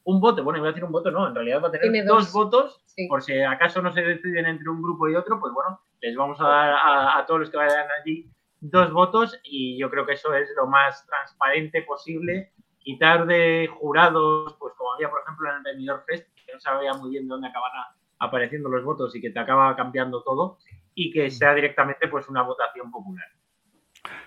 un 0.05 0.21
voto. 0.21 0.43
Bueno, 0.45 0.59
iba 0.59 0.69
a 0.69 0.71
decir 0.71 0.85
un 0.85 0.93
voto, 0.93 1.11
no, 1.11 1.27
en 1.29 1.35
realidad 1.35 1.63
va 1.63 1.69
a 1.69 1.71
tener 1.73 2.05
dos, 2.07 2.25
dos. 2.25 2.33
votos, 2.33 2.83
Sí. 2.87 3.07
por 3.09 3.23
si 3.23 3.39
acaso 3.43 3.83
no 3.83 3.93
se 3.93 4.01
deciden 4.03 4.47
entre 4.47 4.71
un 4.71 4.81
grupo 4.83 5.09
y 5.09 5.15
otro, 5.17 5.39
pues 5.41 5.53
bueno, 5.53 5.81
les 6.01 6.17
vamos 6.17 6.41
a 6.41 6.45
dar 6.49 6.71
a, 6.73 7.19
a 7.19 7.27
todos 7.27 7.41
los 7.41 7.51
que 7.51 7.57
vayan 7.59 7.87
allí 8.01 8.31
dos 8.61 8.93
votos 8.93 9.39
y 9.45 9.79
yo 9.79 9.91
creo 9.91 10.07
que 10.07 10.15
eso 10.15 10.35
es 10.35 10.49
lo 10.57 10.67
más 10.67 11.07
transparente 11.07 11.83
posible. 11.83 12.53
Quitar 12.79 13.27
de 13.27 13.69
jurados, 13.79 14.55
pues 14.59 14.75
como 14.77 14.93
había 14.95 15.11
por 15.11 15.21
ejemplo 15.23 15.51
en 15.51 15.57
el 15.57 15.63
Benidorm 15.63 16.03
Fest, 16.07 16.29
que 16.47 16.53
no 16.53 16.61
sabía 16.61 16.93
muy 16.95 17.11
bien 17.11 17.25
de 17.27 17.33
dónde 17.33 17.49
acaban 17.49 17.73
a- 17.75 17.95
apareciendo 18.25 18.69
los 18.69 18.85
votos 18.85 19.15
y 19.17 19.21
que 19.21 19.31
te 19.31 19.39
acaba 19.39 19.75
cambiando 19.77 20.23
todo, 20.23 20.59
y 20.95 21.13
que 21.13 21.31
sea 21.31 21.55
directamente 21.55 22.09
pues 22.09 22.29
una 22.29 22.43
votación 22.43 22.91
popular. 22.91 23.27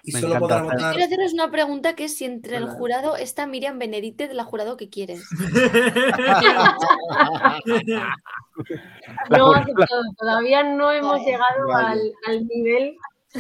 Y 0.03 0.11
Me 0.13 0.19
solo 0.19 0.35
encanta 0.35 0.61
votar. 0.61 0.91
Quiero 0.91 1.05
haceros 1.05 1.33
una 1.33 1.49
pregunta 1.51 1.95
que 1.95 2.05
es 2.05 2.17
si 2.17 2.25
entre 2.25 2.57
el 2.57 2.67
jurado 2.67 3.15
está 3.15 3.47
Miriam 3.47 3.79
Benedite 3.79 4.27
de 4.27 4.33
la 4.33 4.43
jurado 4.43 4.75
que 4.77 4.89
quieres. 4.89 5.27
No 9.29 9.53
todavía 10.17 10.63
no 10.63 10.91
hemos 10.91 11.19
llegado 11.21 11.73
al, 11.73 11.99
al 12.27 12.47
nivel 12.47 12.97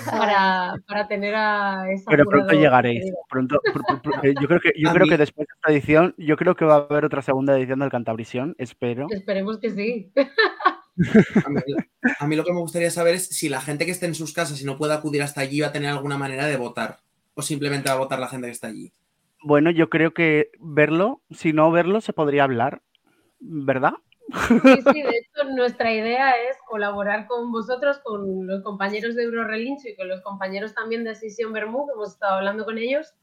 para, 0.09 0.75
para 0.87 1.07
tener 1.07 1.33
a 1.35 1.85
esa 1.91 2.09
Pero 2.11 2.25
pronto 2.25 2.53
llegaréis. 2.53 2.99
querida. 3.01 3.17
Pronto, 3.29 3.61
pr- 3.73 3.81
pr- 3.85 4.01
pr- 4.01 4.25
eh, 4.29 4.35
yo 4.39 4.47
creo 4.47 4.59
que 4.59 4.71
yo 4.77 4.89
A 4.89 4.93
creo 4.93 5.05
mí- 5.05 5.09
que 5.09 5.17
después 5.17 5.47
de 5.47 5.53
esta 5.55 5.71
edición, 5.71 6.15
yo 6.17 6.37
creo 6.37 6.55
que 6.55 6.65
va 6.65 6.75
a 6.75 6.77
haber 6.89 7.05
otra 7.05 7.21
segunda 7.21 7.57
edición 7.57 7.79
del 7.79 7.89
Cantabrisión, 7.89 8.55
espero. 8.57 9.07
Esperemos 9.09 9.59
que 9.59 9.71
sí. 9.71 10.11
A 11.45 11.49
mí, 11.49 11.61
a 12.19 12.27
mí 12.27 12.35
lo 12.35 12.43
que 12.43 12.51
me 12.53 12.59
gustaría 12.59 12.91
saber 12.91 13.15
es 13.15 13.27
si 13.27 13.47
la 13.49 13.61
gente 13.61 13.85
que 13.85 13.91
esté 13.91 14.05
en 14.05 14.15
sus 14.15 14.33
casas 14.33 14.61
y 14.61 14.65
no 14.65 14.77
pueda 14.77 14.95
acudir 14.95 15.21
hasta 15.23 15.41
allí 15.41 15.61
va 15.61 15.67
a 15.67 15.71
tener 15.71 15.89
alguna 15.89 16.17
manera 16.17 16.45
de 16.45 16.57
votar. 16.57 16.97
O 17.35 17.41
simplemente 17.41 17.87
va 17.89 17.95
a 17.95 17.99
votar 17.99 18.19
la 18.19 18.27
gente 18.27 18.47
que 18.47 18.51
está 18.51 18.67
allí. 18.67 18.91
Bueno, 19.41 19.71
yo 19.71 19.89
creo 19.89 20.13
que 20.13 20.51
verlo, 20.59 21.21
si 21.31 21.53
no 21.53 21.71
verlo, 21.71 22.01
se 22.01 22.11
podría 22.11 22.43
hablar, 22.43 22.81
¿verdad? 23.39 23.93
Sí, 24.31 24.79
sí, 24.93 25.01
de 25.01 25.17
hecho 25.17 25.43
nuestra 25.55 25.93
idea 25.93 26.31
es 26.31 26.57
colaborar 26.67 27.27
con 27.27 27.51
vosotros, 27.51 27.99
con 28.03 28.47
los 28.47 28.63
compañeros 28.63 29.15
de 29.15 29.23
Eurorelincho 29.23 29.87
y 29.89 29.95
con 29.95 30.07
los 30.07 30.21
compañeros 30.21 30.73
también 30.73 31.03
de 31.03 31.15
Sesión 31.15 31.53
Bermú, 31.53 31.87
que 31.87 31.93
hemos 31.93 32.13
estado 32.13 32.35
hablando 32.35 32.65
con 32.65 32.77
ellos, 32.77 33.13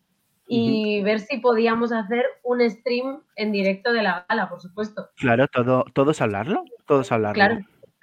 y 0.48 1.02
ver 1.02 1.20
si 1.20 1.38
podíamos 1.38 1.92
hacer 1.92 2.24
un 2.44 2.68
stream 2.70 3.22
en 3.34 3.52
directo 3.52 3.92
de 3.92 4.02
la 4.02 4.26
gala, 4.28 4.48
por 4.48 4.60
supuesto. 4.60 5.10
Claro, 5.16 5.48
todo, 5.48 5.84
todos 5.92 6.20
hablarlo, 6.20 6.64
todos 6.86 7.10
hablarlo. 7.10 7.34
Claro, 7.34 7.60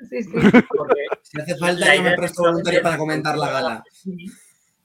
sí, 0.09 0.23
sí. 0.23 0.31
Porque 0.69 1.05
Si 1.21 1.41
hace 1.41 1.57
falta, 1.57 1.95
yo 1.95 2.03
me 2.03 2.15
presto 2.15 2.43
es 2.43 2.51
voluntario 2.51 2.81
para 2.81 2.97
comentar 2.97 3.37
la 3.37 3.49
gala. 3.49 3.83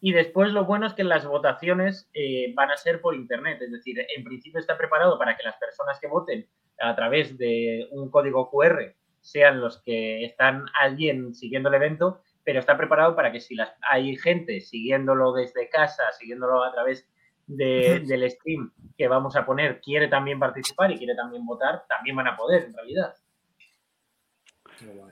Y 0.01 0.13
después 0.13 0.53
lo 0.53 0.65
bueno 0.65 0.87
es 0.87 0.95
que 0.95 1.03
las 1.05 1.27
votaciones 1.27 2.09
eh, 2.15 2.53
van 2.55 2.71
a 2.71 2.77
ser 2.77 3.01
por 3.01 3.15
internet, 3.17 3.61
es 3.63 3.73
decir, 3.73 3.99
en 4.17 4.23
principio 4.25 4.61
está 4.61 4.79
preparado 4.79 5.19
para 5.19 5.37
que 5.37 5.43
las 5.43 5.57
personas 5.57 5.99
que 5.99 6.07
voten 6.07 6.47
a 6.81 6.95
través 6.95 7.37
de 7.37 7.89
un 7.91 8.09
código 8.11 8.49
QR 8.51 8.95
sean 9.21 9.61
los 9.61 9.83
que 9.83 10.25
están 10.25 10.67
allí 10.79 11.11
en- 11.11 11.35
siguiendo 11.35 11.69
el 11.69 11.75
evento, 11.75 12.21
pero 12.45 12.61
está 12.61 12.77
preparado 12.77 13.17
para 13.17 13.33
que 13.33 13.41
si 13.41 13.57
las, 13.57 13.73
hay 13.91 14.17
gente 14.17 14.61
siguiéndolo 14.61 15.33
desde 15.33 15.69
casa, 15.69 16.05
siguiéndolo 16.13 16.63
a 16.63 16.73
través 16.73 17.09
de- 17.49 17.99
del 18.09 18.31
stream 18.31 18.73
que 18.97 19.09
vamos 19.09 19.35
a 19.35 19.45
poner, 19.45 19.81
quiere 19.81 20.07
también 20.07 20.39
participar 20.39 20.93
y 20.93 20.99
quiere 20.99 21.17
también 21.17 21.45
votar, 21.45 21.85
también 21.89 22.15
van 22.15 22.29
a 22.29 22.37
poder 22.37 22.65
en 22.65 22.75
realidad. 22.75 23.15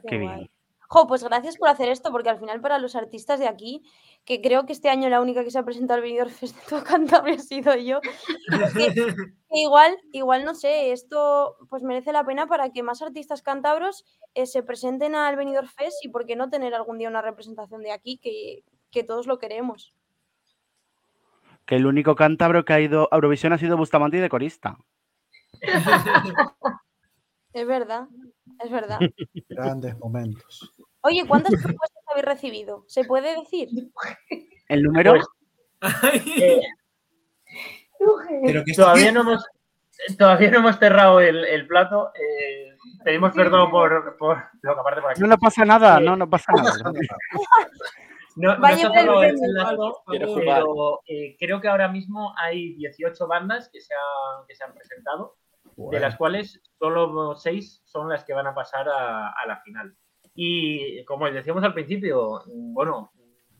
Qué 0.09 0.18
bien. 0.18 0.30
Jo, 0.89 1.07
pues 1.07 1.24
gracias 1.24 1.57
por 1.57 1.68
hacer 1.68 1.89
esto, 1.89 2.12
porque 2.12 2.30
al 2.30 2.39
final 2.39 2.61
para 2.61 2.78
los 2.78 2.95
artistas 2.95 3.41
de 3.41 3.49
aquí, 3.49 3.82
que 4.24 4.41
creo 4.41 4.66
que 4.66 4.72
este 4.72 4.89
año 4.89 5.09
la 5.09 5.20
única 5.20 5.43
que 5.43 5.51
se 5.51 5.59
ha 5.59 5.64
presentado 5.64 5.97
al 5.97 6.03
Benidorm 6.03 6.30
Fest 6.30 6.57
de 6.57 6.62
toda 6.68 6.84
Cantabria 6.84 7.34
he 7.37 7.39
sido 7.39 7.74
yo, 7.76 8.01
que, 8.01 8.11
que 9.51 9.61
igual, 9.61 9.97
igual 10.12 10.45
no 10.45 10.55
sé, 10.55 10.93
esto 10.93 11.57
pues 11.68 11.82
merece 11.82 12.12
la 12.12 12.24
pena 12.24 12.47
para 12.47 12.70
que 12.70 12.82
más 12.82 13.03
artistas 13.03 13.43
cántabros 13.43 14.05
eh, 14.34 14.47
se 14.47 14.62
presenten 14.62 15.14
al 15.14 15.37
Benidorm 15.37 15.68
Fest 15.68 16.05
y 16.05 16.09
por 16.09 16.26
qué 16.26 16.37
no 16.37 16.51
tener 16.51 16.74
algún 16.74 16.99
día 16.99 17.09
una 17.09 17.22
representación 17.22 17.82
de 17.82 17.93
aquí, 17.93 18.18
que, 18.18 18.64
que 18.91 19.05
todos 19.05 19.26
lo 19.26 19.39
queremos. 19.39 19.95
Que 21.64 21.76
el 21.76 21.87
único 21.87 22.14
cántabro 22.14 22.64
que 22.64 22.72
ha 22.72 22.80
ido 22.80 23.09
a 23.11 23.16
Eurovisión 23.16 23.53
ha 23.53 23.59
sido 23.59 23.76
Bustamante 23.76 24.18
y 24.18 24.20
de 24.20 24.28
corista. 24.28 24.78
Es 27.57 27.66
verdad, 27.66 28.07
es 28.62 28.70
verdad. 28.70 28.99
Grandes 29.49 29.99
momentos. 29.99 30.74
Oye, 31.07 31.24
¿cuántas 31.26 31.52
propuestas 31.62 32.02
habéis 32.11 32.24
recibido? 32.26 32.84
¿Se 32.88 33.04
puede 33.04 33.36
decir? 33.38 33.68
El 34.68 34.82
número, 34.82 35.14
Pues, 35.14 35.26
Eh, 36.36 36.61
Pero 38.44 38.62
que 38.64 38.72
todavía, 38.74 39.12
no 39.12 39.20
hemos, 39.20 39.44
todavía 40.18 40.50
no 40.50 40.59
hemos 40.59 40.76
cerrado 40.78 41.20
el, 41.20 41.44
el 41.44 41.66
plato. 41.66 42.11
eh, 42.14 42.76
pedimos 43.04 43.32
perdón 43.34 43.70
por, 43.70 44.16
por 44.18 44.36
lo 44.62 44.74
que 44.74 44.80
aparte 44.80 45.00
por 45.00 45.11
aquí. 45.12 45.20
no, 45.20 45.26
no 45.28 45.38
pasa 45.38 45.64
nada, 45.64 45.98
Eh, 45.98 46.02
no, 46.04 46.16
no 46.16 46.28
pasa 46.28 46.52
nada. 46.52 46.72
No, 48.38 48.54
no 48.59 48.68
está 48.68 48.76
cerrado 48.92 49.22
el 49.22 49.34
plato, 49.34 50.02
pero 50.07 51.00
eh, 51.07 51.36
creo 51.38 51.59
que 51.59 51.68
ahora 51.68 51.88
mismo 51.88 52.34
hay 52.36 52.74
18 52.74 53.26
bandas 53.26 53.70
que 53.72 53.80
se 53.80 53.94
han, 53.94 54.46
que 54.46 54.54
se 54.54 54.62
han 54.62 54.74
presentado, 54.74 55.36
de 55.76 55.98
las 56.00 56.16
cuales 56.16 56.61
solo 56.78 57.34
6 57.34 57.80
son 57.86 58.11
las 58.11 58.24
que 58.24 58.34
van 58.34 58.46
a 58.46 58.54
pasar 58.54 58.90
a, 58.90 59.28
a 59.30 59.46
la 59.46 59.62
final. 59.62 59.96
Y 60.37 61.05
como 61.05 61.26
les 61.26 61.34
decíamos 61.34 61.64
al 61.64 61.74
principio, 61.74 62.43
bueno, 62.47 63.11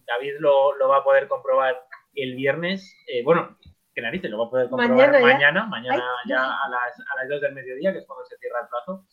David 0.07 0.35
lo, 0.39 0.77
lo 0.77 0.89
va 0.89 0.99
a 0.99 1.05
poder 1.05 1.27
comprobar 1.27 1.83
el 2.15 2.35
viernes, 2.37 2.95
eh, 3.09 3.23
bueno, 3.25 3.57
que 3.95 4.03
narices, 4.03 4.31
lo 4.31 4.39
va 4.39 4.47
a 4.47 4.51
poder 4.51 4.69
comprobar 4.69 4.95
Mañana 4.95 5.19
ya. 5.19 5.27
mañana, 5.27 5.67
mañana 5.67 6.05
Ay, 6.23 6.31
ya 6.31 6.43
a 6.43 6.69
las, 6.69 7.01
a 7.01 7.17
las 7.23 7.29
2 7.31 7.41
del 7.41 7.55
mediodía, 7.55 7.93
que 7.93 8.01
es 8.01 8.07
cuando 8.07 8.25
se 8.27 8.37
cierra 8.37 8.61
el 8.61 8.69
plazo, 8.69 9.07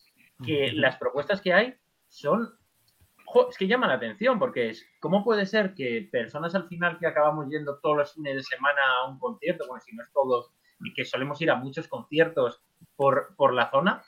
que 0.46 0.74
las 0.74 0.98
propuestas 0.98 1.42
que 1.42 1.54
hay 1.54 1.76
son 2.10 2.58
Jo, 3.26 3.50
es 3.50 3.58
que 3.58 3.68
llama 3.68 3.88
la 3.88 3.94
atención 3.94 4.38
porque 4.38 4.70
es, 4.70 4.86
¿cómo 5.00 5.24
puede 5.24 5.46
ser 5.46 5.74
que 5.74 6.08
personas 6.12 6.54
al 6.56 6.68
final 6.68 7.00
que 7.00 7.08
acabamos 7.08 7.48
yendo 7.50 7.80
todos 7.80 7.98
los 7.98 8.14
fines 8.14 8.36
de 8.36 8.44
semana 8.44 8.82
a 9.00 9.10
un 9.10 9.18
concierto, 9.18 9.66
bueno, 9.68 9.82
si 9.82 9.96
no 9.96 10.04
es 10.04 10.12
todos, 10.12 10.52
y 10.82 10.94
que 10.94 11.06
solemos 11.06 11.42
ir 11.42 11.50
a 11.50 11.56
muchos 11.56 11.88
conciertos 11.88 12.62
por, 12.96 13.34
por 13.38 13.54
la 13.54 13.72
zona, 13.72 14.04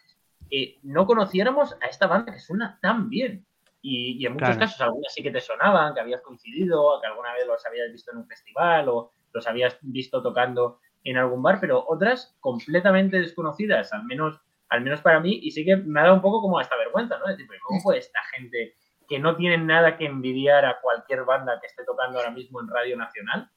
eh, 0.49 0.77
no 0.83 1.05
conociéramos 1.05 1.73
a 1.81 1.87
esta 1.87 2.07
banda 2.07 2.33
que 2.33 2.39
suena 2.39 2.79
tan 2.81 3.09
bien? 3.09 3.45
Y, 3.81 4.17
y 4.21 4.25
en 4.25 4.33
muchos 4.33 4.55
Claro. 4.55 4.59
casos 4.61 4.81
algunas 4.81 5.13
sí 5.13 5.21
que 5.21 5.31
te 5.31 5.41
sonaban, 5.41 5.93
que 5.93 5.99
habías 5.99 6.21
coincidido, 6.21 6.99
que 7.01 7.07
alguna 7.07 7.33
vez 7.33 7.45
los 7.45 7.65
habías 7.65 7.91
visto 7.91 8.11
en 8.11 8.17
un 8.17 8.27
festival 8.27 8.89
o 8.89 9.11
los 9.31 9.47
habías 9.47 9.77
visto 9.81 10.23
tocando 10.23 10.79
en 11.03 11.17
algún 11.17 11.43
bar, 11.43 11.59
pero 11.59 11.85
otras 11.87 12.35
completamente 12.39 13.19
desconocidas, 13.19 13.93
al 13.93 14.03
menos, 14.05 14.41
al 14.69 14.81
menos 14.81 15.01
para 15.01 15.19
mí, 15.19 15.39
y 15.43 15.51
sí 15.51 15.63
que 15.63 15.75
me 15.75 15.99
ha 15.99 16.03
dado 16.03 16.15
un 16.15 16.21
poco 16.21 16.41
como 16.41 16.57
hasta 16.57 16.75
vergüenza, 16.77 17.19
¿no? 17.19 17.29
Es 17.29 17.37
decir, 17.37 17.59
¿cómo 17.63 17.79
puede 17.83 17.99
esta 17.99 18.19
gente 18.35 18.75
que 19.07 19.19
no 19.19 19.35
tienen 19.35 19.67
nada 19.67 19.97
que 19.97 20.05
envidiar 20.05 20.65
a 20.65 20.79
cualquier 20.81 21.23
banda 21.25 21.59
que 21.61 21.67
esté 21.67 21.83
tocando 21.85 22.17
ahora 22.17 22.31
mismo 22.31 22.59
en 22.59 22.67
Radio 22.69 22.97
Nacional, 22.97 23.51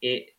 eh, 0.00 0.34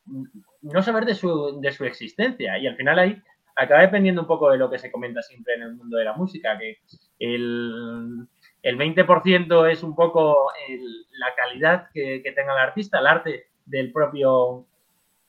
no 0.62 0.82
saber 0.82 1.06
de 1.06 1.14
su, 1.14 1.60
de 1.62 1.72
su 1.72 1.86
existencia. 1.86 2.58
Y 2.58 2.66
al 2.66 2.76
final 2.76 2.98
ahí 2.98 3.22
acaba 3.56 3.82
dependiendo 3.82 4.22
un 4.22 4.28
poco 4.28 4.52
de 4.52 4.58
lo 4.58 4.70
que 4.70 4.80
se 4.80 4.92
comenta 4.92 5.22
siempre 5.22 5.56
en 5.56 5.64
el 5.64 5.76
mundo 5.76 5.98
de 5.98 6.04
la 6.06 6.14
música, 6.14 6.58
que 6.58 6.80
el, 7.20 8.28
el 8.62 8.78
20% 8.78 9.66
es 9.68 9.84
un 9.84 9.96
poco 9.96 10.52
el- 10.68 11.06
la 11.20 11.34
calidad 11.36 11.88
que, 11.94 12.22
que 12.24 12.32
tenga 12.34 12.54
el 12.54 12.60
artista, 12.60 13.00
el 13.00 13.08
arte 13.08 13.48
del 13.66 13.92
propio, 13.92 14.66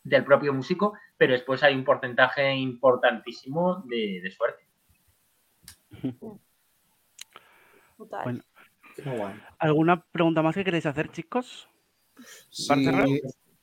del 0.02 0.24
propio 0.24 0.52
músico, 0.52 0.94
pero 1.16 1.32
después 1.32 1.62
hay 1.62 1.74
un 1.74 1.84
porcentaje 1.84 2.54
importantísimo 2.54 3.82
de, 3.86 4.20
de 4.22 4.30
suerte. 4.30 4.64
Total. 7.96 8.44
Bueno. 9.04 9.40
¿Alguna 9.58 10.02
pregunta 10.12 10.42
más 10.42 10.54
que 10.54 10.64
queréis 10.64 10.86
hacer, 10.86 11.10
chicos? 11.10 11.68
¿Para 12.68 12.82
cerrar? 12.82 13.06
Sí, 13.06 13.20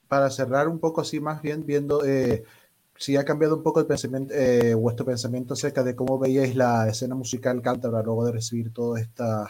para 0.07 0.29
cerrar 0.29 0.67
un 0.67 0.79
poco 0.79 1.01
así 1.01 1.19
más 1.19 1.41
bien 1.41 1.65
viendo 1.65 2.05
eh, 2.05 2.43
si 2.95 3.17
ha 3.17 3.25
cambiado 3.25 3.55
un 3.57 3.63
poco 3.63 3.79
el 3.79 3.85
pensamiento, 3.85 4.33
eh, 4.33 4.73
vuestro 4.75 5.05
pensamiento 5.05 5.53
acerca 5.53 5.83
de 5.83 5.95
cómo 5.95 6.19
veíais 6.19 6.55
la 6.55 6.87
escena 6.87 7.15
musical 7.15 7.61
cántabra 7.61 8.01
luego 8.03 8.25
de 8.25 8.31
recibir 8.33 8.71
todas 8.73 9.01
estas 9.01 9.49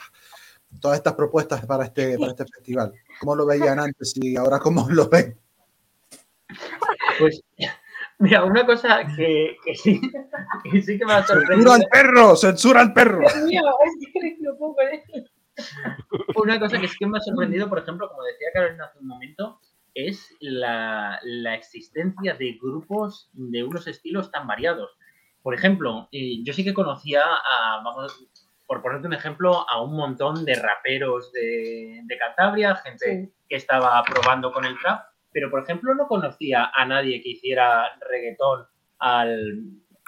todas 0.80 0.98
estas 0.98 1.14
propuestas 1.14 1.66
para 1.66 1.86
este, 1.86 2.18
para 2.18 2.32
este 2.32 2.46
festival. 2.46 2.94
¿Cómo 3.20 3.36
lo 3.36 3.46
veían 3.46 3.80
antes 3.80 4.14
y 4.16 4.36
ahora 4.36 4.60
cómo 4.60 4.88
lo 4.90 5.08
ven? 5.08 5.38
Pues, 7.20 7.42
mira, 8.20 8.44
una 8.44 8.66
cosa 8.66 9.06
que, 9.16 9.56
que 9.64 9.76
sí, 9.76 10.02
que 10.72 10.82
sí 10.82 10.98
que 10.98 11.06
me 11.06 11.14
ha 11.14 11.18
¡Censura 11.18 11.40
sorprendido. 11.40 11.74
al 11.74 11.86
perro! 11.92 12.36
¡Censura 12.36 12.82
al 12.82 12.94
perro! 12.94 13.20
Dios 13.34 13.46
mío, 13.46 13.62
es 13.86 14.12
que 14.14 14.38
no 14.42 14.56
puedo 14.58 14.76
él. 14.92 15.32
Una 16.36 16.60
cosa 16.60 16.80
que 16.80 16.88
sí 16.88 16.96
que 16.98 17.06
me 17.06 17.18
ha 17.20 17.22
sorprendido, 17.22 17.70
por 17.70 17.80
ejemplo, 17.80 18.10
como 18.10 18.24
decía 18.24 18.48
Carolina 18.54 18.86
hace 18.86 19.00
un 19.00 19.08
momento, 19.08 19.60
es 19.94 20.36
la, 20.40 21.20
la 21.24 21.56
existencia 21.56 22.34
de 22.36 22.58
grupos 22.62 23.30
de 23.34 23.64
unos 23.64 23.88
estilos 23.88 24.32
tan 24.32 24.48
variados. 24.48 24.92
Por 25.42 25.54
ejemplo, 25.54 26.08
eh, 26.12 26.44
yo 26.44 26.54
sí 26.54 26.64
que 26.64 26.74
conocía 26.74 27.22
a, 27.24 27.82
vamos, 27.84 28.26
por 28.66 28.82
ponerte 28.82 29.08
un 29.08 29.14
ejemplo, 29.14 29.70
a 29.70 29.82
un 29.82 29.96
montón 29.96 30.46
de 30.46 30.56
raperos 30.56 31.32
de, 31.34 32.02
de 32.04 32.18
Cantabria, 32.18 32.76
gente 32.76 33.34
que 33.48 33.56
estaba 33.56 34.02
probando 34.04 34.52
con 34.52 34.66
el 34.66 34.80
trap, 34.80 35.06
pero 35.32 35.50
por 35.50 35.64
ejemplo 35.64 35.94
no 35.96 36.08
conocía 36.08 36.72
a 36.74 36.86
nadie 36.86 37.22
que 37.22 37.30
hiciera 37.30 37.98
reggaetón 38.10 38.66
al, 39.00 39.64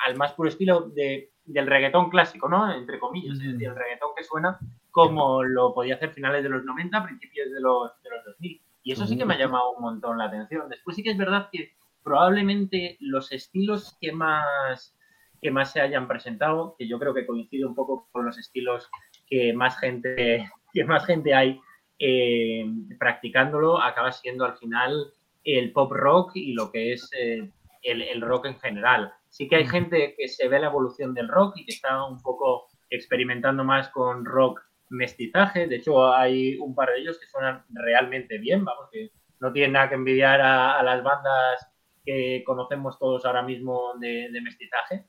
al 0.06 0.16
más 0.16 0.34
puro 0.34 0.50
estilo 0.50 0.90
de, 0.90 1.32
del 1.46 1.68
reggaetón 1.68 2.10
clásico, 2.10 2.48
¿no? 2.48 2.74
Entre 2.74 3.00
comillas, 3.00 3.38
es 3.38 3.52
decir, 3.52 3.68
el 3.68 3.76
reggaetón 3.76 4.12
que 4.16 4.24
suena 4.24 4.60
como 4.92 5.44
lo 5.44 5.74
podía 5.74 5.96
hacer 5.96 6.12
finales 6.12 6.42
de 6.42 6.48
los 6.48 6.64
90, 6.64 7.04
principios 7.04 7.52
de 7.52 7.60
los, 7.60 8.02
de 8.02 8.10
los 8.10 8.24
2000. 8.24 8.62
Y 8.86 8.92
eso 8.92 9.08
sí 9.08 9.18
que 9.18 9.26
me 9.26 9.34
ha 9.34 9.40
llamado 9.40 9.72
un 9.72 9.82
montón 9.82 10.20
la 10.20 10.26
atención. 10.26 10.70
Después 10.70 10.96
sí 10.96 11.02
que 11.02 11.10
es 11.10 11.18
verdad 11.18 11.50
que 11.52 11.74
probablemente 12.04 12.98
los 13.00 13.32
estilos 13.32 13.98
que 14.00 14.12
más, 14.12 14.96
que 15.42 15.50
más 15.50 15.72
se 15.72 15.82
hayan 15.82 16.08
presentado, 16.08 16.76
que 16.78 16.88
yo 16.88 17.00
creo 17.00 17.12
que 17.16 17.26
coincide 17.26 17.66
un 17.66 17.74
poco 17.74 18.08
con 18.12 18.28
los 18.28 18.38
estilos 18.38 18.88
que 19.28 19.54
más 19.54 19.80
gente, 19.80 20.48
que 20.74 20.84
más 20.86 21.04
gente 21.04 21.34
hay 21.34 21.60
eh, 21.98 22.64
practicándolo, 23.00 23.82
acaba 23.82 24.12
siendo 24.12 24.46
al 24.46 24.56
final 24.56 25.14
el 25.44 25.72
pop 25.72 25.92
rock 25.92 26.36
y 26.36 26.54
lo 26.54 26.72
que 26.72 26.94
es 26.94 27.10
eh, 27.18 27.50
el, 27.82 28.04
el 28.04 28.22
rock 28.22 28.46
en 28.46 28.60
general. 28.60 29.12
Sí 29.30 29.48
que 29.48 29.56
hay 29.56 29.68
gente 29.68 30.14
que 30.16 30.28
se 30.28 30.48
ve 30.48 30.60
la 30.60 30.68
evolución 30.68 31.16
del 31.16 31.28
rock 31.28 31.58
y 31.58 31.66
que 31.66 31.74
está 31.74 32.06
un 32.06 32.22
poco 32.22 32.68
experimentando 32.92 33.64
más 33.64 33.90
con 33.90 34.26
rock 34.26 34.62
mestizaje. 34.90 35.68
De 35.68 35.78
hecho, 35.78 36.14
hay 36.14 36.58
un 36.58 36.76
par 36.76 36.90
de 36.90 37.00
ellos 37.00 37.20
que 37.20 37.28
suenan 37.28 37.64
realmente 37.70 38.38
bien, 38.38 38.64
vamos, 38.66 38.90
que 38.92 39.12
no 39.40 39.52
tienen 39.52 39.74
nada 39.74 39.90
que 39.90 39.96
envidiar 39.96 40.42
a, 40.42 40.82
las 40.84 41.04
bandas 41.04 41.68
que 42.04 42.44
conocemos 42.46 42.98
todos 43.00 43.26
ahora 43.26 43.42
mismo 43.42 43.94
de, 44.00 44.30
de 44.32 44.42
mestizaje. 44.42 45.06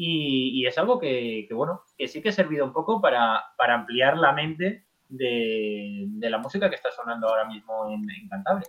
Y, 0.00 0.64
es 0.64 0.78
algo 0.78 1.00
que, 1.00 1.48
bueno, 1.50 1.82
que 1.96 2.06
sí 2.06 2.22
que 2.22 2.28
ha 2.28 2.32
servido 2.32 2.64
un 2.64 2.72
poco 2.72 3.00
para, 3.00 3.42
para 3.56 3.74
ampliar 3.74 4.16
la 4.16 4.32
mente 4.32 4.84
de, 5.08 6.04
de, 6.06 6.30
la 6.30 6.38
música 6.38 6.68
que 6.68 6.76
está 6.76 6.92
sonando 6.92 7.28
ahora 7.28 7.46
mismo 7.46 7.90
en, 7.90 8.08
en 8.08 8.28
Cantabria. 8.28 8.68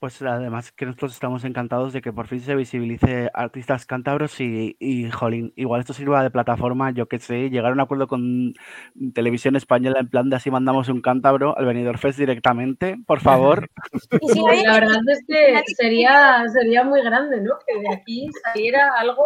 Pues 0.00 0.22
además 0.22 0.72
que 0.72 0.86
nosotros 0.86 1.12
estamos 1.12 1.44
encantados 1.44 1.92
de 1.92 2.00
que 2.00 2.10
por 2.10 2.26
fin 2.26 2.40
se 2.40 2.54
visibilice 2.54 3.30
artistas 3.34 3.84
cántabros 3.84 4.40
y, 4.40 4.74
y 4.80 5.10
jolín, 5.10 5.52
igual 5.56 5.80
esto 5.80 5.92
sirva 5.92 6.22
de 6.22 6.30
plataforma, 6.30 6.90
yo 6.90 7.06
qué 7.06 7.18
sé, 7.18 7.50
llegar 7.50 7.70
a 7.70 7.74
un 7.74 7.80
acuerdo 7.80 8.08
con 8.08 8.54
Televisión 9.12 9.56
Española 9.56 10.00
en 10.00 10.08
plan 10.08 10.30
de 10.30 10.36
así 10.36 10.50
mandamos 10.50 10.88
un 10.88 11.02
cántabro 11.02 11.54
al 11.58 11.66
Benidorm 11.66 11.98
Fest 11.98 12.18
directamente, 12.18 12.96
por 13.06 13.20
favor. 13.20 13.68
Sí, 14.32 14.40
la 14.64 14.72
verdad 14.72 15.00
es 15.06 15.24
que 15.26 15.74
sería, 15.74 16.48
sería 16.48 16.82
muy 16.82 17.02
grande, 17.02 17.42
¿no? 17.42 17.58
Que 17.66 17.80
de 17.80 17.94
aquí 17.94 18.30
saliera 18.42 18.94
algo 18.98 19.24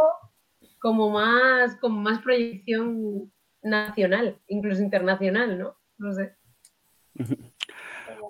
como 0.80 1.10
más, 1.10 1.76
como 1.76 2.00
más 2.00 2.18
proyección 2.20 3.32
nacional, 3.62 4.40
incluso 4.48 4.82
internacional, 4.82 5.56
¿no? 5.56 5.76
No 5.98 6.12
sé. 6.12 6.34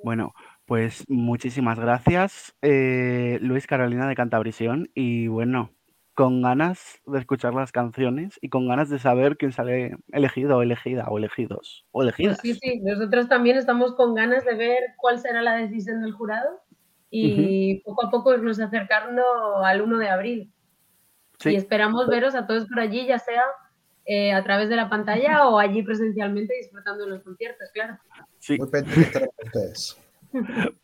Bueno, 0.02 0.34
pues 0.66 1.04
muchísimas 1.08 1.78
gracias, 1.78 2.54
eh, 2.62 3.38
Luis 3.40 3.66
Carolina 3.66 4.08
de 4.08 4.14
Cantabrisión. 4.14 4.90
Y 4.94 5.28
bueno, 5.28 5.70
con 6.14 6.42
ganas 6.42 7.00
de 7.06 7.18
escuchar 7.18 7.54
las 7.54 7.72
canciones 7.72 8.38
y 8.40 8.48
con 8.48 8.68
ganas 8.68 8.88
de 8.88 8.98
saber 8.98 9.36
quién 9.36 9.52
sale 9.52 9.96
elegido 10.12 10.58
o 10.58 10.62
elegida 10.62 11.06
o 11.08 11.18
elegidos 11.18 11.84
o 11.90 12.02
elegidas. 12.02 12.38
Pues 12.40 12.58
sí, 12.58 12.60
sí, 12.62 12.80
nosotros 12.80 13.28
también 13.28 13.56
estamos 13.56 13.94
con 13.94 14.14
ganas 14.14 14.44
de 14.44 14.54
ver 14.54 14.80
cuál 14.96 15.18
será 15.18 15.42
la 15.42 15.56
decisión 15.56 16.02
del 16.02 16.12
jurado 16.12 16.62
y 17.10 17.26
uh 17.26 17.36
-huh. 17.36 17.82
poco 17.84 18.06
a 18.06 18.10
poco 18.10 18.34
irnos 18.34 18.60
acercando 18.60 19.22
al 19.64 19.82
1 19.82 19.98
de 19.98 20.08
abril. 20.08 20.52
Sí. 21.40 21.50
Y 21.50 21.56
esperamos 21.56 22.08
veros 22.08 22.34
a 22.36 22.46
todos 22.46 22.68
por 22.68 22.78
allí, 22.78 23.06
ya 23.06 23.18
sea 23.18 23.42
eh, 24.06 24.32
a 24.32 24.44
través 24.44 24.68
de 24.68 24.76
la 24.76 24.88
pantalla 24.88 25.48
o 25.48 25.58
allí 25.58 25.82
presencialmente 25.82 26.54
disfrutando 26.54 27.04
de 27.04 27.10
los 27.10 27.22
conciertos, 27.22 27.70
claro. 27.72 27.98
Sí. 28.38 28.56
Muy 28.56 28.70
pendiente 28.70 29.18
de 29.18 29.28
ustedes. 29.44 30.03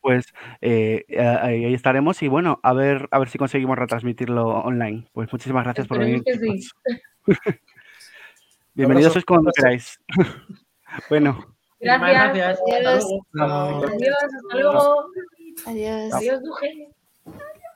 Pues 0.01 0.33
eh, 0.61 1.05
ahí 1.43 1.75
estaremos 1.75 2.23
y 2.23 2.29
bueno, 2.29 2.61
a 2.63 2.73
ver, 2.73 3.09
a 3.11 3.19
ver 3.19 3.29
si 3.29 3.39
conseguimos 3.39 3.77
retransmitirlo 3.79 4.47
online. 4.47 5.09
Pues 5.13 5.31
muchísimas 5.33 5.65
gracias 5.65 5.85
Esperemos 5.85 6.23
por 6.23 6.33
venir. 6.35 6.47
Que 6.47 6.61
sí. 6.61 6.69
Bienvenidos 8.75 9.13
sois 9.13 9.25
cuando 9.25 9.51
queráis. 9.53 10.01
bueno. 11.11 11.45
Gracias. 11.81 12.13
gracias. 12.13 12.59
Adiós. 12.73 13.05
Adiós. 13.35 14.17
Hasta 14.23 14.57
luego. 14.57 15.07
Adiós. 15.67 16.15
Adiós, 16.15 16.41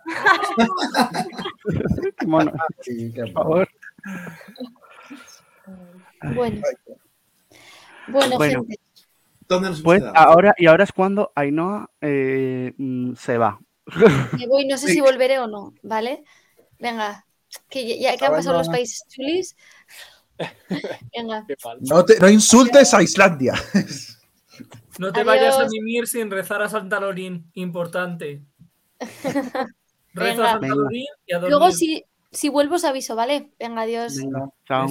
mono. 2.26 2.52
Sí, 2.80 3.12
qué 3.14 3.22
Por 3.22 3.32
favor. 3.32 3.68
Bueno. 6.34 6.60
Bueno, 8.08 8.36
Bueno. 8.36 8.64
gente. 8.64 8.83
¿Dónde 9.48 9.68
nos 9.70 9.78
hemos 9.80 9.82
Pues 9.84 10.02
ahora, 10.14 10.54
y 10.56 10.66
ahora 10.66 10.84
es 10.84 10.92
cuando 10.92 11.32
Ainhoa 11.34 11.90
eh, 12.00 12.72
mm, 12.76 13.14
se 13.14 13.38
va. 13.38 13.58
Me 14.38 14.46
voy, 14.46 14.66
no 14.66 14.78
sé 14.78 14.88
si 14.88 15.00
volveré 15.00 15.38
o 15.38 15.46
no, 15.46 15.74
¿vale? 15.82 16.24
Venga, 16.78 17.26
que 17.68 17.86
ya, 18.00 18.12
ya 18.12 18.16
que 18.16 18.26
han 18.26 18.32
pasado 18.32 18.58
los 18.58 18.68
países 18.68 19.04
chulis. 19.08 19.56
Venga. 21.16 21.46
No, 21.80 22.04
te- 22.04 22.18
no 22.18 22.28
insultes 22.28 22.92
a 22.94 23.02
Islandia. 23.02 23.54
No 24.96 25.12
te 25.12 25.24
vayas 25.24 25.58
a 25.58 25.66
mimir 25.66 26.06
sin 26.06 26.30
rezar 26.30 26.62
a 26.62 26.68
Santa 26.68 27.00
Lorín. 27.00 27.50
Importante. 27.54 28.44
Reza 29.00 29.66
Venga. 30.12 30.44
a 30.44 30.52
Santa. 30.52 30.66
Lorín 30.68 31.06
y 31.26 31.32
a 31.34 31.38
dormir. 31.40 31.50
luego 31.58 31.72
si, 31.72 32.04
si 32.30 32.48
vuelvo 32.48 32.76
os 32.76 32.84
aviso, 32.84 33.16
¿vale? 33.16 33.50
Venga, 33.58 33.82
adiós. 33.82 34.16
Venga, 34.16 34.48
chao. 34.68 34.86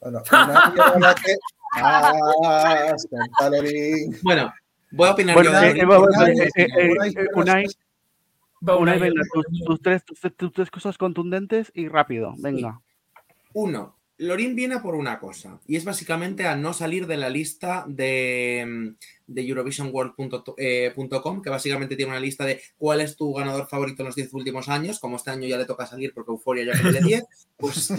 Bueno, 0.00 0.22
una 0.30 0.74
llamada 0.76 1.14
que- 1.16 1.36
Ah. 1.72 2.94
Bueno, 4.22 4.52
voy 4.90 5.08
a 5.08 5.12
opinar 5.12 5.34
Bueno, 5.34 5.52
yo 5.52 5.60
de 5.60 5.70
eh, 5.70 5.84
Lorín. 5.84 6.28
eh, 6.54 6.68
eh, 9.06 9.12
tus, 9.66 9.80
tres, 9.80 10.04
tus, 10.04 10.20
tus 10.36 10.52
tres 10.52 10.70
cosas 10.70 10.98
contundentes 10.98 11.72
y 11.74 11.88
rápido, 11.88 12.34
venga. 12.38 12.80
Uno, 13.54 13.96
Lorín 14.18 14.54
viene 14.54 14.78
por 14.80 14.94
una 14.94 15.18
cosa, 15.18 15.58
y 15.66 15.76
es 15.76 15.84
básicamente 15.84 16.46
a 16.46 16.56
no 16.56 16.72
salir 16.72 17.06
de 17.06 17.16
la 17.16 17.30
lista 17.30 17.84
de, 17.88 18.64
mm, 18.66 18.88
de 19.26 19.42
EurovisionWorld.com, 19.46 21.42
que 21.42 21.50
básicamente 21.50 21.96
tiene 21.96 22.12
una 22.12 22.20
lista 22.20 22.44
de 22.44 22.60
cuál 22.76 23.00
es 23.00 23.16
tu 23.16 23.32
ganador 23.32 23.68
favorito 23.68 24.02
en 24.02 24.06
los 24.06 24.16
10 24.16 24.34
últimos 24.34 24.68
años. 24.68 24.98
Como 24.98 25.16
este 25.16 25.30
año 25.30 25.46
ya 25.46 25.56
le 25.58 25.64
toca 25.64 25.86
salir 25.86 26.12
porque 26.14 26.32
Euforia 26.32 26.64
ya 26.64 26.72
tiene 26.80 27.00
10, 27.00 27.24
pues 27.56 27.92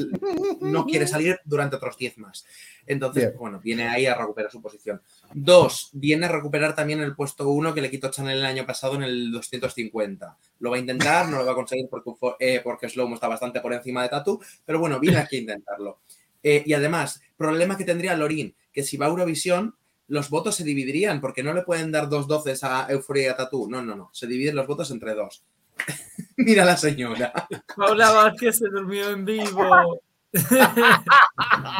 no 0.61 0.85
quiere 0.85 1.07
salir 1.07 1.39
durante 1.45 1.75
otros 1.77 1.97
10 1.97 2.17
más. 2.19 2.45
Entonces, 2.85 3.25
Bien. 3.25 3.37
bueno, 3.37 3.59
viene 3.59 3.87
ahí 3.87 4.05
a 4.05 4.15
recuperar 4.15 4.51
su 4.51 4.61
posición. 4.61 5.01
Dos, 5.33 5.89
viene 5.93 6.25
a 6.25 6.29
recuperar 6.29 6.75
también 6.75 6.99
el 7.01 7.15
puesto 7.15 7.49
1 7.49 7.73
que 7.73 7.81
le 7.81 7.89
quitó 7.89 8.11
Chanel 8.11 8.39
el 8.39 8.45
año 8.45 8.65
pasado 8.65 8.95
en 8.95 9.03
el 9.03 9.31
250. 9.31 10.37
Lo 10.59 10.69
va 10.69 10.75
a 10.77 10.79
intentar, 10.79 11.29
no 11.29 11.37
lo 11.37 11.45
va 11.45 11.53
a 11.53 11.55
conseguir 11.55 11.87
porque, 11.89 12.11
eh, 12.39 12.61
porque 12.63 12.89
Slow 12.89 13.13
está 13.13 13.27
bastante 13.27 13.61
por 13.61 13.73
encima 13.73 14.03
de 14.03 14.09
Tatu, 14.09 14.41
pero 14.65 14.79
bueno, 14.79 14.99
viene 14.99 15.17
aquí 15.17 15.37
a 15.37 15.39
intentarlo. 15.39 15.99
Eh, 16.41 16.63
y 16.65 16.73
además, 16.73 17.21
problema 17.37 17.77
que 17.77 17.85
tendría 17.85 18.15
Lorín, 18.15 18.55
que 18.71 18.83
si 18.83 18.97
va 18.97 19.05
a 19.05 19.09
Eurovisión, 19.09 19.75
los 20.07 20.29
votos 20.29 20.55
se 20.55 20.63
dividirían, 20.63 21.21
porque 21.21 21.43
no 21.43 21.53
le 21.53 21.63
pueden 21.63 21.91
dar 21.91 22.09
dos 22.09 22.27
doces 22.27 22.63
a 22.63 22.87
Euforia 22.89 23.23
y 23.23 23.27
a 23.27 23.35
Tatu. 23.37 23.67
No, 23.69 23.81
no, 23.81 23.95
no. 23.95 24.09
Se 24.13 24.27
dividen 24.27 24.55
los 24.55 24.67
votos 24.67 24.91
entre 24.91 25.13
dos. 25.15 25.43
Mira 26.37 26.65
la 26.65 26.77
señora. 26.77 27.31
Paula 27.75 28.11
Vázquez 28.11 28.57
se 28.59 28.67
durmió 28.69 29.09
en 29.09 29.25
vivo. 29.25 30.01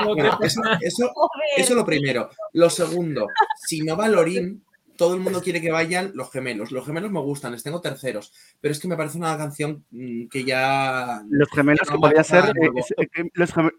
Bueno, 0.06 0.38
eso, 0.41 0.62
eso, 0.82 1.12
eso 1.58 1.76
lo 1.76 1.86
primero. 1.86 2.30
Lo 2.54 2.70
segundo, 2.70 3.28
si 3.66 3.82
no 3.82 3.95
va 3.98 4.08
Lorín, 4.08 4.64
todo 4.95 5.16
el 5.16 5.22
mundo 5.22 5.41
quiere 5.41 5.60
que 5.62 5.72
vayan 5.72 6.12
los 6.14 6.32
gemelos. 6.32 6.72
Los 6.72 6.86
gemelos 6.86 7.12
me 7.12 7.20
gustan, 7.20 7.52
les 7.54 7.64
tengo 7.64 7.82
terceros, 7.82 8.32
pero 8.62 8.72
es 8.72 8.80
que 8.80 8.88
me 8.88 8.95
parece 8.98 9.18
una 9.18 9.36
canción 9.38 9.84
mm, 9.91 10.28
que 10.28 10.44
ya... 10.44 11.24
Los 11.30 11.50
gemelos 11.50 11.88
no 11.90 11.95
que 11.95 12.00
podría 12.00 12.24
ser, 12.24 12.45
eh, 12.50 12.70
es- 12.76 12.94
eh, 12.98 13.30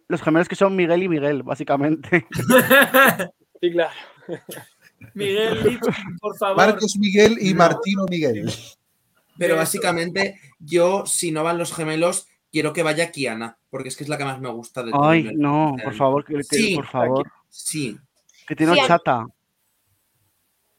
los 0.09 0.23
gemelos 0.23 0.49
que 0.49 0.57
son 0.57 0.75
Miguel 0.77 1.03
y 1.05 1.09
Miguel, 1.09 1.43
básicamente. 1.43 2.27
Sí, 3.61 3.71
claro. 3.71 3.93
Miguel 5.15 5.79
por 6.21 6.37
favor. 6.39 6.57
Marcos 6.57 6.97
Miguel 6.99 7.37
y 7.41 7.51
No. 7.53 7.59
Martino 7.59 8.07
Miguel. 8.09 8.51
Pero 9.37 9.57
básicamente, 9.57 10.41
yo, 10.61 11.05
si 11.07 11.33
no 11.33 11.43
van 11.43 11.59
los 11.59 11.75
gemelos, 11.75 12.29
quiero 12.53 12.73
que 12.73 12.83
vaya 12.85 13.11
Kiana, 13.11 13.59
porque 13.69 13.89
es 13.89 13.97
que 13.97 14.05
es 14.05 14.09
la 14.09 14.17
que 14.17 14.25
más 14.25 14.41
me 14.41 14.49
gusta 14.51 14.83
de 14.85 14.93
todo 14.93 15.05
Ay, 15.09 15.27
el- 15.27 15.39
no, 15.39 15.75
por 15.83 15.95
favor, 15.95 16.25
que, 16.25 16.35
que- 16.35 16.43
Sí, 16.45 16.77
por 16.77 16.87
favor. 16.87 17.31
Sí, 17.49 17.99
Que 18.47 18.55
tiene 18.55 18.75
Sí, 18.75 18.81
chata. 18.87 19.27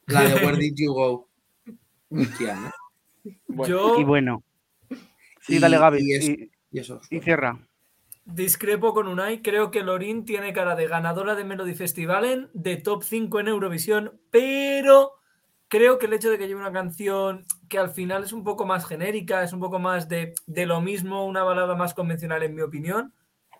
la 0.07 0.21
de 0.23 0.35
Where 0.35 0.57
Did 0.59 0.73
You 0.75 0.93
Go? 0.93 1.29
Kiana. 2.37 2.73
Bueno, 3.47 3.67
Yo 3.67 3.99
Y 3.99 4.03
bueno. 4.03 4.43
Sí, 5.41 5.55
Y- 5.55 5.59
dale, 5.59 5.77
Gaby. 5.77 5.97
y 6.01 6.13
es- 6.13 6.29
Y, 6.29 6.51
Y 6.71 6.79
eso. 6.79 7.01
y 7.09 7.19
cierra. 7.19 7.59
Discrepo 8.25 8.93
con 8.93 9.07
Unai. 9.07 9.41
Creo 9.41 9.71
que 9.71 9.83
Lorin 9.83 10.25
tiene 10.25 10.53
cara 10.53 10.75
de 10.75 10.87
ganadora 10.87 11.35
de 11.35 11.43
Melody 11.43 11.75
Festivalen, 11.75 12.49
de 12.53 12.77
top 12.77 13.03
5 13.03 13.39
en 13.39 13.47
Eurovisión, 13.47 14.19
pero 14.31 15.13
creo 15.67 15.97
que 15.97 16.07
el 16.07 16.13
hecho 16.13 16.29
de 16.29 16.37
que 16.37 16.47
lleve 16.47 16.59
una 16.59 16.71
canción 16.71 17.45
que 17.69 17.77
al 17.77 17.89
final 17.89 18.23
es 18.23 18.33
un 18.33 18.43
poco 18.43 18.65
más 18.65 18.85
genérica, 18.85 19.43
es 19.43 19.53
un 19.53 19.59
poco 19.59 19.79
más 19.79 20.09
de, 20.09 20.33
de 20.45 20.65
lo 20.65 20.81
mismo, 20.81 21.25
una 21.25 21.43
balada 21.43 21.75
más 21.75 21.93
convencional, 21.93 22.43
en 22.43 22.55
mi 22.55 22.61
opinión, 22.61 23.13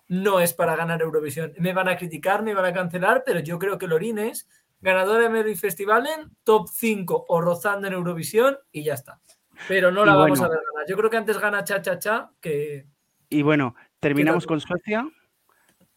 no 0.07 0.39
es 0.39 0.53
para 0.53 0.75
ganar 0.75 1.01
Eurovisión. 1.01 1.53
Me 1.57 1.73
van 1.73 1.87
a 1.87 1.97
criticar, 1.97 2.43
me 2.43 2.53
van 2.53 2.65
a 2.65 2.73
cancelar, 2.73 3.23
pero 3.25 3.39
yo 3.39 3.57
creo 3.57 3.77
que 3.77 3.87
Lorin 3.87 4.19
es 4.19 4.47
ganadora 4.81 5.23
de 5.23 5.29
Melody 5.29 5.55
Festivalen, 5.55 6.31
top 6.43 6.67
5 6.71 7.25
o 7.27 7.41
rozando 7.41 7.87
en 7.87 7.93
Eurovisión 7.93 8.57
y 8.71 8.83
ya 8.83 8.93
está. 8.93 9.19
Pero 9.67 9.91
no 9.91 10.03
Y 10.03 10.05
la 10.05 10.15
vamos 10.15 10.39
bueno. 10.39 10.45
a 10.45 10.49
ver 10.49 10.65
ganar. 10.71 10.87
Yo 10.87 10.97
creo 10.97 11.09
que 11.09 11.17
antes 11.17 11.39
gana 11.39 11.63
Cha 11.63 11.81
Cha 11.81 11.97
Cha 11.97 12.29
que. 12.39 12.85
Y 13.29 13.41
bueno, 13.41 13.75
terminamos 13.99 14.45
con 14.45 14.59
Suecia. 14.59 15.07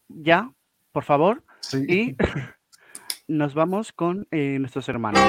Ya, 0.07 0.51
por 0.91 1.03
favor. 1.03 1.43
Sí. 1.61 1.85
Y 1.87 2.15
nos 3.27 3.53
vamos 3.53 3.93
con 3.93 4.27
eh, 4.31 4.57
nuestros 4.59 4.89
hermanos. 4.89 5.21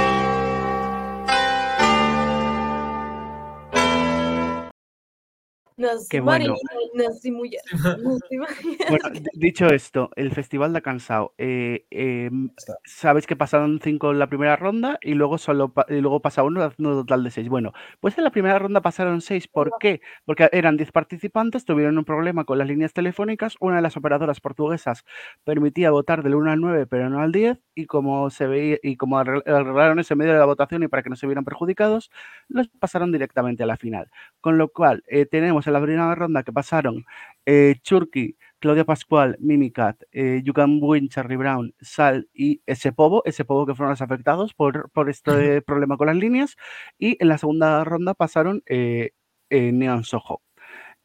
Nos 5.81 6.09
Qué 6.11 6.21
bueno. 6.21 6.55
nos 6.95 7.23
simulla- 7.23 7.61
nos 8.03 8.21
simulla- 8.29 8.49
Bueno, 8.91 9.09
d- 9.19 9.31
dicho 9.33 9.67
esto, 9.69 10.11
el 10.15 10.31
festival 10.33 10.75
de 10.75 10.83
Cansao. 10.83 11.33
eh, 11.39 11.87
em. 11.91 12.51
Sabéis 12.85 13.27
que 13.27 13.35
pasaron 13.35 13.81
cinco 13.83 14.11
en 14.11 14.19
la 14.19 14.27
primera 14.29 14.57
ronda 14.57 14.99
y 15.01 15.15
luego 15.15 15.39
solo 15.39 15.73
y 15.89 16.01
luego 16.03 16.21
pasa 16.21 16.43
uno 16.43 16.63
haciendo 16.63 16.91
un 16.91 17.01
total 17.07 17.25
de 17.25 17.31
seis. 17.31 17.49
Bueno, 17.49 17.73
pues 18.01 18.19
en 18.19 18.25
la 18.25 18.31
primera 18.31 18.59
ronda 18.59 18.83
pasaron 18.83 19.23
seis. 19.23 19.49
¿Por 19.49 19.73
qué? 19.81 20.03
Porque 20.27 20.51
eran 20.53 20.77
10 20.77 20.93
participantes, 20.93 21.65
tuvieron 21.65 21.97
un 21.97 22.05
problema 22.05 22.45
con 22.45 22.59
las 22.59 22.69
líneas 22.69 22.93
telefónicas. 22.93 23.55
Una 23.61 23.77
de 23.77 23.83
las 23.83 23.97
operadoras 23.97 24.41
portuguesas 24.41 25.05
permitía 25.45 25.91
votar 25.91 26.23
del 26.23 26.35
1 26.35 26.51
al 26.53 26.61
9, 26.61 26.87
pero 26.87 27.09
no 27.09 27.21
al 27.21 27.33
10. 27.33 27.59
Y 27.75 27.87
como 27.87 28.29
se 28.29 28.47
veía, 28.47 28.77
y 28.83 28.97
como 28.97 29.19
arregl- 29.19 29.47
arreglaron 29.47 29.99
eso 29.99 30.13
en 30.13 30.19
medio 30.19 30.35
de 30.35 30.39
la 30.41 30.45
votación 30.45 30.83
y 30.83 30.89
para 30.89 31.03
que 31.03 31.09
no 31.09 31.17
se 31.17 31.27
vieran 31.27 31.45
perjudicados, 31.45 32.11
los 32.49 32.69
pasaron 32.69 33.13
directamente 33.13 33.63
a 33.63 33.67
la 33.67 33.79
final. 33.79 34.11
Con 34.43 34.59
lo 34.59 34.69
cual, 34.69 35.03
eh, 35.07 35.25
tenemos 35.25 35.67
en 35.71 35.75
la 35.75 35.81
primera 35.83 36.15
ronda 36.15 36.43
que 36.43 36.53
pasaron 36.53 37.05
eh, 37.47 37.77
Churki, 37.83 38.37
Claudia 38.59 38.85
Pascual, 38.85 39.37
Mimicat, 39.41 40.03
eh, 40.13 40.43
You 40.45 40.53
Can 40.53 40.79
Win, 40.83 41.09
Charlie 41.09 41.37
Brown, 41.37 41.75
Sal 41.81 42.29
y 42.35 42.61
ese 42.67 42.93
Povo, 42.93 43.23
ese 43.25 43.45
Povo 43.45 43.65
que 43.67 43.75
fueron 43.75 43.91
los 43.93 44.03
afectados 44.03 44.53
por, 44.55 44.91
por 44.91 45.09
este 45.09 45.63
problema 45.63 45.97
con 45.97 46.09
las 46.09 46.17
líneas. 46.17 46.57
Y 46.99 47.17
en 47.23 47.29
la 47.29 47.39
segunda 47.39 47.83
ronda 47.85 48.15
pasaron 48.15 48.63
eh, 48.67 49.13
eh, 49.49 49.73
Neon 49.73 50.05
Soho. 50.05 50.43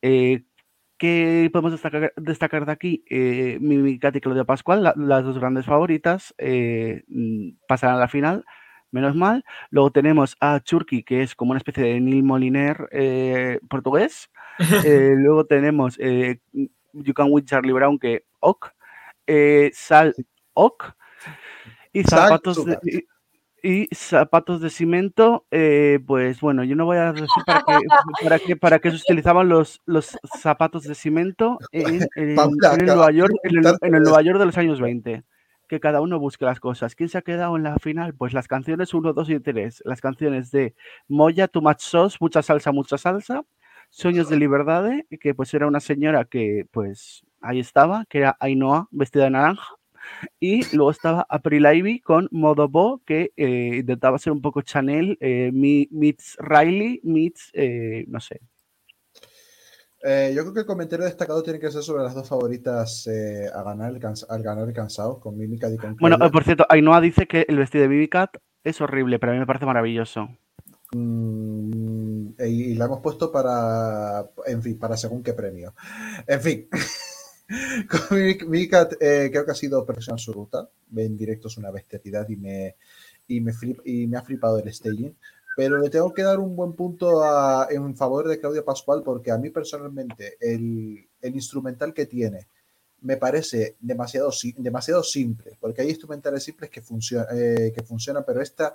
Eh, 0.01 0.43
¿Qué 0.97 1.49
podemos 1.51 1.73
destacar, 1.73 2.13
destacar 2.15 2.65
de 2.65 2.71
aquí? 2.71 3.03
Eh, 3.09 3.57
Mimicat 3.59 4.15
y 4.15 4.21
Claudia 4.21 4.45
Pascual, 4.45 4.83
la- 4.83 4.93
las 4.97 5.23
dos 5.25 5.37
grandes 5.39 5.65
favoritas, 5.65 6.33
mm, 6.39 7.49
pasarán 7.67 7.97
a 7.97 7.99
la 7.99 8.07
final, 8.07 8.45
menos 8.91 9.15
mal. 9.15 9.43
Luego 9.71 9.91
tenemos 9.91 10.37
a 10.39 10.61
Churki, 10.61 11.03
que 11.03 11.21
es 11.21 11.35
como 11.35 11.51
una 11.51 11.57
especie 11.57 11.83
de 11.83 11.99
Neil 11.99 12.23
Moliner 12.23 12.87
eh, 12.91 13.59
portugués. 13.69 14.29
Eh, 14.85 15.13
luego 15.17 15.45
tenemos 15.45 15.97
eh, 15.99 16.39
You 16.93 17.13
Can 17.13 17.27
Win 17.29 17.45
Charlie 17.45 17.73
Brown, 17.73 17.99
que 17.99 18.23
ok. 18.39 18.67
Eh, 19.27 19.71
Sal, 19.73 20.15
ok. 20.53 20.93
Y 21.91 22.03
Sal, 22.03 22.19
zapatos 22.29 22.65
de, 22.65 22.77
y, 22.83 23.07
y 23.67 23.87
zapatos 23.95 24.61
de 24.61 24.69
cemento, 24.69 25.45
eh, 25.51 25.99
pues 26.05 26.39
bueno, 26.41 26.63
yo 26.63 26.75
no 26.75 26.85
voy 26.85 26.97
a 26.97 27.11
decir 27.13 27.27
para 27.45 27.63
qué, 27.65 27.77
para 28.23 28.39
qué, 28.39 28.55
para 28.55 28.79
qué 28.79 28.91
se 28.91 28.97
utilizaban 28.97 29.49
los, 29.49 29.81
los 29.85 30.17
zapatos 30.41 30.83
de 30.83 30.93
cemento 30.95 31.57
en, 31.71 32.07
en- 32.15 32.35
Paula, 32.35 32.73
en 32.75 32.81
el 32.81 32.85
Nueva 32.85 33.11
York, 33.11 33.33
en 33.43 33.57
el, 33.57 33.65
en 33.81 33.95
el. 33.95 34.03
Nueva 34.03 34.21
York 34.21 34.39
de 34.39 34.45
los 34.45 34.57
años 34.57 34.79
20. 34.79 35.23
Que 35.67 35.79
cada 35.79 35.99
uno 35.99 36.19
busque 36.19 36.45
las 36.45 36.59
cosas. 36.59 36.93
¿Quién 36.93 37.09
se 37.09 37.17
ha 37.17 37.23
quedado 37.23 37.55
en 37.57 37.63
la 37.63 37.75
final? 37.79 38.13
Pues 38.13 38.33
las 38.33 38.47
canciones 38.47 38.93
1, 38.93 39.13
2 39.13 39.29
y 39.31 39.39
3. 39.39 39.81
Las 39.83 39.99
canciones 39.99 40.51
de 40.51 40.75
Moya, 41.07 41.47
Too 41.47 41.61
Much 41.61 41.79
Sauce, 41.79 42.17
Mucha 42.21 42.43
Salsa, 42.43 42.71
Mucha 42.71 42.99
Salsa. 42.99 43.43
Sueños 43.95 44.27
de 44.27 44.35
Libertad, 44.35 44.89
que 45.21 45.33
pues 45.33 45.53
era 45.53 45.67
una 45.67 45.79
señora 45.79 46.25
que 46.25 46.65
pues 46.69 47.23
ahí 47.39 47.61
estaba, 47.61 48.05
que 48.09 48.17
era 48.17 48.35
Ainhoa, 48.41 48.89
vestida 48.91 49.23
de 49.23 49.29
naranja. 49.29 49.75
Y 50.37 50.75
luego 50.75 50.91
estaba 50.91 51.25
April 51.29 51.65
Ivy 51.65 52.01
con 52.01 52.27
Modo 52.29 52.67
Bo, 52.67 53.01
que 53.05 53.31
eh, 53.37 53.77
intentaba 53.77 54.19
ser 54.19 54.33
un 54.33 54.41
poco 54.41 54.61
Chanel, 54.63 55.17
eh, 55.21 55.49
meets 55.53 56.35
Riley, 56.39 56.99
meets, 57.03 57.51
eh, 57.53 58.03
no 58.09 58.19
sé. 58.19 58.41
Eh, 60.03 60.33
yo 60.35 60.41
creo 60.41 60.53
que 60.53 60.59
el 60.59 60.65
comentario 60.65 61.05
destacado 61.05 61.41
tiene 61.41 61.59
que 61.59 61.71
ser 61.71 61.81
sobre 61.81 62.03
las 62.03 62.13
dos 62.13 62.27
favoritas 62.27 63.07
eh, 63.07 63.47
a 63.51 63.63
ganar 63.63 63.95
el 63.95 64.05
al 64.05 64.43
ganar 64.43 64.67
el 64.67 64.73
cansado, 64.73 65.21
con 65.21 65.37
Mímica 65.37 65.69
y 65.69 65.77
con 65.77 65.95
Bueno, 65.95 66.17
eh, 66.21 66.29
por 66.29 66.43
cierto, 66.43 66.65
Ainhoa 66.67 66.99
dice 66.99 67.27
que 67.27 67.45
el 67.47 67.57
vestido 67.57 67.83
de 67.83 67.87
Bibi 67.87 68.09
Cat 68.09 68.35
es 68.65 68.81
horrible, 68.81 69.19
pero 69.19 69.31
a 69.31 69.35
mí 69.35 69.39
me 69.39 69.47
parece 69.47 69.65
maravilloso. 69.65 70.27
Mm, 70.95 72.29
y, 72.39 72.71
y 72.71 72.75
la 72.75 72.85
hemos 72.85 73.01
puesto 73.01 73.31
para, 73.31 74.29
en 74.45 74.61
fin, 74.63 74.77
para 74.79 74.95
según 74.97 75.21
qué 75.23 75.33
premio. 75.33 75.73
En 76.27 76.41
fin, 76.41 76.67
Mímica, 78.47 78.89
eh, 78.99 79.29
creo 79.31 79.45
que 79.45 79.51
ha 79.51 79.55
sido 79.55 79.85
perfección 79.85 80.13
absoluta. 80.15 80.69
En 80.95 81.17
directo 81.17 81.47
es 81.47 81.57
una 81.57 81.71
bestialidad 81.71 82.27
y 82.29 82.35
me, 82.37 82.75
y 83.27 83.41
me, 83.41 83.51
flip- 83.53 83.81
y 83.85 84.07
me 84.07 84.17
ha 84.17 84.21
flipado 84.21 84.59
el 84.59 84.73
staging. 84.73 85.15
Pero 85.57 85.77
le 85.79 85.89
tengo 85.89 86.13
que 86.13 86.23
dar 86.23 86.39
un 86.39 86.55
buen 86.55 86.73
punto 86.73 87.23
a- 87.23 87.67
en 87.69 87.95
favor 87.95 88.27
de 88.27 88.39
Claudia 88.39 88.63
Pascual 88.65 89.01
porque 89.03 89.31
a 89.31 89.37
mí 89.37 89.49
personalmente 89.49 90.37
el, 90.39 91.07
el 91.21 91.35
instrumental 91.35 91.93
que 91.93 92.05
tiene 92.07 92.47
me 93.01 93.17
parece 93.17 93.75
demasiado, 93.79 94.31
si- 94.31 94.55
demasiado 94.57 95.03
simple, 95.03 95.57
porque 95.59 95.81
hay 95.81 95.89
instrumentales 95.89 96.43
simples 96.43 96.69
que, 96.71 96.81
funciona, 96.81 97.27
eh, 97.33 97.71
que 97.75 97.83
funcionan, 97.83 98.23
pero 98.25 98.41
esta 98.41 98.73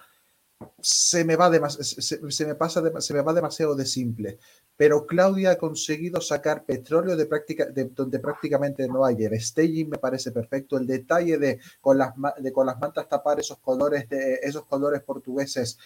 se 0.80 1.24
me 1.24 1.36
va 1.36 1.50
se, 1.70 2.30
se- 2.30 2.46
me 2.46 2.54
pasa 2.54 2.80
dem- 2.82 3.00
se 3.00 3.14
me 3.14 3.22
va 3.22 3.32
demasiado 3.32 3.74
de 3.74 3.86
simple. 3.86 4.38
Pero 4.76 5.06
Claudia 5.06 5.52
ha 5.52 5.58
conseguido 5.58 6.20
sacar 6.20 6.64
petróleo 6.64 7.16
de 7.16 7.26
práctica 7.26 7.66
de 7.66 7.84
donde 7.86 8.18
prácticamente 8.18 8.88
no 8.88 9.04
hay. 9.04 9.16
El 9.24 9.38
staging 9.40 9.90
me 9.90 9.98
parece 9.98 10.32
perfecto. 10.32 10.78
El 10.78 10.86
detalle 10.86 11.38
de 11.38 11.58
con 11.80 11.98
las 11.98 12.12
de 12.42 12.52
con 12.52 12.66
las 12.66 12.78
mantas 12.78 13.08
tapar 13.08 13.40
esos 13.40 13.58
colores 13.58 14.08
de 14.08 14.34
esos 14.42 14.64
colores 14.66 15.02
portugueses 15.02 15.78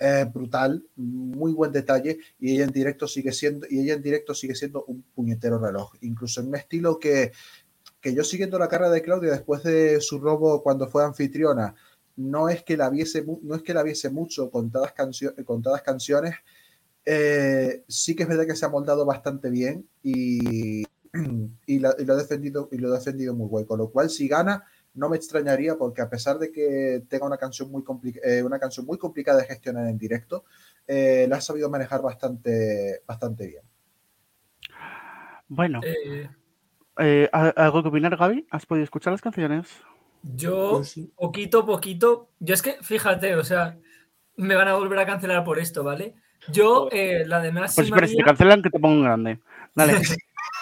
eh, 0.00 0.24
brutal, 0.32 0.84
muy 0.96 1.52
buen 1.52 1.72
detalle 1.72 2.18
y 2.38 2.54
ella 2.54 2.64
en 2.64 2.70
directo 2.70 3.08
sigue 3.08 3.32
siendo 3.32 3.66
y 3.68 3.80
ella 3.80 3.94
en 3.94 4.02
directo 4.02 4.32
sigue 4.34 4.54
siendo 4.54 4.84
un 4.84 5.02
puñetero 5.14 5.58
reloj, 5.58 5.92
incluso 6.02 6.40
en 6.40 6.48
un 6.48 6.54
estilo 6.56 6.98
que 6.98 7.32
que 8.00 8.14
yo 8.14 8.24
siguiendo 8.24 8.58
la 8.58 8.68
carrera 8.68 8.90
de 8.90 9.02
Claudia 9.02 9.30
después 9.32 9.62
de 9.62 10.00
su 10.00 10.18
robo 10.20 10.62
cuando 10.62 10.88
fue 10.88 11.04
anfitriona, 11.04 11.74
no 12.18 12.48
es 12.48 12.62
que 12.64 12.76
la 12.76 12.90
viese, 12.90 13.24
no 13.42 13.54
es 13.54 13.62
que 13.62 13.72
la 13.74 13.82
viese 13.82 14.10
mucho 14.10 14.50
contadas, 14.50 14.92
cancio- 14.92 15.34
contadas 15.44 15.82
canciones, 15.82 16.34
eh, 17.04 17.84
sí 17.88 18.14
que 18.16 18.24
es 18.24 18.28
verdad 18.28 18.46
que 18.46 18.56
se 18.56 18.66
ha 18.66 18.68
moldado 18.68 19.06
bastante 19.06 19.50
bien 19.50 19.88
y, 20.02 20.82
y, 21.66 21.78
la- 21.78 21.94
y 21.98 22.04
lo 22.04 22.12
ha 22.14 22.16
defendido, 22.16 22.68
y 22.72 22.78
lo 22.78 22.92
ha 22.92 22.98
defendido 22.98 23.34
muy 23.34 23.48
bien, 23.48 23.64
con 23.66 23.78
lo 23.78 23.90
cual 23.90 24.10
si 24.10 24.28
gana 24.28 24.64
no 24.94 25.08
me 25.08 25.16
extrañaría 25.16 25.76
porque 25.76 26.02
a 26.02 26.10
pesar 26.10 26.38
de 26.40 26.50
que 26.50 27.04
tenga 27.08 27.24
una 27.26 27.36
canción 27.38 27.70
muy, 27.70 27.82
compli- 27.82 28.18
eh, 28.24 28.42
una 28.42 28.58
canción 28.58 28.84
muy 28.84 28.98
complicada 28.98 29.38
de 29.40 29.46
gestionar 29.46 29.86
en 29.86 29.96
directo, 29.96 30.44
eh, 30.88 31.26
la 31.28 31.36
ha 31.36 31.40
sabido 31.40 31.70
manejar 31.70 32.02
bastante, 32.02 33.02
bastante 33.06 33.46
bien. 33.46 33.62
Bueno, 35.46 35.80
Eh, 35.84 36.28
eh, 36.98 37.28
¿al- 37.32 37.54
¿algo 37.56 37.82
que 37.82 37.88
opinar, 37.90 38.16
Gaby? 38.16 38.46
¿Has 38.50 38.66
podido 38.66 38.84
escuchar 38.84 39.12
las 39.12 39.22
canciones? 39.22 39.68
Yo, 40.22 40.82
poquito, 41.16 41.64
poquito. 41.64 42.28
Yo 42.38 42.54
es 42.54 42.62
que, 42.62 42.78
fíjate, 42.82 43.34
o 43.36 43.44
sea, 43.44 43.78
me 44.36 44.54
van 44.54 44.68
a 44.68 44.74
volver 44.74 44.98
a 44.98 45.06
cancelar 45.06 45.44
por 45.44 45.58
esto, 45.58 45.84
¿vale? 45.84 46.14
Yo, 46.48 46.88
eh, 46.92 47.24
la 47.26 47.40
de 47.40 47.52
Nancy 47.52 47.76
Pues 47.76 47.86
espera, 47.88 48.06
si 48.06 48.12
te 48.12 48.18
María, 48.18 48.24
cancelan, 48.24 48.62
que 48.62 48.70
te 48.70 48.78
pongo 48.78 48.94
un 48.94 49.04
grande. 49.04 49.38
Dale. 49.74 50.00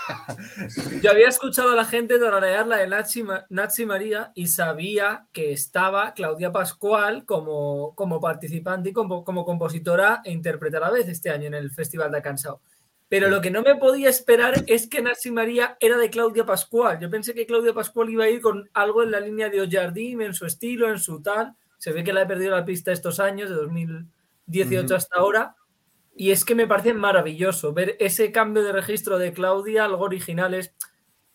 yo 1.03 1.11
había 1.11 1.29
escuchado 1.29 1.71
a 1.73 1.77
la 1.77 1.85
gente 1.85 2.19
tararear 2.19 2.67
la 2.67 2.77
de 2.79 2.89
Nachi, 2.89 3.23
Ma- 3.23 3.45
Nachi 3.49 3.87
María 3.87 4.33
y 4.35 4.49
sabía 4.49 5.27
que 5.33 5.53
estaba 5.53 6.15
Claudia 6.15 6.53
Pascual 6.53 7.25
como, 7.25 7.95
como 7.95 8.21
participante 8.21 8.91
y 8.91 8.93
como, 8.93 9.25
como 9.25 9.45
compositora 9.45 10.21
e 10.25 10.33
intérprete 10.33 10.77
a 10.77 10.81
la 10.81 10.91
vez 10.91 11.09
este 11.09 11.31
año 11.31 11.47
en 11.47 11.55
el 11.55 11.71
Festival 11.71 12.11
de 12.13 12.23
Cansao. 12.23 12.61
Pero 13.09 13.31
lo 13.31 13.41
que 13.41 13.51
no 13.51 13.63
me 13.63 13.77
podía 13.77 14.09
esperar 14.09 14.65
es 14.67 14.89
que 14.89 15.01
Nachi 15.01 15.31
María 15.31 15.77
era 15.79 15.97
de 15.97 16.11
Claudia 16.11 16.45
Pascual. 16.45 16.99
Yo 16.99 17.09
pensé 17.09 17.35
que 17.35 17.47
Claudia 17.47 17.73
Pascual 17.73 18.11
iba 18.11 18.25
a 18.25 18.29
ir 18.29 18.41
con 18.41 18.69
algo 18.75 19.03
en 19.03 19.13
la 19.13 19.21
línea 19.21 19.49
de 19.49 19.61
Ojardim, 19.61 20.23
en 20.23 20.35
su 20.35 20.45
estilo, 20.45 20.91
en 20.91 20.99
su 20.99 21.23
tal. 21.23 21.55
Se 21.79 21.93
ve 21.93 22.03
que 22.03 22.13
la 22.13 22.23
he 22.23 22.27
perdido 22.27 22.51
la 22.51 22.65
pista 22.65 22.91
estos 22.91 23.21
años, 23.21 23.49
de 23.49 23.57
2018 23.57 24.85
Ujú. 24.87 24.95
hasta 24.95 25.19
ahora. 25.19 25.57
Y 26.17 26.31
es 26.33 26.45
que 26.45 26.55
me 26.55 26.67
parece 26.67 26.95
maravilloso 26.95 27.73
ver 27.73 27.97
ese 28.01 28.33
cambio 28.33 28.65
de 28.65 28.73
registro 28.73 29.19
de 29.19 29.33
Claudia, 29.33 29.85
algo 29.85 30.05
original. 30.05 30.55
Es... 30.55 30.75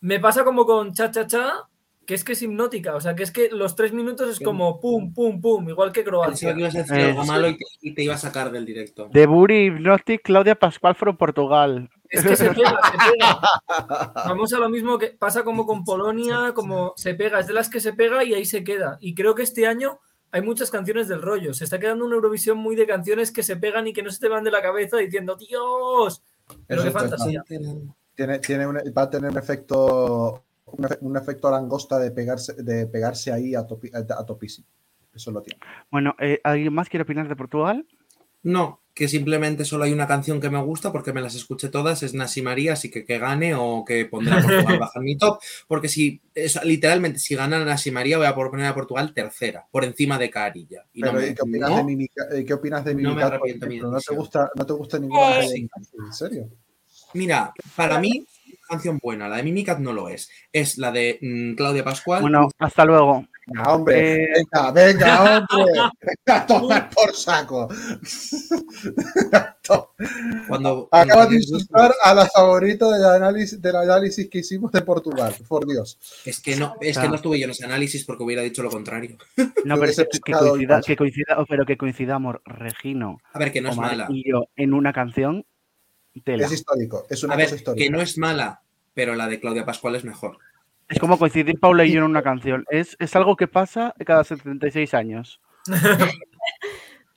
Me 0.02 0.20
pasa 0.20 0.44
como 0.44 0.66
con 0.66 0.94
Cha 0.94 1.10
Cha 1.10 1.26
Cha, 1.26 1.70
que 2.12 2.16
es 2.16 2.26
que 2.26 2.34
es 2.34 2.42
hipnótica. 2.42 2.94
O 2.94 3.00
sea, 3.00 3.16
que 3.16 3.24
es 3.24 3.32
que 3.32 3.48
los 3.52 3.74
tres 3.78 3.94
minutos 3.94 4.30
es 4.30 4.42
como 4.42 4.82
pum, 4.82 5.14
pum, 5.14 5.40
pum, 5.40 5.70
igual 5.70 5.94
que 5.94 6.02
Pensaba 6.04 6.26
Croacia. 6.26 6.54
que 6.54 6.60
ibas 6.60 6.76
a 6.76 6.78
decir 6.80 6.98
Eh, 6.98 7.04
algo 7.12 7.24
malo 7.26 7.48
y 7.48 7.58
te, 7.58 7.64
y 7.80 7.94
te 7.96 8.04
iba 8.04 8.16
a 8.16 8.18
sacar 8.18 8.52
del 8.52 8.66
directo. 8.66 9.08
De 9.14 9.26
Buri 9.28 9.68
Hypnotic, 9.68 10.22
Claudia 10.24 10.56
Pascual 10.56 10.94
from 10.96 11.16
Portugal. 11.16 11.90
Es 12.10 12.26
que 12.26 12.36
se 12.36 12.50
pega, 12.50 12.78
se 12.84 13.12
pega. 13.14 13.40
Vamos 14.28 14.52
a 14.52 14.60
lo 14.60 14.68
mismo 14.68 14.98
que 14.98 15.08
pasa 15.18 15.46
como 15.46 15.66
con 15.66 15.86
Polonia, 15.86 16.52
como 16.54 16.92
se 16.98 17.14
pega, 17.16 17.40
es 17.40 17.48
de 17.48 17.54
las 17.54 17.70
que 17.70 17.80
se 17.80 17.94
pega 17.94 18.26
y 18.26 18.34
ahí 18.34 18.44
se 18.44 18.66
queda. 18.66 18.98
Y 19.00 19.16
creo 19.16 19.34
que 19.34 19.44
este 19.44 19.66
año 19.66 20.00
hay 20.32 20.42
muchas 20.42 20.70
canciones 20.70 21.08
del 21.08 21.22
rollo. 21.22 21.54
Se 21.54 21.64
está 21.64 21.80
quedando 21.80 22.04
una 22.06 22.16
Eurovisión 22.16 22.58
muy 22.58 22.76
de 22.76 22.86
canciones 22.88 23.32
que 23.32 23.44
se 23.44 23.56
pegan 23.56 23.88
y 23.88 23.94
que 23.94 24.04
no 24.04 24.12
se 24.12 24.20
te 24.20 24.28
van 24.28 24.44
de 24.44 24.52
la 24.52 24.62
cabeza 24.62 24.98
diciendo, 24.98 25.38
Dios, 25.38 26.22
pero 26.68 26.84
qué 26.84 26.92
fantasía. 26.92 27.42
Tiene, 28.14 28.40
tiene 28.40 28.68
un- 28.68 28.76
va 28.76 29.04
a 29.04 29.10
tener 29.10 29.32
un 29.32 29.38
efecto, 29.38 30.44
un, 30.78 30.84
efe- 30.86 30.98
un 31.02 31.18
efecto 31.18 31.50
langosta 31.52 32.00
de 32.00 32.12
pegarse, 32.12 32.54
de 32.62 32.88
pegarse 32.88 33.32
ahí 33.32 33.56
a, 33.56 33.68
topi- 33.68 33.92
a 33.94 34.26
topísimo. 34.26 34.68
Eso 35.14 35.32
lo 35.32 35.42
tiene. 35.42 35.60
Bueno, 35.92 36.16
eh, 36.20 36.40
¿alguien 36.44 36.74
más 36.74 36.88
quiere 36.90 37.04
opinar 37.04 37.28
de 37.28 37.36
Portugal? 37.36 37.86
No, 38.44 38.80
que 38.94 39.08
simplemente 39.08 39.66
solo 39.66 39.84
hay 39.84 39.94
una 39.94 40.08
canción 40.08 40.42
que 40.42 40.50
me 40.50 40.62
gusta 40.62 40.92
porque 40.92 41.14
me 41.14 41.22
las 41.22 41.36
escuché 41.36 41.70
todas, 41.70 42.02
es 42.04 42.14
Nasi 42.14 42.42
María, 42.42 42.74
así 42.74 42.90
que 42.90 43.06
que 43.06 43.20
gane 43.20 43.54
o 43.56 43.86
que 43.86 44.06
pondrá 44.06 44.38
a 44.38 44.42
Portugal 44.42 44.80
baja 44.80 45.00
en 45.00 45.06
mi 45.06 45.18
top, 45.18 45.40
porque 45.68 45.88
si, 45.90 46.22
es- 46.34 46.64
literalmente, 46.64 47.20
si 47.20 47.36
gana 47.36 47.64
Nasi 47.64 47.92
María 47.92 48.18
voy 48.18 48.26
a 48.28 48.34
poner 48.36 48.66
a 48.66 48.74
Portugal 48.74 49.14
tercera, 49.14 49.68
por 49.70 49.84
encima 49.84 50.18
de 50.18 50.30
Carilla. 50.30 50.86
Y 50.94 51.02
no 51.02 51.14
me- 51.14 51.28
¿y 51.28 51.34
¿qué 51.36 51.42
opinas 51.44 51.70
no, 51.70 51.76
de 51.78 51.84
Mimica? 51.84 52.24
eh, 52.34 52.46
¿Qué 52.46 52.54
opinas 52.54 52.84
de 52.86 52.96
No 52.96 53.14
me 53.16 53.24
arrepiento 53.24 53.68
mi? 53.68 53.80
¿No 53.80 54.00
te 54.00 54.16
gusta, 54.16 54.50
no 54.56 54.66
te 54.66 54.74
gusta 54.74 54.98
ninguna 54.98 55.40
Eh. 55.42 55.68
¿En 55.98 56.14
serio? 56.14 56.50
Mira, 57.14 57.54
para 57.76 58.00
mí, 58.00 58.26
canción 58.72 59.00
buena, 59.02 59.28
la 59.28 59.38
de 59.38 59.44
Mimicat 59.44 59.80
no 59.80 59.92
lo 59.92 60.08
es, 60.08 60.30
es 60.52 60.78
la 60.78 60.92
de 60.92 61.20
mm, 61.22 61.56
Claudia 61.56 61.84
Pascual. 61.84 62.22
Bueno, 62.22 62.50
hasta 62.58 62.86
luego. 62.86 63.26
Venga, 63.46 63.74
hombre, 63.74 64.24
Eh, 64.24 64.28
venga, 64.36 64.72
venga, 64.72 65.24
hombre. 65.52 65.74
Venga, 65.74 66.42
a 66.42 66.46
tomar 66.46 66.90
por 66.90 67.14
saco. 67.14 67.68
cuando, 70.48 70.88
Acabas 70.92 71.30
de 71.30 71.36
insultar 71.36 71.92
a 72.04 72.14
la 72.14 72.26
favorita 72.28 72.90
del 72.92 73.06
análisis, 73.06 73.62
del 73.62 73.76
análisis 73.76 74.30
que 74.30 74.40
hicimos 74.40 74.72
de 74.72 74.82
Portugal, 74.82 75.36
por 75.48 75.68
Dios. 75.68 76.00
Es 76.26 76.40
que 76.40 76.56
no, 76.56 76.76
es 76.80 76.98
que 76.98 77.10
no 77.10 77.16
estuve 77.16 77.40
yo 77.40 77.46
en 77.46 77.52
ese 77.52 77.66
análisis 77.66 78.06
porque 78.06 78.24
hubiera 78.24 78.42
dicho 78.42 78.64
lo 78.64 78.70
contrario. 78.70 79.18
No, 79.66 79.80
pero 79.80 79.92
que 80.24 80.32
coincida, 80.32 80.82
que 80.82 80.96
coincida, 80.96 81.46
pero 81.48 81.66
que 81.66 81.78
coincidamos 81.78 82.38
Regino, 82.46 83.20
A 83.34 83.40
ver, 83.40 83.52
que 83.52 83.62
no 83.62 83.70
es 83.70 83.78
Omar 83.78 83.92
mala. 83.92 84.08
y 84.10 84.30
yo 84.30 84.46
en 84.56 84.74
una 84.74 84.92
canción, 84.92 85.46
tela. 86.20 86.46
Es 86.46 86.52
histórico, 86.52 87.06
es 87.10 87.24
una 87.24 87.36
A 87.36 87.38
ver, 87.38 87.46
cosa 87.46 87.56
histórica. 87.56 87.84
que 87.86 87.90
no 87.90 88.02
es 88.02 88.18
mala, 88.18 88.62
pero 88.94 89.16
la 89.16 89.28
de 89.28 89.40
Claudia 89.40 89.66
Pascual 89.66 89.96
es 89.96 90.04
mejor. 90.04 90.38
Es 90.90 91.00
como 91.00 91.18
coincidir 91.18 91.58
Paula 91.58 91.86
y 91.86 91.94
yo 91.94 92.00
en 92.00 92.06
una 92.06 92.22
canción. 92.22 92.66
Es, 92.70 92.98
es 93.00 93.16
algo 93.16 93.38
que 93.38 93.48
pasa 93.48 93.96
cada 94.06 94.24
76 94.26 94.94
años. 94.94 95.40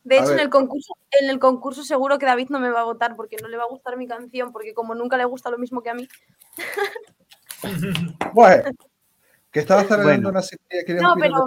De 0.04 0.18
A 0.18 0.22
hecho, 0.22 0.32
en 0.34 0.40
el 0.40 0.50
concurso, 0.50 0.92
en 1.18 1.30
el 1.30 1.38
concurso 1.38 1.82
seguro 1.82 2.18
que 2.18 2.26
David 2.26 2.48
no 2.50 2.60
me 2.60 2.68
va 2.68 2.82
a 2.82 2.84
votar 2.84 3.16
porque 3.16 3.36
no 3.40 3.48
le 3.48 3.56
va 3.56 3.62
a 3.62 3.68
gustar 3.68 3.96
mi 3.96 4.06
canción, 4.06 4.52
porque 4.52 4.74
como 4.74 4.94
nunca 4.94 5.16
le 5.16 5.24
gusta 5.24 5.48
lo 5.50 5.56
mismo 5.56 5.82
que 5.82 5.90
a 5.90 5.94
mí. 5.94 6.06
Bueno, 8.34 8.64
que 9.50 9.60
estabas 9.60 9.86
celebrando 9.86 10.28
Bueno. 10.28 10.38
una 10.38 10.42
serie 10.42 10.84
que 10.86 10.94
No, 10.94 11.14
pero- 11.18 11.46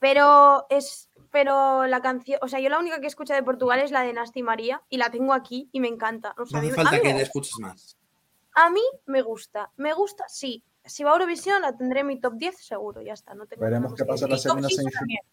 Pero 0.00 0.66
es. 0.70 1.08
Pero 1.34 1.88
la 1.88 2.00
canción, 2.00 2.38
o 2.42 2.46
sea, 2.46 2.60
yo 2.60 2.68
la 2.68 2.78
única 2.78 3.00
que 3.00 3.08
escucho 3.08 3.34
de 3.34 3.42
Portugal 3.42 3.80
es 3.80 3.90
la 3.90 4.02
de 4.02 4.12
Nasty 4.12 4.44
María 4.44 4.82
y 4.88 4.98
la 4.98 5.10
tengo 5.10 5.32
aquí 5.32 5.68
y 5.72 5.80
me 5.80 5.88
encanta. 5.88 6.32
O 6.38 6.46
sea, 6.46 6.60
No 6.60 6.62
a, 6.62 6.62
mí, 6.62 6.68
hace 6.70 6.76
falta 6.76 7.00
que 7.00 7.08
gusta. 7.08 7.22
escuches 7.22 7.58
más. 7.58 7.96
A 8.54 8.70
mí 8.70 8.80
me 9.06 9.20
gusta. 9.20 9.68
Me 9.76 9.92
gusta, 9.94 10.22
sí. 10.28 10.62
Si 10.84 11.02
va 11.02 11.10
a 11.10 11.14
Eurovisión 11.14 11.60
la 11.60 11.76
tendré 11.76 12.00
en 12.02 12.06
mi 12.06 12.20
top 12.20 12.34
10 12.36 12.56
seguro, 12.64 13.02
ya 13.02 13.14
está. 13.14 13.34
No 13.34 13.46
tengo 13.46 13.64
Veremos 13.64 13.94
qué 13.94 14.04
más 14.04 14.20
que 14.20 14.28
pasa 14.28 14.50
en 14.52 14.62
la 14.62 14.68
15 14.68 14.82
semifinal. 14.84 15.24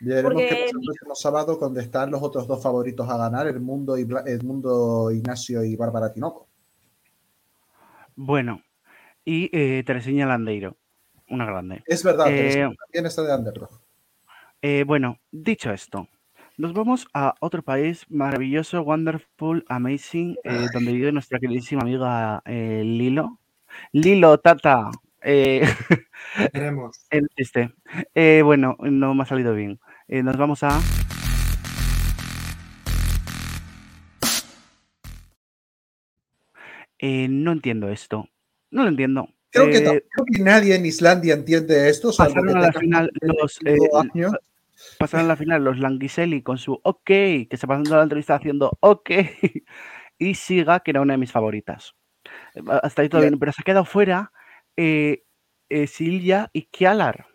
Veremos 0.00 0.32
Porque- 0.32 0.48
qué 0.48 0.54
pasa 0.54 0.64
el 0.64 0.84
próximo 0.84 1.14
sábado 1.14 1.58
cuando 1.60 1.78
están 1.78 2.10
los 2.10 2.20
otros 2.24 2.48
dos 2.48 2.60
favoritos 2.60 3.08
a 3.08 3.16
ganar, 3.16 3.46
el 3.46 3.60
mundo, 3.60 3.96
y 3.96 4.02
Bla- 4.02 4.24
el 4.26 4.42
mundo 4.42 5.12
Ignacio 5.12 5.62
y 5.62 5.76
Bárbara 5.76 6.12
Tinoco. 6.12 6.48
Bueno, 8.16 8.62
y 9.24 9.48
eh, 9.56 9.84
Teresina 9.84 10.26
Landeiro, 10.26 10.76
una 11.30 11.44
grande. 11.46 11.84
Es 11.86 12.02
verdad, 12.02 12.26
Eh, 12.30 12.68
también 12.86 13.06
está 13.06 13.22
de 13.22 13.32
Underdog. 13.32 13.85
Eh, 14.62 14.84
bueno, 14.86 15.18
dicho 15.30 15.70
esto, 15.72 16.08
nos 16.56 16.72
vamos 16.72 17.06
a 17.14 17.34
otro 17.40 17.62
país 17.62 18.06
maravilloso, 18.08 18.82
wonderful, 18.82 19.64
amazing, 19.68 20.36
eh, 20.44 20.66
donde 20.72 20.92
vive 20.92 21.12
nuestra 21.12 21.38
queridísima 21.38 21.82
amiga 21.82 22.42
eh, 22.46 22.82
Lilo. 22.84 23.38
Lilo, 23.92 24.38
Tata. 24.38 24.90
eh, 25.22 25.62
el 27.10 27.28
chiste. 27.36 27.74
Eh, 28.14 28.42
bueno, 28.44 28.76
no 28.80 29.14
me 29.14 29.22
ha 29.22 29.26
salido 29.26 29.54
bien. 29.54 29.78
Nos 30.08 30.36
vamos 30.36 30.62
a. 30.62 30.80
No 37.00 37.52
entiendo 37.52 37.88
esto. 37.88 38.28
No 38.70 38.82
lo 38.82 38.88
entiendo. 38.88 39.28
Creo, 39.50 39.66
que, 39.66 39.78
Eh, 39.78 39.82
creo 39.82 40.26
que 40.32 40.42
nadie 40.42 40.74
en 40.74 40.86
Islandia 40.86 41.34
entiende 41.34 41.88
esto. 41.88 42.12
salvo 42.12 42.34
pasaron 42.34 42.56
a 42.56 42.60
la 42.60 42.72
final 42.72 43.10
los, 43.22 43.58
25 43.60 44.36
eh, 44.36 44.38
pasaron 44.98 45.26
a 45.26 45.28
la 45.28 45.36
final 45.36 45.64
los 45.64 45.78
Languiselli 45.78 46.42
con 46.42 46.58
su 46.58 46.78
OK, 46.82 47.04
que 47.06 47.56
se 47.56 47.66
pasan 47.66 47.84
toda 47.84 47.98
la 47.98 48.02
entrevista 48.04 48.34
haciendo 48.34 48.76
OK, 48.80 49.10
y 50.18 50.34
Siga, 50.34 50.80
que 50.80 50.90
era 50.90 51.00
una 51.00 51.14
de 51.14 51.18
mis 51.18 51.32
favoritas. 51.32 51.94
Eh, 52.54 52.62
Hasta 52.82 53.02
ahí 53.02 53.08
todo 53.08 53.20
Bien. 53.20 53.32
bien, 53.32 53.40
pero 53.40 53.52
se 53.52 53.62
ha 53.62 53.64
quedado 53.64 53.84
fuera 53.84 54.32
eh, 54.76 55.24
eh, 55.68 55.86
Silja 55.86 56.50
y 56.52 56.62
Kialar, 56.66 57.26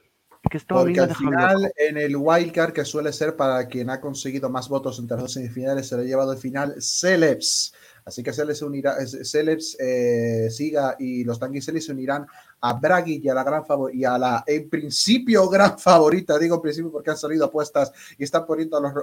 que 0.49 0.57
esto 0.57 0.75
Porque 0.75 0.99
al 0.99 1.15
final, 1.15 1.71
en 1.75 1.97
el 1.97 2.15
wildcard, 2.15 2.73
que 2.73 2.85
suele 2.85 3.13
ser 3.13 3.35
para 3.35 3.67
quien 3.67 3.89
ha 3.89 4.01
conseguido 4.01 4.49
más 4.49 4.69
votos 4.69 4.99
entre 4.99 5.15
las 5.15 5.23
dos 5.23 5.33
semifinales, 5.33 5.87
se 5.87 5.97
le 5.97 6.03
ha 6.03 6.05
llevado 6.05 6.31
al 6.31 6.37
final 6.37 6.75
Celebs. 6.79 7.73
Así 8.03 8.23
que 8.23 8.33
se 8.33 8.65
unirá, 8.65 8.97
es- 8.97 9.29
Celebs 9.29 9.77
eh, 9.79 10.49
Siga 10.49 10.95
y 10.99 11.23
los 11.23 11.39
Tanguiselli 11.39 11.81
se 11.81 11.91
unirán 11.91 12.25
a 12.61 12.73
Bragi 12.73 13.21
y 13.23 13.29
a 13.29 13.33
la 13.33 13.43
gran 13.43 13.65
favor 13.65 13.93
y 13.93 14.03
a 14.05 14.17
la, 14.17 14.43
en 14.47 14.69
principio, 14.69 15.47
gran 15.49 15.77
favorita. 15.77 16.37
Digo 16.39 16.55
en 16.55 16.61
principio 16.61 16.91
porque 16.91 17.11
han 17.11 17.17
salido 17.17 17.45
apuestas 17.45 17.91
y 18.17 18.23
están 18.23 18.45
poniendo 18.45 18.77
a 18.77 18.81
los, 18.81 18.93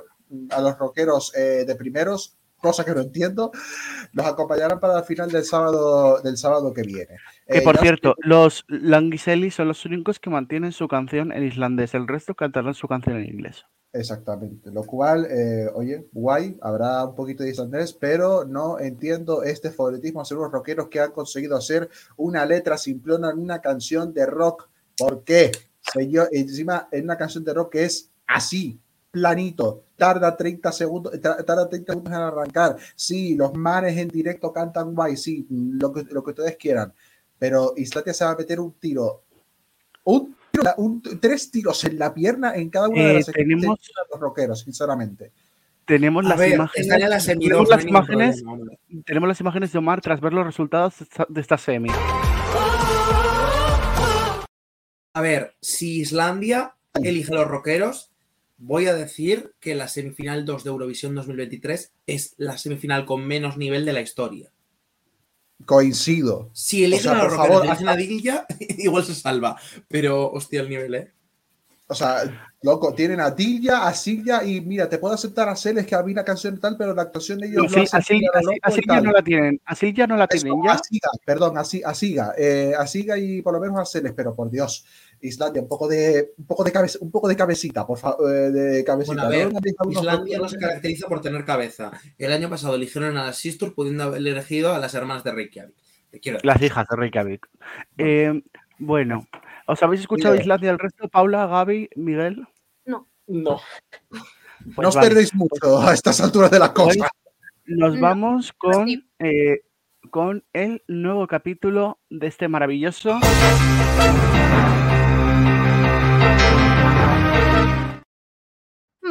a 0.50 0.60
los 0.60 0.78
rockeros 0.78 1.32
eh, 1.36 1.64
de 1.66 1.74
primeros, 1.76 2.36
cosa 2.60 2.84
que 2.84 2.94
no 2.94 3.00
entiendo. 3.00 3.50
Los 4.12 4.26
acompañarán 4.26 4.80
para 4.80 4.94
la 4.94 5.02
final 5.02 5.30
del 5.30 5.44
sábado, 5.44 6.20
del 6.22 6.36
sábado 6.36 6.72
que 6.72 6.82
viene. 6.82 7.16
Que 7.46 7.58
Eh, 7.58 7.62
por 7.62 7.78
cierto, 7.78 8.14
los 8.18 8.64
Languiselli 8.68 9.50
son 9.50 9.68
los 9.68 9.84
únicos 9.84 10.18
que 10.18 10.30
mantienen 10.30 10.72
su 10.72 10.88
canción 10.88 11.32
en 11.32 11.44
islandés, 11.44 11.94
el 11.94 12.08
resto 12.08 12.34
cantarán 12.34 12.74
su 12.74 12.88
canción 12.88 13.16
en 13.16 13.26
inglés. 13.26 13.64
Exactamente, 13.90 14.70
lo 14.70 14.82
cual, 14.82 15.26
eh, 15.30 15.66
oye, 15.74 16.06
guay, 16.12 16.58
habrá 16.60 17.06
un 17.06 17.14
poquito 17.14 17.42
de 17.42 17.50
islandés, 17.50 17.94
pero 17.94 18.44
no 18.44 18.78
entiendo 18.78 19.42
este 19.42 19.70
favoritismo 19.70 20.20
hacia 20.20 20.36
unos 20.36 20.52
rockeros 20.52 20.88
que 20.88 21.00
han 21.00 21.10
conseguido 21.10 21.56
hacer 21.56 21.88
una 22.16 22.44
letra 22.44 22.76
simplona 22.76 23.30
en 23.30 23.38
una 23.38 23.62
canción 23.62 24.12
de 24.12 24.26
rock. 24.26 24.68
¿Por 24.96 25.24
qué? 25.24 25.52
Señor, 25.80 26.28
encima 26.32 26.88
en 26.92 27.04
una 27.04 27.16
canción 27.16 27.44
de 27.44 27.54
rock 27.54 27.72
que 27.72 27.84
es 27.84 28.10
así, 28.26 28.78
planito, 29.10 29.84
tarda 29.96 30.36
30 30.36 30.70
segundos, 30.72 31.20
tarda 31.20 31.68
30 31.68 31.92
segundos 31.92 32.12
en 32.12 32.18
arrancar. 32.20 32.76
Sí, 32.94 33.34
los 33.34 33.54
manes 33.54 33.96
en 33.96 34.08
directo 34.08 34.52
cantan 34.52 34.94
guay, 34.94 35.16
sí, 35.16 35.46
lo 35.50 35.92
que, 35.92 36.04
lo 36.10 36.22
que 36.22 36.30
ustedes 36.30 36.56
quieran, 36.56 36.92
pero 37.38 37.72
Islandia 37.76 38.14
se 38.14 38.24
va 38.24 38.32
a 38.32 38.36
meter 38.36 38.60
un 38.60 38.72
tiro, 38.72 39.22
un 40.04 40.36
tiro, 40.50 40.64
un- 40.78 41.02
tres 41.20 41.50
tiros 41.50 41.82
en 41.84 41.98
la 41.98 42.12
pierna 42.12 42.54
en 42.54 42.68
cada 42.70 42.88
una 42.88 43.02
de 43.02 43.10
Eh, 43.10 43.14
las 43.14 43.26
tenemos- 43.26 43.78
de 43.78 43.92
los 44.12 44.20
rockeros, 44.20 44.60
sinceramente. 44.60 45.32
Tenemos 45.86 46.26
A 46.26 46.28
las 46.30 46.38
ver, 46.38 46.52
imágenes. 46.54 46.88
tenemos 47.24 47.68
no 47.68 47.76
las 47.76 47.84
imágenes. 47.86 48.42
problema. 48.42 48.72
Tenemos 49.06 49.28
las 49.28 49.40
imágenes 49.40 49.72
de 49.72 49.78
Omar 49.78 50.02
tras 50.02 50.20
ver 50.20 50.34
los 50.34 50.44
resultados 50.44 50.98
de 50.98 51.04
esta- 51.04 51.26
de 51.28 51.40
esta 51.40 51.56
semi. 51.56 51.88
A 55.14 55.20
ver, 55.22 55.54
si 55.62 56.00
Islandia 56.00 56.74
elige 57.02 57.32
a 57.32 57.36
los 57.36 57.48
rockeros, 57.48 58.10
voy 58.58 58.86
a 58.86 58.94
decir 58.94 59.54
que 59.60 59.74
la 59.74 59.88
semifinal 59.88 60.44
2 60.44 60.64
de 60.64 60.70
Eurovisión 60.70 61.14
2023 61.14 61.92
es 62.06 62.34
la 62.36 62.58
semifinal 62.58 63.06
con 63.06 63.24
menos 63.26 63.56
nivel 63.56 63.84
de 63.84 63.92
la 63.92 64.00
historia. 64.00 64.50
Coincido. 65.64 66.50
Si 66.52 66.84
eligen 66.84 67.10
O 67.10 67.14
sea, 67.14 67.20
a 67.22 67.24
los 67.24 67.34
favor, 67.34 67.68
hasta- 67.68 67.90
a 67.90 67.96
Dilla, 67.96 68.46
igual 68.78 69.04
se 69.04 69.14
salva. 69.14 69.56
Pero, 69.88 70.30
hostia, 70.30 70.60
el 70.60 70.68
nivel, 70.68 70.94
¿eh? 70.94 71.12
O 71.90 71.94
sea, 71.94 72.52
loco, 72.60 72.92
tienen 72.92 73.18
a 73.18 73.30
Dilya, 73.30 73.86
a 73.86 73.94
Silja 73.94 74.44
y 74.44 74.60
mira, 74.60 74.90
te 74.90 74.98
puedo 74.98 75.14
aceptar 75.14 75.48
a 75.48 75.56
Celes 75.56 75.86
que 75.86 75.94
había 75.94 76.12
una 76.12 76.24
canción 76.24 76.54
y 76.54 76.58
tal, 76.58 76.76
pero 76.76 76.94
la 76.94 77.00
actuación 77.00 77.38
de 77.38 77.46
ellos 77.48 77.62
No, 77.62 77.68
sí, 77.70 77.86
a 78.62 78.70
tal. 78.86 79.04
no 79.04 79.12
la 79.12 79.22
tienen. 79.22 79.58
Así 79.64 79.94
ya 79.94 80.06
no 80.06 80.14
la 80.18 80.26
Eso, 80.30 80.42
tienen 80.42 80.62
ya. 80.62 80.72
a 80.74 80.78
Siga, 80.82 81.08
perdón, 81.24 81.56
así, 81.56 81.82
a 81.82 81.94
Siga, 81.94 82.34
eh, 82.36 82.74
a 82.78 82.86
Siga 82.86 83.16
y 83.16 83.40
por 83.40 83.54
lo 83.54 83.60
menos 83.60 83.78
a 83.80 83.86
Celes, 83.86 84.12
pero 84.14 84.34
por 84.34 84.50
Dios. 84.50 84.84
Islandia, 85.20 85.62
un 85.62 85.68
poco 85.68 85.88
de, 85.88 86.32
un 86.36 86.46
poco 86.46 86.64
de, 86.64 86.72
cabeza, 86.72 86.98
un 87.00 87.10
poco 87.10 87.28
de 87.28 87.36
cabecita, 87.36 87.86
por 87.86 87.98
favor, 87.98 88.30
de 88.52 88.84
cabecita. 88.84 89.26
Bueno, 89.26 89.26
a 89.26 89.28
ver, 89.28 89.52
¿no? 89.52 89.90
Islandia 89.90 90.38
no 90.38 90.48
se 90.48 90.58
caracteriza 90.58 91.08
por 91.08 91.20
tener 91.20 91.44
cabeza. 91.44 91.90
El 92.18 92.32
año 92.32 92.48
pasado 92.48 92.74
eligieron 92.74 93.16
a 93.16 93.26
las 93.26 93.38
Sisters 93.38 93.72
pudiendo 93.72 94.04
haber 94.04 94.18
elegido 94.26 94.72
a 94.74 94.78
las 94.78 94.94
hermanas 94.94 95.24
de 95.24 95.32
Reykjavik. 95.32 95.74
Te 96.10 96.20
quiero. 96.20 96.38
Las 96.42 96.60
hijas 96.62 96.86
de 96.88 96.96
Reykjavik. 96.96 97.46
Eh, 97.98 98.42
bueno, 98.78 99.26
¿os 99.66 99.82
habéis 99.82 100.02
escuchado 100.02 100.32
Miguel. 100.34 100.44
Islandia 100.44 100.70
el 100.70 100.78
resto? 100.78 101.08
Paula, 101.08 101.46
Gaby, 101.46 101.90
Miguel. 101.96 102.46
No. 103.30 103.60
Pues 104.64 104.78
no 104.78 104.88
os 104.88 104.94
vale. 104.94 105.08
perdéis 105.08 105.34
mucho 105.34 105.80
a 105.82 105.92
estas 105.92 106.20
alturas 106.20 106.50
de 106.50 106.58
las 106.58 106.70
Pues 106.70 106.96
cosas. 106.96 107.10
nos 107.66 107.94
No, 107.94 108.00
vamos 108.00 108.52
con, 108.54 108.88
eh, 109.18 109.60
con 110.10 110.44
el 110.54 110.82
nuevo 110.88 111.26
capítulo 111.26 111.98
de 112.08 112.26
este 112.26 112.48
maravilloso. 112.48 113.18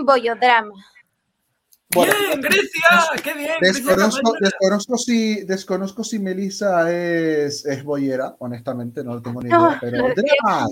Bollodrama. 0.05 0.73
¡Bien, 1.89 2.41
Grecia! 2.41 3.21
¡Qué 3.23 3.33
bien! 3.33 3.51
Desconozco, 3.61 4.97
si, 4.97 5.43
desconozco 5.45 6.03
si 6.03 6.19
Melissa 6.19 6.91
es, 6.91 7.65
es 7.65 7.83
boyera, 7.83 8.35
honestamente, 8.39 9.03
no 9.03 9.15
lo 9.15 9.21
tengo 9.21 9.41
ni 9.41 9.49
idea, 9.49 9.77
pero 9.79 10.09
drama. 10.13 10.67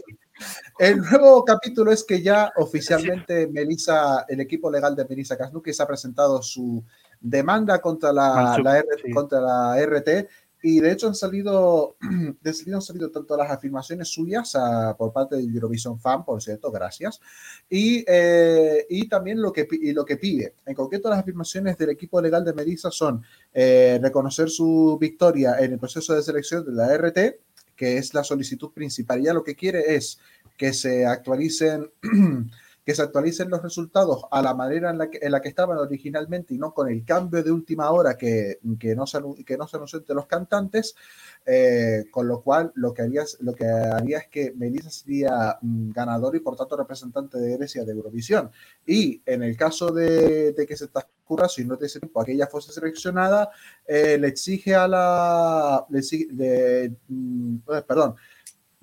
El 0.78 0.98
nuevo 0.98 1.46
capítulo 1.46 1.92
es 1.92 2.04
que 2.04 2.22
ya 2.22 2.52
oficialmente 2.58 3.48
Melissa, 3.48 4.26
el 4.28 4.42
equipo 4.42 4.70
legal 4.70 4.94
de 4.94 5.06
Melissa 5.06 5.38
Kasnukis 5.38 5.80
ha 5.80 5.88
presentado 5.88 6.42
su 6.42 6.84
demanda 7.22 7.80
contra 7.80 8.12
la, 8.12 8.58
contra 9.14 9.40
la 9.40 9.86
RT 9.86 10.10
y 10.68 10.80
de 10.80 10.92
hecho 10.92 11.08
han 11.08 11.14
salido, 11.14 11.96
de 12.42 12.54
salido 12.54 12.78
han 12.78 12.82
salido 12.82 13.12
tanto 13.12 13.38
las 13.38 13.52
afirmaciones 13.52 14.08
suyas 14.08 14.56
ah, 14.56 14.96
por 14.98 15.14
parte 15.14 15.36
de 15.36 15.44
Eurovision 15.44 16.00
Fan, 16.00 16.26
por 16.26 16.42
cierto, 16.42 16.72
gracias, 16.72 17.22
y, 17.70 18.04
eh, 18.08 18.84
y 18.90 19.08
también 19.08 19.40
lo 19.40 19.54
que, 19.54 19.68
y 19.70 19.94
lo 19.94 20.04
que 20.04 20.18
pide. 20.18 20.56
En 20.66 20.74
concreto, 20.74 21.08
las 21.08 21.20
afirmaciones 21.20 21.78
del 21.78 21.92
equipo 21.92 22.20
legal 22.20 22.44
de 22.44 22.54
Melissa 22.54 22.90
son 22.90 23.24
eh, 23.54 24.00
reconocer 24.02 24.50
su 24.50 24.98
victoria 25.00 25.60
en 25.60 25.74
el 25.74 25.78
proceso 25.78 26.16
de 26.16 26.24
selección 26.24 26.66
de 26.66 26.72
la 26.72 26.98
RT, 26.98 27.20
que 27.76 28.00
es 28.00 28.16
la 28.16 28.24
solicitud 28.24 28.72
principal. 28.74 29.22
Ya 29.22 29.36
lo 29.36 29.44
que 29.44 29.56
quiere 29.56 29.96
es 29.96 30.18
que 30.58 30.74
se 30.74 31.06
actualicen 31.06 31.92
que 32.86 32.94
se 32.94 33.02
actualicen 33.02 33.50
los 33.50 33.64
resultados 33.64 34.26
a 34.30 34.44
la 34.44 34.54
manera 34.54 34.92
en 34.92 35.00
la 35.00 35.10
que, 35.10 35.18
en 35.20 35.32
la 35.32 35.42
que 35.42 35.50
estaban 35.50 35.78
originalmente 35.80 36.54
y 36.54 36.60
no 36.60 36.72
con 36.72 36.88
el 36.88 37.04
cambio 37.04 37.42
de 37.42 37.52
última 37.52 37.90
hora 37.90 38.16
que, 38.16 38.60
que, 38.80 38.96
no, 38.96 39.08
se, 39.08 39.20
que 39.44 39.58
no 39.58 39.68
se 39.68 39.78
anunció 39.78 39.98
entre 39.98 40.14
los 40.14 40.28
cantantes, 40.28 40.96
eh, 41.48 42.06
con 42.12 42.28
lo 42.28 42.42
cual 42.42 42.72
lo 42.76 42.94
que, 42.94 43.02
haría, 43.02 43.24
lo 43.40 43.56
que 43.56 43.66
haría 43.66 44.20
es 44.20 44.28
que 44.28 44.54
Melissa 44.56 44.92
sería 44.92 45.58
mm, 45.60 45.92
ganador 45.94 46.36
y 46.36 46.42
por 46.42 46.56
tanto 46.56 46.78
representante 46.78 47.40
de 47.40 47.58
Grecia 47.58 47.84
de 47.84 47.92
Eurovisión. 47.92 48.52
Y 48.86 49.20
en 49.26 49.42
el 49.42 49.58
caso 49.58 49.92
de, 49.92 50.54
que 50.68 50.78
se 50.78 50.88
transcurra, 50.88 51.50
si 51.50 51.66
no 51.66 51.78
te 51.78 51.88
ese 51.88 52.00
tiempo, 52.00 52.22
a 52.22 52.48
fuese 52.48 52.72
seleccionada, 52.72 53.50
eh, 53.88 54.18
le 54.20 54.28
exige 54.28 54.76
a 54.76 54.88
la. 54.88 55.86
Le, 55.90 56.02
le, 56.34 56.96
mm, 57.08 57.58
eh, 57.74 57.82
perdón. 57.88 58.16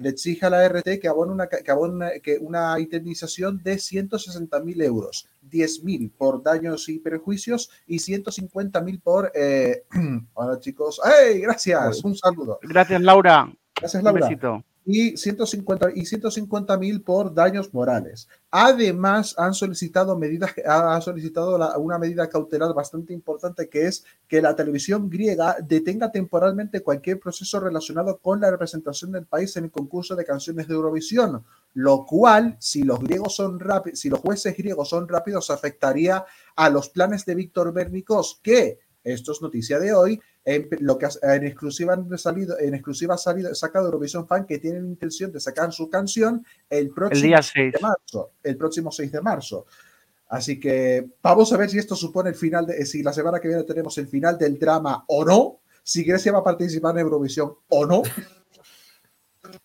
Le 0.02 0.08
exige 0.08 0.46
a 0.46 0.50
la 0.50 0.68
RT 0.68 1.00
que 1.00 1.08
abone 1.08 1.32
una, 1.32 1.46
que 1.48 1.70
abone 1.70 1.94
una, 1.94 2.10
que 2.20 2.38
una 2.38 2.78
indemnización 2.80 3.62
de 3.62 3.76
160.000 3.76 4.82
euros, 4.82 5.28
10.000 5.48 6.10
por 6.10 6.42
daños 6.42 6.88
y 6.88 6.98
perjuicios 6.98 7.70
y 7.86 7.98
150.000 7.98 9.00
por. 9.00 9.30
Eh, 9.34 9.84
hola 10.34 10.58
chicos, 10.58 11.00
¡hey! 11.04 11.40
Gracias, 11.40 12.02
un 12.02 12.16
saludo. 12.16 12.58
Gracias, 12.62 13.00
Laura. 13.00 13.52
Gracias, 13.76 14.02
Un 14.02 14.06
Laura 14.06 14.26
besito. 14.26 14.64
Y 14.84 15.16
150 15.16 15.90
y 15.94 16.04
150 16.04 16.76
mil 16.76 17.02
por 17.02 17.34
daños 17.34 17.72
morales. 17.72 18.28
Además, 18.50 19.34
han 19.38 19.54
solicitado 19.54 20.18
medidas, 20.18 20.52
ha 20.66 21.00
solicitado 21.00 21.58
una 21.78 21.98
medida 21.98 22.28
cautelar 22.28 22.74
bastante 22.74 23.12
importante 23.12 23.68
que 23.68 23.86
es 23.86 24.04
que 24.26 24.42
la 24.42 24.56
televisión 24.56 25.08
griega 25.08 25.56
detenga 25.62 26.10
temporalmente 26.10 26.82
cualquier 26.82 27.20
proceso 27.20 27.60
relacionado 27.60 28.18
con 28.18 28.40
la 28.40 28.50
representación 28.50 29.12
del 29.12 29.26
país 29.26 29.56
en 29.56 29.64
el 29.64 29.70
concurso 29.70 30.16
de 30.16 30.24
canciones 30.24 30.68
de 30.68 30.74
Eurovisión, 30.74 31.44
lo 31.74 32.04
cual, 32.04 32.56
si 32.58 32.82
los 32.82 33.00
griegos 33.00 33.36
son 33.36 33.60
rápidos, 33.60 34.00
si 34.00 34.10
los 34.10 34.20
jueces 34.20 34.56
griegos 34.56 34.88
son 34.88 35.08
rápidos, 35.08 35.50
afectaría 35.50 36.24
a 36.56 36.70
los 36.70 36.88
planes 36.88 37.24
de 37.24 37.34
Víctor 37.34 37.72
Bernicos, 37.72 38.40
que 38.42 38.80
esto 39.04 39.32
es 39.32 39.42
noticia 39.42 39.78
de 39.78 39.92
hoy, 39.92 40.20
en, 40.44 40.68
lo 40.80 40.98
que 40.98 41.06
en 41.22 41.46
exclusiva 41.46 41.94
han 41.94 42.18
salido, 42.18 42.58
en 42.58 42.74
exclusiva 42.74 43.14
ha 43.14 43.18
salido, 43.18 43.54
sacado 43.54 43.86
Eurovisión 43.86 44.26
Fan 44.26 44.46
que 44.46 44.58
tienen 44.58 44.86
intención 44.86 45.30
de 45.32 45.40
sacar 45.40 45.72
su 45.72 45.88
canción 45.88 46.44
el 46.68 46.90
próximo 46.90 47.28
día 47.28 47.42
6 47.42 47.72
de 47.72 47.78
6. 47.78 47.82
marzo, 47.82 48.30
el 48.42 48.56
próximo 48.56 48.90
6 48.90 49.12
de 49.12 49.20
marzo. 49.20 49.66
Así 50.28 50.58
que 50.58 51.10
vamos 51.22 51.52
a 51.52 51.56
ver 51.58 51.68
si 51.68 51.78
esto 51.78 51.94
supone 51.94 52.30
el 52.30 52.36
final 52.36 52.66
de, 52.66 52.84
si 52.86 53.02
la 53.02 53.12
semana 53.12 53.38
que 53.38 53.48
viene 53.48 53.64
tenemos 53.64 53.96
el 53.98 54.08
final 54.08 54.38
del 54.38 54.58
drama 54.58 55.04
o 55.08 55.24
no, 55.24 55.60
si 55.82 56.04
Grecia 56.04 56.32
va 56.32 56.38
a 56.38 56.44
participar 56.44 56.94
en 56.94 57.02
Eurovisión 57.02 57.54
o 57.68 57.86
no. 57.86 58.02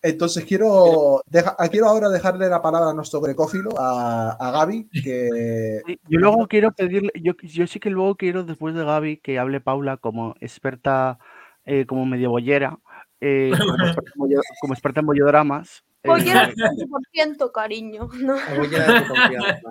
Entonces 0.02 0.44
quiero, 0.44 1.22
deja- 1.26 1.56
quiero 1.70 1.88
ahora 1.88 2.08
dejarle 2.08 2.48
la 2.48 2.62
palabra 2.62 2.90
a 2.90 2.94
nuestro 2.94 3.20
grecófilo, 3.20 3.70
a, 3.78 4.30
a 4.38 4.50
Gaby, 4.52 4.88
que 5.02 5.82
Yo 5.86 6.18
luego 6.20 6.46
quiero 6.46 6.70
pedirle, 6.72 7.10
yo, 7.20 7.32
yo 7.42 7.66
sí 7.66 7.80
que 7.80 7.90
luego 7.90 8.14
quiero 8.16 8.44
después 8.44 8.74
de 8.76 8.84
Gaby 8.84 9.16
que 9.18 9.38
hable 9.40 9.60
Paula 9.60 9.96
como 9.96 10.36
experta, 10.40 11.18
eh, 11.64 11.84
como 11.86 12.06
medio 12.06 12.30
bollera, 12.30 12.78
eh, 13.20 13.50
como, 13.58 13.84
experta 13.86 14.10
en 14.14 14.20
bollo- 14.20 14.42
como 14.60 14.74
experta 14.74 15.00
en 15.00 15.06
bollodramas. 15.06 15.82
eh, 16.04 16.08
Bollera 16.08 16.48
100%, 16.52 17.50
cariño. 17.52 18.08
¿no? 18.20 18.36
La 18.36 18.54
bollera 18.56 18.92
de 18.92 19.00
tu 19.00 19.08
confianza. 19.08 19.68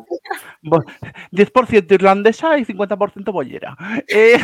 bo- 0.62 0.84
10% 1.32 1.94
irlandesa 1.96 2.58
y 2.60 2.66
50% 2.66 3.32
bollera. 3.32 3.78
Eh, 4.10 4.38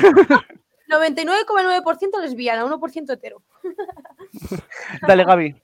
99,9% 0.89 2.21
lesbiana, 2.21 2.65
1% 2.65 3.13
hetero. 3.13 3.41
dale, 5.05 5.23
Gaby. 5.25 5.55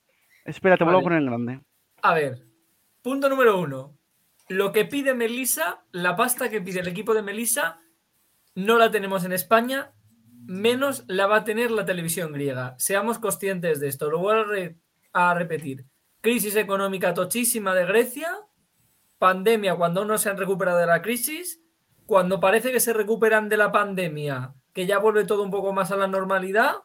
Espera, 0.49 0.77
te 0.77 0.83
vuelvo 0.83 0.99
a 0.99 1.03
poner 1.03 1.19
en 1.19 1.25
grande. 1.27 1.61
A 2.01 2.13
ver, 2.13 2.45
punto 3.01 3.29
número 3.29 3.59
uno. 3.59 3.95
Lo 4.47 4.71
que 4.71 4.85
pide 4.85 5.13
Melissa, 5.13 5.83
la 5.91 6.15
pasta 6.15 6.49
que 6.49 6.59
pide 6.61 6.79
el 6.79 6.87
equipo 6.87 7.13
de 7.13 7.21
Melissa, 7.21 7.79
no 8.55 8.79
la 8.79 8.89
tenemos 8.89 9.23
en 9.23 9.31
España, 9.31 9.91
menos 10.45 11.03
la 11.07 11.27
va 11.27 11.37
a 11.37 11.43
tener 11.43 11.69
la 11.69 11.85
televisión 11.85 12.33
griega. 12.33 12.75
Seamos 12.79 13.19
conscientes 13.19 13.79
de 13.79 13.87
esto. 13.87 14.09
Lo 14.09 14.19
voy 14.19 14.35
a, 14.35 14.43
re- 14.43 14.75
a 15.13 15.35
repetir. 15.35 15.85
Crisis 16.21 16.55
económica 16.55 17.13
tochísima 17.13 17.75
de 17.75 17.85
Grecia, 17.85 18.35
pandemia 19.19 19.75
cuando 19.75 20.03
no 20.03 20.17
se 20.17 20.29
han 20.29 20.37
recuperado 20.37 20.79
de 20.79 20.87
la 20.87 21.03
crisis, 21.03 21.61
cuando 22.07 22.39
parece 22.39 22.71
que 22.71 22.79
se 22.79 22.91
recuperan 22.93 23.49
de 23.49 23.57
la 23.57 23.71
pandemia, 23.71 24.55
que 24.73 24.87
ya 24.87 24.97
vuelve 24.97 25.25
todo 25.25 25.43
un 25.43 25.51
poco 25.51 25.73
más 25.73 25.91
a 25.91 25.95
la 25.97 26.07
normalidad, 26.07 26.77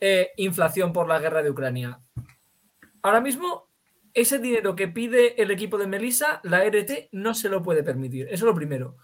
eh, 0.00 0.30
inflación 0.38 0.92
por 0.92 1.06
la 1.06 1.20
guerra 1.20 1.42
de 1.42 1.50
Ucrania. 1.50 2.00
Ahora 3.02 3.20
mismo, 3.20 3.68
ese 4.14 4.38
dinero 4.38 4.76
que 4.76 4.88
pide 4.88 5.40
el 5.42 5.50
equipo 5.50 5.78
de 5.78 5.86
Melissa, 5.86 6.40
la 6.42 6.64
RT 6.64 7.08
no 7.12 7.34
se 7.34 7.48
lo 7.48 7.62
puede 7.62 7.82
permitir. 7.82 8.26
Eso 8.26 8.34
es 8.34 8.42
lo 8.42 8.54
primero. 8.54 8.96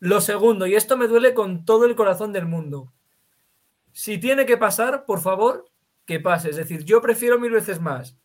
Lo 0.00 0.20
segundo, 0.20 0.66
y 0.66 0.74
esto 0.74 0.96
me 0.96 1.08
duele 1.08 1.34
con 1.34 1.64
todo 1.64 1.84
el 1.84 1.96
corazón 1.96 2.32
del 2.32 2.46
mundo. 2.46 2.92
Si 3.92 4.18
tiene 4.18 4.46
que 4.46 4.56
pasar, 4.56 5.04
por 5.06 5.20
favor, 5.20 5.64
que 6.04 6.20
pase. 6.20 6.50
Es 6.50 6.56
decir, 6.56 6.84
yo 6.84 7.02
prefiero 7.02 7.38
mil 7.38 7.50
veces 7.50 7.80
más 7.80 8.16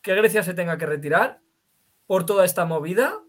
que 0.00 0.14
Grecia 0.14 0.42
se 0.42 0.54
tenga 0.54 0.78
que 0.78 0.86
retirar 0.86 1.40
por 2.06 2.24
toda 2.24 2.44
esta 2.44 2.64
movida, 2.64 3.20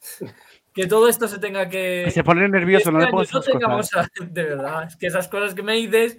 que 0.74 0.86
todo 0.86 1.08
esto 1.08 1.28
se 1.28 1.38
tenga 1.38 1.68
que... 1.68 2.02
Que 2.06 2.10
se 2.10 2.24
pone 2.24 2.48
nervioso, 2.48 2.90
no 2.90 2.98
le 2.98 3.04
este 3.04 3.12
pongas 3.12 3.34
año 3.34 3.40
esas 3.40 3.52
tengamos 3.52 3.90
cosas. 3.90 4.10
de 4.30 4.42
verdad, 4.44 4.84
es 4.84 4.96
que 4.96 5.06
esas 5.06 5.28
cosas 5.28 5.54
que 5.54 5.62
me 5.62 5.74
dices, 5.74 6.16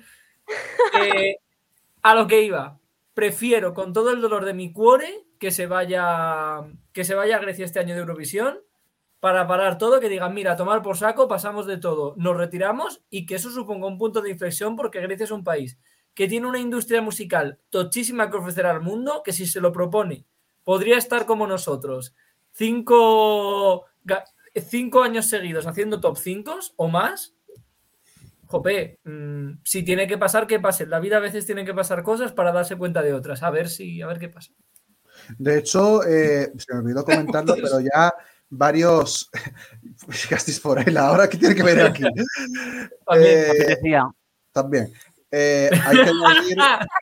eh, 1.02 1.38
a 2.02 2.16
lo 2.16 2.28
que 2.28 2.44
iba, 2.44 2.81
prefiero 3.14 3.74
con 3.74 3.94
todo 3.94 4.12
el 4.12 4.22
dolor 4.22 4.46
de 4.46 4.54
mi 4.54 4.72
cuore 4.72 5.26
que 5.40 5.52
se 5.52 5.68
vaya 5.68 6.62
que 6.94 7.04
se 7.04 7.16
vaya 7.16 7.38
a 7.38 7.40
Grecia 7.40 7.66
este 7.66 7.80
año 7.80 7.94
de 7.94 8.02
Eurovisión 8.02 8.60
para 9.20 9.48
parar 9.48 9.78
todo, 9.78 10.00
que 10.00 10.10
digan, 10.10 10.34
mira, 10.34 10.56
tomar 10.56 10.82
por 10.82 10.98
saco, 10.98 11.28
pasamos 11.28 11.68
de 11.68 11.78
todo, 11.78 12.16
nos 12.18 12.36
retiramos 12.36 13.04
y 13.10 13.28
que 13.28 13.36
eso 13.36 13.52
suponga 13.52 13.86
un 13.88 14.00
punto 14.00 14.22
de 14.22 14.32
inflexión 14.32 14.76
porque 14.76 15.00
Grecia 15.00 15.26
es 15.26 15.32
un 15.32 15.44
país 15.44 15.78
que 16.14 16.28
tiene 16.28 16.48
una 16.48 16.60
industria 16.60 17.02
musical 17.02 17.60
tochísima 17.70 18.30
que 18.30 18.38
ofrecer 18.38 18.66
al 18.66 18.82
mundo, 18.82 19.22
que 19.24 19.32
si 19.32 19.46
se 19.46 19.62
lo 19.62 19.72
propone 19.72 20.26
podría 20.64 20.98
estar 20.98 21.26
como 21.26 21.48
nosotros, 21.48 22.14
cinco, 22.52 23.86
cinco 24.56 25.04
años 25.04 25.26
seguidos 25.28 25.68
haciendo 25.68 26.00
top 26.00 26.18
5 26.18 26.60
o 26.76 26.88
más. 26.88 27.36
Jope, 28.52 29.00
mm, 29.06 29.62
si 29.64 29.84
tiene 29.84 30.08
que 30.08 30.18
pasar, 30.18 30.46
que 30.46 30.60
pase. 30.60 30.84
En 30.84 30.90
la 30.90 31.00
vida 31.00 31.18
a 31.18 31.22
veces 31.22 31.46
tienen 31.46 31.66
que 31.66 31.74
pasar 31.74 32.04
cosas 32.04 32.34
para 32.34 32.52
darse 32.52 32.76
cuenta 32.76 33.02
de 33.02 33.14
otras. 33.14 33.42
A 33.44 33.50
ver 33.50 33.70
si, 33.70 34.02
a 34.02 34.08
ver 34.08 34.20
qué 34.20 34.28
pasa. 34.28 34.52
De 35.38 35.58
hecho, 35.58 36.04
eh, 36.06 36.52
se 36.58 36.74
me 36.74 36.80
olvidó 36.80 37.06
comentarlo, 37.06 37.56
pero 37.62 37.80
ya 37.80 38.14
varios. 38.50 39.30
Gastis 40.30 40.60
por 40.60 40.80
él, 40.86 40.98
ahora 40.98 41.30
que 41.30 41.38
tiene 41.38 41.56
que 41.56 41.64
ver 41.64 41.82
aquí. 41.82 42.04
También, 43.06 43.30
Eh, 43.86 44.04
también. 44.52 44.94
Eh, 45.32 45.70
hay 45.72 45.96
que 45.96 46.02
añadir, 46.02 46.58
Ay, 46.60 46.86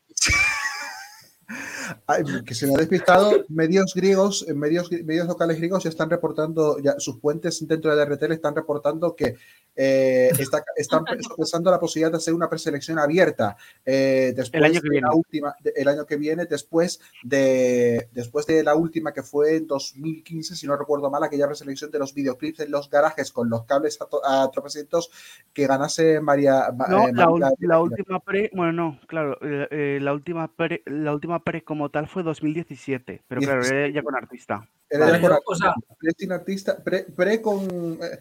que 2.45 2.53
se 2.56 2.68
me 2.68 2.73
ha 2.73 2.77
despistado. 2.77 3.45
Medios 3.49 3.94
griegos, 3.94 4.45
eh, 4.48 4.53
medios, 4.53 4.91
medios 4.91 5.27
locales 5.27 5.57
griegos 5.57 5.84
ya 5.84 5.90
están 5.90 6.10
reportando, 6.10 6.80
ya 6.80 6.95
sus 6.99 7.19
fuentes 7.19 7.65
dentro 7.68 7.95
de 7.95 8.03
RTL 8.06 8.31
están 8.34 8.56
reportando 8.56 9.15
que 9.15 9.36
eh, 9.76 10.30
está- 10.38 10.64
están 10.76 11.03
pensando 11.38 11.72
la 11.72 11.80
posibilidad 11.80 12.11
de 12.11 12.18
hacer 12.18 12.34
una 12.34 12.49
preselección 12.49 12.99
abierta 12.99 13.56
eh, 13.86 14.34
después 14.36 14.60
El 14.60 14.64
año 14.65 14.81
que 14.81 14.88
de 14.88 14.90
viene. 14.90 15.07
la 15.07 15.14
última, 15.15 15.56
de- 15.61 15.73
el 15.76 15.88
año 15.88 16.06
que 16.06 16.18
viene, 16.18 16.45
después 16.45 16.99
de, 17.23 18.10
después 18.11 18.45
de 18.45 18.64
la 18.64 18.76
última 18.76 19.14
que 19.14 19.23
fue 19.23 19.56
en 19.57 19.68
2015, 19.68 20.56
si 20.56 20.68
no 20.68 20.76
recuerdo 20.76 21.10
mal, 21.10 21.23
aquella 21.23 21.48
preselección 21.48 21.91
de 21.91 21.99
los 21.99 22.14
videoclips 22.14 22.61
en 22.61 22.72
los 22.72 22.90
garajes 22.90 23.31
con 23.31 23.49
los 23.49 23.64
cables 23.65 24.02
a, 24.02 24.06
to- 24.06 24.26
a 24.26 24.49
tropecientos 24.52 25.11
que 25.53 25.68
ganase 25.68 26.19
María. 26.22 26.72
Ma- 26.76 26.88
No, 26.88 27.07
eh, 27.07 27.11
la, 27.14 27.30
María- 27.30 27.49
la 27.60 27.80
última 27.80 28.19
pre, 28.19 28.49
bueno, 28.53 28.73
no, 28.73 28.99
claro, 29.07 29.38
eh, 29.41 29.68
eh, 29.72 29.99
la 30.02 30.14
última 30.14 30.48
pre, 30.53 30.81
la 30.86 31.14
última 31.14 31.44
pre 31.44 31.64
como 31.64 31.90
tal 31.90 31.99
fue 32.08 32.24
2017, 32.24 33.22
pero 33.28 33.42
claro, 33.42 33.64
era 33.66 33.90
ya 33.90 34.02
con 34.04 34.16
artista. 34.16 34.68
Era 34.90 35.20
yo, 35.20 35.34
aquí, 35.34 35.44
o 35.46 35.56
sea, 35.56 35.74
pre 36.00 36.12
sin 36.18 36.32
artista, 36.32 36.78
pre, 36.84 37.04
pre 37.04 37.42
con 37.42 37.60
eh, 38.02 38.20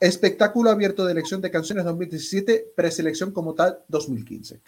espectáculo 0.00 0.70
abierto 0.70 1.04
de 1.06 1.12
elección 1.12 1.40
de 1.40 1.50
canciones 1.50 1.84
2017, 1.84 2.72
preselección 2.74 3.32
como 3.32 3.54
tal 3.54 3.78
2015. 3.88 4.60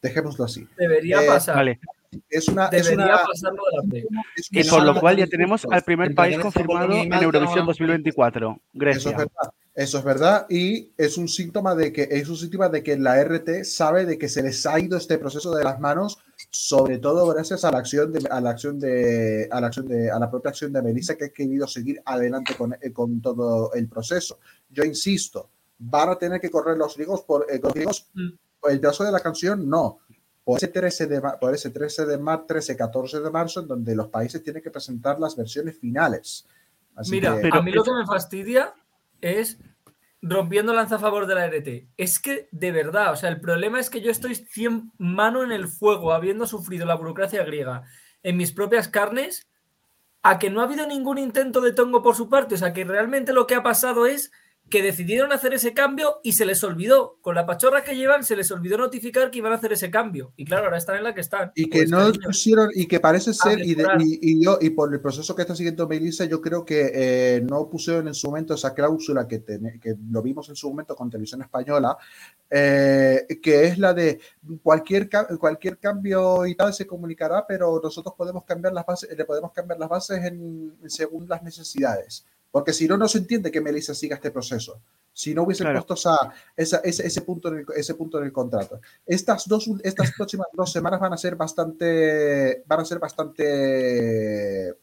Dejémoslo 0.00 0.44
así. 0.44 0.66
debería 0.76 1.22
Eh, 1.22 1.26
pasar. 1.26 1.56
Vale, 1.56 1.80
Es 2.28 2.48
una, 2.48 2.66
es 2.68 2.90
una, 2.90 3.06
pasar 3.24 3.52
lo 3.52 3.62
de 3.70 3.76
la 3.76 3.82
pre. 3.88 4.04
es 4.36 4.48
y 4.50 4.60
una- 4.62 4.70
por 4.70 4.82
lo 4.84 5.00
cual 5.00 5.16
ya 5.16 5.26
tenemos 5.26 5.64
al 5.70 5.82
primer 5.82 6.14
país 6.14 6.36
poco 6.38 6.50
confirmado 6.52 6.92
en 6.94 7.12
Eurovisión 7.12 7.52
hagamos 7.60 7.78
2024, 7.78 8.48
Eso 8.48 8.58
es 8.62 8.62
Grecia. 8.74 9.10
verdad. 9.12 9.52
Eso 9.72 9.98
es 9.98 10.04
verdad 10.04 10.46
y 10.50 10.90
es 10.98 11.16
un 11.16 11.28
síntoma 11.28 11.74
de 11.76 11.92
que 11.92 12.08
es 12.10 12.28
un 12.28 12.36
síntoma 12.36 12.68
de 12.68 12.82
que 12.82 12.98
la 12.98 13.20
RT 13.22 13.64
sabe 13.64 14.04
de 14.04 14.18
que 14.18 14.28
se 14.28 14.42
les 14.42 14.66
ha 14.66 14.78
ido 14.80 14.96
este 14.98 15.16
proceso 15.18 15.54
de 15.54 15.62
las 15.62 15.78
manos, 15.78 16.18
sobre 16.52 16.98
todo 16.98 17.26
gracias 17.28 17.64
a 17.64 17.70
la 17.70 17.78
acción 17.78 18.12
de 18.12 18.26
a 18.28 18.40
la 18.40 18.50
acción 18.50 18.78
de 18.80 19.48
a 19.50 19.60
la 19.60 19.68
acción 19.68 19.86
de 19.86 20.10
a 20.10 20.18
la 20.18 20.28
propia 20.28 20.50
acción 20.50 20.72
de 20.72 20.82
Melissa 20.82 21.16
que 21.16 21.26
ha 21.26 21.28
querido 21.32 21.66
seguir 21.68 22.02
adelante 22.04 22.56
con, 22.56 22.74
eh, 22.80 22.92
con 22.92 23.20
todo 23.22 23.72
el 23.72 23.88
proceso. 23.88 24.38
Yo 24.68 24.82
insisto, 24.84 25.48
van 25.78 26.08
a 26.08 26.18
tener 26.18 26.40
que 26.40 26.50
correr 26.50 26.76
los 26.76 26.96
griegos 26.96 27.22
por 27.22 27.46
eh, 27.48 27.60
los 27.62 27.72
griegos 27.72 28.08
Mm. 28.14 28.30
el 28.68 28.80
caso 28.80 29.04
de 29.04 29.12
la 29.12 29.20
canción 29.20 29.68
no. 29.68 29.98
Por 30.42 30.56
ese 30.56 30.68
13 30.68 31.06
de 31.06 31.20
por 31.40 31.54
ese 31.54 31.70
13 31.70 32.04
de 32.06 32.18
marzo, 32.18 32.44
13 32.48 32.76
14 32.76 33.20
de 33.20 33.30
marzo 33.30 33.60
en 33.60 33.68
donde 33.68 33.94
los 33.94 34.08
países 34.08 34.42
tienen 34.42 34.62
que 34.62 34.70
presentar 34.70 35.20
las 35.20 35.36
versiones 35.36 35.78
finales. 35.78 36.46
Así 36.96 37.12
Mira, 37.12 37.36
que- 37.36 37.42
pero 37.42 37.56
a 37.56 37.62
mí 37.62 37.70
lo 37.70 37.84
que 37.84 37.92
me 37.92 38.04
fastidia 38.06 38.74
es 39.20 39.56
rompiendo 40.22 40.72
lanza 40.72 40.96
a 40.96 41.00
favor 41.00 41.26
de 41.26 41.34
la 41.34 41.46
RT. 41.46 41.88
Es 41.96 42.18
que, 42.18 42.48
de 42.52 42.72
verdad, 42.72 43.12
o 43.12 43.16
sea, 43.16 43.28
el 43.28 43.40
problema 43.40 43.80
es 43.80 43.90
que 43.90 44.00
yo 44.00 44.10
estoy 44.10 44.34
100 44.34 44.92
mano 44.98 45.42
en 45.42 45.52
el 45.52 45.68
fuego, 45.68 46.12
habiendo 46.12 46.46
sufrido 46.46 46.86
la 46.86 46.94
burocracia 46.94 47.44
griega 47.44 47.84
en 48.22 48.36
mis 48.36 48.52
propias 48.52 48.88
carnes, 48.88 49.48
a 50.22 50.38
que 50.38 50.50
no 50.50 50.60
ha 50.60 50.64
habido 50.64 50.86
ningún 50.86 51.18
intento 51.18 51.60
de 51.60 51.72
tongo 51.72 52.02
por 52.02 52.14
su 52.14 52.28
parte. 52.28 52.54
O 52.54 52.58
sea, 52.58 52.72
que 52.72 52.84
realmente 52.84 53.32
lo 53.32 53.46
que 53.46 53.54
ha 53.54 53.62
pasado 53.62 54.06
es 54.06 54.30
que 54.70 54.82
decidieron 54.82 55.32
hacer 55.32 55.52
ese 55.52 55.74
cambio 55.74 56.20
y 56.22 56.32
se 56.32 56.46
les 56.46 56.62
olvidó. 56.62 57.18
Con 57.20 57.34
la 57.34 57.44
pachorra 57.44 57.82
que 57.82 57.96
llevan, 57.96 58.22
se 58.24 58.36
les 58.36 58.50
olvidó 58.52 58.78
notificar 58.78 59.30
que 59.30 59.38
iban 59.38 59.52
a 59.52 59.56
hacer 59.56 59.72
ese 59.72 59.90
cambio. 59.90 60.32
Y 60.36 60.44
claro, 60.44 60.66
ahora 60.66 60.78
están 60.78 60.96
en 60.96 61.04
la 61.04 61.14
que 61.14 61.20
están. 61.20 61.50
Y 61.56 61.68
que 61.68 61.80
Pues, 61.80 61.90
no 61.90 61.98
cariño, 61.98 62.20
pusieron, 62.24 62.68
y 62.72 62.86
que 62.86 63.00
parece 63.00 63.34
ser, 63.34 63.58
y, 63.58 63.74
de- 63.74 63.82
mejorar. 63.82 64.00
y, 64.02 64.18
y 64.22 64.44
yo, 64.44 64.58
y 64.60 64.70
por 64.70 64.94
el 64.94 65.00
proceso 65.00 65.34
que 65.34 65.42
está 65.42 65.56
siguiendo 65.56 65.88
Melissa, 65.88 66.24
yo 66.24 66.40
creo 66.40 66.64
que 66.64 66.90
eh, 66.94 67.40
no 67.42 67.68
pusieron 67.68 68.06
en 68.08 68.14
su 68.14 68.28
momento 68.28 68.54
esa 68.54 68.72
cláusula 68.72 69.26
que, 69.26 69.40
ten- 69.40 69.80
que 69.80 69.96
lo 70.10 70.22
vimos 70.22 70.48
en 70.48 70.54
su 70.56 70.70
momento 70.70 70.94
con 70.94 71.10
Televisión 71.10 71.42
Española, 71.42 71.96
eh, 72.48 73.26
que 73.42 73.64
es 73.66 73.78
la 73.78 73.92
de 73.92 74.20
cualquier, 74.62 75.08
cualquier 75.38 75.78
cambio 75.78 76.46
y 76.46 76.54
tal 76.54 76.72
se 76.72 76.86
comunicará, 76.86 77.44
pero 77.46 77.80
nosotros 77.82 78.14
podemos 78.16 78.44
cambiar 78.44 78.72
las 78.72 78.86
bases, 78.86 79.10
le 79.16 79.24
podemos 79.24 79.52
cambiar 79.52 79.78
las 79.80 79.88
bases 79.88 80.24
en, 80.24 80.74
según 80.86 81.28
las 81.28 81.42
necesidades. 81.42 82.24
Porque 82.50 82.72
si 82.72 82.88
no, 82.88 82.96
no 82.96 83.06
se 83.06 83.18
entiende 83.18 83.50
que 83.50 83.60
Melissa 83.60 83.94
siga 83.94 84.16
este 84.16 84.30
proceso. 84.32 84.80
Si 85.12 85.34
no 85.34 85.42
hubiesen 85.44 85.64
Claro. 85.66 85.78
puesto 85.86 85.94
esa- 85.94 86.32
esa- 86.56 86.78
ese, 86.82 87.06
ese 87.06 87.20
punto 87.22 87.48
en 87.48 87.58
el, 87.58 87.66
ese 87.76 87.94
punto 87.94 88.18
en 88.18 88.24
el 88.24 88.32
contrato. 88.32 88.80
Estas 89.06 89.46
dos, 89.46 89.70
estas 89.84 90.12
próximas 90.12 90.48
dos 90.52 90.72
semanas 90.72 90.98
van 91.00 91.12
a 91.12 91.16
ser 91.16 91.36
bastante, 91.36 92.62
van 92.66 92.80
a 92.80 92.84
ser 92.84 92.98
bastante, 92.98 94.74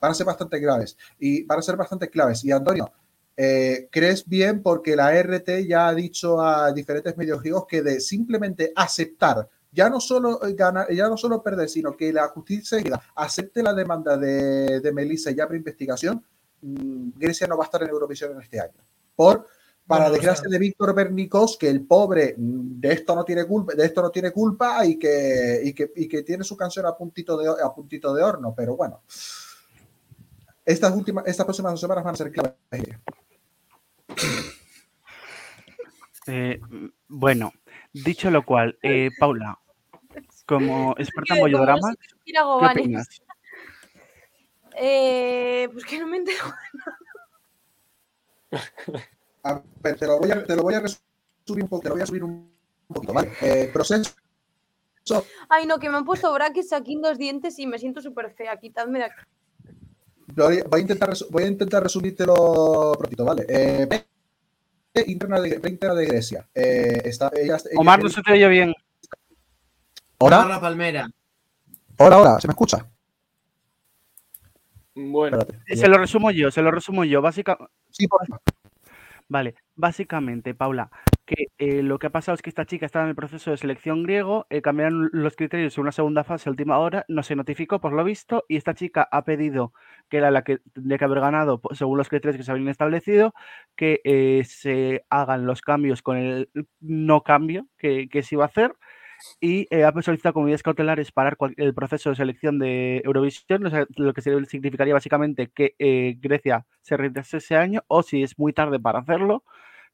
van 0.00 0.10
a 0.10 0.14
ser 0.14 0.26
bastante 0.26 0.58
graves 0.58 0.96
y 1.18 1.44
van 1.44 1.58
a 1.58 1.62
ser 1.62 1.76
bastante 1.76 2.08
claves. 2.08 2.44
Y 2.44 2.52
Antonio, 2.52 2.90
eh, 3.36 3.88
¿crees 3.90 4.26
bien? 4.26 4.62
Porque 4.62 4.96
la 4.96 5.14
RT 5.14 5.66
ya 5.66 5.88
ha 5.88 5.94
dicho 5.94 6.40
a 6.40 6.72
diferentes 6.72 7.16
medios 7.16 7.40
griegos 7.40 7.66
que 7.66 7.82
de 7.82 8.00
simplemente 8.00 8.72
aceptar, 8.74 9.48
ya 9.72 9.88
no 9.88 10.00
solo 10.00 10.40
ganar, 10.54 10.90
ya 10.92 11.08
no 11.08 11.16
solo 11.16 11.42
perder, 11.42 11.68
sino 11.68 11.96
que 11.96 12.12
la 12.12 12.28
justicia 12.28 12.78
acepte 13.14 13.62
la 13.62 13.72
demanda 13.74 14.16
de, 14.16 14.80
de 14.80 14.92
Melissa 14.92 15.30
y 15.30 15.40
abre 15.40 15.56
investigación, 15.58 16.24
Grecia 16.62 17.46
no 17.46 17.56
va 17.56 17.64
a 17.64 17.66
estar 17.66 17.82
en 17.82 17.88
Eurovisión 17.88 18.32
en 18.32 18.42
este 18.42 18.60
año. 18.60 18.82
Por 19.14 19.46
para 19.90 20.08
desgracia 20.08 20.48
de 20.48 20.56
Víctor 20.56 20.94
Bernicos, 20.94 21.58
que 21.58 21.68
el 21.68 21.84
pobre 21.84 22.36
mm, 22.38 22.80
de 22.80 22.92
esto 22.92 23.12
no 23.12 23.24
tiene 23.24 23.44
culpa, 23.44 23.74
de 23.74 23.84
esto 23.84 24.00
no 24.00 24.10
tiene 24.10 24.30
culpa 24.30 24.86
y 24.86 24.96
que, 24.96 25.60
y 25.64 25.74
que, 25.74 25.90
y 25.96 26.06
que 26.06 26.22
tiene 26.22 26.44
su 26.44 26.56
canción 26.56 26.86
a 26.86 26.96
puntito 26.96 27.36
de, 27.36 27.48
a 27.48 27.74
puntito 27.74 28.14
de 28.14 28.22
horno, 28.22 28.54
pero 28.56 28.76
bueno. 28.76 29.02
Estas 30.64 30.94
últimas, 30.94 31.26
estas 31.26 31.44
próximas 31.44 31.72
dos 31.72 31.80
semanas 31.80 32.04
van 32.04 32.14
a 32.14 32.16
ser 32.16 32.30
claves. 32.30 32.54
Eh, 36.28 36.60
bueno, 37.08 37.52
dicho 37.92 38.30
lo 38.30 38.44
cual, 38.44 38.78
eh, 38.82 39.10
Paula, 39.18 39.58
como 40.46 40.94
experta 40.98 41.34
en 41.34 41.40
supiera 41.50 41.76
¿qué 42.24 42.80
opinas? 42.80 43.08
Eh, 44.76 45.68
pues 45.72 45.84
que 45.84 45.98
no 45.98 46.06
me 46.06 46.18
entero. 46.18 46.44
A 49.42 49.62
ver, 49.82 49.96
te 49.98 50.06
lo 50.06 50.18
voy 50.18 50.30
a, 50.30 50.44
te 50.44 50.54
lo 50.54 50.62
voy 50.62 50.74
a 50.74 50.80
resumir 50.80 51.62
un 51.64 51.68
poco, 51.68 51.82
te 51.82 51.88
lo 51.88 51.94
voy 51.94 52.02
a 52.02 52.06
subir 52.06 52.24
un 52.24 52.52
poquito, 52.88 53.12
¿vale? 53.12 53.32
Eh, 53.40 53.70
proceso. 53.72 54.12
Ay, 55.48 55.66
no, 55.66 55.78
que 55.78 55.88
me 55.88 55.96
han 55.96 56.04
puesto 56.04 56.32
brackets 56.32 56.72
aquí 56.74 56.92
en 56.92 57.00
dos 57.00 57.16
dientes 57.16 57.58
y 57.58 57.66
me 57.66 57.78
siento 57.78 58.02
súper 58.02 58.30
fea. 58.32 58.58
Quitadme 58.58 58.98
de 58.98 59.04
aquí. 59.06 59.22
Voy 60.34 60.62
voy 60.68 60.78
a 60.78 60.82
intentar, 60.82 61.12
voy 61.30 61.44
a 61.44 61.46
intentar 61.46 61.82
resumírtelo 61.82 62.92
prontito, 62.98 63.24
¿vale? 63.24 63.46
Eh, 63.48 63.88
interna 65.06 65.40
de, 65.40 65.60
interna 65.68 65.94
de 65.94 66.06
Grecia. 66.06 66.46
Eh, 66.54 67.00
está, 67.04 67.30
ella, 67.34 67.56
ella- 67.56 67.80
Omar, 67.80 68.02
no 68.02 68.08
se 68.10 68.20
te 68.22 68.32
oye 68.32 68.48
bien. 68.48 68.74
¿Hola? 70.18 70.44
La 70.46 70.60
palmera. 70.60 71.08
Hola, 71.96 72.18
hola, 72.18 72.40
¿se 72.40 72.46
me 72.46 72.52
escucha? 72.52 72.86
Bueno, 74.94 75.38
Espérate. 75.38 75.76
Se 75.76 75.88
lo 75.88 75.98
resumo 75.98 76.30
yo, 76.30 76.50
se 76.50 76.62
lo 76.62 76.70
resumo 76.70 77.04
yo. 77.04 77.22
Básicamente, 77.22 77.72
Sí, 77.90 78.06
por 78.06 78.26
favor. 78.26 78.40
Vale, 79.28 79.54
básicamente, 79.76 80.54
Paula, 80.54 80.90
que 81.24 81.46
eh, 81.58 81.82
lo 81.84 82.00
que 82.00 82.08
ha 82.08 82.10
pasado 82.10 82.34
es 82.34 82.42
que 82.42 82.50
esta 82.50 82.64
chica 82.66 82.84
estaba 82.84 83.04
en 83.04 83.10
el 83.10 83.14
proceso 83.14 83.52
de 83.52 83.56
selección 83.58 84.02
griego, 84.02 84.46
eh, 84.50 84.60
cambiaron 84.60 85.08
los 85.12 85.36
criterios 85.36 85.76
en 85.78 85.82
una 85.82 85.92
segunda 85.92 86.24
fase 86.24 86.48
a 86.48 86.50
última 86.50 86.78
hora, 86.78 87.04
no 87.06 87.22
se 87.22 87.36
notificó 87.36 87.80
por 87.80 87.92
lo 87.92 88.02
visto, 88.02 88.44
y 88.48 88.56
esta 88.56 88.74
chica 88.74 89.06
ha 89.12 89.22
pedido, 89.24 89.72
que 90.08 90.16
era 90.16 90.32
la 90.32 90.42
que 90.42 90.58
tendría 90.72 90.98
que 90.98 91.04
haber 91.04 91.20
ganado 91.20 91.60
po- 91.60 91.72
según 91.76 91.96
los 91.96 92.08
criterios 92.08 92.38
que 92.38 92.42
se 92.42 92.50
habían 92.50 92.66
establecido, 92.66 93.32
que 93.76 94.00
eh, 94.02 94.42
se 94.44 95.04
hagan 95.10 95.46
los 95.46 95.62
cambios 95.62 96.02
con 96.02 96.16
el 96.16 96.50
no 96.80 97.22
cambio 97.22 97.68
que, 97.78 98.08
que 98.08 98.24
se 98.24 98.34
iba 98.34 98.42
a 98.42 98.48
hacer. 98.48 98.74
Y 99.40 99.66
eh, 99.70 99.84
ha 99.84 99.92
solicitado 100.02 100.34
como 100.34 100.44
medidas 100.46 100.62
cautelares 100.62 101.12
parar 101.12 101.36
cual- 101.36 101.54
el 101.56 101.74
proceso 101.74 102.10
de 102.10 102.16
selección 102.16 102.58
de 102.58 103.02
Eurovisión, 103.04 103.66
o 103.66 103.70
sea, 103.70 103.86
lo 103.96 104.12
que 104.14 104.20
significaría 104.22 104.94
básicamente 104.94 105.48
que 105.48 105.74
eh, 105.78 106.16
Grecia 106.20 106.66
se 106.82 106.96
retrase 106.96 107.38
ese 107.38 107.56
año, 107.56 107.82
o 107.88 108.02
si 108.02 108.22
es 108.22 108.38
muy 108.38 108.52
tarde 108.52 108.78
para 108.80 109.00
hacerlo, 109.00 109.44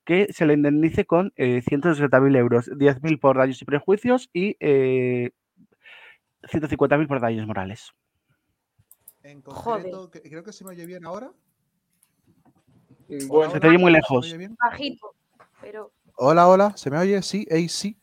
que 0.05 0.33
se 0.33 0.47
le 0.47 0.55
indemnice 0.55 1.05
con 1.05 1.33
eh, 1.37 1.63
160.000 1.69 2.37
euros, 2.37 2.71
10.000 2.77 3.19
por 3.19 3.37
daños 3.37 3.61
y 3.61 3.65
prejuicios 3.65 4.31
y 4.33 4.57
eh, 4.61 5.31
150.000 6.45 7.07
por 7.09 7.21
daños 7.21 7.47
morales. 7.47 7.93
En 9.23 9.43
Joder. 9.43 9.83
concreto, 9.83 10.11
que- 10.11 10.23
creo 10.23 10.45
que 10.45 10.53
se 10.53 10.65
me 10.65 10.71
oye 10.71 10.87
bien 10.87 11.05
ahora. 11.05 11.33
bueno, 13.29 13.51
Se 13.53 13.61
te 13.61 13.67
oye 13.69 13.79
muy 13.79 13.91
¿Se 13.91 13.93
me 13.93 13.99
lejos. 13.99 14.37
Bajito. 14.61 15.15
Pero. 15.61 15.93
Hola, 16.17 16.47
hola, 16.49 16.77
¿se 16.77 16.91
me 16.91 16.99
oye? 16.99 17.21
Sí, 17.23 17.47
ey, 17.51 17.69
sí. 17.69 17.97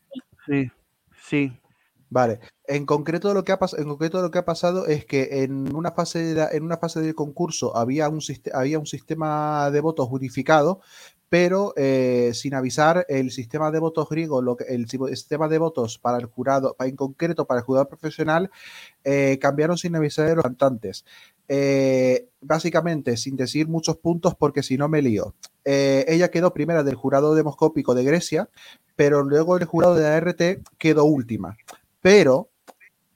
Sí, 0.46 0.70
sí. 1.28 1.52
Vale. 2.10 2.38
En 2.66 2.86
concreto 2.86 3.34
lo 3.34 3.42
que 3.44 3.52
ha 3.52 3.58
pasado, 3.58 3.82
en 3.82 3.88
concreto 3.88 4.22
lo 4.22 4.30
que 4.30 4.38
ha 4.38 4.44
pasado 4.44 4.86
es 4.86 5.04
que 5.04 5.42
en 5.42 5.74
una 5.74 5.90
fase 5.92 6.34
de 6.34 6.46
en 6.56 6.62
una 6.62 6.76
fase 6.76 7.00
del 7.00 7.14
concurso 7.14 7.76
había 7.76 8.08
un 8.08 8.20
había 8.52 8.78
un 8.78 8.86
sistema 8.86 9.70
de 9.72 9.80
votos 9.80 10.08
unificado, 10.10 10.80
pero 11.28 11.72
eh, 11.76 12.30
sin 12.34 12.54
avisar 12.54 13.04
el 13.08 13.32
sistema 13.32 13.70
de 13.72 13.80
votos 13.80 14.08
griego, 14.08 14.42
lo 14.42 14.56
que, 14.56 14.64
el, 14.64 14.88
si- 14.88 14.98
sistema 15.16 15.48
de 15.48 15.58
votos 15.58 15.98
para 15.98 16.18
el 16.18 16.26
jurado, 16.26 16.76
en 16.78 16.94
concreto 16.96 17.46
para 17.46 17.60
el 17.60 17.66
jurado 17.66 17.88
profesional, 17.88 18.50
eh, 19.04 19.38
cambiaron 19.40 19.78
sin 19.78 19.96
avisar 19.96 20.28
a 20.28 20.34
los 20.36 20.44
cantantes. 20.44 21.04
Eh, 21.48 22.28
básicamente, 22.40 23.16
sin 23.16 23.36
decir 23.36 23.68
muchos 23.68 23.96
puntos, 23.98 24.34
porque 24.34 24.62
si 24.62 24.76
no 24.76 24.88
me 24.88 25.02
lío. 25.02 25.34
Eh, 25.64 26.04
ella 26.08 26.30
quedó 26.30 26.52
primera 26.54 26.82
del 26.82 26.94
jurado 26.94 27.34
demoscópico 27.34 27.94
de 27.94 28.04
Grecia, 28.04 28.48
pero 28.96 29.22
luego 29.22 29.56
el 29.56 29.64
jurado 29.64 29.94
de 29.94 30.02
la 30.02 30.58
quedó 30.78 31.04
última. 31.04 31.56
Pero 32.00 32.48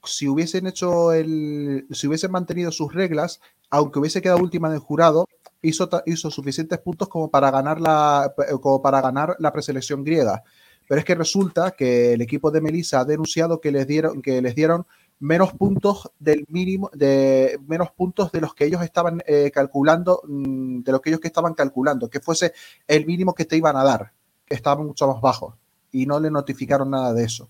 si 0.03 0.27
hubiesen 0.27 0.67
hecho 0.67 1.11
el, 1.11 1.85
si 1.91 2.07
hubiesen 2.07 2.31
mantenido 2.31 2.71
sus 2.71 2.93
reglas, 2.93 3.41
aunque 3.69 3.99
hubiese 3.99 4.21
quedado 4.21 4.39
última 4.39 4.67
en 4.67 4.75
el 4.75 4.79
jurado, 4.79 5.27
hizo, 5.61 5.89
suficientes 6.31 6.79
puntos 6.79 7.07
como 7.09 7.29
para 7.29 7.51
ganar 7.51 7.81
la, 7.81 8.33
como 8.61 8.81
para 8.81 9.01
ganar 9.01 9.35
la 9.39 9.51
preselección 9.51 10.03
griega. 10.03 10.43
Pero 10.87 10.99
es 10.99 11.05
que 11.05 11.15
resulta 11.15 11.71
que 11.71 12.13
el 12.13 12.21
equipo 12.21 12.49
de 12.49 12.61
Melissa 12.61 13.01
ha 13.01 13.05
denunciado 13.05 13.61
que 13.61 13.71
les 13.71 13.85
dieron, 13.85 14.21
que 14.21 14.41
les 14.41 14.55
dieron 14.55 14.87
menos 15.19 15.53
puntos 15.53 16.11
del 16.17 16.45
mínimo, 16.49 16.89
de 16.93 17.59
menos 17.67 17.91
puntos 17.91 18.31
de 18.31 18.41
los 18.41 18.53
que 18.55 18.65
ellos 18.65 18.81
estaban 18.81 19.21
eh, 19.25 19.51
calculando, 19.51 20.21
mm, 20.25 20.79
de 20.81 20.91
los 20.91 21.01
que 21.01 21.09
ellos 21.09 21.19
que 21.19 21.27
estaban 21.27 21.53
calculando, 21.53 22.09
que 22.09 22.19
fuese 22.21 22.53
el 22.87 23.05
mínimo 23.05 23.33
que 23.35 23.45
te 23.45 23.57
iban 23.57 23.75
a 23.75 23.83
dar, 23.83 24.13
que 24.45 24.55
estaba 24.55 24.81
mucho 24.81 25.07
más 25.07 25.21
bajo. 25.21 25.57
Y 25.91 26.05
no 26.05 26.19
le 26.19 26.31
notificaron 26.31 26.89
nada 26.91 27.13
de 27.13 27.23
eso. 27.25 27.49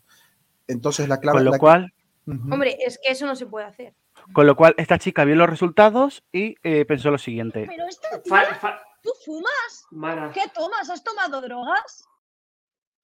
Entonces 0.68 1.08
la 1.10 1.20
clave. 1.20 1.38
Con 1.38 1.46
lo 1.46 1.52
la- 1.52 1.58
cual, 1.60 1.94
Ujú. 2.26 2.54
Hombre, 2.54 2.78
es 2.86 3.00
que 3.04 3.12
eso 3.12 3.26
no 3.26 3.36
se 3.36 3.48
puede 3.48 3.66
hacer. 3.66 3.94
con 4.34 4.46
lo 4.46 4.56
cual 4.56 4.76
esta 4.78 5.00
chica 5.00 5.24
vio 5.26 5.36
los 5.36 5.50
resultados 5.50 6.24
y 6.32 6.56
eh, 6.64 6.86
pensó 6.86 7.10
lo 7.10 7.18
siguiente. 7.18 7.66
Pero 7.68 7.88
esta 7.88 8.08
Fa- 8.28 8.42
tía, 8.46 8.56
fa- 8.56 8.80
¿tú 9.02 9.10
fumas? 9.26 9.86
Mara. 9.92 10.32
¿Qué 10.32 10.42
tomas? 10.54 10.90
¿Has 10.90 11.04
tomado 11.04 11.42
drogas? 11.42 12.06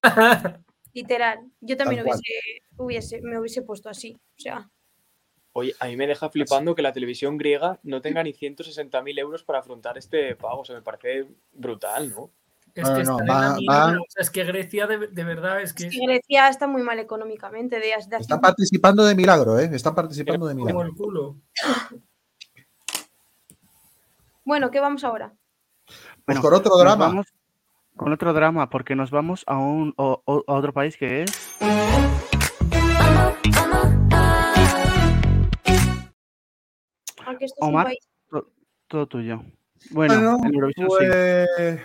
Literal. 0.96 1.40
Yo 1.62 1.78
también 1.78 2.02
hubiese, 2.02 2.24
hubiese, 2.78 3.22
me 3.22 3.38
hubiese 3.40 3.62
puesto 3.62 3.90
así. 3.90 4.16
O 4.16 4.42
sea, 4.42 4.70
Oye, 5.58 5.74
a 5.80 5.86
mí 5.86 5.96
me 5.96 6.06
deja 6.08 6.30
flipando 6.30 6.74
que 6.76 6.82
la 6.82 6.92
televisión 6.92 7.38
griega 7.38 7.80
no 7.84 8.02
tenga 8.02 8.22
ni 8.24 8.34
160.000 8.34 9.18
euros 9.20 9.44
para 9.44 9.60
afrontar 9.60 9.98
este 9.98 10.36
pago. 10.36 10.62
O 10.62 10.66
sea, 10.66 10.76
me 10.76 10.82
parece 10.82 11.28
brutal, 11.54 12.10
¿no? 12.10 12.30
Es 12.74 12.84
que 12.90 13.04
no, 13.06 13.20
está 13.20 13.24
en 13.24 13.30
va- 13.30 13.42
la 13.42 13.48
va- 13.50 13.56
mierda, 13.88 14.02
o 14.02 14.06
sea, 14.10 14.22
es 14.22 14.30
que 14.32 14.44
Grecia 14.44 14.86
de, 14.86 15.08
de 15.08 15.24
verdad 15.24 15.62
es 15.62 15.72
que 15.74 15.88
es 15.88 15.94
que 15.98 16.06
Grecia 16.06 16.50
está 16.50 16.68
muy 16.68 16.82
mal 16.82 17.00
económicamente. 17.00 17.80
De, 17.80 17.92
Están 18.20 18.42
participando 18.42 19.06
de 19.06 19.16
milagro, 19.16 19.58
¿eh? 19.58 19.70
Están 19.72 19.96
participando 19.96 20.46
de 20.48 20.56
como 20.56 20.66
milagro. 20.66 20.90
el 20.90 20.94
culo. 20.94 21.38
Bueno, 24.44 24.72
¿qué 24.72 24.80
vamos 24.80 25.04
ahora? 25.04 25.34
Pues 26.26 26.40
con 26.40 26.54
otro 26.54 26.78
drama. 26.78 27.08
vamos 27.08 27.28
con 27.96 28.12
otro 28.14 28.34
drama, 28.34 28.70
porque 28.70 28.96
nos 28.96 29.12
vamos 29.12 29.44
a, 29.48 29.58
un, 29.58 29.94
o- 29.98 30.22
o- 30.26 30.44
a 30.48 30.54
otro 30.54 30.74
país 30.74 30.98
que 30.98 31.24
es. 31.24 31.32
Aunque 37.26 37.46
esto 37.46 37.56
es 37.60 37.64
un 37.64 37.70
Omar, 37.70 37.86
país 37.86 38.00
todo 38.88 39.08
tuyo. 39.08 39.42
Bueno, 39.92 40.14
Bueno, 40.16 40.38
en 40.46 40.54
Eurovisión 40.54 40.88
sí. 40.90 40.96
pues, 40.98 41.80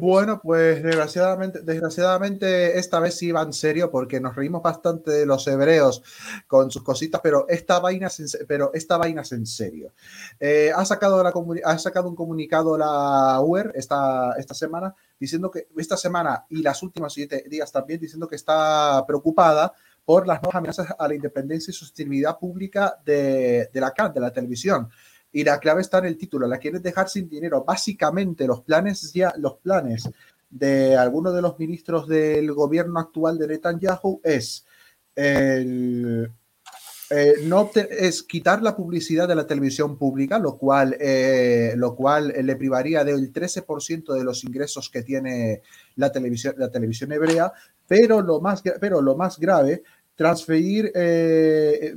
bueno, 0.00 0.40
pues 0.42 0.82
desgraciadamente, 0.82 1.60
desgraciadamente 1.62 2.78
esta 2.78 3.00
vez 3.00 3.14
sí 3.16 3.32
va 3.32 3.42
en 3.42 3.52
serio 3.54 3.90
porque 3.90 4.20
nos 4.20 4.34
reímos 4.36 4.62
bastante 4.62 5.10
de 5.10 5.24
los 5.26 5.46
hebreos 5.46 6.02
con 6.46 6.70
sus 6.70 6.82
cositas, 6.82 7.20
pero 7.22 7.46
esta 7.48 7.80
vaina 7.80 8.08
es 8.08 8.20
en, 8.20 8.46
pero 8.46 8.70
esta 8.74 8.96
vaina 8.98 9.22
es 9.22 9.32
en 9.32 9.46
serio. 9.46 9.92
Eh, 10.40 10.72
ha, 10.74 10.84
sacado 10.84 11.22
la 11.22 11.32
ha 11.64 11.78
sacado 11.78 12.08
un 12.08 12.14
comunicado 12.16 12.76
la 12.76 13.40
UER 13.40 13.72
esta, 13.74 14.32
esta 14.38 14.52
semana 14.54 14.94
diciendo 15.22 15.52
que 15.52 15.68
esta 15.76 15.96
semana 15.96 16.44
y 16.50 16.62
las 16.62 16.82
últimas 16.82 17.12
siete 17.12 17.44
días 17.48 17.70
también 17.70 18.00
diciendo 18.00 18.26
que 18.26 18.34
está 18.34 19.04
preocupada 19.06 19.72
por 20.04 20.26
las 20.26 20.42
nuevas 20.42 20.56
amenazas 20.56 20.88
a 20.98 21.06
la 21.06 21.14
independencia 21.14 21.70
y 21.70 21.74
sostenibilidad 21.74 22.36
pública 22.40 23.00
de, 23.04 23.70
de 23.72 23.80
la 23.80 23.92
CAN, 23.92 24.12
de 24.12 24.18
la 24.18 24.32
televisión. 24.32 24.90
Y 25.30 25.44
la 25.44 25.60
clave 25.60 25.80
está 25.80 25.98
en 25.98 26.06
el 26.06 26.18
título, 26.18 26.48
la 26.48 26.58
quieren 26.58 26.82
dejar 26.82 27.08
sin 27.08 27.28
dinero. 27.28 27.62
Básicamente 27.64 28.48
los 28.48 28.62
planes 28.62 29.12
ya, 29.12 29.32
los 29.38 29.58
planes 29.58 30.10
de 30.50 30.96
algunos 30.96 31.32
de 31.34 31.42
los 31.42 31.56
ministros 31.56 32.08
del 32.08 32.52
gobierno 32.52 32.98
actual 32.98 33.38
de 33.38 33.46
Netanyahu 33.46 34.20
es 34.24 34.66
el, 35.14 36.32
eh, 37.12 37.34
no 37.44 37.70
es 37.74 38.22
quitar 38.22 38.62
la 38.62 38.74
publicidad 38.74 39.28
de 39.28 39.34
la 39.34 39.46
televisión 39.46 39.96
pública, 39.98 40.38
lo 40.38 40.56
cual, 40.56 40.96
eh, 40.98 41.74
lo 41.76 41.94
cual 41.94 42.30
eh, 42.30 42.42
le 42.42 42.56
privaría 42.56 43.04
del 43.04 43.32
13% 43.32 44.14
de 44.14 44.24
los 44.24 44.42
ingresos 44.44 44.88
que 44.90 45.02
tiene 45.02 45.62
la 45.96 46.10
televisión, 46.10 46.54
la 46.56 46.70
televisión 46.70 47.12
hebrea, 47.12 47.52
pero 47.86 48.22
lo 48.22 48.40
más, 48.40 48.62
pero 48.80 49.00
lo 49.02 49.16
más 49.16 49.38
grave, 49.38 49.82
transferir, 50.16 50.90
eh, 50.94 51.96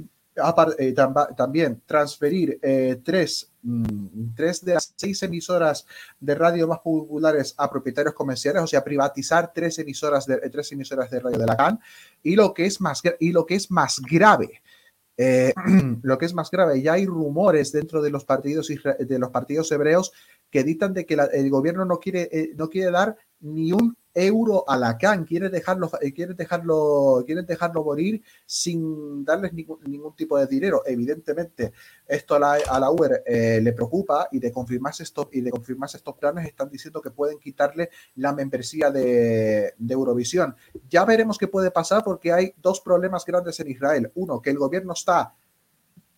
eh, 0.78 0.94
tamba- 0.94 1.34
también 1.36 1.82
transferir 1.86 2.60
eh, 2.62 3.00
tres, 3.04 3.50
mm, 3.64 4.34
tres 4.36 4.66
de 4.66 4.74
las 4.74 4.94
seis 4.98 5.24
emisoras 5.24 5.86
de 6.20 6.36
radio 6.36 6.68
más 6.68 6.80
populares 6.80 7.54
a 7.58 7.70
propietarios 7.70 8.14
comerciales, 8.14 8.62
o 8.64 8.68
sea, 8.68 8.84
privatizar 8.84 9.54
tres 9.54 9.80
emisoras 9.80 10.26
de, 10.26 10.36
eh, 10.36 10.50
tres 10.52 10.72
emisoras 10.74 11.10
de 11.10 11.20
radio 11.22 11.38
de 11.38 11.46
la 11.46 11.56
CAN, 11.56 11.80
y 12.22 12.36
lo 12.36 12.54
que 12.54 12.66
es 12.66 12.82
más, 12.82 13.02
y 13.20 13.32
lo 13.32 13.46
que 13.46 13.56
es 13.56 13.72
más 13.72 14.02
grave, 14.02 14.62
eh, 15.18 15.54
lo 16.04 16.18
que 16.18 16.26
es 16.26 16.34
más 16.34 16.52
grave, 16.52 16.82
ya 16.82 16.94
hay 16.94 17.06
rumores 17.06 17.72
dentro 17.72 18.02
de 18.02 18.10
los 18.10 18.26
partidos 18.26 18.68
de 18.68 19.20
los 19.20 19.30
partidos 19.30 19.72
hebreos 19.72 20.12
que 20.50 20.64
dictan 20.64 20.94
de 20.94 21.06
que 21.06 21.16
la- 21.16 21.26
el 21.26 21.50
gobierno 21.50 21.86
no 21.86 22.00
quiere, 22.00 22.30
eh, 22.32 22.52
no 22.56 22.70
quiere 22.70 22.92
dar 22.92 23.18
ni 23.40 23.72
un 23.72 23.98
euro 24.16 24.64
a 24.68 24.78
la 24.78 24.98
CAN, 24.98 25.26
quiere 25.26 25.50
dejarlo, 25.50 25.92
eh, 26.02 26.14
quiere 26.14 26.34
dejarlo, 26.34 27.24
quiere 27.26 27.44
dejarlo 27.44 27.84
morir 27.84 28.24
sin 28.46 29.26
darles 29.26 29.54
ningún, 29.54 29.80
ningún 29.86 30.16
tipo 30.16 30.38
de 30.40 30.48
dinero. 30.48 30.82
Evidentemente, 30.86 31.74
esto 32.08 32.36
a 32.36 32.40
la, 32.40 32.92
UER 32.92 33.24
eh, 33.26 33.60
le 33.62 33.74
preocupa 33.74 34.30
y 34.32 34.40
de 34.40 34.52
confirmarse 34.52 35.04
estos 35.04 35.28
y 35.34 35.42
de 35.42 35.52
confirmarse 35.52 35.98
estos 35.98 36.16
planes 36.16 36.48
están 36.48 36.70
diciendo 36.70 37.02
que 37.02 37.12
pueden 37.12 37.38
quitarle 37.40 37.90
la 38.16 38.34
membresía 38.34 38.90
de 38.90 39.74
Eurovisión. 39.90 40.56
Ya 40.90 41.04
veremos 41.04 41.38
qué 41.38 41.48
puede 41.48 41.72
pasar 41.72 42.04
porque 42.04 42.32
hay 42.32 42.54
dos 42.62 42.80
problemas 42.80 43.26
grandes 43.26 43.60
en 43.60 43.70
Israel. 43.70 44.12
Uno, 44.16 44.42
que 44.42 44.52
el 44.52 44.58
gobierno 44.58 44.94
está 44.94 45.36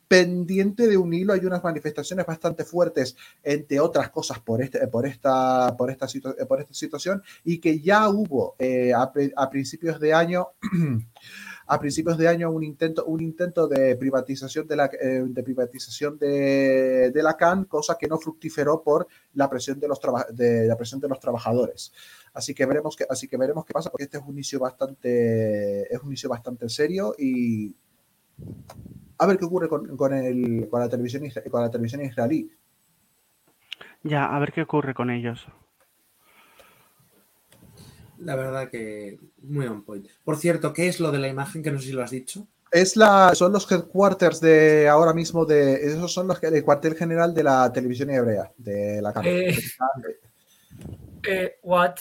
pendiente 0.07 0.87
de 0.87 0.97
un 0.97 1.13
hilo, 1.13 1.33
hay 1.33 1.45
unas 1.45 1.63
manifestaciones 1.63 2.25
bastante 2.25 2.63
fuertes, 2.63 3.15
entre 3.43 3.79
otras 3.79 4.09
cosas, 4.09 4.39
por, 4.39 4.61
este, 4.61 4.87
por, 4.87 5.05
esta, 5.05 5.75
por, 5.77 5.91
esta, 5.91 6.07
situ- 6.07 6.35
por 6.47 6.61
esta 6.61 6.73
situación, 6.73 7.21
y 7.43 7.59
que 7.59 7.79
ya 7.81 8.07
hubo 8.09 8.55
eh, 8.57 8.93
a, 8.93 9.11
pri- 9.11 9.33
a 9.35 9.49
principios 9.49 9.99
de 9.99 10.13
año, 10.13 10.47
a 11.67 11.79
principios 11.79 12.17
de 12.17 12.27
año 12.29 12.49
un 12.49 12.63
intento, 12.63 13.03
un 13.05 13.21
intento 13.21 13.67
de 13.67 13.95
privatización 13.97 14.65
de 14.67 14.75
la, 14.77 14.85
eh, 14.85 15.23
de 15.27 15.43
privatización 15.43 16.17
de, 16.17 17.11
de 17.13 17.23
la 17.23 17.35
CAN, 17.35 17.65
cosa 17.65 17.97
que 17.99 18.07
no 18.07 18.17
fructiferó 18.17 18.81
por 18.81 19.07
la 19.33 19.49
presión 19.49 19.77
de 19.79 19.87
los, 19.89 19.99
de, 20.31 20.65
la 20.67 20.77
presión 20.77 21.01
de 21.01 21.09
los 21.09 21.19
trabajadores. 21.19 21.91
Así 22.33 22.53
que 22.53 22.65
veremos 22.65 22.95
que, 22.95 23.05
así 23.09 23.27
que 23.27 23.35
veremos 23.35 23.65
qué 23.65 23.73
pasa, 23.73 23.89
porque 23.89 24.05
este 24.05 24.17
es 24.17 24.23
un 24.23 24.31
inicio 24.33 24.59
bastante, 24.59 25.93
es 25.93 25.99
un 26.01 26.07
inicio 26.07 26.29
bastante 26.29 26.69
serio 26.69 27.13
y 27.17 27.75
a 29.17 29.25
ver 29.25 29.37
qué 29.37 29.45
ocurre 29.45 29.69
con, 29.69 29.97
con, 29.97 30.13
el, 30.13 30.67
con, 30.69 30.79
la, 30.79 30.89
televisión, 30.89 31.23
isra- 31.23 31.49
con 31.49 31.61
la 31.61 31.71
televisión 31.71 32.03
israelí. 32.03 32.51
Ya, 34.03 34.25
a 34.25 34.39
ver 34.39 34.51
qué 34.51 34.61
ocurre 34.61 34.93
con 34.93 35.09
ellos. 35.09 35.47
La 38.19 38.35
verdad 38.35 38.69
que 38.69 39.19
muy 39.43 39.67
on 39.67 39.83
point. 39.83 40.07
Por 40.23 40.37
cierto, 40.37 40.73
¿qué 40.73 40.87
es 40.87 40.99
lo 40.99 41.11
de 41.11 41.19
la 41.19 41.27
imagen 41.27 41.61
que 41.61 41.71
no 41.71 41.79
sé 41.79 41.87
si 41.87 41.93
lo 41.93 42.03
has 42.03 42.11
dicho? 42.11 42.47
Es 42.71 42.97
la, 42.97 43.33
son 43.35 43.53
los 43.53 43.71
headquarters 43.71 44.41
de 44.41 44.89
ahora 44.89 45.13
mismo 45.13 45.45
de. 45.45 45.75
Esos 45.75 46.11
son 46.11 46.27
los 46.27 46.41
el 46.43 46.63
cuartel 46.63 46.95
general 46.95 47.33
de 47.33 47.43
la 47.43 47.71
televisión 47.71 48.09
hebrea, 48.09 48.51
de 48.57 49.01
la 49.01 49.13
cámara. 49.13 49.31
Eh, 49.31 49.57
eh, 51.27 51.59
what? 51.63 51.95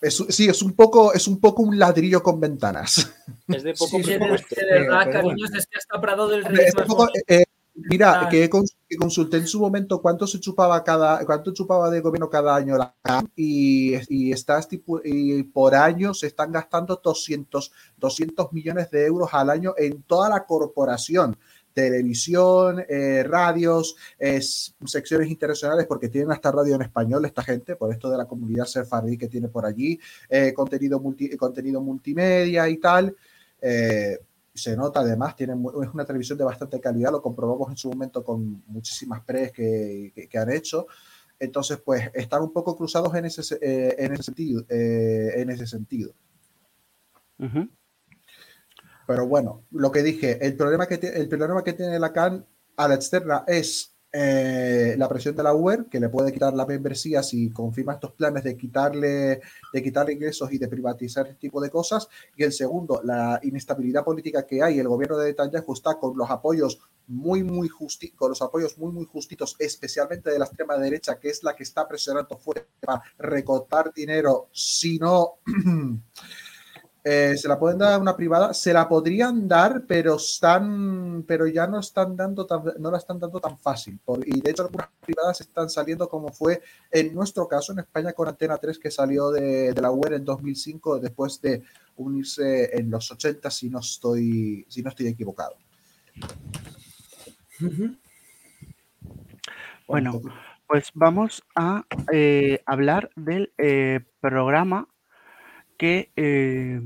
Es, 0.00 0.16
sí, 0.30 0.48
es 0.48 0.62
un 0.62 0.72
poco, 0.72 1.12
es 1.12 1.28
un 1.28 1.40
poco 1.40 1.62
un 1.62 1.78
ladrillo 1.78 2.22
con 2.22 2.40
ventanas. 2.40 3.12
Es 3.48 3.62
de 3.64 3.74
poco 3.74 3.98
Sí, 3.98 4.04
presupuesto. 4.04 4.54
de 4.56 4.64
verdad, 4.80 5.10
cariños, 5.12 5.50
es 5.54 5.66
que 5.66 5.76
hasta 5.78 6.00
Prado 6.00 6.28
del 6.28 6.44
Rey 6.44 6.66
Es 6.66 6.74
poco, 6.74 7.08
eh, 7.26 7.44
mira, 7.74 8.22
Ah. 8.22 8.28
que, 8.28 8.48
cons- 8.48 8.76
que 8.88 8.96
consulté 8.96 9.38
en 9.38 9.46
su 9.46 9.58
momento 9.60 10.00
cuánto 10.00 10.26
se 10.26 10.38
chupaba 10.40 10.82
cada, 10.84 11.24
cuánto 11.26 11.52
chupaba 11.52 11.90
de 11.90 12.00
gobierno 12.00 12.30
cada 12.30 12.54
año 12.54 12.78
la 12.78 12.94
CAM 13.02 13.28
y, 13.36 13.94
y, 14.08 14.32
está 14.32 14.58
estipu- 14.60 15.00
y 15.04 15.42
por 15.42 15.74
año 15.74 16.14
se 16.14 16.28
están 16.28 16.52
gastando 16.52 17.00
200, 17.02 17.72
200 17.96 18.52
millones 18.52 18.90
de 18.90 19.04
euros 19.06 19.30
al 19.32 19.50
año 19.50 19.74
en 19.76 20.02
toda 20.04 20.28
la 20.28 20.44
corporación. 20.46 21.36
Televisión, 21.72 22.84
eh, 22.88 23.22
radios, 23.22 23.96
es- 24.18 24.74
secciones 24.84 25.28
internacionales, 25.30 25.86
porque 25.86 26.08
tienen 26.08 26.32
hasta 26.32 26.50
radio 26.50 26.74
en 26.74 26.82
español 26.82 27.24
esta 27.24 27.42
gente, 27.42 27.76
por 27.76 27.92
esto 27.92 28.10
de 28.10 28.18
la 28.18 28.26
comunidad 28.26 28.64
sefardí 28.64 29.16
que 29.16 29.28
tiene 29.28 29.48
por 29.48 29.64
allí, 29.66 29.98
eh, 30.28 30.52
contenido, 30.52 31.00
multi- 31.00 31.36
contenido 31.36 31.80
multimedia 31.80 32.68
y 32.68 32.76
tal. 32.78 33.14
Eh, 33.60 34.18
se 34.52 34.76
nota 34.76 35.00
además, 35.00 35.36
tienen, 35.36 35.64
es 35.82 35.88
una 35.94 36.04
televisión 36.04 36.36
de 36.36 36.44
bastante 36.44 36.80
calidad, 36.80 37.12
lo 37.12 37.22
comprobamos 37.22 37.70
en 37.70 37.76
su 37.76 37.88
momento 37.88 38.22
con 38.24 38.62
muchísimas 38.66 39.22
pres 39.22 39.52
que, 39.52 40.12
que- 40.28 40.38
han 40.38 40.50
hecho. 40.50 40.86
Entonces, 41.38 41.78
pues 41.82 42.10
están 42.12 42.42
un 42.42 42.52
poco 42.52 42.76
cruzados 42.76 43.14
en 43.14 43.24
ese, 43.26 43.42
se- 43.42 43.58
eh, 43.62 43.94
en 43.98 44.12
ese 44.12 44.22
sentido. 44.24 44.64
eh, 44.68 45.32
en 45.36 45.50
ese 45.50 45.66
sentido. 45.66 46.12
Pero 49.10 49.26
bueno, 49.26 49.64
lo 49.72 49.90
que 49.90 50.04
dije, 50.04 50.38
el 50.46 50.56
problema 50.56 50.86
que, 50.86 50.94
el 50.94 51.28
problema 51.28 51.64
que 51.64 51.72
tiene 51.72 51.98
la 51.98 52.12
CAN 52.12 52.46
a 52.76 52.86
la 52.86 52.94
externa 52.94 53.42
es 53.44 53.96
eh, 54.12 54.94
la 54.96 55.08
presión 55.08 55.34
de 55.34 55.42
la 55.42 55.52
UER, 55.52 55.86
que 55.86 55.98
le 55.98 56.08
puede 56.08 56.32
quitar 56.32 56.54
la 56.54 56.64
membresía 56.64 57.20
si 57.24 57.50
confirma 57.50 57.94
estos 57.94 58.12
planes 58.12 58.44
de 58.44 58.56
quitarle, 58.56 59.40
de 59.72 59.82
quitarle 59.82 60.12
ingresos 60.12 60.52
y 60.52 60.58
de 60.58 60.68
privatizar 60.68 61.26
este 61.26 61.40
tipo 61.40 61.60
de 61.60 61.70
cosas. 61.70 62.06
Y 62.36 62.44
el 62.44 62.52
segundo, 62.52 63.00
la 63.02 63.40
inestabilidad 63.42 64.04
política 64.04 64.46
que 64.46 64.62
hay. 64.62 64.78
El 64.78 64.86
gobierno 64.86 65.18
de 65.18 65.30
Netanyahu 65.30 65.72
está 65.72 65.98
con 65.98 66.16
los 66.16 66.30
apoyos 66.30 66.78
muy, 67.08 67.42
muy 67.42 67.68
justi 67.68 68.12
con 68.12 68.28
los 68.28 68.42
apoyos 68.42 68.78
muy, 68.78 68.92
muy 68.92 69.06
justitos, 69.06 69.56
especialmente 69.58 70.30
de 70.30 70.38
la 70.38 70.44
extrema 70.44 70.78
derecha, 70.78 71.18
que 71.18 71.30
es 71.30 71.42
la 71.42 71.56
que 71.56 71.64
está 71.64 71.88
presionando 71.88 72.38
fuerte 72.38 72.68
para 72.78 73.02
recortar 73.18 73.92
dinero, 73.92 74.50
si 74.52 75.00
no. 75.00 75.40
Eh, 77.02 77.34
se 77.36 77.48
la 77.48 77.58
pueden 77.58 77.78
dar 77.78 77.94
a 77.94 77.98
una 77.98 78.14
privada, 78.14 78.52
se 78.52 78.74
la 78.74 78.86
podrían 78.86 79.48
dar, 79.48 79.84
pero 79.86 80.16
están, 80.16 81.24
pero 81.26 81.46
ya 81.46 81.66
no 81.66 81.80
están 81.80 82.14
dando 82.14 82.44
tan, 82.44 82.62
no 82.78 82.90
la 82.90 82.98
están 82.98 83.18
dando 83.18 83.40
tan 83.40 83.58
fácil. 83.58 83.98
Por- 84.04 84.26
y 84.26 84.40
de 84.40 84.50
hecho 84.50 84.64
algunas 84.64 84.88
privadas 85.00 85.40
están 85.40 85.70
saliendo 85.70 86.08
como 86.08 86.30
fue 86.30 86.60
en 86.90 87.14
nuestro 87.14 87.48
caso 87.48 87.72
en 87.72 87.78
España 87.78 88.12
con 88.12 88.28
Antena 88.28 88.58
3 88.58 88.78
que 88.78 88.90
salió 88.90 89.30
de, 89.30 89.72
de 89.72 89.80
la 89.80 89.90
web 89.90 90.12
en 90.12 90.24
2005 90.24 91.00
después 91.00 91.40
de 91.40 91.62
unirse 91.96 92.76
en 92.78 92.90
los 92.90 93.10
80 93.10 93.50
si 93.50 93.70
no 93.70 93.78
estoy, 93.78 94.66
si 94.68 94.82
no 94.82 94.90
estoy 94.90 95.06
equivocado. 95.06 95.54
Bueno, 99.86 100.20
pues 100.66 100.90
vamos 100.94 101.42
a 101.54 101.84
eh, 102.12 102.62
hablar 102.66 103.10
del 103.16 103.52
eh, 103.58 104.00
programa 104.20 104.88
que 105.80 106.12
eh, 106.14 106.82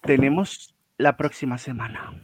tenemos 0.00 0.74
la 0.96 1.18
próxima 1.18 1.58
semana. 1.58 2.18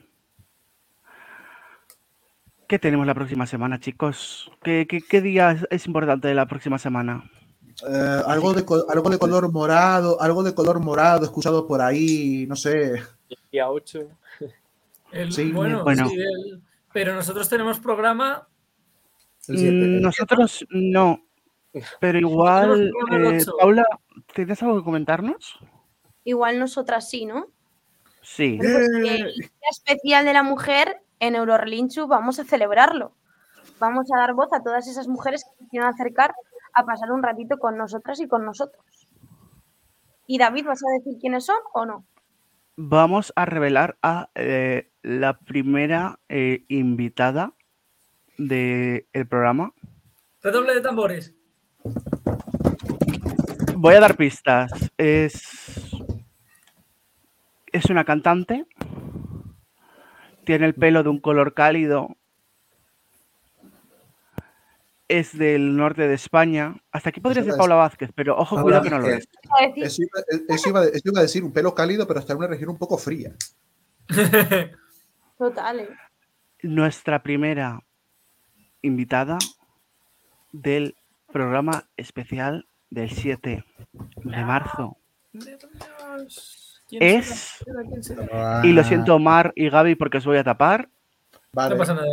¿Qué 2.66 2.78
tenemos 2.78 3.06
la 3.06 3.12
próxima 3.12 3.46
semana, 3.46 3.78
chicos? 3.78 4.50
¿Qué, 4.62 4.86
qué- 4.88 5.02
qué 5.02 5.20
día 5.20 5.50
es, 5.50 5.66
es 5.70 5.86
importante 5.86 6.26
de 6.28 6.34
la 6.34 6.46
próxima 6.46 6.78
semana? 6.78 7.30
Eh, 7.86 8.22
algo, 8.26 8.54
de, 8.54 8.64
algo 8.88 9.10
de 9.10 9.18
color 9.18 9.52
morado, 9.52 10.18
algo 10.22 10.42
de 10.42 10.54
color 10.54 10.80
morado 10.80 11.22
escuchado 11.26 11.66
por 11.66 11.82
ahí, 11.82 12.46
no 12.48 12.56
sé. 12.56 12.94
El 13.28 13.38
día 13.52 13.68
8. 13.68 14.08
El- 15.12 15.32
Sí, 15.32 15.52
bueno, 15.52 15.84
bueno. 15.84 16.08
sí, 16.08 16.16
el- 16.16 16.62
pero 16.94 17.14
nosotros 17.14 17.46
tenemos 17.46 17.78
programa. 17.78 18.48
Mm, 19.48 20.00
Nosotros 20.00 20.64
no, 20.70 21.22
pero 22.00 22.18
igual, 22.18 22.90
eh. 23.12 23.44
Paula, 23.60 23.84
¿tienes 24.34 24.62
algo 24.62 24.78
que 24.78 24.84
comentarnos? 24.84 25.58
Igual 26.24 26.58
nosotras 26.58 27.08
sí, 27.08 27.26
¿no? 27.26 27.46
Sí. 28.22 28.56
Pues 28.58 28.90
que 29.02 29.14
el 29.16 29.34
Día 29.34 29.70
Especial 29.70 30.24
de 30.24 30.32
la 30.32 30.42
Mujer 30.42 31.02
en 31.20 31.34
Eurorelinchu 31.36 32.06
vamos 32.06 32.38
a 32.38 32.44
celebrarlo. 32.44 33.14
Vamos 33.78 34.06
a 34.12 34.18
dar 34.18 34.34
voz 34.34 34.48
a 34.52 34.62
todas 34.62 34.88
esas 34.88 35.08
mujeres 35.08 35.44
que 35.44 35.64
se 35.64 35.70
quieran 35.70 35.92
acercar 35.92 36.34
a 36.74 36.84
pasar 36.84 37.12
un 37.12 37.22
ratito 37.22 37.58
con 37.58 37.76
nosotras 37.76 38.20
y 38.20 38.28
con 38.28 38.44
nosotros. 38.44 38.84
¿Y 40.26 40.38
David, 40.38 40.66
vas 40.66 40.80
a 40.82 40.92
decir 40.98 41.18
quiénes 41.20 41.44
son 41.44 41.58
o 41.72 41.84
no? 41.84 42.06
Vamos 42.76 43.32
a 43.36 43.44
revelar 43.44 43.98
a 44.02 44.30
eh, 44.34 44.90
la 45.02 45.38
primera 45.38 46.18
eh, 46.28 46.64
invitada 46.68 47.52
del 48.36 49.06
programa. 49.28 49.72
Redoble 50.42 50.74
de 50.74 50.80
tambores. 50.80 51.34
Voy 53.76 53.94
a 53.94 54.00
dar 54.00 54.16
pistas. 54.16 54.72
Es, 54.96 55.83
es 57.74 57.86
una 57.86 58.04
cantante. 58.04 58.66
Tiene 60.44 60.66
el 60.66 60.74
pelo 60.74 61.02
de 61.02 61.08
un 61.08 61.20
color 61.20 61.54
cálido. 61.54 62.16
Es 65.08 65.36
del 65.36 65.76
norte 65.76 66.08
de 66.08 66.14
España. 66.14 66.76
Hasta 66.90 67.10
aquí 67.10 67.20
podría 67.20 67.44
ser 67.44 67.56
Paula 67.56 67.74
Vázquez, 67.74 68.10
pero 68.14 68.36
ojo, 68.38 68.56
Paula 68.56 68.80
cuidado 68.80 68.84
que 68.84 68.90
no 68.90 68.98
lo 69.00 69.08
es. 69.08 69.28
Eso 69.76 70.02
iba, 70.02 70.20
eso 70.48 70.68
iba- 70.70 70.84
eso 70.84 71.02
iba 71.04 71.18
a 71.18 71.22
decir 71.22 71.44
un 71.44 71.52
pelo 71.52 71.74
cálido, 71.74 72.06
pero 72.06 72.20
está 72.20 72.32
en 72.32 72.38
una 72.38 72.46
región 72.48 72.70
un 72.70 72.78
poco 72.78 72.96
fría. 72.96 73.34
Total. 75.38 75.88
Nuestra 76.62 77.22
primera 77.22 77.80
invitada 78.82 79.38
del 80.52 80.94
programa 81.32 81.84
especial 81.96 82.66
del 82.90 83.10
7 83.10 83.64
de 83.92 84.44
marzo 84.44 84.96
¿Quién 85.32 85.58
es, 86.90 87.26
será? 87.64 87.82
¿Quién 87.88 88.02
será? 88.02 88.60
y 88.64 88.72
lo 88.72 88.84
siento 88.84 89.18
Mar 89.18 89.52
y 89.56 89.68
Gaby 89.68 89.94
porque 89.94 90.18
os 90.18 90.24
voy 90.24 90.38
a 90.38 90.44
tapar, 90.44 90.88
No 91.52 91.76
pasa 91.76 91.94
nada. 91.94 92.08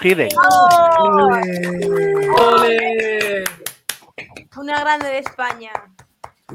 Hide. 0.00 0.28
¡Ole! 2.38 3.44
Una 4.56 4.80
grande 4.80 5.08
de 5.08 5.18
España 5.18 5.72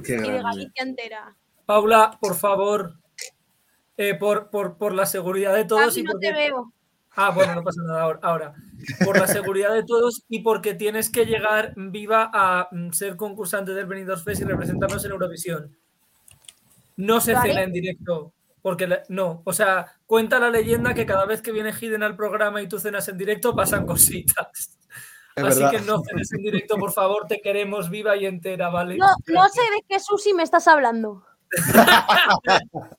Qué 0.04 0.16
y 0.16 0.32
de. 0.32 0.42
Galicia 0.42 0.84
entera. 0.84 1.36
Paula, 1.66 2.18
por 2.20 2.36
favor, 2.36 2.94
eh, 3.98 4.16
por, 4.16 4.50
por, 4.50 4.78
por 4.78 4.94
la 4.94 5.06
seguridad 5.06 5.54
de 5.56 5.66
todos 5.66 5.96
Gaby, 5.96 6.00
y 6.00 6.04
no 6.04 6.12
porque... 6.12 6.28
te 6.28 6.34
veo. 6.34 6.74
Ah, 7.20 7.32
bueno, 7.32 7.56
no 7.56 7.64
pasa 7.64 7.82
nada 7.82 8.04
ahora, 8.04 8.20
ahora. 8.22 8.54
Por 9.04 9.18
la 9.18 9.26
seguridad 9.26 9.74
de 9.74 9.84
todos 9.84 10.24
y 10.30 10.42
porque 10.42 10.76
tienes 10.76 11.10
que 11.10 11.26
llegar 11.26 11.74
viva 11.76 12.30
a 12.32 12.68
mm, 12.72 12.92
ser 12.92 13.16
concursante 13.16 13.74
del 13.74 13.88
Benidorm 13.88 14.22
Fest 14.22 14.42
y 14.42 14.46
representarnos 14.46 15.04
en 15.04 15.12
Eurovisión. 15.12 15.76
No 16.98 17.22
se 17.22 17.34
Vale. 17.34 17.50
cena 17.50 17.64
en 17.64 17.72
directo, 17.72 18.34
porque 18.62 18.88
la- 18.88 19.04
no, 19.10 19.42
o 19.46 19.54
sea, 19.54 19.86
cuenta 20.06 20.40
la 20.40 20.50
leyenda 20.50 20.94
que 20.94 21.06
cada 21.06 21.26
vez 21.26 21.42
que 21.42 21.52
viene 21.52 21.72
Hidden 21.72 22.04
al 22.04 22.16
programa 22.16 22.62
y 22.62 22.68
tú 22.68 22.80
cenas 22.80 23.08
en 23.08 23.18
directo 23.18 23.56
pasan 23.56 23.86
cositas. 23.86 24.78
Es 25.36 25.44
Así 25.44 25.60
verdad. 25.62 25.72
que 25.72 25.82
no 25.86 26.02
cenes 26.04 26.32
en 26.34 26.42
directo, 26.42 26.76
por 26.78 26.92
favor, 26.92 27.28
te 27.28 27.40
queremos 27.42 27.90
viva 27.92 28.16
y 28.18 28.26
entera, 28.26 28.70
¿vale? 28.70 28.98
No, 28.98 29.06
no 29.28 29.48
sé 29.50 29.62
de 29.62 29.84
qué 29.88 30.00
Susi 30.00 30.34
me 30.34 30.42
estás 30.44 30.68
hablando. 30.68 31.24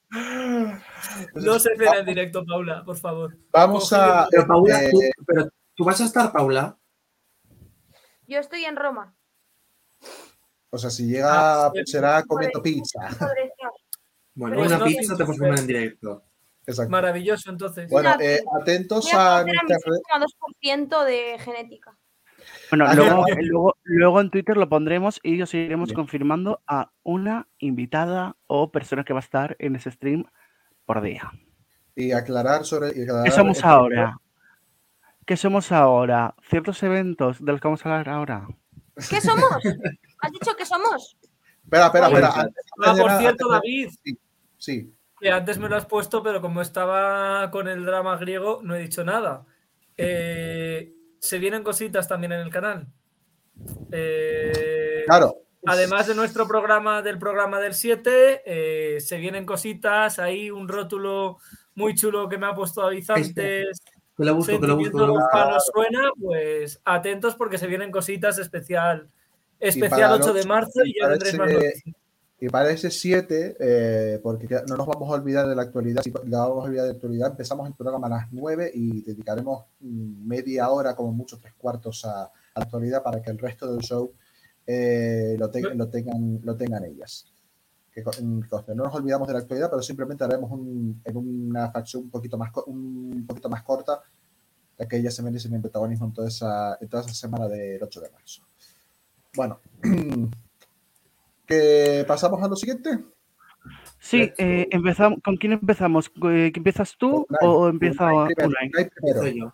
No 1.34 1.58
se 1.58 1.76
cena 1.76 1.98
en 1.98 2.06
directo, 2.06 2.44
Paula, 2.44 2.82
por 2.84 2.96
favor. 2.96 3.36
Vamos 3.52 3.92
a. 3.92 4.26
Pero, 4.30 4.46
Paula, 4.46 4.84
eh, 4.84 4.90
tú, 4.90 5.00
pero 5.26 5.48
tú 5.74 5.84
vas 5.84 6.00
a 6.00 6.04
estar, 6.04 6.32
Paula. 6.32 6.76
Yo 8.26 8.38
estoy 8.38 8.64
en 8.64 8.76
Roma. 8.76 9.14
o 10.70 10.78
sea, 10.78 10.90
si 10.90 11.06
llega, 11.06 11.66
Ah, 11.66 11.70
sí. 11.74 11.82
será 11.86 12.22
comiendo 12.24 12.62
pizza. 12.62 13.00
Podré 13.18 13.44
estar. 13.44 13.70
Bueno, 14.38 14.60
una 14.62 14.78
no, 14.78 14.84
pizza 14.84 15.16
te 15.16 15.24
puedes 15.24 15.40
comer 15.40 15.58
en 15.58 15.66
directo. 15.66 16.22
Exacto. 16.66 16.90
Maravilloso, 16.90 17.50
entonces. 17.50 17.90
Bueno, 17.90 18.14
eh, 18.20 18.40
atentos 18.60 19.12
a 19.12 19.38
a 19.38 19.40
conocer 19.42 19.58
a 19.60 19.62
mi 19.62 19.68
nuestras 19.68 19.82
redes. 19.84 20.02
6,2% 20.90 21.04
de 21.04 21.38
genética. 21.40 21.98
Bueno, 22.70 22.84
Ah, 22.86 22.94
luego, 22.94 23.10
no. 23.26 23.34
luego, 23.40 23.76
luego 23.82 24.20
en 24.20 24.30
Twitter 24.30 24.56
lo 24.56 24.68
pondremos 24.68 25.18
y 25.22 25.40
os 25.42 25.52
iremos 25.54 25.92
confirmando 25.92 26.62
a 26.66 26.90
una 27.02 27.48
invitada 27.58 28.36
o 28.46 28.70
persona 28.70 29.04
que 29.04 29.12
va 29.12 29.18
a 29.18 29.22
estar 29.22 29.56
en 29.58 29.76
ese 29.76 29.90
stream 29.90 30.24
por 30.84 31.00
día. 31.02 31.32
Y 31.96 32.12
aclarar 32.12 32.64
sobre. 32.64 32.96
y 32.96 33.02
aclarar 33.02 33.24
¿Qué 33.24 33.30
somos 33.32 33.64
ahora? 33.64 34.18
¿Qué 35.26 35.36
somos 35.36 35.72
ahora? 35.72 36.34
¿Ciertos 36.48 36.82
eventos 36.82 37.44
de 37.44 37.52
los 37.52 37.60
que 37.60 37.66
vamos 37.68 37.84
a 37.84 37.88
hablar 37.90 38.08
ahora? 38.08 38.46
¿Qué 39.10 39.20
somos? 39.20 39.56
¿Has 40.20 40.32
dicho 40.32 40.54
que 40.56 40.64
somos? 40.64 41.16
Espera, 41.64 41.86
espera, 41.86 42.06
espera. 42.08 42.28
Ah, 42.34 42.40
antes- 42.42 42.64
Ah, 42.84 42.94
por 42.98 43.10
cierto, 43.18 43.48
David, 43.50 43.88
Sí, 44.04 44.18
sí. 44.58 44.92
que 45.20 45.30
antes 45.30 45.58
me 45.58 45.68
lo 45.68 45.76
has 45.76 45.86
puesto, 45.86 46.22
pero 46.22 46.40
como 46.40 46.60
estaba 46.60 47.50
con 47.50 47.68
el 47.68 47.84
drama 47.84 48.16
griego, 48.16 48.60
no 48.62 48.74
he 48.74 48.80
dicho 48.80 49.04
nada. 49.04 49.46
Eh, 49.96 50.92
se 51.18 51.38
vienen 51.38 51.64
cositas 51.64 52.06
también 52.06 52.32
en 52.32 52.40
el 52.40 52.50
canal. 52.50 52.86
Eh, 53.90 55.04
Claro. 55.08 55.36
Además 55.66 56.06
de 56.06 56.14
nuestro 56.14 56.46
programa, 56.46 57.02
del 57.02 57.18
programa 57.18 57.58
del 57.60 57.74
7, 57.74 58.42
eh, 58.46 59.00
se 59.00 59.16
vienen 59.16 59.44
cositas, 59.44 60.18
hay 60.18 60.50
un 60.50 60.68
rótulo 60.68 61.38
muy 61.74 61.94
chulo 61.94 62.28
que 62.28 62.38
me 62.38 62.46
ha 62.46 62.54
puesto 62.54 62.82
Avizantes. 62.82 63.80
Que 64.16 64.30
busco, 64.30 64.60
que 64.60 64.72
busco. 64.72 64.98
Que 64.98 65.06
busco. 65.06 65.60
Suena, 65.72 66.10
pues 66.20 66.80
atentos 66.84 67.34
porque 67.36 67.58
se 67.58 67.66
vienen 67.66 67.90
cositas 67.90 68.38
especial. 68.38 69.08
Especial 69.60 70.12
para 70.12 70.14
8 70.14 70.32
de 70.32 70.44
marzo 70.44 70.84
y 70.84 70.90
y 70.90 70.94
ya 71.00 71.08
tendréis 71.08 71.38
más 71.38 71.52
noticias. 71.52 71.96
Y 72.40 72.48
para 72.48 72.70
ese 72.70 72.90
7, 72.90 73.56
eh, 73.58 74.20
porque 74.22 74.46
no 74.68 74.76
nos 74.76 74.86
vamos 74.86 75.08
a 75.10 75.14
olvidar 75.14 75.48
de 75.48 75.56
la 75.56 75.62
actualidad, 75.62 76.02
si 76.02 76.12
la 76.26 76.38
vamos 76.46 76.64
a 76.64 76.68
olvidar 76.68 76.84
de 76.86 76.92
la 76.92 76.94
actualidad, 76.96 77.30
empezamos 77.32 77.66
el 77.66 77.74
programa 77.74 78.06
a 78.06 78.10
las 78.10 78.32
9 78.32 78.70
y 78.72 79.02
dedicaremos 79.02 79.64
media 79.80 80.70
hora, 80.70 80.94
como 80.94 81.10
mucho 81.12 81.36
tres 81.38 81.54
cuartos, 81.58 82.04
a, 82.04 82.22
a 82.26 82.30
la 82.54 82.62
actualidad 82.64 83.02
para 83.02 83.20
que 83.20 83.30
el 83.30 83.38
resto 83.38 83.72
del 83.72 83.80
show 83.82 84.12
eh, 84.66 85.34
lo, 85.38 85.50
te- 85.50 85.74
lo 85.74 85.88
tengan, 85.88 86.40
lo 86.44 86.56
tengan 86.56 86.84
ellas. 86.84 87.26
Que 87.92 88.04
conste, 88.04 88.22
no 88.76 88.84
nos 88.84 88.94
olvidamos 88.94 89.26
de 89.26 89.34
la 89.34 89.40
actualidad, 89.40 89.68
pero 89.70 89.82
simplemente 89.82 90.22
haremos 90.22 90.52
un- 90.52 91.00
en 91.04 91.16
una 91.16 91.72
facción 91.72 92.04
un 92.04 92.10
poquito 92.10 92.38
más, 92.38 92.52
un 92.66 93.24
poquito 93.26 93.48
más 93.48 93.64
corta, 93.64 94.00
ya 94.78 94.86
que 94.86 94.96
ellas 94.98 95.12
se 95.12 95.22
merecen 95.24 95.54
el 95.54 95.60
protagonismo 95.60 96.06
en 96.06 96.12
toda 96.12 96.28
esa, 96.28 96.78
en 96.80 96.88
toda 96.88 97.02
esa 97.02 97.14
semana 97.14 97.48
del 97.48 97.82
8 97.82 98.00
de 98.00 98.10
marzo. 98.10 98.42
Bueno, 99.34 99.58
que 101.48 102.04
pasamos 102.06 102.42
a 102.42 102.48
lo 102.48 102.54
siguiente. 102.54 102.98
Sí, 103.98 104.32
eh, 104.38 104.68
empezamos, 104.70 105.18
¿con 105.24 105.36
quién 105.36 105.52
empezamos? 105.52 106.12
Eh, 106.30 106.52
¿Empiezas 106.54 106.96
tú 106.96 107.26
o 107.40 107.68
empieza 107.68 108.10
yo. 109.34 109.52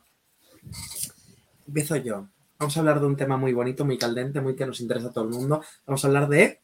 empiezo 1.66 1.96
yo. 1.96 2.28
Vamos 2.58 2.76
a 2.76 2.80
hablar 2.80 3.00
de 3.00 3.06
un 3.06 3.16
tema 3.16 3.36
muy 3.36 3.52
bonito, 3.52 3.84
muy 3.84 3.96
caldente, 3.96 4.40
muy 4.40 4.54
que 4.54 4.66
nos 4.66 4.80
interesa 4.80 5.08
a 5.08 5.12
todo 5.12 5.24
el 5.24 5.30
mundo. 5.30 5.62
Vamos 5.86 6.04
a 6.04 6.08
hablar 6.08 6.28
de 6.28 6.60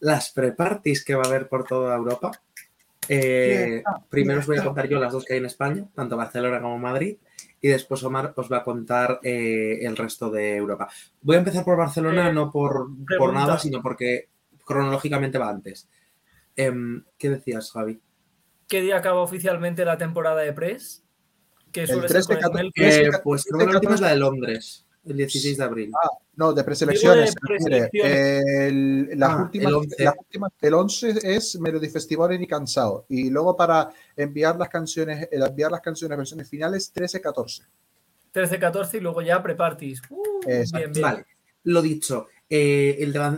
las 0.00 0.30
pre-parties 0.32 1.04
que 1.04 1.14
va 1.14 1.22
a 1.22 1.26
haber 1.26 1.48
por 1.48 1.64
toda 1.64 1.96
Europa. 1.96 2.30
Eh, 3.08 3.82
primero 4.08 4.40
os 4.40 4.46
voy 4.46 4.58
a 4.58 4.64
contar 4.64 4.88
yo 4.88 4.98
las 4.98 5.12
dos 5.12 5.24
que 5.24 5.34
hay 5.34 5.38
en 5.38 5.46
España, 5.46 5.86
tanto 5.94 6.16
Barcelona 6.16 6.60
como 6.60 6.78
Madrid, 6.78 7.16
y 7.60 7.68
después 7.68 8.02
Omar 8.04 8.32
os 8.36 8.50
va 8.50 8.58
a 8.58 8.64
contar 8.64 9.20
eh, 9.22 9.78
el 9.82 9.96
resto 9.96 10.30
de 10.30 10.56
Europa. 10.56 10.88
Voy 11.22 11.36
a 11.36 11.40
empezar 11.40 11.64
por 11.64 11.76
Barcelona, 11.76 12.30
Eh, 12.30 12.32
no 12.32 12.50
por, 12.50 12.88
por 13.18 13.32
nada, 13.32 13.58
sino 13.58 13.82
porque 13.82 14.28
cronológicamente 14.64 15.38
va 15.38 15.48
antes. 15.50 15.88
Em, 16.56 17.04
¿Qué 17.18 17.30
decías, 17.30 17.70
Javi? 17.72 18.00
¿Qué 18.68 18.80
día 18.80 18.96
acaba 18.96 19.20
oficialmente 19.20 19.84
la 19.84 19.98
temporada 19.98 20.40
de 20.42 20.52
Press? 20.52 21.02
Que 21.72 21.82
El 21.82 21.88
suele 21.88 22.08
3 22.08 22.24
ser 22.26 22.40
con 22.40 22.58
el. 22.58 22.70
Eh, 22.76 23.10
pues 23.22 23.44
creo 23.44 23.58
que 23.66 23.72
la 23.72 23.78
última 23.78 23.94
es 23.94 24.00
la 24.00 24.08
de 24.08 24.14
14. 24.14 24.20
Londres, 24.20 24.86
el 25.04 25.16
16 25.16 25.58
de 25.58 25.64
abril. 25.64 25.90
Ah, 26.02 26.08
no, 26.36 26.52
de 26.52 26.62
preselecciones. 26.64 27.34
El, 27.92 29.10
las 29.18 29.30
Ah, 29.30 29.42
últimas, 29.42 29.66
el 29.68 29.74
11. 29.74 30.04
las 30.04 30.14
últimas- 30.18 30.52
el 30.60 30.74
11 30.74 31.14
es 31.36 31.58
Melody 31.60 31.88
Festival 31.88 32.40
y 32.40 32.46
Cansado. 32.46 33.04
Y 33.08 33.30
luego 33.30 33.56
para 33.56 33.90
enviar 34.16 34.56
las 34.56 34.68
canciones, 34.68 35.28
el 35.30 35.42
enviar 35.42 35.70
las 35.72 35.80
canciones 35.80 36.16
versiones 36.16 36.48
finales, 36.48 36.92
13-14. 36.94 37.66
13-14 38.32 38.94
y 38.98 39.00
luego 39.00 39.22
ya 39.22 39.42
pre-parties. 39.42 40.02
Uh, 40.10 40.40
bien, 40.46 40.64
bien. 40.92 41.02
Vale, 41.02 41.26
lo 41.64 41.82
dicho, 41.82 42.26
eh, 42.50 42.96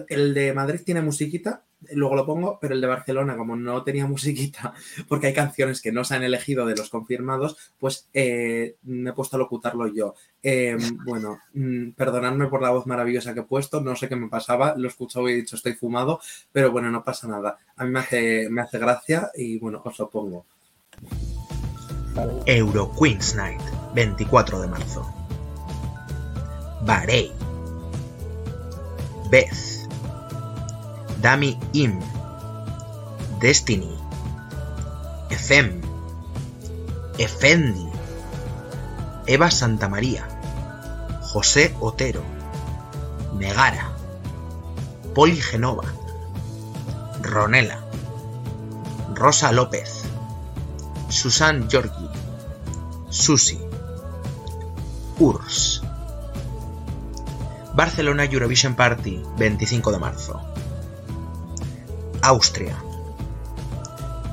el, 0.08 0.34
de, 0.34 0.52
Madrid 0.52 0.80
tiene 0.84 1.00
musiquita, 1.00 1.64
luego 1.92 2.16
lo 2.16 2.26
pongo, 2.26 2.58
pero 2.60 2.74
el 2.74 2.80
de 2.80 2.86
Barcelona, 2.86 3.36
como 3.36 3.56
no 3.56 3.82
tenía 3.82 4.06
musiquita, 4.06 4.74
porque 5.08 5.28
hay 5.28 5.34
canciones 5.34 5.80
que 5.80 5.92
no 5.92 6.04
se 6.04 6.14
han 6.14 6.24
elegido 6.24 6.66
de 6.66 6.76
los 6.76 6.90
confirmados, 6.90 7.56
pues 7.78 8.08
eh, 8.12 8.76
me 8.82 9.10
he 9.10 9.12
puesto 9.12 9.36
a 9.36 9.38
locutarlo 9.38 9.86
yo. 9.86 10.14
Eh, 10.42 10.76
bueno, 11.04 11.40
mm, 11.54 11.90
perdonadme 11.90 12.48
por 12.48 12.62
la 12.62 12.70
voz 12.70 12.86
maravillosa 12.86 13.34
que 13.34 13.40
he 13.40 13.44
puesto, 13.44 13.80
no 13.80 13.96
sé 13.96 14.08
qué 14.08 14.16
me 14.16 14.28
pasaba, 14.28 14.74
lo 14.76 14.84
he 14.84 14.90
escuchado 14.90 15.28
y 15.28 15.32
he 15.32 15.36
dicho 15.36 15.56
estoy 15.56 15.74
fumado, 15.74 16.20
pero 16.52 16.70
bueno, 16.70 16.90
no 16.90 17.04
pasa 17.04 17.28
nada. 17.28 17.58
A 17.76 17.84
mí 17.84 17.90
me 17.90 18.00
hace, 18.00 18.48
me 18.50 18.62
hace 18.62 18.78
gracia 18.78 19.30
y 19.34 19.58
bueno, 19.58 19.82
os 19.84 19.98
lo 19.98 20.10
pongo. 20.10 20.46
Euro 22.46 22.90
Queens 22.98 23.34
Night, 23.34 23.60
24 23.94 24.62
de 24.62 24.68
marzo. 24.68 25.12
Bahrein. 26.86 27.35
Beth. 29.30 29.88
Dami 31.20 31.58
Im. 31.72 32.00
Destiny. 33.40 33.98
Efem. 35.30 35.80
Efendi. 37.18 37.88
Eva 39.26 39.50
Santamaría. 39.50 40.28
José 41.22 41.74
Otero. 41.80 42.22
Megara. 43.34 43.90
Poli 45.14 45.40
Genova. 45.40 45.84
Ronela. 47.22 47.80
Rosa 49.14 49.50
López. 49.50 50.02
Susan 51.08 51.68
Georgi. 51.68 52.08
Susi. 53.10 53.58
Urs. 55.18 55.85
Barcelona 57.76 58.24
Eurovision 58.24 58.74
Party, 58.74 59.22
25 59.36 59.92
de 59.92 59.98
marzo. 59.98 60.40
Austria. 62.22 62.74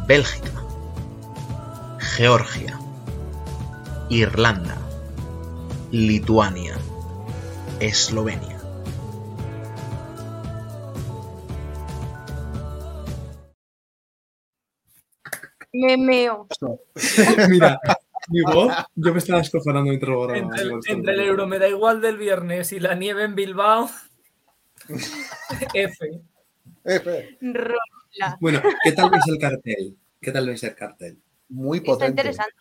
Bélgica. 0.07 0.64
Georgia. 1.99 2.80
Irlanda. 4.10 4.78
Lituania. 5.91 6.78
Eslovenia. 7.82 8.61
Me 15.74 15.98
meo. 15.98 16.48
Mira, 17.49 17.78
mi 18.30 18.41
voz, 18.41 18.74
yo 18.95 19.12
me 19.14 19.20
estaba 19.20 19.41
escojonando 19.41 19.91
Entre, 19.91 20.12
el- 20.64 20.72
entre 20.88 21.14
el 21.14 21.20
no- 21.20 21.24
euro 21.26 21.48
me 21.48 21.60
da 21.60 21.68
igual 21.68 22.02
del 22.02 22.18
viernes 22.18 22.72
y 22.72 22.80
la 22.80 22.95
nieve 22.95 23.24
en 23.24 23.36
Bilbao. 23.36 23.90
F. 25.74 26.22
F. 26.84 27.38
Rola. 27.41 28.38
Bueno, 28.40 28.62
¿qué 28.84 28.91
tal 28.91 29.10
veis 29.10 29.24
el 29.28 29.38
cartel? 29.40 29.98
¿Qué 30.22 30.32
tal 30.32 30.48
veis 30.48 30.64
el 30.64 30.76
cartel? 30.76 31.18
Muy 31.50 31.78
Está 31.80 31.91
potente. 31.94 32.22
interesante. 32.22 32.54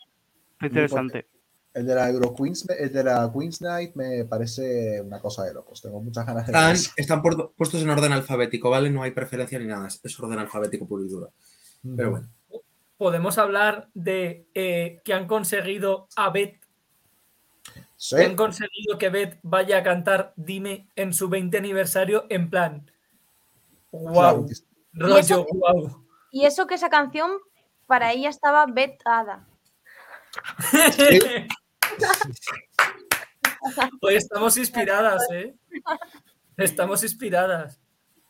Está 0.55 0.67
interesante. 0.67 1.27
El 1.75 1.87
de 1.87 1.95
la 1.95 2.11
Euro 2.11 2.35
Queens, 2.35 2.69
el 2.69 2.93
de 2.93 3.03
la 3.05 3.33
Queens 3.35 3.63
Night 3.63 3.95
me 3.95 4.25
parece 4.27 5.01
una 5.01 5.19
cosa 5.21 5.45
de 5.45 5.55
locos. 5.55 5.81
Tengo 5.81 6.01
muchas 6.03 6.27
ganas 6.27 6.47
de 6.47 6.53
ver 6.53 6.73
Están, 6.75 6.93
están 6.97 7.23
por- 7.23 7.55
puestos 7.55 7.83
en 7.83 7.89
orden 7.89 8.13
alfabético, 8.13 8.69
¿vale? 8.69 8.91
No 8.91 9.03
hay 9.03 9.13
preferencia 9.13 9.59
ni 9.59 9.67
nada, 9.67 9.89
es 9.89 10.21
orden 10.21 10.39
alfabético 10.39 10.87
puro 10.87 11.05
y 11.05 11.09
duro. 11.09 11.33
Pero 11.97 12.11
bueno, 12.13 12.29
Podemos 13.03 13.37
hablar 13.37 13.89
de 13.95 14.47
eh, 14.55 15.01
que 15.05 15.13
han 15.13 15.27
conseguido 15.27 16.07
a 16.15 16.31
Beth, 16.31 16.65
Sí. 17.97 18.15
que 18.15 18.23
han 18.27 18.37
conseguido 18.37 18.97
que 18.97 19.09
Beth 19.09 19.41
vaya 19.43 19.79
a 19.79 19.83
cantar 19.83 20.33
Dime 20.37 20.87
en 20.95 21.13
su 21.13 21.29
20 21.29 21.59
aniversario 21.59 22.27
en 22.29 22.49
plan. 22.49 22.89
¡Wow! 23.91 24.47
Y 24.49 25.01
Rollo, 25.01 25.19
eso- 25.19 25.45
wow. 25.51 26.07
Y 26.31 26.45
eso 26.47 26.69
que 26.69 26.77
esa 26.77 26.91
canción 26.91 27.33
para 27.89 28.13
ella 28.13 28.29
estaba 28.29 28.67
vetada. 28.67 29.49
Pues 34.01 34.17
estamos 34.19 34.57
inspiradas, 34.57 35.23
¿eh? 35.33 35.57
Estamos 36.57 37.03
inspiradas. 37.03 37.81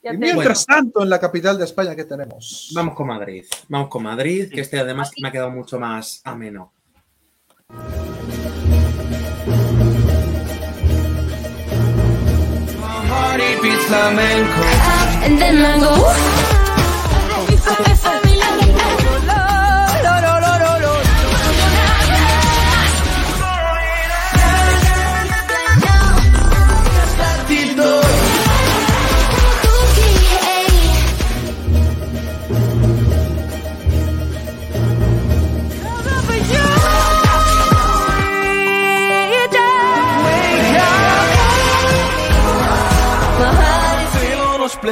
Ya 0.02 0.12
Y 0.12 0.18
te- 0.18 0.18
mientras 0.18 0.66
tanto, 0.66 1.02
en 1.02 1.10
la 1.10 1.20
capital 1.20 1.56
de 1.58 1.64
España, 1.64 1.94
¿qué 1.94 2.04
tenemos? 2.04 2.70
vamos 2.74 2.94
con 2.94 3.06
Madrid. 3.06 3.44
Vamos 3.68 3.88
con 3.88 4.02
Madrid, 4.02 4.50
que 4.52 4.60
este 4.62 4.78
además 4.80 5.12
me 5.20 5.28
ha 5.28 5.32
quedado 5.32 5.50
mucho 5.50 5.78
más 5.78 6.20
ameno. 6.24 6.72
And 15.24 15.38
then 15.38 15.64
I 15.64 15.78
go. 15.78 15.92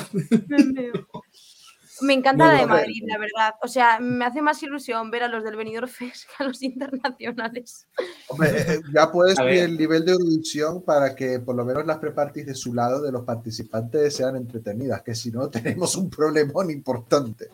Me 2.02 2.14
encanta 2.14 2.46
Muy 2.46 2.54
la 2.54 2.62
de. 2.62 2.68
Madrid, 2.68 3.04
la 3.08 3.18
verdad. 3.18 3.56
O 3.62 3.68
sea, 3.68 4.00
me 4.00 4.26
hace 4.26 4.42
más 4.42 4.62
ilusión 4.64 5.10
ver 5.10 5.24
a 5.24 5.28
los 5.28 5.44
del 5.44 5.56
Benidorm 5.56 5.88
Fest 5.88 6.28
que 6.28 6.44
a 6.44 6.48
los 6.48 6.62
internacionales. 6.62 7.88
Hombre, 8.28 8.50
eh, 8.50 8.82
ya 8.94 9.12
puedes 9.12 9.38
ver. 9.38 9.66
el 9.66 9.78
nivel 9.78 10.06
de 10.06 10.12
Eurovisión 10.12 10.84
para 10.84 11.16
que 11.16 11.40
por 11.40 11.56
lo 11.56 11.66
menos 11.66 11.86
las 11.86 11.98
pre-parties 11.98 12.46
de 12.46 12.56
su 12.56 12.74
lado 12.74 13.02
de 13.02 13.12
los 13.12 13.24
participantes 13.24 14.16
sean 14.16 14.36
entretenidas, 14.36 15.02
que 15.02 15.16
si 15.16 15.32
no 15.32 15.50
tenemos 15.50 15.96
un 15.96 16.10
problemón 16.10 16.70
importante. 16.70 17.50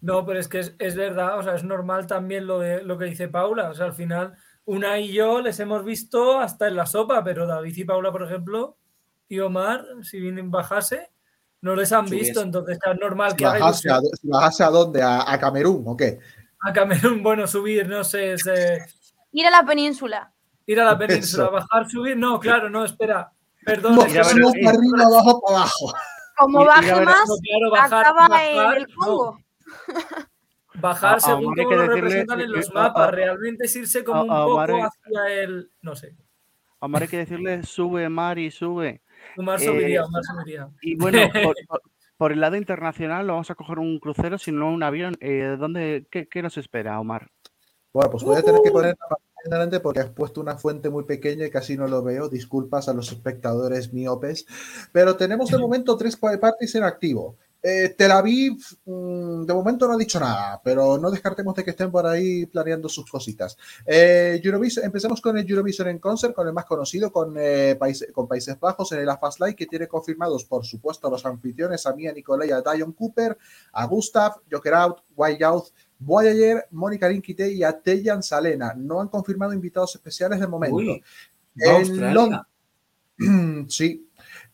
No, 0.00 0.24
pero 0.24 0.38
es 0.38 0.48
que 0.48 0.60
es, 0.60 0.74
es 0.78 0.94
verdad, 0.94 1.38
o 1.38 1.42
sea, 1.42 1.54
es 1.54 1.64
normal 1.64 2.06
también 2.06 2.46
lo, 2.46 2.60
de, 2.60 2.82
lo 2.82 2.98
que 2.98 3.06
dice 3.06 3.28
Paula. 3.28 3.70
O 3.70 3.74
sea, 3.74 3.86
al 3.86 3.94
final, 3.94 4.34
una 4.64 4.98
y 4.98 5.12
yo 5.12 5.40
les 5.40 5.58
hemos 5.60 5.84
visto 5.84 6.38
hasta 6.38 6.68
en 6.68 6.76
la 6.76 6.86
sopa, 6.86 7.24
pero 7.24 7.46
David 7.46 7.76
y 7.76 7.84
Paula, 7.84 8.12
por 8.12 8.22
ejemplo, 8.22 8.76
y 9.28 9.40
Omar, 9.40 9.84
si 10.02 10.20
vienen 10.20 10.50
bajase, 10.50 11.10
no 11.62 11.74
les 11.74 11.92
han 11.92 12.06
visto. 12.06 12.40
Entonces 12.42 12.78
es 12.84 13.00
normal 13.00 13.34
que 13.36 13.44
haga 13.46 13.58
bajase 14.22 14.62
a, 14.64 14.66
a 14.66 14.70
dónde? 14.70 15.02
¿A, 15.02 15.30
a 15.32 15.38
Camerún 15.38 15.82
o 15.86 15.96
qué? 15.96 16.18
a 16.60 16.72
Camerún, 16.72 17.22
bueno, 17.22 17.46
subir, 17.46 17.86
no 17.88 18.02
sé, 18.02 18.34
Ir 19.32 19.46
a 19.46 19.50
la 19.50 19.64
península. 19.64 20.32
ir 20.66 20.80
a 20.80 20.84
la 20.84 20.98
península, 20.98 21.44
Eso. 21.44 21.52
bajar, 21.52 21.88
subir. 21.88 22.16
No, 22.16 22.40
claro, 22.40 22.68
no, 22.70 22.84
espera. 22.84 23.30
Perdón, 23.64 23.96
No, 23.96 24.02
es 24.02 24.12
que 24.12 24.18
no- 24.18 24.48
no, 24.48 24.52
para 24.64 24.70
arriba, 24.78 25.04
abajo, 25.04 25.42
para 25.44 25.58
abajo. 25.58 25.94
Como 26.38 26.64
baje 26.64 26.94
ver- 26.94 27.04
más, 27.04 27.28
no, 27.28 27.34
claro, 27.36 27.70
bajar, 27.70 28.00
acaba 28.06 28.28
bajar, 28.28 28.76
en 28.76 28.82
el 28.82 28.88
no. 28.88 29.04
Congo. 29.04 29.38
Bajar 30.74 31.14
A- 31.14 31.16
a 31.16 31.20
según 31.20 31.54
cómo 31.54 31.54
que 31.54 31.62
lo 31.64 31.70
decirle 31.82 31.94
representan 32.00 32.40
en 32.40 32.52
los 32.52 32.68
a- 32.70 32.72
mapas. 32.74 33.08
a- 33.08 33.10
Realmente 33.10 33.64
es 33.64 33.76
irse 33.76 34.04
como 34.04 34.20
a- 34.20 34.24
un 34.24 34.30
a 34.30 34.66
poco 34.66 34.84
hacia 34.84 35.28
el. 35.42 35.70
No 35.82 35.96
sé. 35.96 36.14
Omar 36.80 37.02
hay 37.02 37.08
que 37.08 37.18
decirle, 37.18 37.62
sube, 37.62 38.08
Mari, 38.08 38.50
sube. 38.50 39.02
Omar 39.36 39.60
Eh, 39.60 39.64
subiría, 39.66 40.04
Omar 40.04 40.22
subiría. 40.24 40.68
Y 40.82 40.96
bueno, 40.96 41.18
por, 41.54 41.56
por- 41.68 41.82
por 42.16 42.32
el 42.32 42.40
lado 42.40 42.56
internacional, 42.56 43.26
¿lo 43.26 43.34
vamos 43.34 43.50
a 43.50 43.54
coger 43.54 43.78
un 43.78 43.98
crucero, 43.98 44.38
si 44.38 44.50
no 44.50 44.72
un 44.72 44.82
avión? 44.82 45.16
Eh, 45.20 45.56
¿dónde, 45.58 46.06
qué, 46.10 46.26
qué 46.28 46.40
nos 46.42 46.56
espera, 46.56 46.98
Omar? 46.98 47.30
Bueno, 47.92 48.10
pues 48.10 48.24
voy 48.24 48.36
a 48.36 48.42
tener 48.42 48.62
que 48.62 48.70
poner 48.70 48.96
la 48.98 49.06
pantalla 49.08 49.26
delante 49.58 49.80
porque 49.80 50.00
has 50.00 50.08
puesto 50.10 50.40
una 50.40 50.56
fuente 50.56 50.88
muy 50.88 51.04
pequeña 51.04 51.44
y 51.46 51.50
casi 51.50 51.76
no 51.76 51.86
lo 51.86 52.02
veo. 52.02 52.30
Disculpas 52.30 52.88
a 52.88 52.94
los 52.94 53.12
espectadores 53.12 53.92
miopes. 53.92 54.46
Pero 54.92 55.16
tenemos 55.16 55.50
de 55.50 55.58
momento 55.58 55.94
tres 55.98 56.16
pa- 56.16 56.38
parties 56.40 56.74
en 56.74 56.84
activo. 56.84 57.36
Eh, 57.62 57.94
Tel 57.96 58.12
Aviv, 58.12 58.58
mm, 58.84 59.44
de 59.44 59.54
momento 59.54 59.88
no 59.88 59.94
ha 59.94 59.96
dicho 59.96 60.20
nada, 60.20 60.60
pero 60.62 60.98
no 60.98 61.10
descartemos 61.10 61.54
de 61.54 61.64
que 61.64 61.70
estén 61.70 61.90
por 61.90 62.06
ahí 62.06 62.46
planeando 62.46 62.88
sus 62.88 63.10
cositas. 63.10 63.56
Eh, 63.84 64.40
Eurovision- 64.44 64.84
empecemos 64.84 65.20
con 65.20 65.36
el 65.36 65.48
Eurovision 65.48 65.88
en 65.88 65.98
Concert, 65.98 66.34
con 66.34 66.46
el 66.46 66.52
más 66.52 66.64
conocido, 66.64 67.10
con, 67.10 67.34
eh, 67.38 67.76
Países, 67.78 68.12
con 68.12 68.28
Países 68.28 68.58
Bajos 68.60 68.92
en 68.92 69.00
el 69.00 69.08
Fast 69.18 69.40
Live, 69.40 69.56
que 69.56 69.66
tiene 69.66 69.88
confirmados, 69.88 70.44
por 70.44 70.64
supuesto, 70.64 71.08
a 71.08 71.10
los 71.10 71.26
anfitriones, 71.26 71.86
a 71.86 71.94
Mia 71.94 72.12
Nicolai, 72.12 72.50
a 72.50 72.62
Dion 72.62 72.92
Cooper, 72.92 73.36
a 73.72 73.86
Gustav, 73.86 74.34
Joker 74.50 74.74
Out, 74.74 74.98
White 75.16 75.42
Youth, 75.42 75.68
Voyager, 75.98 76.66
Mónica 76.70 77.08
Rinkite 77.08 77.50
y 77.52 77.64
a 77.64 77.72
Tejan 77.72 78.22
Salena. 78.22 78.74
No 78.76 79.00
han 79.00 79.08
confirmado 79.08 79.52
invitados 79.52 79.94
especiales 79.94 80.38
de 80.38 80.46
momento. 80.46 80.76
Uy, 80.76 81.02
En 81.56 82.02
sí. 83.68 84.05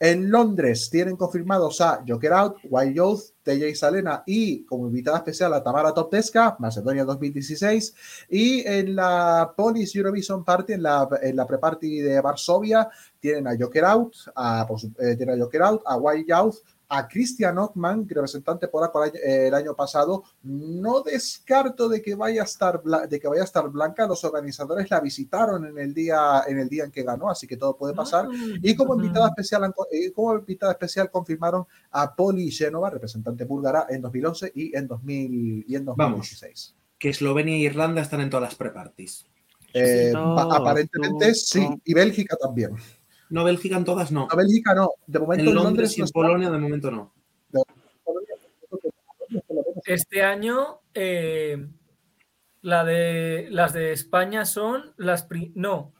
En 0.04 0.32
Londres 0.32 0.90
tienen 0.90 1.14
confirmados 1.14 1.80
a 1.80 2.02
Joker 2.04 2.32
Out, 2.32 2.56
Wild 2.68 2.96
Youth, 2.96 3.20
TJ 3.44 3.72
Salena 3.76 4.24
y 4.26 4.64
como 4.64 4.88
invitada 4.88 5.18
especial 5.18 5.54
a 5.54 5.62
Tamara 5.62 5.94
Topteska, 5.94 6.56
Macedonia 6.58 7.04
2016. 7.04 8.26
Y 8.28 8.66
en 8.66 8.96
la 8.96 9.54
Polish 9.56 9.96
Eurovision 9.96 10.44
Party, 10.44 10.72
en 10.72 10.82
la, 10.82 11.08
en 11.22 11.36
pre-party 11.46 12.00
de 12.00 12.20
Varsovia, 12.20 12.88
tienen 13.20 13.46
a 13.46 13.56
Joker 13.56 13.84
Out, 13.84 14.16
a, 14.34 14.66
eh, 14.98 15.14
tienen 15.14 15.40
a 15.40 15.44
Joker 15.44 15.62
Out, 15.62 15.82
a 15.86 15.96
Youth, 16.16 16.56
a 16.94 17.08
Christian 17.08 17.56
Ockman, 17.56 18.06
representante 18.06 18.68
polaco 18.68 19.02
el 19.02 19.10
año, 19.10 19.20
eh, 19.24 19.46
el 19.48 19.54
año 19.54 19.74
pasado. 19.74 20.24
No 20.42 21.00
descarto 21.00 21.88
de 21.88 22.02
que 22.02 22.14
vaya 22.14 22.42
a 22.42 22.44
estar 22.44 22.82
bla- 22.82 23.06
de 23.08 23.18
que 23.18 23.28
vaya 23.28 23.40
a 23.40 23.44
estar 23.46 23.66
blanca. 23.70 24.06
Los 24.06 24.22
organizadores 24.24 24.90
la 24.90 25.00
visitaron 25.00 25.64
en 25.64 25.78
el 25.78 25.94
día 25.94 26.42
en 26.46 26.58
el 26.58 26.68
día 26.68 26.84
en 26.84 26.90
que 26.90 27.02
ganó, 27.02 27.30
así 27.30 27.46
que 27.46 27.56
todo 27.56 27.76
puede 27.78 27.94
pasar. 27.94 28.28
Y 28.62 28.76
como 28.76 28.94
invitada 28.94 29.28
especial, 29.28 29.72
eh, 29.90 30.12
como 30.12 30.34
invitada 30.36 30.72
especial 30.72 31.10
confirmaron 31.10 31.64
a 31.92 32.14
Poli 32.14 32.50
Genova, 32.50 32.90
representante 32.90 33.44
búlgara 33.44 33.86
en 33.88 34.02
2011 34.02 34.52
y 34.54 34.76
en 34.76 34.86
2000 34.86 35.64
y 35.66 35.74
en 35.76 35.84
2016. 35.86 36.74
Que 36.98 37.08
Eslovenia 37.08 37.54
e 37.54 37.60
Irlanda 37.60 38.02
están 38.02 38.20
en 38.20 38.28
todas 38.28 38.44
las 38.50 38.54
pre-parties. 38.54 39.24
Eh, 39.72 40.12
aparentemente 40.14 41.34
sí, 41.34 41.66
y 41.84 41.94
Bélgica 41.94 42.36
también. 42.36 42.76
No, 43.32 43.44
Bélgica 43.44 43.76
en 43.78 43.84
todas 43.84 44.12
no. 44.12 44.28
No, 44.30 44.36
Bélgica 44.36 44.74
no. 44.74 44.90
De 45.06 45.18
momento 45.18 45.48
En 45.48 45.54
Londres 45.54 45.96
y 45.96 46.00
no 46.00 46.04
en 46.04 46.06
está. 46.06 46.12
Polonia 46.20 46.50
de 46.50 46.58
momento 46.58 46.90
no. 46.90 47.12
Este 49.86 50.22
año, 50.22 50.80
eh, 50.94 51.66
la 52.60 52.84
de, 52.84 53.48
las 53.50 53.72
de 53.72 53.92
España 53.92 54.44
son 54.44 54.92
las. 54.98 55.24
pri- 55.24 55.52
No, 55.54 55.92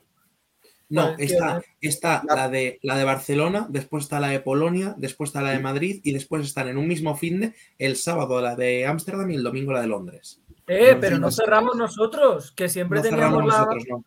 No, 0.89 1.15
está, 1.17 1.61
está 1.81 2.21
la 2.27 2.49
de, 2.49 2.77
la 2.83 2.97
de 2.97 3.03
Barcelona, 3.03 3.65
después 3.69 4.03
está 4.03 4.19
la 4.19 4.27
de 4.29 4.39
Polonia, 4.39 4.93
después 4.97 5.29
está 5.29 5.41
la 5.41 5.51
de 5.51 5.59
Madrid 5.59 6.01
y 6.03 6.13
después 6.13 6.45
están 6.45 6.67
en 6.67 6.77
un 6.77 6.87
mismo 6.87 7.15
fin 7.17 7.39
de 7.41 7.53
el 7.79 7.95
sábado 7.95 8.39
la 8.41 8.55
de 8.55 8.85
Ámsterdam 8.85 9.31
y 9.31 9.35
el 9.35 9.43
domingo 9.43 9.73
la 9.73 9.81
de 9.81 9.87
Londres. 9.87 10.39
eh, 10.67 10.95
pero 11.01 11.17
no 11.17 11.31
cerramos 11.31 11.75
nosotros, 11.75 12.51
que 12.51 12.69
siempre 12.69 12.99
No 12.99 13.03
teníamos 13.09 13.43
la. 13.45 13.57
nosotros, 13.57 13.83
no. 13.89 14.03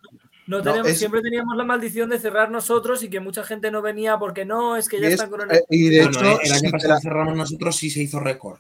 No 0.47 0.59
No, 0.59 0.62
tenemos- 0.62 0.89
es- 0.89 0.98
Siempre 0.98 1.20
teníamos 1.23 1.56
la 1.56 1.64
maldición 1.64 2.09
de 2.10 2.18
cerrar 2.18 2.51
nosotros 2.51 3.02
y 3.02 3.09
que 3.10 3.20
mucha 3.20 3.43
gente 3.44 3.70
no 3.70 3.82
venía 3.82 4.18
porque 4.18 4.44
no, 4.44 4.77
es 4.77 4.89
que 4.89 5.01
ya 5.01 5.09
es- 5.09 5.14
están 5.14 5.31
con 5.31 5.51
eh, 5.51 5.62
y 5.70 5.89
de 5.89 6.02
hecho, 6.05 6.20
eh, 6.24 6.39
el 6.44 6.52
año 6.52 6.60
sí, 6.60 6.70
pasado 6.70 6.94
la- 6.94 7.01
cerramos 7.01 7.36
nosotros 7.36 7.82
y 7.82 7.90
se 7.90 8.02
hizo 8.02 8.20
récord. 8.20 8.59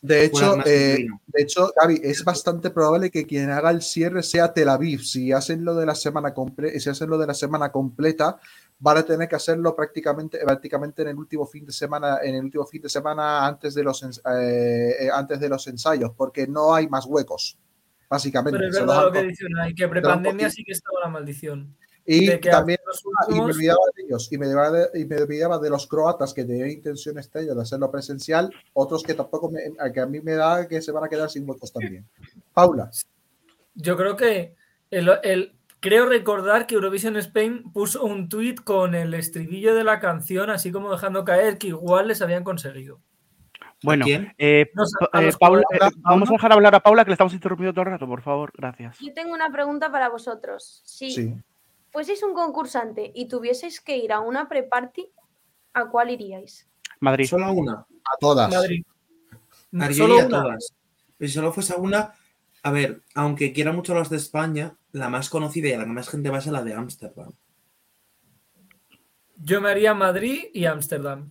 De 0.00 0.24
hecho, 0.24 0.56
eh, 0.66 1.06
de 1.28 1.42
hecho, 1.42 1.72
Gaby, 1.80 2.00
es 2.02 2.24
bastante 2.24 2.70
probable 2.70 3.08
que 3.08 3.24
quien 3.24 3.50
haga 3.50 3.70
el 3.70 3.82
cierre 3.82 4.24
sea 4.24 4.52
Tel 4.52 4.68
Aviv. 4.68 5.02
Si 5.04 5.30
hacen 5.30 5.64
lo 5.64 5.76
de 5.76 5.86
la 5.86 5.94
semana 5.94 6.34
comple- 6.34 6.76
si 6.80 6.90
hacen 6.90 7.08
lo 7.08 7.18
de 7.18 7.28
la 7.28 7.34
semana 7.34 7.70
completa, 7.70 8.36
van 8.80 8.96
a 8.96 9.04
tener 9.04 9.28
que 9.28 9.36
hacerlo 9.36 9.76
prácticamente, 9.76 10.38
prácticamente 10.44 11.02
en 11.02 11.08
el 11.08 11.16
último 11.16 11.46
fin 11.46 11.64
de 11.64 11.72
semana, 11.72 12.18
en 12.20 12.34
el 12.34 12.44
último 12.44 12.66
fin 12.66 12.82
de 12.82 12.88
semana 12.88 13.46
antes 13.46 13.74
de 13.74 13.84
los 13.84 14.02
eh, 14.02 14.08
eh, 14.26 15.08
antes 15.14 15.38
de 15.38 15.48
los 15.48 15.64
ensayos, 15.68 16.10
porque 16.16 16.48
no 16.48 16.74
hay 16.74 16.88
más 16.88 17.06
huecos, 17.06 17.56
básicamente. 18.12 18.58
Pero 18.58 18.70
es 18.70 18.78
verdad 18.78 19.04
lo 19.06 19.12
que 19.12 19.20
co- 19.20 19.26
dice 19.26 19.46
Unai, 19.46 19.74
que 19.74 19.88
prepandemia 19.88 20.50
sí 20.50 20.62
que 20.64 20.72
estaba 20.72 21.00
la 21.00 21.08
maldición. 21.08 21.74
Y 22.04 22.26
también 22.50 22.78
y 23.28 23.34
me 23.34 23.40
olvidaba 23.42 23.78
de 23.96 24.02
ellos, 24.04 24.28
y 24.32 24.36
me 24.38 24.46
olvidaba 24.46 24.70
de, 24.72 25.00
y 25.00 25.04
me 25.04 25.16
olvidaba 25.22 25.58
de 25.58 25.70
los 25.70 25.86
croatas 25.86 26.34
que 26.34 26.44
tenían 26.44 26.70
intención 26.70 27.16
año 27.18 27.54
de 27.54 27.62
hacerlo 27.62 27.90
presencial, 27.90 28.52
otros 28.72 29.02
que 29.04 29.14
tampoco 29.14 29.50
me, 29.50 29.60
a 29.78 29.90
que 29.92 30.00
a 30.00 30.06
mí 30.06 30.20
me 30.20 30.32
da 30.32 30.66
que 30.68 30.82
se 30.82 30.90
van 30.92 31.04
a 31.04 31.08
quedar 31.08 31.30
sin 31.30 31.48
huecos 31.48 31.72
también. 31.72 32.04
Paula. 32.52 32.90
Yo 33.74 33.96
creo 33.96 34.16
que 34.16 34.54
el, 34.90 35.08
el- 35.22 35.52
creo 35.80 36.06
recordar 36.06 36.66
que 36.66 36.74
Eurovision 36.74 37.16
Spain 37.16 37.72
puso 37.72 38.04
un 38.04 38.28
tweet 38.28 38.56
con 38.64 38.94
el 38.96 39.14
estribillo 39.14 39.74
de 39.74 39.84
la 39.84 40.00
canción, 40.00 40.50
así 40.50 40.70
como 40.72 40.90
dejando 40.92 41.24
caer 41.24 41.56
que 41.56 41.68
igual 41.68 42.08
les 42.08 42.20
habían 42.20 42.44
conseguido. 42.44 43.00
Bueno, 43.82 44.04
eh, 44.06 44.70
a 45.12 45.22
eh, 45.22 45.32
Paula, 45.38 45.62
eh, 45.72 45.78
vamos 45.98 46.28
a 46.28 46.32
dejar 46.32 46.52
hablar 46.52 46.74
a 46.74 46.80
Paula 46.80 47.04
que 47.04 47.10
le 47.10 47.14
estamos 47.14 47.34
interrumpiendo 47.34 47.72
todo 47.72 47.84
el 47.84 47.90
rato, 47.90 48.06
por 48.06 48.22
favor. 48.22 48.52
Gracias. 48.56 48.98
Yo 49.00 49.12
tengo 49.12 49.32
una 49.34 49.50
pregunta 49.50 49.90
para 49.90 50.08
vosotros. 50.08 50.82
Si 50.84 51.10
Sí. 51.10 51.34
fueseis 51.90 52.22
un 52.22 52.34
concursante 52.34 53.10
y 53.14 53.26
tuvieseis 53.26 53.80
que 53.80 53.96
ir 53.96 54.12
a 54.12 54.20
una 54.20 54.48
pre-party, 54.48 55.08
¿a 55.74 55.86
cuál 55.86 56.10
iríais? 56.10 56.68
Madrid. 57.00 57.26
Solo 57.26 57.46
a 57.46 57.50
una. 57.50 57.72
A 57.72 58.16
todas. 58.20 58.50
Madrid. 58.52 58.84
A 59.80 59.92
Solo 59.92 60.14
a 60.14 60.26
una. 60.26 60.28
todas. 60.42 60.74
Pero 61.18 61.28
si 61.28 61.34
solo 61.34 61.52
fuese 61.52 61.74
una, 61.76 62.12
a 62.62 62.70
ver, 62.70 63.02
aunque 63.14 63.52
quiera 63.52 63.72
mucho 63.72 63.94
las 63.94 64.10
de 64.10 64.16
España, 64.16 64.76
la 64.92 65.08
más 65.08 65.28
conocida 65.30 65.68
y 65.68 65.72
a 65.72 65.78
la 65.78 65.84
que 65.84 65.90
más 65.90 66.08
gente 66.08 66.30
va 66.30 66.38
es 66.38 66.46
a 66.46 66.52
la 66.52 66.62
de 66.62 66.74
Ámsterdam. 66.74 67.32
Yo 69.36 69.60
me 69.60 69.70
haría 69.70 69.94
Madrid 69.94 70.44
y 70.52 70.66
Ámsterdam. 70.66 71.30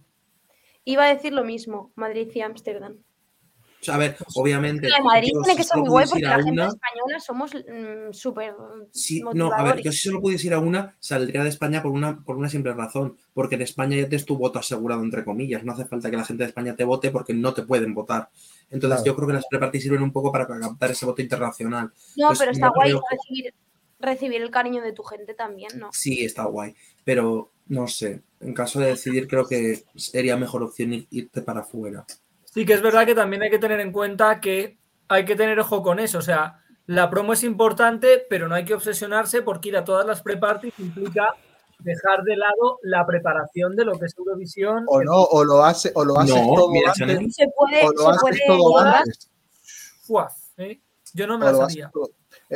Iba 0.85 1.05
a 1.05 1.13
decir 1.13 1.33
lo 1.33 1.43
mismo, 1.43 1.91
Madrid 1.95 2.29
y 2.33 2.41
Ámsterdam. 2.41 2.93
O 2.93 3.83
sea, 3.83 3.95
a 3.95 3.97
ver, 3.97 4.15
obviamente. 4.35 4.87
La 4.89 5.01
Madrid 5.01 5.31
tiene 5.43 5.57
que 5.57 5.63
ser 5.63 5.77
muy 5.79 5.89
guay 5.89 6.05
porque 6.07 6.21
la 6.23 6.35
a 6.35 6.43
gente 6.43 6.51
una- 6.51 6.67
española 6.67 7.19
somos 7.19 7.51
mm, 7.55 8.13
súper 8.13 8.53
Sí, 8.91 9.23
no, 9.33 9.51
a 9.51 9.63
ver, 9.63 9.81
yo 9.81 9.91
si 9.91 9.97
solo 10.09 10.21
pudiese 10.21 10.45
ir 10.47 10.53
a 10.53 10.59
una, 10.59 10.95
saldría 10.99 11.41
de 11.41 11.49
España 11.49 11.81
por 11.81 11.91
una, 11.91 12.23
por 12.23 12.37
una 12.37 12.47
simple 12.47 12.73
razón. 12.73 13.17
Porque 13.33 13.55
en 13.55 13.63
España 13.63 13.97
ya 13.97 14.07
tienes 14.07 14.25
tu 14.27 14.37
voto 14.37 14.59
asegurado, 14.59 15.01
entre 15.01 15.25
comillas. 15.25 15.63
No 15.63 15.73
hace 15.73 15.85
falta 15.85 16.11
que 16.11 16.17
la 16.17 16.25
gente 16.25 16.43
de 16.43 16.49
España 16.49 16.75
te 16.75 16.83
vote 16.83 17.09
porque 17.09 17.33
no 17.33 17.55
te 17.55 17.63
pueden 17.63 17.95
votar. 17.95 18.29
Entonces, 18.69 19.01
Claro. 19.01 19.05
yo 19.05 19.15
creo 19.15 19.27
que 19.29 19.33
las 19.33 19.45
pre 19.49 19.79
sirven 19.81 20.03
un 20.03 20.11
poco 20.11 20.31
para 20.31 20.45
captar 20.45 20.91
ese 20.91 21.07
voto 21.07 21.23
internacional. 21.23 21.91
No, 22.17 22.27
Pues 22.27 22.37
pero 22.39 22.51
está 22.51 22.69
guay 22.69 22.93
recibir, 23.09 23.51
recibir 24.01 24.41
el 24.41 24.51
cariño 24.51 24.81
de 24.81 24.93
tu 24.93 25.03
gente 25.03 25.33
también, 25.33 25.79
¿no? 25.79 25.89
Sí, 25.93 26.25
está 26.25 26.43
guay. 26.45 26.75
Pero 27.03 27.51
no 27.67 27.87
sé. 27.87 28.21
En 28.39 28.53
caso 28.53 28.79
de 28.79 28.87
decidir, 28.87 29.27
creo 29.27 29.47
que 29.47 29.83
sería 29.95 30.35
mejor 30.37 30.63
opción 30.63 30.91
ir- 30.93 31.07
irte 31.11 31.41
para 31.41 31.61
afuera. 31.61 32.05
Sí 32.45 32.65
que 32.65 32.73
es 32.73 32.81
verdad 32.81 33.05
que 33.05 33.15
también 33.15 33.43
hay 33.43 33.49
que 33.49 33.59
tener 33.59 33.79
en 33.79 33.91
cuenta 33.91 34.39
que 34.41 34.77
hay 35.07 35.25
que 35.25 35.35
tener 35.35 35.59
ojo 35.59 35.81
con 35.83 35.99
eso. 35.99 36.17
O 36.17 36.21
sea, 36.21 36.59
la 36.87 37.09
promo 37.09 37.33
es 37.33 37.43
importante, 37.43 38.25
pero 38.29 38.47
no 38.47 38.55
hay 38.55 38.65
que 38.65 38.73
obsesionarse 38.73 39.41
porque 39.41 39.69
ir 39.69 39.77
a 39.77 39.85
todas 39.85 40.05
las 40.05 40.21
pre-parties 40.21 40.73
implica 40.79 41.27
dejar 41.79 42.23
de 42.23 42.35
lado 42.37 42.79
la 42.83 43.05
preparación 43.05 43.75
de 43.75 43.85
lo 43.85 43.97
que 43.97 44.05
es 44.05 44.17
Eurovisión. 44.17 44.83
O 44.87 45.01
no, 45.01 45.21
o 45.21 45.43
lo 45.43 45.63
hace, 45.63 45.91
o 45.95 46.03
lo 46.03 46.19
haces 46.19 46.35
No, 46.35 46.55
todo 46.55 46.71
mira, 46.71 46.89
antes. 46.89 46.99
Chanel. 46.99 47.31
Se 47.31 47.47
puede, 47.55 47.85
O 47.85 47.91
lo 47.91 48.03
se 48.03 48.09
haces 48.09 48.21
puede 48.21 48.39
todo 48.47 48.77
antes. 48.79 49.29
¿eh? 50.57 50.79
Yo 51.13 51.27
no 51.27 51.37
me 51.37 51.45
O 51.47 51.51
todo, 51.91 52.07
eh, 52.07 52.11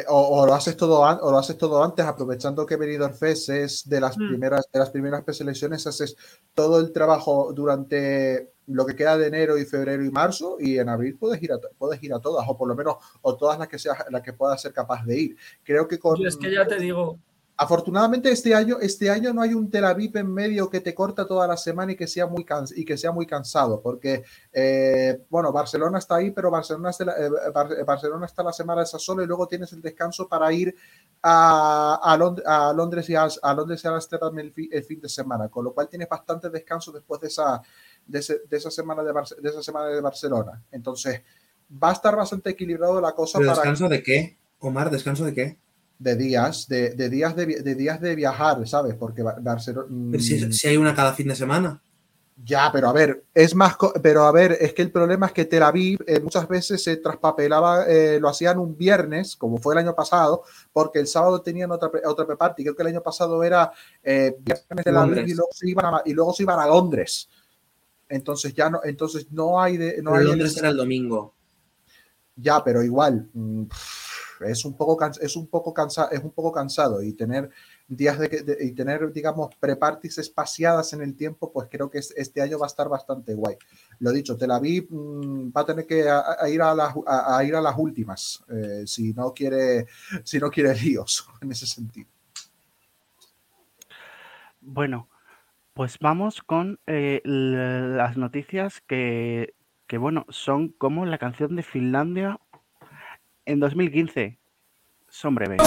o- 0.09 0.41
o 0.41 0.45
lo 0.45 0.53
haces 0.53 0.75
todo 0.75 0.99
o 1.01 1.31
lo 1.31 1.37
haces 1.37 1.57
todo 1.57 1.83
antes, 1.83 2.05
aprovechando 2.05 2.65
que 2.65 2.75
Benidorm 2.75 3.13
Fest 3.15 3.49
es 3.49 3.87
de 3.87 4.01
las 4.01 4.17
Mm. 4.17 4.27
primeras 4.29 4.65
de 4.71 4.79
las 4.79 4.89
primeras 4.89 5.23
preselecciones, 5.23 5.87
haces 5.87 6.15
todo 6.53 6.79
el 6.79 6.91
trabajo 6.91 7.51
durante 7.53 8.51
lo 8.67 8.85
que 8.85 8.95
queda 8.95 9.15
de 9.17 9.27
enero 9.27 9.57
y 9.57 9.65
febrero 9.65 10.03
y 10.03 10.09
marzo, 10.09 10.57
y 10.59 10.79
en 10.79 10.89
abril 10.89 11.15
puedes 11.19 11.41
ir 11.43 11.53
a, 11.53 11.59
puedes 11.77 12.01
ir 12.01 12.13
a 12.13 12.19
todas, 12.19 12.45
o 12.49 12.57
por 12.57 12.67
lo 12.67 12.75
menos, 12.75 12.95
o 13.21 13.35
todas 13.37 13.59
las 13.59 13.67
que 13.67 13.77
seas, 13.77 13.97
las 14.09 14.21
que 14.23 14.33
puedas 14.33 14.59
ser 14.61 14.73
capaz 14.73 15.05
de 15.05 15.19
ir. 15.19 15.37
Creo 15.63 15.87
que 15.87 15.99
con 15.99 16.19
Yo 16.19 16.27
es 16.27 16.35
que 16.35 16.51
ya 16.51 16.65
te 16.65 16.77
digo, 16.79 17.19
Afortunadamente 17.57 18.29
este 18.29 18.53
año, 18.53 18.79
este 18.81 19.09
año 19.09 19.33
no 19.33 19.41
hay 19.41 19.53
un 19.53 19.69
Tel 19.71 19.85
Aviv 19.85 20.17
en 20.17 20.33
medio 20.33 20.69
que 20.69 20.81
te 20.81 20.93
corta 20.93 21.25
toda 21.25 21.47
la 21.47 21.55
semana 21.55 21.93
y 21.93 21.95
que 21.95 22.05
sea 22.05 22.27
muy, 22.27 22.43
cans- 22.43 22.73
y 22.77 22.83
que 22.83 22.97
sea 22.97 23.13
muy 23.13 23.25
cansado, 23.25 23.79
porque 23.81 24.23
eh, 24.51 25.21
bueno, 25.29 25.53
Barcelona 25.53 25.99
está 25.99 26.15
ahí, 26.15 26.31
pero 26.31 26.51
Barcelona, 26.51 26.89
está, 26.89 27.05
la- 27.05 27.17
eh, 27.17 27.29
Bar- 27.53 27.85
Barcelona 27.85 28.25
está 28.25 28.43
la 28.43 28.51
semana 28.51 28.83
esa 28.83 28.99
sola 28.99 29.23
y 29.23 29.27
luego 29.27 29.47
tienes 29.47 29.71
el 29.71 29.81
descanso 29.81 30.27
para 30.27 30.51
ir 30.51 30.75
a, 31.21 31.99
a, 32.03 32.17
Lond- 32.17 32.43
a 32.45 32.73
Londres 32.73 33.09
y 33.09 33.15
a, 33.15 33.25
a 33.41 33.53
Londres 33.53 33.81
y 33.83 33.87
a 33.87 33.91
Amsterdam 33.91 34.37
el, 34.39 34.51
fi- 34.51 34.69
el 34.69 34.83
fin 34.83 34.99
de 34.99 35.07
semana, 35.07 35.47
con 35.47 35.63
lo 35.63 35.73
cual 35.73 35.87
tienes 35.87 36.09
bastante 36.09 36.49
descanso 36.49 36.91
después 36.91 37.21
de 37.21 37.27
esa, 37.27 37.61
de, 38.05 38.19
ese- 38.19 38.41
de 38.49 38.57
esa 38.57 38.69
semana 38.69 39.01
de, 39.01 39.13
de 39.13 39.49
esa 39.49 39.63
semana 39.63 39.87
de 39.87 40.01
Barcelona. 40.01 40.61
Entonces 40.73 41.21
va 41.81 41.91
a 41.91 41.93
estar 41.93 42.15
bastante 42.17 42.49
equilibrado 42.49 42.99
la 42.99 43.13
cosa 43.13 43.39
¿Pero 43.39 43.51
para 43.51 43.61
descanso 43.61 43.87
de 43.87 44.03
qué? 44.03 44.37
Omar, 44.59 44.91
¿descanso 44.91 45.23
de 45.23 45.33
qué? 45.33 45.57
De 45.97 46.15
días, 46.15 46.67
de, 46.67 46.91
de 46.91 47.09
días 47.09 47.35
de, 47.35 47.45
de 47.61 47.75
días 47.75 48.01
de 48.01 48.15
viajar, 48.15 48.67
¿sabes? 48.67 48.95
Porque 48.95 49.23
Ba- 49.23 49.37
Barcelona. 49.41 49.87
Pero 50.11 50.23
si, 50.23 50.51
si 50.53 50.67
hay 50.67 50.77
una 50.77 50.93
cada 50.95 51.13
fin 51.13 51.27
de 51.27 51.35
semana. 51.35 51.81
Ya, 52.43 52.69
pero 52.69 52.89
a 52.89 52.93
ver, 52.93 53.23
es 53.33 53.55
más, 53.55 53.77
pero 54.03 54.23
a 54.25 54.31
ver, 54.33 54.57
es 54.59 54.73
que 54.73 54.81
el 54.81 54.91
problema 54.91 55.27
es 55.27 55.31
que 55.31 55.45
Tel 55.45 55.63
Aviv 55.63 55.99
eh, 56.05 56.19
muchas 56.19 56.45
veces 56.49 56.83
se 56.83 56.97
traspapelaba, 56.97 57.85
eh, 57.87 58.19
lo 58.19 58.27
hacían 58.27 58.59
un 58.59 58.77
viernes, 58.77 59.37
como 59.37 59.57
fue 59.57 59.73
el 59.73 59.79
año 59.79 59.95
pasado, 59.95 60.43
porque 60.73 60.99
el 60.99 61.07
sábado 61.07 61.41
tenían 61.41 61.71
otra, 61.71 61.89
otra 62.05 62.25
pre-party. 62.27 62.63
Creo 62.63 62.75
que 62.75 62.81
el 62.83 62.89
año 62.89 63.01
pasado 63.01 63.41
era 63.41 63.71
eh, 64.03 64.35
viernes 64.37 64.83
Tel 64.83 64.97
Aviv 64.97 65.25
y 65.29 65.33
luego, 65.33 65.49
se 65.53 65.69
iban 65.69 65.85
a, 65.85 66.01
y 66.03 66.11
luego 66.13 66.33
se 66.33 66.43
iban 66.43 66.59
a 66.59 66.67
Londres. 66.67 67.29
Entonces 68.09 68.53
ya 68.53 68.69
no, 68.69 68.81
entonces 68.83 69.27
no 69.31 69.61
hay 69.61 69.77
de, 69.77 70.01
no 70.01 70.11
Pero 70.11 70.15
hay 70.17 70.21
el- 70.23 70.27
Londres 70.31 70.57
era 70.57 70.67
el 70.69 70.75
domingo. 70.77 71.33
ya, 72.35 72.61
pero 72.65 72.83
igual 72.83 73.29
mm, 73.33 73.63
es 74.41 74.65
un 74.65 74.75
poco 74.75 74.97
es 75.21 75.35
un 75.35 75.47
poco 75.47 75.73
cansado, 75.73 76.09
es 76.11 76.23
un 76.23 76.31
poco 76.31 76.51
cansado 76.51 77.01
y 77.01 77.13
tener 77.13 77.49
días 77.87 78.17
de, 78.19 78.27
de- 78.27 78.57
y 78.65 78.71
tener 78.71 79.11
digamos 79.11 79.55
preparties 79.59 80.17
espaciadas 80.17 80.93
en 80.93 81.01
el 81.01 81.15
tiempo, 81.15 81.51
pues 81.51 81.67
creo 81.69 81.89
que 81.89 81.99
es- 81.99 82.13
este 82.17 82.41
año 82.41 82.57
va 82.59 82.65
a 82.65 82.67
estar 82.67 82.89
bastante 82.89 83.33
guay. 83.33 83.57
Lo 83.99 84.11
dicho, 84.11 84.35
Tel 84.37 84.51
Aviv 84.51 84.87
mm, 84.89 85.51
va 85.55 85.61
a 85.61 85.65
tener 85.65 85.85
que 85.85 85.99
ir 85.99 86.61
a 86.61 86.75
las 86.75 86.93
ir 87.45 87.55
a 87.55 87.61
las 87.61 87.75
últimas 87.77 88.43
eh, 88.49 88.83
si 88.85 89.13
no 89.13 89.33
quiere 89.33 89.85
si 90.23 90.39
no 90.39 90.49
quiere 90.49 90.73
líos 90.75 91.27
en 91.41 91.51
ese 91.51 91.67
sentido. 91.67 92.07
Bueno, 94.61 95.09
pues 95.73 95.99
vamos 95.99 96.41
con 96.41 96.79
eh, 96.87 97.21
las 97.23 98.17
noticias 98.17 98.81
que, 98.81 99.53
que, 99.87 99.97
bueno, 99.97 100.25
son 100.29 100.69
como 100.69 101.05
la 101.05 101.17
canción 101.17 101.55
de 101.55 101.63
Finlandia 101.63 102.39
en 103.45 103.59
2015. 103.59 104.37
Son 105.09 105.35
breves. 105.35 105.61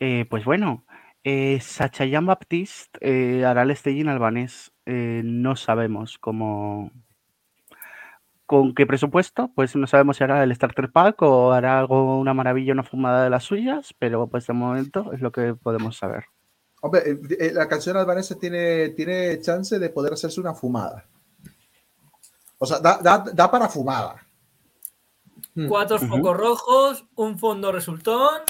Eh, 0.00 0.26
pues 0.30 0.44
bueno, 0.44 0.84
eh, 1.24 1.58
Sacha 1.60 2.04
Jean 2.04 2.24
Baptiste 2.26 2.98
eh, 3.02 3.44
hará 3.44 3.62
el 3.62 3.76
staging 3.76 4.08
albanés. 4.08 4.72
Eh, 4.86 5.22
no 5.24 5.56
sabemos 5.56 6.18
cómo. 6.18 6.90
¿Con 8.46 8.74
qué 8.74 8.86
presupuesto? 8.86 9.52
Pues 9.54 9.76
no 9.76 9.86
sabemos 9.86 10.16
si 10.16 10.24
hará 10.24 10.42
el 10.42 10.54
Starter 10.54 10.90
Pack 10.90 11.20
o 11.22 11.52
hará 11.52 11.78
algo, 11.78 12.18
una 12.18 12.32
maravilla, 12.32 12.72
una 12.72 12.82
fumada 12.82 13.24
de 13.24 13.30
las 13.30 13.44
suyas, 13.44 13.94
pero 13.98 14.26
pues 14.28 14.46
de 14.46 14.54
momento 14.54 15.12
es 15.12 15.20
lo 15.20 15.32
que 15.32 15.54
podemos 15.54 15.96
saber. 15.98 16.24
Hombre, 16.80 17.02
eh, 17.10 17.18
eh, 17.40 17.50
la 17.52 17.66
canción 17.68 17.96
albanesa 17.96 18.36
tiene, 18.38 18.90
tiene 18.90 19.40
chance 19.40 19.78
de 19.78 19.90
poder 19.90 20.12
hacerse 20.12 20.40
una 20.40 20.54
fumada. 20.54 21.04
O 22.58 22.66
sea, 22.66 22.78
da, 22.78 22.98
da- 23.02 23.24
da 23.32 23.50
para 23.50 23.68
fumada. 23.68 24.24
Cuatro 25.68 25.96
Ujú. 25.96 26.06
focos 26.06 26.36
rojos, 26.36 27.04
un 27.16 27.38
fondo 27.38 27.72
resultón 27.72 28.42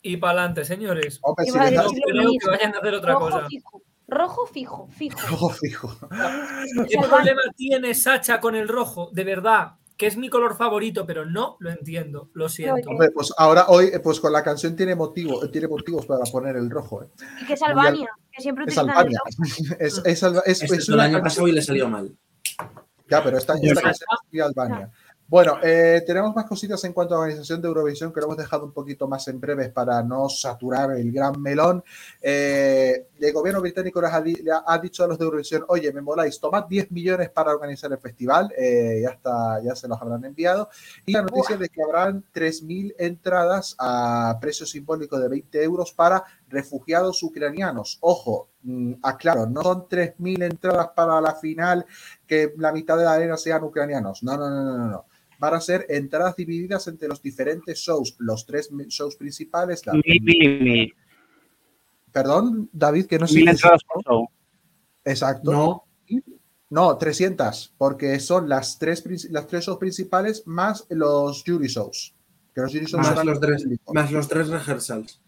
y 0.00 0.16
para 0.16 0.32
adelante, 0.40 0.64
señores. 0.64 1.18
Hombre, 1.22 1.46
a 1.50 1.70
No 1.82 1.90
creo 1.90 2.32
que 2.40 2.48
vayan 2.48 2.74
a 2.74 2.78
hacer 2.78 2.94
otra 2.94 3.12
Rojo 3.14 3.24
cosa. 3.30 3.46
fijo. 3.48 3.82
Rojo 4.08 4.46
fijo, 4.46 4.88
fijo. 4.88 5.18
Rojo 5.28 5.50
fijo. 5.50 5.98
¿Qué 6.88 6.98
problema 6.98 7.40
tiene 7.56 7.94
Sacha 7.94 8.40
con 8.40 8.54
el 8.54 8.68
rojo? 8.68 9.10
De 9.12 9.24
verdad, 9.24 9.72
que 9.96 10.06
es 10.06 10.16
mi 10.16 10.28
color 10.28 10.56
favorito, 10.56 11.06
pero 11.06 11.24
no 11.24 11.56
lo 11.60 11.70
entiendo. 11.70 12.30
Lo 12.34 12.48
siento. 12.48 12.90
Hombre, 12.90 13.10
pues 13.10 13.32
ahora 13.36 13.66
hoy, 13.68 13.86
eh, 13.92 14.00
pues 14.00 14.18
con 14.20 14.32
la 14.32 14.42
canción 14.42 14.74
tiene 14.74 14.94
motivo, 14.94 15.48
tiene 15.50 15.68
motivos 15.68 16.06
para 16.06 16.24
poner 16.24 16.56
el 16.56 16.68
rojo. 16.70 17.02
eh. 17.02 17.06
Y 17.42 17.46
que 17.46 17.52
es 17.54 17.62
Albania, 17.62 18.08
que 18.32 18.42
siempre 18.42 18.64
Es 18.66 18.76
Albania. 18.78 19.18
rojo. 19.24 19.76
Es, 19.78 19.98
es, 20.04 20.22
es- 20.22 20.62
Este 20.62 20.76
es 20.76 20.88
el 20.88 21.00
año 21.00 21.20
pasado 21.22 21.46
y 21.48 21.52
le 21.52 21.62
salió 21.62 21.88
mal. 21.88 22.10
Ya, 23.08 23.22
pero 23.22 23.36
esta, 23.36 23.54
esta 23.60 23.80
canción 23.82 24.08
es 24.32 24.40
Albania. 24.42 24.90
Bueno, 25.28 25.56
eh, 25.62 26.02
tenemos 26.06 26.34
más 26.34 26.44
cositas 26.44 26.82
en 26.84 26.92
cuanto 26.92 27.14
a 27.14 27.18
organización 27.20 27.62
de 27.62 27.68
Eurovisión 27.68 28.12
que 28.12 28.20
lo 28.20 28.26
hemos 28.26 28.36
dejado 28.36 28.66
un 28.66 28.72
poquito 28.72 29.08
más 29.08 29.26
en 29.28 29.40
breves 29.40 29.70
para 29.70 30.02
no 30.02 30.28
saturar 30.28 30.90
el 30.92 31.10
gran 31.10 31.40
melón. 31.40 31.82
Eh, 32.20 33.08
el 33.28 33.32
gobierno 33.32 33.60
británico 33.60 34.00
les 34.00 34.10
ha, 34.12 34.20
le 34.20 34.34
ha- 34.66 34.78
dicho 34.78 35.04
a 35.04 35.06
los 35.06 35.18
de 35.18 35.24
Eurovisión, 35.24 35.64
oye, 35.68 35.92
me 35.92 36.00
moláis, 36.00 36.40
tomad 36.40 36.64
10 36.66 36.90
millones 36.90 37.30
para 37.30 37.52
organizar 37.52 37.90
el 37.92 37.98
festival, 37.98 38.52
eh, 38.58 39.00
ya, 39.02 39.10
está, 39.10 39.62
ya 39.62 39.74
se 39.76 39.86
los 39.88 40.00
habrán 40.00 40.24
enviado. 40.24 40.68
Y 41.06 41.12
la 41.12 41.22
noticia 41.22 41.56
de 41.56 41.68
que 41.68 41.82
habrán 41.82 42.24
3.000 42.32 42.94
entradas 42.98 43.76
a 43.78 44.38
precio 44.40 44.66
simbólico 44.66 45.18
de 45.20 45.28
20 45.28 45.62
euros 45.62 45.92
para 45.92 46.24
refugiados 46.48 47.22
ucranianos. 47.22 47.98
Ojo, 48.00 48.48
mm, 48.62 48.94
aclaro, 49.02 49.46
no 49.46 49.62
son 49.62 49.86
3.000 49.88 50.42
entradas 50.42 50.88
para 50.94 51.20
la 51.20 51.34
final 51.34 51.86
que 52.26 52.52
la 52.58 52.72
mitad 52.72 52.96
de 52.98 53.04
la 53.04 53.12
arena 53.14 53.36
sean 53.36 53.62
ucranianos. 53.64 54.22
No, 54.22 54.36
no, 54.36 54.50
no, 54.50 54.64
no, 54.64 54.76
no, 54.78 54.86
no. 54.88 55.06
Van 55.38 55.54
a 55.54 55.60
ser 55.60 55.86
entradas 55.88 56.36
divididas 56.36 56.86
entre 56.86 57.08
los 57.08 57.20
diferentes 57.20 57.78
shows, 57.78 58.14
los 58.18 58.46
tres 58.46 58.70
shows 58.88 59.16
principales. 59.16 59.82
Perdón, 62.12 62.68
David, 62.72 63.06
que 63.06 63.18
no 63.18 63.26
sé 63.26 63.36
Mil 63.36 63.48
entradas 63.48 63.82
por 63.84 64.02
show. 64.04 64.28
Exacto. 65.04 65.50
No, 65.52 65.84
No, 66.70 66.96
300, 66.96 67.74
porque 67.76 68.18
son 68.20 68.48
las 68.48 68.78
tres, 68.78 69.04
las 69.30 69.46
tres 69.46 69.64
shows 69.64 69.78
principales 69.78 70.42
más 70.46 70.86
los 70.88 71.42
jury 71.44 71.68
shows. 71.68 72.14
Que 72.54 72.60
los 72.60 72.72
jury 72.72 72.86
shows 72.86 73.06
más 73.06 73.24
los, 73.24 73.40
tres, 73.40 73.66
más 73.92 74.10
los 74.12 74.28
tres 74.28 74.48
rehearsals. 74.48 75.20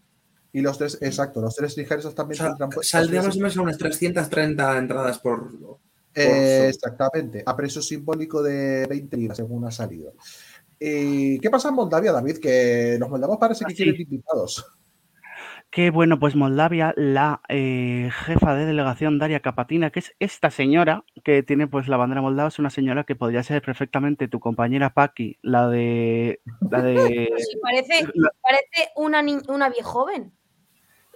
Y 0.53 0.61
los 0.61 0.77
tres, 0.77 0.97
exacto, 1.01 1.41
los 1.41 1.53
tres 1.53 1.75
O 2.05 2.11
también 2.13 2.37
sea, 2.37 2.47
tendrán 2.49 2.69
pues, 2.69 2.89
saldría 2.89 3.21
los 3.21 3.27
más 3.27 3.35
o 3.35 3.39
menos 3.39 3.57
a 3.57 3.61
unas 3.61 3.77
330 3.77 4.77
entradas 4.77 5.19
por. 5.19 5.51
por 5.59 5.79
Eh, 6.13 6.59
show. 6.59 6.69
exactamente, 6.69 7.43
a 7.45 7.55
precio 7.57 7.81
simbólico 7.81 8.41
de 8.41 8.85
20 8.87 9.17
libras, 9.17 9.37
según 9.37 9.65
ha 9.65 9.71
salido. 9.71 10.13
¿Y 10.79 11.39
qué 11.39 11.49
pasa 11.49 11.69
en 11.69 11.75
Moldavia, 11.75 12.11
David? 12.11 12.37
Que 12.37 12.97
los 12.99 13.09
moldavos 13.09 13.37
parece 13.37 13.65
que 13.65 13.73
Ah, 13.73 13.75
quieren 13.75 14.01
invitados. 14.01 14.65
Que 15.75 15.89
bueno, 15.89 16.17
pues 16.19 16.37
Moldavia, 16.37 16.93
la 16.95 17.41
eh, 17.49 18.09
jefa 18.23 18.55
de 18.55 18.65
delegación 18.65 19.19
Daria 19.19 19.41
Kapatina, 19.41 19.89
que 19.89 19.99
es 19.99 20.15
esta 20.19 20.49
señora 20.49 21.03
que 21.25 21.43
tiene 21.43 21.67
pues 21.67 21.89
la 21.89 21.97
bandera 21.97 22.21
moldava, 22.21 22.47
es 22.47 22.59
una 22.59 22.69
señora 22.69 23.03
que 23.03 23.17
podría 23.17 23.43
ser 23.43 23.61
perfectamente 23.61 24.29
tu 24.29 24.39
compañera 24.39 24.93
Paki, 24.93 25.37
la 25.41 25.67
de 25.67 26.39
la 26.71 26.81
de 26.81 27.27
Pues 27.29 27.47
sí, 27.49 27.57
parece, 27.61 28.07
la- 28.13 28.29
parece 28.41 28.91
una, 28.95 29.21
ni- 29.21 29.41
una 29.49 29.67
vieja 29.67 29.89
joven. 29.89 30.31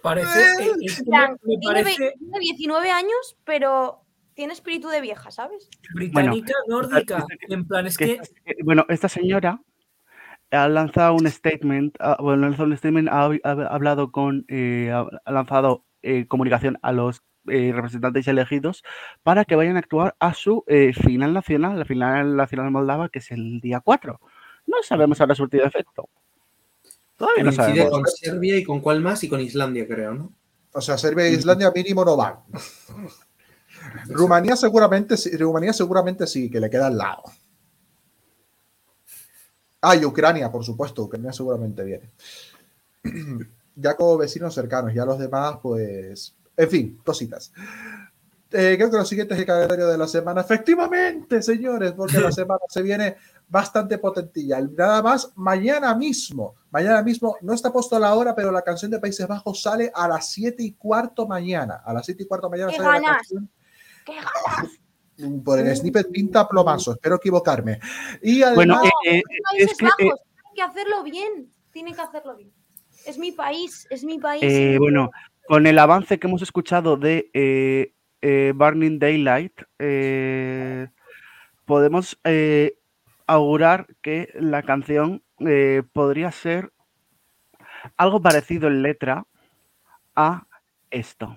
Parece, 0.04 0.42
eh, 0.42 0.72
es 0.82 1.04
plan, 1.04 1.38
me, 1.44 1.58
tiene, 1.58 1.76
ve- 1.76 1.84
parece 1.84 2.14
tiene 2.20 2.40
19 2.42 2.92
años, 2.92 3.38
pero 3.46 4.02
tiene 4.34 4.52
espíritu 4.52 4.90
de 4.90 5.00
vieja, 5.00 5.32
¿sabes? 5.32 5.70
británica 5.94 6.54
Bueno, 6.68 6.82
nórdica. 6.82 7.26
En 7.48 7.66
plan, 7.66 7.86
es 7.88 7.98
que 7.98 8.06
que 8.08 8.12
esta- 8.16 8.36
que- 8.44 8.56
bueno, 8.62 8.86
esta 8.90 9.08
señora 9.08 9.62
ha 10.52 10.68
lanzado 10.68 11.14
un 11.14 11.30
statement, 11.30 11.96
ha, 12.00 12.18
bueno, 12.22 12.46
ha 12.46 12.50
lanzado 12.50 12.70
un 12.70 12.78
statement, 12.78 13.10
ha, 13.10 13.26
ha 13.44 13.52
hablado 13.74 14.12
con, 14.12 14.46
eh, 14.48 14.92
ha, 14.92 15.32
lanzado 15.32 15.86
eh, 16.02 16.26
comunicación 16.28 16.78
a 16.82 16.92
los 16.92 17.24
eh, 17.48 17.72
representantes 17.74 18.28
elegidos 18.28 18.84
para 19.24 19.46
que 19.46 19.56
vayan 19.56 19.76
a 19.76 19.80
actuar 19.80 20.16
a 20.20 20.34
su 20.34 20.64
eh, 20.68 20.94
final 20.94 21.34
nacional, 21.34 21.78
la 21.80 21.86
final 21.86 22.36
nacional 22.36 22.72
moldava, 22.72 23.10
que 23.10 23.20
es 23.20 23.32
el 23.32 23.60
día 23.62 23.80
4. 23.80 24.20
No 24.68 24.78
sabemos 24.84 25.20
ahora 25.22 25.36
surtido 25.36 25.66
efecto. 25.66 26.10
Todavía 27.18 27.44
no 27.44 27.50
Coincide 27.52 27.66
sabemos. 27.78 27.92
con 27.92 28.06
Serbia 28.08 28.58
y 28.58 28.64
con 28.64 28.80
cuál 28.82 29.02
más 29.02 29.24
y 29.24 29.30
con 29.30 29.42
Islandia, 29.42 29.88
creo, 29.88 30.14
¿no? 30.14 30.32
O 30.72 30.82
sea, 30.82 30.98
Serbia 30.98 31.26
e 31.26 31.32
Islandia 31.34 31.72
mínimo 31.74 32.06
no 32.06 32.16
van. 32.16 32.36
Rumanía 34.10 34.56
seguramente, 34.56 35.18
sí- 35.18 35.36
Rumanía 35.38 35.74
seguramente 35.74 36.28
sí, 36.28 36.50
que 36.50 36.60
le 36.60 36.70
queda 36.70 36.88
al 36.88 36.98
lado. 36.98 37.24
Ah, 39.82 39.96
y 39.96 40.06
Ucrania, 40.06 40.52
por 40.52 40.64
supuesto, 40.64 41.04
Ucrania 41.04 41.32
seguramente 41.32 41.84
viene. 41.84 42.10
ya 43.76 43.96
como 43.96 44.18
vecinos 44.18 44.54
cercanos, 44.54 44.94
ya 44.94 45.06
los 45.06 45.20
demás, 45.20 45.58
pues, 45.62 46.36
en 46.58 46.70
fin, 46.70 47.00
cositas. 47.04 47.52
Eh, 48.52 48.76
creo 48.78 48.90
que 48.90 48.98
lo 48.98 49.06
siguiente 49.06 49.36
es 49.36 49.42
el 49.42 49.46
calendario 49.46 49.88
de 49.88 49.98
la 49.98 50.08
semana. 50.08 50.42
Efectivamente, 50.42 51.42
señores, 51.42 51.94
porque 51.94 52.20
la 52.20 52.32
semana 52.32 52.62
se 52.68 52.82
viene 52.82 53.16
bastante 53.48 53.98
potentilla. 53.98 54.60
Nada 54.62 55.02
más, 55.02 55.32
mañana 55.36 55.96
mismo, 55.96 56.56
mañana 56.72 57.02
mismo, 57.02 57.38
no 57.42 57.54
está 57.54 57.72
puesto 57.72 57.98
la 58.00 58.14
hora, 58.16 58.36
pero 58.36 58.52
la 58.52 58.64
canción 58.64 58.92
de 58.92 59.00
Países 59.00 59.28
Bajos 59.28 59.62
sale 59.62 59.92
a 59.94 60.08
las 60.08 60.30
7 60.32 60.62
y 60.64 60.72
cuarto 60.74 61.28
mañana. 61.28 61.82
A 61.86 61.94
las 61.94 62.06
7 62.06 62.24
y 62.24 62.26
cuarto 62.26 62.50
mañana 62.50 62.72
¡Qué 62.72 62.78
sale 62.78 63.02
la 63.02 63.08
canción. 63.16 63.50
¡Qué 64.06 64.14
ganas! 64.16 64.80
Por 65.44 65.60
el 65.60 65.76
snippet 65.76 66.10
pinta 66.12 66.48
plomazo, 66.48 66.94
espero 66.94 67.16
equivocarme. 67.16 67.80
Y 68.22 68.42
además, 68.42 68.56
Bueno, 68.56 68.82
eh, 69.06 69.18
eh, 69.18 69.24
es 69.58 69.76
que, 69.76 69.86
Bajos, 69.86 70.00
eh, 70.00 70.12
tienen 70.36 70.56
que 70.56 70.62
hacerlo 70.62 71.04
bien. 71.04 71.54
Tienen 71.72 71.96
que 71.96 72.02
hacerlo 72.02 72.36
bien. 72.38 72.52
Es 73.06 73.18
mi 73.18 73.32
país, 73.32 73.88
es 73.90 74.04
mi 74.04 74.20
país. 74.20 74.44
Eh, 74.44 74.78
bueno, 74.80 75.12
con 75.48 75.68
el 75.68 75.78
avance 75.80 76.20
que 76.20 76.28
hemos 76.28 76.42
escuchado 76.42 76.98
de 76.98 77.30
eh, 77.34 77.94
eh, 78.22 78.54
Burning 78.56 79.00
Daylight, 79.00 79.62
eh, 79.80 80.88
podemos 81.66 82.20
eh, 82.24 82.78
augurar 83.28 83.88
que 84.02 84.30
la 84.36 84.64
canción 84.64 85.24
eh, 85.40 85.84
podría 85.94 86.32
ser 86.32 86.72
algo 87.96 88.22
parecido 88.22 88.68
en 88.68 88.82
letra 88.82 89.26
a 90.16 90.46
esto. 90.92 91.34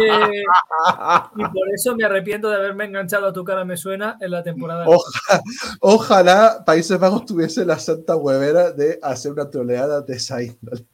Eh, 0.00 0.42
y 1.36 1.42
por 1.44 1.68
eso 1.74 1.94
me 1.96 2.04
arrepiento 2.04 2.48
de 2.50 2.56
haberme 2.56 2.84
enganchado 2.84 3.26
a 3.26 3.32
tu 3.32 3.44
cara 3.44 3.64
me 3.64 3.76
suena 3.76 4.16
en 4.20 4.30
la 4.30 4.42
temporada. 4.42 4.84
Oja- 4.86 5.40
ojalá 5.80 6.62
Países 6.64 6.98
Bajos 6.98 7.24
tuviese 7.26 7.64
la 7.64 7.78
santa 7.78 8.16
huevera 8.16 8.70
de 8.72 8.98
hacer 9.02 9.32
una 9.32 9.50
troleada 9.50 10.00
de 10.02 10.14
esa 10.16 10.42
índole. 10.42 10.86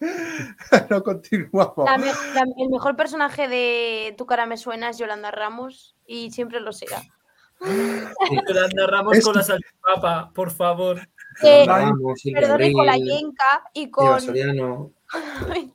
no 0.90 1.02
continuamos. 1.02 1.74
La 1.86 1.98
me- 1.98 2.06
la- 2.06 2.44
el 2.58 2.68
mejor 2.70 2.96
personaje 2.96 3.48
de 3.48 4.14
Tu 4.18 4.26
cara 4.26 4.46
me 4.46 4.56
suena 4.56 4.90
es 4.90 4.98
Yolanda 4.98 5.30
Ramos 5.30 5.96
y 6.06 6.30
siempre 6.30 6.60
lo 6.60 6.72
será. 6.72 7.02
Yolanda 7.60 8.86
Ramos 8.86 9.16
Es- 9.18 9.24
con 9.24 9.34
la 9.36 9.42
salchipapa, 9.42 10.30
por 10.34 10.50
favor. 10.50 11.00
Eh, 11.42 11.64
Ramos, 11.66 12.20
con 12.72 12.86
la 12.86 12.96
Yenka 12.96 13.64
y 13.72 13.90
con 13.90 14.20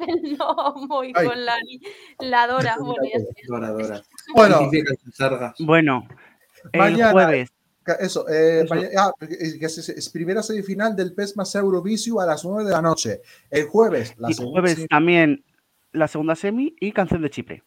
el 0.08 0.38
Nomo 0.38 1.04
y 1.04 1.12
Ay. 1.16 1.28
con 1.28 1.46
la, 1.46 1.56
la 2.20 2.48
Dora. 2.48 2.78
Bueno. 2.80 2.96
Dora, 3.48 3.70
Dora. 3.72 4.02
Bueno. 5.60 6.08
El 6.74 6.80
Mañana- 6.80 7.12
jueves. 7.12 7.50
Eso, 8.00 8.28
eh, 8.30 8.66
maña- 8.70 8.90
ah, 8.98 9.12
eh, 9.22 9.58
que 9.60 9.66
es, 9.66 9.90
es 9.90 10.10
primera 10.10 10.44
semifinal 10.44 10.96
del 10.96 11.14
PES 11.16 11.38
más 11.38 11.56
Eurovisio 11.56 12.20
a 12.20 12.26
las 12.28 12.46
9 12.46 12.64
de 12.66 12.70
la 12.72 12.82
noche. 12.84 13.22
El 13.50 13.66
jueves, 13.66 14.14
la 14.18 14.30
Y 14.30 14.34
segunda 14.36 14.62
jueves 14.62 14.78
semi- 14.78 14.88
también 14.88 15.44
la 15.94 16.08
segunda 16.08 16.36
semi 16.36 16.76
y 16.80 16.92
canción 16.92 17.22
de 17.24 17.30
Chipre. 17.32 17.64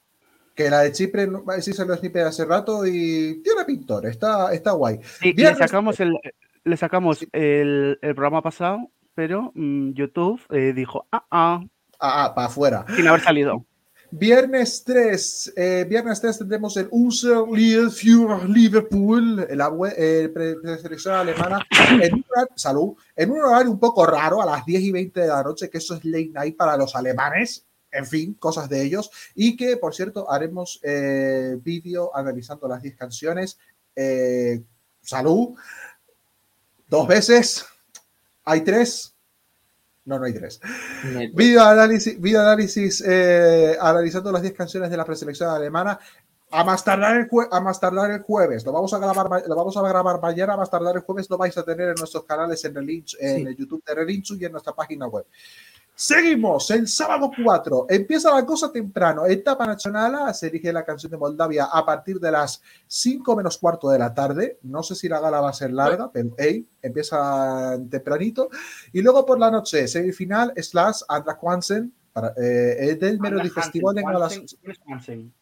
que 0.54 0.70
la 0.70 0.80
de 0.82 0.92
Chipre, 0.92 1.26
no- 1.26 1.42
sí 1.60 1.72
se 1.72 1.84
lo 1.84 1.96
snippet 1.96 2.22
hace 2.26 2.44
rato 2.44 2.86
y 2.86 3.42
tiene 3.42 3.64
pintor, 3.66 4.06
está, 4.06 4.52
está 4.54 4.72
guay. 4.72 5.00
Sí, 5.20 5.32
le 5.32 5.54
sacamos 5.56 5.98
el, 5.98 6.14
le 6.62 6.76
sacamos 6.76 7.26
el, 7.32 7.98
el 8.00 8.14
programa 8.14 8.42
pasado, 8.42 8.90
pero 9.14 9.52
mm, 9.54 9.92
YouTube 9.92 10.40
eh, 10.50 10.72
dijo, 10.74 11.06
ah, 11.12 11.24
ah, 11.30 11.64
Ah, 11.98 12.24
ah, 12.24 12.34
para 12.34 12.48
afuera. 12.48 12.84
sin 12.96 13.06
haber 13.06 13.20
salido. 13.20 13.64
Viernes 14.14 14.82
3, 14.84 15.54
eh, 15.56 15.86
viernes 15.88 16.20
3 16.20 16.36
tendremos 16.38 16.76
el 16.76 16.86
Unser 16.90 17.44
für 17.90 18.46
Liverpool, 18.46 19.46
eh, 19.96 20.28
pre- 20.34 20.56
preselección 20.56 21.14
alemana, 21.14 21.64
en 22.02 22.14
un, 22.14 22.24
salud, 22.54 22.92
en 23.16 23.30
un 23.30 23.40
horario 23.42 23.70
un 23.70 23.78
poco 23.80 24.04
raro, 24.04 24.42
a 24.42 24.46
las 24.46 24.66
10 24.66 24.82
y 24.82 24.92
20 24.92 25.18
de 25.20 25.28
la 25.28 25.42
noche, 25.42 25.70
que 25.70 25.78
eso 25.78 25.94
es 25.94 26.04
late 26.04 26.30
night 26.34 26.56
para 26.58 26.76
los 26.76 26.94
alemanes, 26.94 27.64
en 27.90 28.04
fin, 28.04 28.34
cosas 28.34 28.68
de 28.68 28.82
ellos, 28.82 29.10
y 29.34 29.56
que, 29.56 29.78
por 29.78 29.94
cierto, 29.94 30.30
haremos 30.30 30.78
eh, 30.82 31.56
vídeo 31.62 32.14
analizando 32.14 32.68
las 32.68 32.82
10 32.82 32.96
canciones. 32.96 33.58
Eh, 33.96 34.60
salud, 35.00 35.54
dos 36.88 37.08
veces, 37.08 37.64
hay 38.44 38.60
tres. 38.62 39.14
No, 40.04 40.18
no 40.18 40.24
hay 40.24 40.32
tres. 40.34 40.60
Video 41.34 41.62
análisis, 41.62 42.20
video 42.20 42.40
análisis 42.40 43.02
eh, 43.06 43.76
analizando 43.80 44.32
las 44.32 44.42
10 44.42 44.54
canciones 44.54 44.90
de 44.90 44.96
la 44.96 45.04
preselección 45.04 45.48
alemana. 45.50 45.98
A 46.54 46.64
más, 46.64 46.84
tardar 46.84 47.16
el 47.16 47.30
jue- 47.30 47.48
a 47.50 47.60
más 47.60 47.80
tardar 47.80 48.10
el 48.10 48.20
jueves, 48.20 48.62
lo 48.66 48.72
vamos, 48.72 48.92
a 48.92 48.98
grabar, 48.98 49.42
lo 49.48 49.56
vamos 49.56 49.74
a 49.74 49.80
grabar 49.88 50.20
mañana, 50.20 50.52
a 50.52 50.56
más 50.58 50.70
tardar 50.70 50.94
el 50.96 51.00
jueves 51.00 51.30
lo 51.30 51.38
vais 51.38 51.56
a 51.56 51.62
tener 51.64 51.88
en 51.88 51.94
nuestros 51.94 52.24
canales 52.24 52.62
en, 52.66 52.74
Relinch- 52.74 53.16
en 53.18 53.46
el 53.46 53.56
YouTube 53.56 53.82
de 53.86 53.94
Relinchu 53.94 54.34
y 54.34 54.44
en 54.44 54.52
nuestra 54.52 54.74
página 54.74 55.06
web. 55.06 55.24
Seguimos, 55.94 56.70
el 56.70 56.88
sábado 56.88 57.30
4, 57.44 57.86
empieza 57.88 58.34
la 58.34 58.44
cosa 58.46 58.72
temprano, 58.72 59.26
etapa 59.26 59.66
nacional, 59.66 60.34
se 60.34 60.48
elige 60.48 60.72
la 60.72 60.84
canción 60.84 61.12
de 61.12 61.18
Moldavia 61.18 61.66
a 61.66 61.84
partir 61.84 62.18
de 62.18 62.30
las 62.32 62.60
5 62.86 63.36
menos 63.36 63.58
cuarto 63.58 63.90
de 63.90 63.98
la 63.98 64.12
tarde, 64.12 64.58
no 64.62 64.82
sé 64.82 64.94
si 64.94 65.08
la 65.08 65.20
gala 65.20 65.40
va 65.40 65.50
a 65.50 65.52
ser 65.52 65.70
larga, 65.72 66.10
pero 66.10 66.30
hey, 66.38 66.66
empieza 66.80 67.78
tempranito, 67.90 68.48
y 68.92 69.02
luego 69.02 69.24
por 69.26 69.38
la 69.38 69.50
noche, 69.50 69.86
semifinal, 69.86 70.52
slash, 70.56 71.02
Andra 71.08 71.34
Juansen, 71.34 71.92
para, 72.12 72.28
eh, 72.30 72.76
eh, 72.90 72.94
del 72.96 73.20
Melody 73.20 73.50
Festival 73.50 73.96
en 73.98 74.08
a 74.08 74.12
las- 74.18 74.34
¿Quién 74.34 74.44
es 74.44 74.78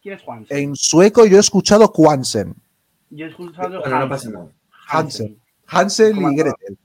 es 0.02 0.22
Juansen? 0.22 0.56
en 0.58 0.76
sueco 0.76 1.26
yo 1.26 1.36
he 1.36 1.40
escuchado 1.40 1.86
Juansen, 1.88 2.54
Yo 3.08 3.26
he 3.26 3.28
escuchado 3.28 3.82
Hansen. 3.84 4.08
pasa 4.08 4.30
nada. 4.30 4.46
Hansen, 4.88 5.40
Hansel 5.70 6.14
¿Cómo 6.14 6.30
y 6.32 6.36
Gretel. 6.36 6.78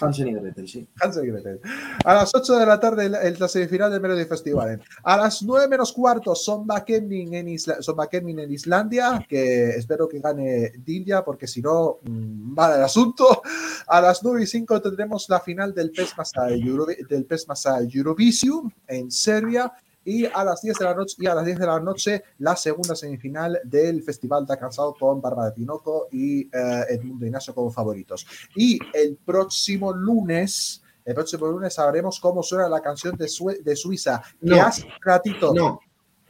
Hansen 0.00 0.28
y 0.28 0.34
Gretel, 0.34 0.68
sí. 0.68 0.88
Hansel 1.00 1.24
y 1.24 1.30
Gretel. 1.30 1.60
A 2.04 2.14
las 2.14 2.34
8 2.34 2.58
de 2.58 2.66
la 2.66 2.78
tarde, 2.80 3.08
la, 3.08 3.22
la 3.30 3.48
semifinal 3.48 3.90
del 3.90 4.00
Melody 4.00 4.24
Festival. 4.24 4.82
A 5.04 5.16
las 5.16 5.42
9 5.42 5.68
menos 5.68 5.92
cuarto, 5.92 6.34
Sonba 6.34 6.84
Kemning 6.84 7.34
en, 7.34 7.48
Isla, 7.48 7.78
Kemning 8.10 8.40
en 8.40 8.52
Islandia, 8.52 9.24
que 9.28 9.70
espero 9.70 10.08
que 10.08 10.20
gane 10.20 10.72
Dilja, 10.84 11.24
porque 11.24 11.46
si 11.46 11.62
no, 11.62 11.98
mm, 12.02 12.54
mal 12.54 12.76
el 12.76 12.82
asunto. 12.82 13.42
A 13.86 14.00
las 14.00 14.22
9 14.22 14.42
y 14.42 14.46
5 14.46 14.82
tendremos 14.82 15.26
la 15.28 15.40
final 15.40 15.72
del 15.72 15.90
PES 15.92 16.14
Masa, 16.18 16.48
Eurovi- 16.50 17.06
del 17.06 17.24
PES 17.24 17.48
Masa 17.48 17.78
Eurovisium 17.80 18.70
en 18.86 19.10
Serbia. 19.10 19.72
Y 20.08 20.24
a 20.24 20.42
las 20.44 20.62
10 20.62 20.78
de 20.78 20.84
la 20.86 20.94
noche, 20.94 21.16
y 21.18 21.26
a 21.26 21.34
las 21.34 21.44
10 21.44 21.58
de 21.58 21.66
la 21.66 21.80
noche, 21.80 22.22
la 22.38 22.56
segunda 22.56 22.96
semifinal 22.96 23.60
del 23.64 24.02
Festival 24.02 24.46
da 24.46 24.56
Cansado 24.56 24.94
con 24.98 25.20
Bárbara 25.20 25.52
Tinoco 25.52 26.08
y 26.10 26.42
eh, 26.42 26.84
Edmundo 26.88 27.26
Ignacio 27.26 27.54
como 27.54 27.70
favoritos. 27.70 28.26
Y 28.56 28.78
el 28.94 29.16
próximo 29.24 29.92
lunes, 29.92 30.82
el 31.04 31.14
próximo 31.14 31.46
lunes 31.48 31.74
sabremos 31.74 32.20
cómo 32.20 32.42
suena 32.42 32.68
la 32.68 32.80
canción 32.80 33.16
de, 33.16 33.28
Sue- 33.28 33.62
de 33.62 33.76
Suiza. 33.76 34.22
Que 34.40 34.46
No. 34.50 34.62
hace 34.62 34.84
un 34.84 34.92
ratito. 35.02 35.52
No, 35.54 35.78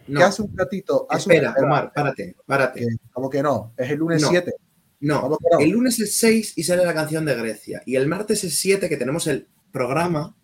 Que 0.07 0.13
no. 0.13 0.25
hace 0.25 0.43
un 0.43 0.57
ratito. 0.59 1.07
hace 1.09 1.29
un- 1.29 1.33
Espera, 1.37 1.55
Omar, 1.63 1.93
párate, 1.95 2.35
párate. 2.47 2.87
Como 3.13 3.31
que 3.31 3.43
no, 3.43 3.73
es 3.77 3.91
el 3.91 3.99
lunes 3.99 4.23
No. 4.23 4.29
7. 4.31 4.53
No, 5.01 5.21
¿Cómo 5.21 5.39
que 5.39 5.65
el 5.65 5.71
lunes 5.71 6.01
es 6.01 6.17
6 6.17 6.55
y 6.57 6.65
sale 6.65 6.85
la 6.85 6.93
canción 6.95 7.25
de 7.25 7.37
Grecia. 7.37 7.81
Y 7.87 7.95
el 7.95 8.09
martes 8.09 8.43
es 8.43 8.59
7 8.59 8.89
que 8.89 8.97
tenemos 8.97 9.29
el 9.29 9.47
programa. 9.71 10.35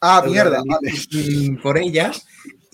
Ah, 0.00 0.22
mierda, 0.26 0.62
de- 0.82 1.58
Por 1.62 1.78
ellas. 1.78 2.24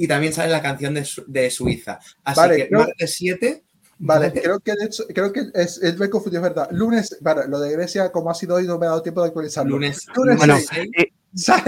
Y 0.03 0.09
también 0.09 0.33
sale 0.33 0.51
la 0.51 0.63
canción 0.63 0.95
de, 0.95 1.05
Su- 1.05 1.25
de 1.27 1.51
Suiza. 1.51 1.99
Así 2.25 2.41
Vale, 2.41 2.57
que 2.57 2.69
creo- 2.69 2.81
martes 2.81 3.15
7. 3.15 3.63
Vale, 4.03 4.33
creo 4.33 4.59
que 4.61 4.73
de 4.73 4.85
hecho, 4.87 5.05
creo 5.15 5.31
que 5.31 5.43
es, 5.53 5.77
es 5.83 5.99
me 5.99 6.07
he 6.07 6.11
confundido, 6.11 6.43
es 6.43 6.49
verdad. 6.55 6.69
Lunes, 6.73 7.19
vale, 7.21 7.43
lo 7.49 7.61
de 7.61 7.71
Grecia, 7.73 8.11
como 8.11 8.31
ha 8.31 8.35
sido 8.35 8.55
hoy, 8.55 8.67
no 8.67 8.79
me 8.79 8.87
ha 8.87 8.91
dado 8.91 9.03
tiempo 9.03 9.21
de 9.21 9.27
actualizarlo. 9.29 9.73
Lunes, 9.73 10.07
Bueno, 10.17 10.57
seis. 10.57 10.89
eh, 10.97 11.13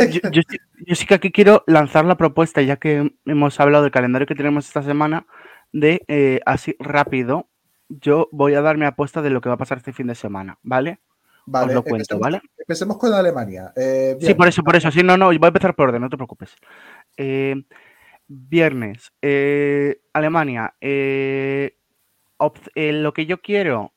yo, 0.09 0.31
yo 0.31 0.41
sí- 0.49 0.57
yo 0.87 0.95
sí 0.95 1.05
que 1.07 1.13
aquí 1.15 1.31
quiero 1.31 1.63
lanzar 1.67 2.07
la 2.07 2.17
propuesta, 2.17 2.63
ya 2.63 2.77
que 2.77 3.13
hemos 3.27 3.61
hablado 3.61 3.85
del 3.85 3.93
calendario 3.93 4.27
que 4.27 4.35
tenemos 4.35 4.67
esta 4.67 4.83
semana, 4.83 5.27
de 5.73 6.01
eh, 6.09 6.41
así 6.47 6.75
rápido, 6.79 7.49
yo 7.91 8.31
voy 8.33 8.55
a 8.55 8.63
dar 8.63 8.79
mi 8.79 8.87
apuesta 8.87 9.21
de 9.21 9.29
lo 9.29 9.43
que 9.43 9.51
va 9.51 9.57
a 9.57 9.59
pasar 9.59 9.77
este 9.77 9.93
fin 9.93 10.07
de 10.07 10.15
semana, 10.15 10.59
¿vale? 10.63 11.01
Vale, 11.45 11.67
Os 11.69 11.75
lo 11.75 11.83
cuento, 11.83 12.15
empecemos, 12.15 12.21
¿vale? 12.23 12.41
empecemos 12.57 12.97
con 12.97 13.13
Alemania. 13.13 13.73
Eh, 13.77 14.17
Sí, 14.21 14.33
por 14.33 14.49
eso, 14.49 14.63
por 14.63 14.75
eso. 14.77 14.91
Sí, 14.91 15.03
no, 15.03 15.19
no, 15.19 15.27
voy 15.27 15.39
a 15.43 15.47
empezar 15.49 15.75
por 15.75 15.89
orden, 15.89 16.01
no 16.01 16.09
te 16.09 16.17
preocupes. 16.17 16.55
Eh, 17.19 17.57
viernes, 18.28 19.12
eh, 19.23 20.01
Alemania. 20.12 20.74
eh, 20.81 21.78
eh, 22.74 22.93
lo 22.93 23.12
que 23.12 23.27
yo 23.27 23.40
quiero, 23.40 23.94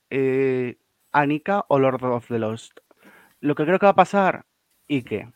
Anika 1.11 1.65
o 1.69 1.79
Lord 1.79 2.03
of 2.03 2.27
the 2.27 2.39
Lost. 2.39 2.79
Lo 3.39 3.55
que 3.55 3.65
creo 3.65 3.79
que 3.79 3.85
va 3.85 3.91
a 3.91 3.95
pasar, 3.95 4.45
Ike. 4.87 5.31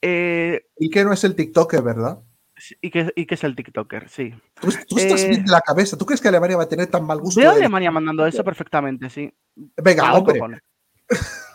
Y 0.00 0.90
que 0.90 1.04
no 1.04 1.12
es 1.12 1.24
el 1.24 1.34
TikToker, 1.36 1.82
¿verdad? 1.82 2.22
y 2.80 2.90
que, 2.90 3.12
y 3.16 3.26
que 3.26 3.34
es 3.34 3.42
el 3.44 3.56
TikToker, 3.56 4.08
sí. 4.08 4.32
Tú, 4.60 4.68
tú 4.88 4.96
estás 4.96 5.24
Eh, 5.24 5.28
bien 5.30 5.44
de 5.44 5.50
la 5.50 5.60
cabeza. 5.60 5.98
¿Tú 5.98 6.06
crees 6.06 6.20
que 6.20 6.28
Alemania 6.28 6.56
va 6.56 6.62
a 6.62 6.68
tener 6.68 6.86
tan 6.86 7.04
mal 7.04 7.18
gusto? 7.18 7.40
Veo 7.40 7.50
a 7.50 7.54
de- 7.54 7.60
Alemania 7.60 7.90
mandando 7.90 8.24
eso 8.26 8.44
perfectamente, 8.44 9.10
sí. 9.10 9.32
Venga, 9.56 10.14
hombre. 10.14 10.40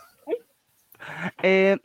Eh, 1.41 1.77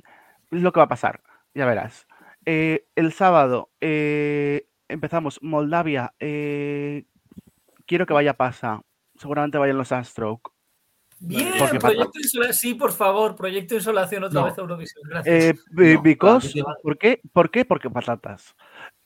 lo 0.50 0.72
que 0.72 0.80
va 0.80 0.84
a 0.84 0.88
pasar, 0.88 1.22
ya 1.54 1.64
verás. 1.64 2.06
Eh, 2.46 2.86
el 2.94 3.12
sábado 3.12 3.70
eh, 3.80 4.66
empezamos 4.88 5.38
Moldavia. 5.42 6.14
eh, 6.20 7.04
quiero 7.86 8.06
que 8.06 8.12
vaya 8.14 8.34
pasa. 8.36 8.82
Seguramente 9.16 9.58
vayan 9.58 9.78
los 9.78 9.92
Astroke. 9.92 10.50
Bien, 11.20 11.52
Porque 11.58 11.76
pasa- 11.78 11.88
proyecto 11.94 12.18
insolación. 12.18 12.54
Sí, 12.54 12.74
por 12.74 12.92
favor, 12.92 13.36
proyecto 13.36 13.74
insolación 13.76 14.24
otra 14.24 14.40
No. 14.40 14.46
vez 14.46 14.58
a 14.58 14.60
Eurovisión. 14.60 15.02
Gracias. 15.08 15.34
Eh, 15.44 15.54
No, 15.70 16.02
because, 16.02 16.52
claro, 16.52 16.68
sí. 16.76 16.80
¿por 16.82 16.98
qué? 16.98 17.20
¿Por 17.32 17.50
qué? 17.50 17.64
Porque 17.64 17.88
patatas. 17.90 18.54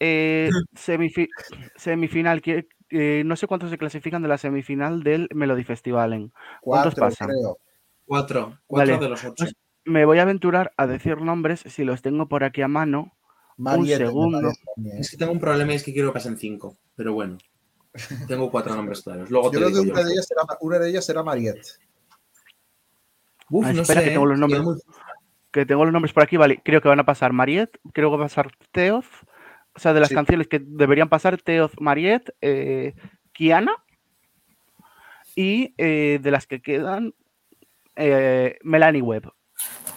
Eh, 0.01 0.48
semifi- 0.74 1.28
semifinal, 1.77 2.40
que, 2.40 2.66
eh, 2.90 3.23
no 3.27 3.36
sé 3.36 3.47
cuántos 3.47 3.70
se 3.70 3.78
clasifican 3.78 4.23
de 4.23 4.28
la 4.28 4.39
semifinal 4.39 5.02
del 5.02 5.28
Melody 5.35 5.65
Festival. 5.65 6.12
¿en 6.15 6.32
¿Cuántos 6.62 6.94
Cuatro, 6.94 7.01
pasan? 7.16 7.28
creo. 7.28 7.59
4. 8.06 8.59
4 8.66 8.93
Vale, 8.94 9.05
de 9.05 9.10
los 9.10 9.23
8. 9.24 9.35
pues 9.36 9.55
me 9.85 10.05
voy 10.06 10.19
a 10.19 10.23
aventurar 10.23 10.73
a 10.78 10.86
decir 10.86 11.20
nombres 11.20 11.60
si 11.60 11.85
los 11.85 12.01
tengo 12.02 12.27
por 12.28 12.43
aquí 12.43 12.62
a 12.62 12.69
mano. 12.69 13.12
Mariette, 13.59 14.01
me 14.01 14.06
segundo. 14.06 14.52
Es 14.98 15.10
que 15.10 15.16
tengo 15.16 15.32
un 15.32 15.40
problema 15.40 15.72
y 15.72 15.76
es 15.76 15.85
que 15.85 15.93
quiero 15.93 16.09
que 16.09 16.14
pasen 16.14 16.36
5. 16.39 16.76
Pero 16.97 17.12
bueno. 17.12 17.39
Tengo 18.28 18.51
cuatro 18.51 18.74
nombres 18.74 19.02
claros. 19.02 19.28
Luego 19.30 19.47
Yo 19.47 19.51
te 19.52 19.56
creo 19.59 19.70
que 19.85 19.90
una 19.90 20.01
yo. 20.01 20.06
de 20.06 20.12
ellas 20.12 20.26
será, 20.26 20.43
una 20.60 20.78
de 20.78 20.90
ellas 20.90 21.05
será 21.05 21.22
Mariette. 21.22 21.66
Uf, 23.51 23.66
Ah, 23.66 23.72
no 23.72 23.82
espera, 23.82 24.01
sé. 24.01 24.06
que 24.06 24.12
tengo 24.12 24.26
los 24.26 24.36
¿eh? 24.36 24.40
nombres. 24.40 24.62
Muy- 24.62 24.76
Que 25.51 25.64
tengo 25.66 25.85
los 25.85 25.93
nombres 25.93 26.12
por 26.12 26.22
aquí, 26.22 26.36
vale. 26.36 26.60
Creo 26.64 26.80
que 26.80 26.89
van 26.89 27.01
a 27.01 27.05
pasar 27.06 27.32
Mariette, 27.32 27.78
creo 27.93 28.10
que 28.10 28.16
va 28.16 28.24
a 28.24 28.28
pasar 28.28 28.51
Teoz, 28.72 29.06
O 29.74 29.80
sea, 29.80 29.93
de 29.94 30.01
las 30.01 30.09
Sí. 30.09 30.14
canciones 30.16 30.48
que 30.48 30.59
deberían 30.60 31.09
pasar, 31.09 31.40
Teoz 31.40 31.72
Mariette, 31.80 32.35
eh, 32.40 32.94
Kiana. 33.32 33.72
Y 35.36 35.72
eh, 35.78 36.18
de 36.20 36.30
las 36.32 36.47
que 36.48 36.60
quedan, 36.60 37.14
eh, 37.97 38.59
Melanie 38.62 39.02
Webb. 39.02 39.32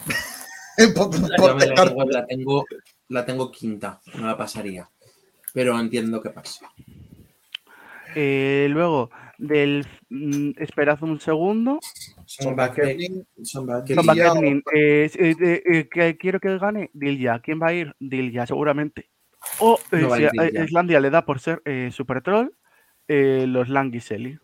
Webb 0.78 2.10
la 2.10 2.26
tengo, 2.26 2.64
la 3.12 3.24
tengo 3.24 3.50
quinta, 3.50 4.00
no 4.18 4.26
la 4.26 4.36
pasaría. 4.36 4.88
Pero 5.52 5.78
entiendo 5.78 6.22
que 6.22 6.30
pase. 6.30 6.64
Eh, 8.14 8.66
luego, 8.70 9.10
del. 9.38 9.86
mm, 10.08 10.52
esperad 10.56 11.02
un 11.02 11.20
segundo. 11.20 11.78
Son 12.24 12.56
Backkeeping, 12.56 13.26
son 13.42 13.68
eh, 14.74 15.10
eh, 15.14 16.16
quiero 16.18 16.40
que 16.40 16.58
gane 16.58 16.90
Dilja. 16.92 17.40
¿Quién 17.40 17.60
va 17.60 17.68
a 17.68 17.74
ir? 17.74 17.94
Dilja, 17.98 18.46
seguramente. 18.46 19.10
O 19.58 19.78
eh, 19.90 19.96
No 20.00 20.14
si. 20.14 20.24
Islandia 20.64 21.00
le 21.00 21.10
da 21.10 21.24
por 21.24 21.40
ser 21.40 21.60
eh, 21.64 21.90
Super 21.92 22.22
Troll, 22.22 22.54
eh, 23.08 23.44
los 23.46 23.68
Langiseli. 23.68 24.38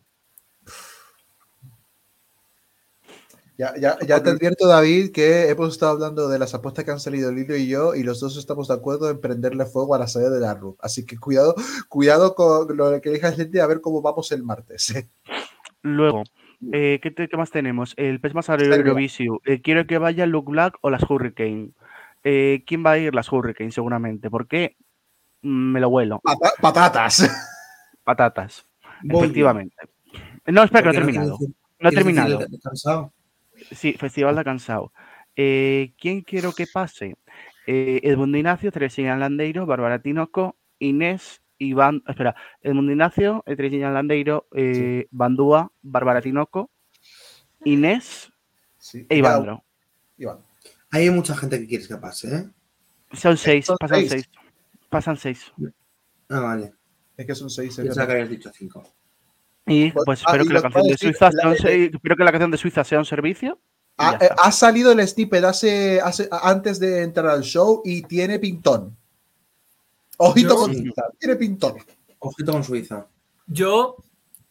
Ya, 3.58 3.74
ya, 3.76 3.98
ya 4.06 4.22
te 4.22 4.30
advierto, 4.30 4.68
David, 4.68 5.10
que 5.10 5.48
hemos 5.48 5.72
estado 5.72 5.90
hablando 5.90 6.28
de 6.28 6.38
las 6.38 6.54
apuestas 6.54 6.84
que 6.84 6.92
han 6.92 7.00
salido 7.00 7.32
Lilo 7.32 7.56
y 7.56 7.66
yo, 7.66 7.96
y 7.96 8.04
los 8.04 8.20
dos 8.20 8.36
estamos 8.36 8.68
de 8.68 8.74
acuerdo 8.74 9.10
en 9.10 9.20
prenderle 9.20 9.66
fuego 9.66 9.96
a 9.96 9.98
la 9.98 10.06
sede 10.06 10.30
de 10.30 10.38
la 10.38 10.54
RUF. 10.54 10.78
Así 10.80 11.04
que 11.04 11.18
cuidado, 11.18 11.56
cuidado 11.88 12.36
con 12.36 12.76
lo 12.76 13.00
que 13.00 13.08
elijas 13.08 13.34
gente 13.34 13.60
a 13.60 13.66
ver 13.66 13.80
cómo 13.80 14.00
vamos 14.00 14.30
el 14.30 14.44
martes. 14.44 14.90
¿eh? 14.94 15.08
Luego, 15.82 16.22
eh, 16.72 17.00
¿qué, 17.02 17.28
más 17.36 17.50
tenemos? 17.50 17.94
El 17.96 18.20
pez 18.20 18.32
más 18.32 18.46
Serbia. 18.46 18.76
Eurovisión. 18.76 19.40
Eh, 19.44 19.60
quiero 19.60 19.88
que 19.88 19.98
vaya 19.98 20.24
Luke 20.26 20.52
Black 20.52 20.78
o 20.80 20.90
las 20.90 21.02
Hurricane. 21.10 21.70
Eh, 22.22 22.62
¿Quién 22.64 22.86
va 22.86 22.92
a 22.92 22.98
ir? 22.98 23.12
Las 23.12 23.32
Hurricane, 23.32 23.72
seguramente. 23.72 24.30
¿Por 24.30 24.46
qué? 24.46 24.76
Mm, 25.42 25.72
Me 25.72 25.80
lo 25.80 25.88
huelo. 25.88 26.20
Pata- 26.22 26.52
patatas. 26.60 27.28
Patatas. 28.04 28.64
Voy. 29.02 29.24
Efectivamente. 29.24 29.74
No, 30.46 30.62
espera, 30.62 30.92
que 30.92 30.98
no 30.98 31.02
he 31.02 31.06
terminado. 31.06 31.38
No 31.80 31.88
he 31.88 31.92
terminado. 31.92 33.12
Sí, 33.70 33.92
Festival 33.94 34.36
de 34.36 34.44
Cansado. 34.44 34.92
Eh, 35.36 35.92
¿Quién 35.98 36.22
quiero 36.22 36.52
que 36.52 36.66
pase? 36.66 37.16
Eh, 37.66 38.00
Edmundo 38.02 38.38
Ignacio, 38.38 38.72
Teresina 38.72 39.16
Landeiro, 39.16 39.66
Bárbara 39.66 40.00
Tinoco, 40.00 40.56
Inés, 40.78 41.42
Iván. 41.58 42.02
Espera, 42.08 42.34
Edmundo 42.62 42.92
Ignacio, 42.92 43.42
eh, 43.46 43.54
Teresina 43.56 43.90
Landeiro, 43.90 44.46
eh, 44.54 45.06
Bandúa, 45.10 45.70
Bárbara 45.82 46.20
Tinoco, 46.22 46.70
Inés 47.64 48.32
Sí. 48.78 49.06
e 49.08 49.16
Ivandro. 49.18 49.64
Iván. 50.16 50.38
Hay 50.90 51.10
mucha 51.10 51.36
gente 51.36 51.58
que 51.60 51.66
quieres 51.66 51.86
que 51.88 51.96
pase, 51.96 52.34
¿eh? 52.34 52.44
Son 53.12 53.36
seis, 53.36 53.66
Son 53.66 53.76
pasan 53.78 53.98
seis. 54.00 54.10
seis. 54.10 54.30
Pasan 54.88 55.16
seis. 55.16 55.52
Ah, 56.30 56.40
vale. 56.40 56.72
Es 57.16 57.26
que 57.26 57.34
son 57.34 57.50
seis. 57.50 57.78
es 57.78 57.84
Pensaba 57.84 58.06
que 58.06 58.12
habías 58.14 58.30
dicho 58.30 58.50
cinco. 58.52 58.82
Y 59.68 59.90
Pues- 59.90 60.04
pues 60.04 60.20
ah, 60.20 60.30
espero 60.30 60.44
y 60.44 60.48
que 60.48 60.54
la 60.54 60.62
canción 60.62 60.86
de 60.86 60.96
Suiza 60.98 61.30
la- 61.32 61.54
sea 61.56 61.70
espero 61.72 62.16
que 62.16 62.24
la 62.24 62.30
canción 62.32 62.50
de 62.50 62.56
Suiza 62.58 62.84
sea 62.84 62.98
un 62.98 63.04
servicio. 63.04 63.58
y 63.98 64.02
Ha, 64.02 64.52
salido 64.52 64.92
el 64.92 65.06
snippet 65.06 65.42
hace, 65.44 66.00
hace, 66.00 66.28
antes 66.30 66.78
de 66.78 67.02
entrar 67.02 67.26
al 67.28 67.42
show 67.42 67.82
y 67.84 68.02
tiene 68.02 68.38
pintón. 68.38 68.96
Ojito 70.18 70.50
Yo- 70.50 70.56
con 70.56 70.74
Suiza, 70.74 71.02
tiene 71.18 71.36
pintón. 71.36 71.74
Ojito 72.20 72.52
con 72.52 72.64
Suiza. 72.64 73.06
Yo 73.46 73.96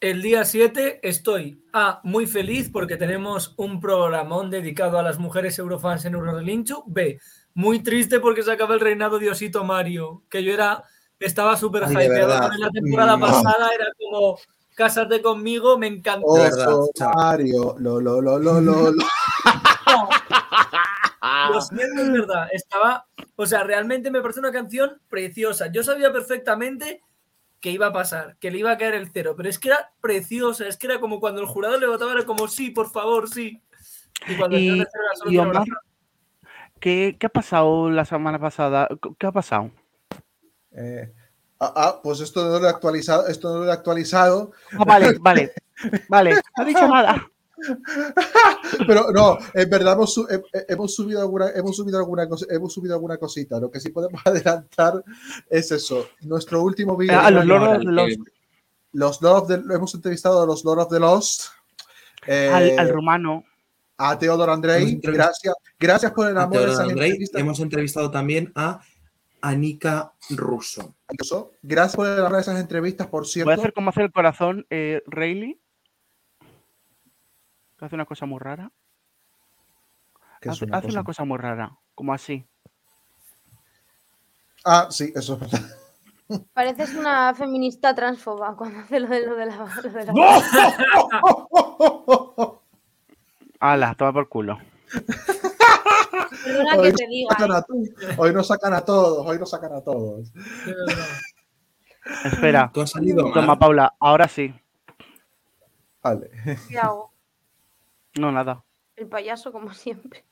el 0.00 0.22
día 0.22 0.44
7 0.44 1.00
estoy 1.02 1.62
A, 1.72 2.00
muy 2.04 2.26
feliz 2.26 2.70
porque 2.70 2.96
tenemos 2.96 3.54
un 3.56 3.80
programón 3.80 4.50
dedicado 4.50 4.98
a 4.98 5.02
las 5.02 5.18
mujeres 5.18 5.58
eurofans 5.58 6.04
en 6.04 6.14
Eurorelincho. 6.14 6.84
B, 6.86 7.18
muy 7.54 7.80
triste 7.80 8.20
porque 8.20 8.42
se 8.42 8.52
acaba 8.52 8.74
el 8.74 8.80
reinado 8.80 9.18
de 9.18 9.30
Osito 9.30 9.64
Mario, 9.64 10.22
que 10.30 10.42
yo 10.44 10.52
era, 10.52 10.84
estaba 11.18 11.56
súper 11.56 11.82
hypeado 11.90 12.50
él 12.52 12.60
la 12.60 12.70
temporada 12.70 13.16
Mm. 13.16 13.20
pasada, 13.20 13.70
era 13.74 13.86
como, 13.98 14.38
cásate 14.78 15.20
conmigo, 15.20 15.76
me 15.76 15.88
encantó. 15.88 16.28
Oso, 16.28 16.88
Mario, 17.16 17.74
lo, 17.80 18.00
lo, 18.00 18.22
lo, 18.22 18.38
lo, 18.38 18.60
lo, 18.60 18.90
lo. 18.92 19.04
Lo 21.50 21.60
siento, 21.60 22.02
es 22.02 22.12
verdad. 22.12 22.48
Estaba, 22.52 23.04
o 23.34 23.44
sea, 23.44 23.64
realmente 23.64 24.12
me 24.12 24.20
parece 24.20 24.38
una 24.38 24.52
canción 24.52 25.00
preciosa. 25.08 25.66
Yo 25.72 25.82
sabía 25.82 26.12
perfectamente 26.12 27.02
que 27.60 27.72
iba 27.72 27.88
a 27.88 27.92
pasar, 27.92 28.36
que 28.38 28.52
le 28.52 28.58
iba 28.58 28.70
a 28.70 28.78
caer 28.78 28.94
el 28.94 29.10
cero, 29.10 29.34
pero 29.36 29.48
es 29.48 29.58
que 29.58 29.68
era 29.68 29.90
preciosa, 30.00 30.68
es 30.68 30.76
que 30.76 30.86
era 30.86 31.00
como 31.00 31.18
cuando 31.18 31.40
el 31.40 31.48
jurado 31.48 31.76
le 31.76 31.88
votaba, 31.88 32.12
era 32.12 32.24
como 32.24 32.46
sí, 32.46 32.70
por 32.70 32.88
favor, 32.88 33.28
sí. 33.28 33.60
Y 34.28 34.36
cuando 34.36 34.56
el 34.56 34.62
Y, 34.62 34.78
tercero 34.78 35.04
era 35.04 35.16
solo 35.16 35.32
y 35.32 35.38
Omar. 35.38 35.64
¿qué, 36.78 37.16
qué 37.18 37.26
ha 37.26 37.30
pasado 37.30 37.90
la 37.90 38.04
semana 38.04 38.38
pasada? 38.38 38.86
¿Qué 39.18 39.26
ha 39.26 39.32
pasado? 39.32 39.72
Eh, 40.70 41.12
ah, 41.60 41.72
ah, 41.76 42.00
pues 42.02 42.20
esto 42.20 42.44
no 42.48 42.58
lo 42.58 42.66
he 42.66 42.70
actualizado, 42.70 43.26
esto 43.26 43.52
no 43.52 43.64
lo 43.64 43.70
he 43.70 43.72
actualizado. 43.72 44.52
Ah, 44.78 44.84
vale, 44.84 45.16
vale, 45.20 45.52
vale. 46.08 46.34
No 46.56 46.62
he 46.64 46.66
dicho 46.66 46.86
nada. 46.88 47.28
Pero 48.86 49.10
no, 49.12 49.36
en 49.54 49.68
verdad 49.70 49.94
hemos, 49.94 50.20
hemos 50.68 50.94
subido 50.94 51.20
alguna, 51.20 51.50
hemos 51.50 51.76
subido 51.76 51.98
alguna 51.98 52.28
cosa, 52.28 52.46
hemos 52.50 52.72
subido 52.72 52.94
alguna 52.94 53.16
cosita. 53.16 53.58
Lo 53.58 53.70
que 53.70 53.80
sí 53.80 53.90
podemos 53.90 54.20
adelantar 54.26 55.02
es 55.50 55.70
eso. 55.72 56.06
Nuestro 56.22 56.62
último 56.62 56.96
vídeo. 56.96 57.18
Ah, 57.20 57.30
los 57.30 57.44
Lord 57.44 57.62
of 57.64 57.78
the 57.78 57.84
Lost. 57.92 58.18
Los 58.92 59.22
Lord 59.22 59.42
of 59.42 59.48
the- 59.48 59.74
hemos 59.74 59.94
entrevistado 59.94 60.42
a 60.42 60.46
los 60.46 60.64
Lord 60.64 60.80
of 60.80 60.88
the 60.90 61.00
Lost. 61.00 61.42
eh, 62.26 62.50
Al, 62.52 62.78
al 62.78 62.88
rumano. 62.90 63.44
a 63.98 64.18
Teodoro 64.18 64.52
Andrei. 64.52 64.98
Gracias, 65.02 65.54
gracias 65.78 66.12
por 66.12 66.28
el 66.28 66.38
A 66.38 66.42
amor 66.44 66.68
esas 66.68 66.80
Andrei. 66.80 67.18
Hemos 67.34 67.58
entrevistado 67.60 68.10
también 68.10 68.52
a 68.54 68.80
Anika 69.40 70.12
Russo. 70.30 70.94
Gracias 71.62 71.96
por 71.96 72.06
de 72.06 72.40
esas 72.40 72.60
entrevistas, 72.60 73.06
por 73.06 73.26
cierto. 73.26 73.46
Voy 73.48 73.54
a 73.54 73.58
hacer 73.60 73.72
como 73.72 73.90
hace 73.90 74.02
el 74.02 74.12
corazón 74.12 74.66
eh, 74.70 75.02
Rayleigh. 75.06 75.58
Que 77.78 77.84
hace 77.84 77.94
una 77.94 78.04
cosa 78.06 78.26
muy 78.26 78.38
rara. 78.40 78.70
¿Qué 80.40 80.48
es 80.50 80.56
Hace, 80.56 80.64
una 80.66 80.78
hace 80.78 80.86
cosa? 80.88 80.98
una 80.98 81.04
cosa 81.04 81.24
muy 81.24 81.38
rara. 81.38 81.78
Como 81.94 82.12
así. 82.12 82.44
Ah, 84.64 84.88
sí, 84.90 85.12
eso 85.14 85.34
es 85.34 85.40
verdad. 85.40 85.60
Pareces 86.52 86.94
una 86.94 87.32
feminista 87.34 87.94
transfoba 87.94 88.54
cuando 88.56 88.80
hace 88.80 89.00
lo 89.00 89.08
de, 89.08 89.26
lo 89.26 89.34
de 89.36 89.46
la. 89.46 89.56
lo 89.56 89.90
de 89.90 90.04
la- 90.04 90.12
Ala, 93.60 93.94
toma 93.94 94.12
por 94.12 94.28
culo. 94.28 94.58
Perdona 96.44 96.72
que 96.72 96.78
Hoy 96.78 96.92
te 96.92 97.04
nos 97.04 97.10
diga. 97.10 97.30
sacan 97.30 97.50
¿eh? 97.50 98.14
a- 98.16 98.20
Hoy 98.20 98.32
nos 98.34 98.46
sacan 98.46 98.74
a 98.74 98.80
todos, 98.82 99.26
hoy 99.26 99.38
nos 99.38 99.50
sacan 99.50 99.72
a 99.72 99.80
todos. 99.80 100.32
Espera. 102.24 102.70
Tú 102.72 102.80
has 102.80 102.90
salido 102.90 103.30
Toma, 103.32 103.46
mal. 103.48 103.58
Paula. 103.58 103.94
Ahora 104.00 104.28
sí. 104.28 104.54
Vale. 106.02 106.30
¿Qué 106.68 106.78
hago? 106.78 107.12
No, 108.18 108.32
nada. 108.32 108.64
El 108.96 109.06
payaso, 109.08 109.52
como 109.52 109.72
siempre. 109.74 110.24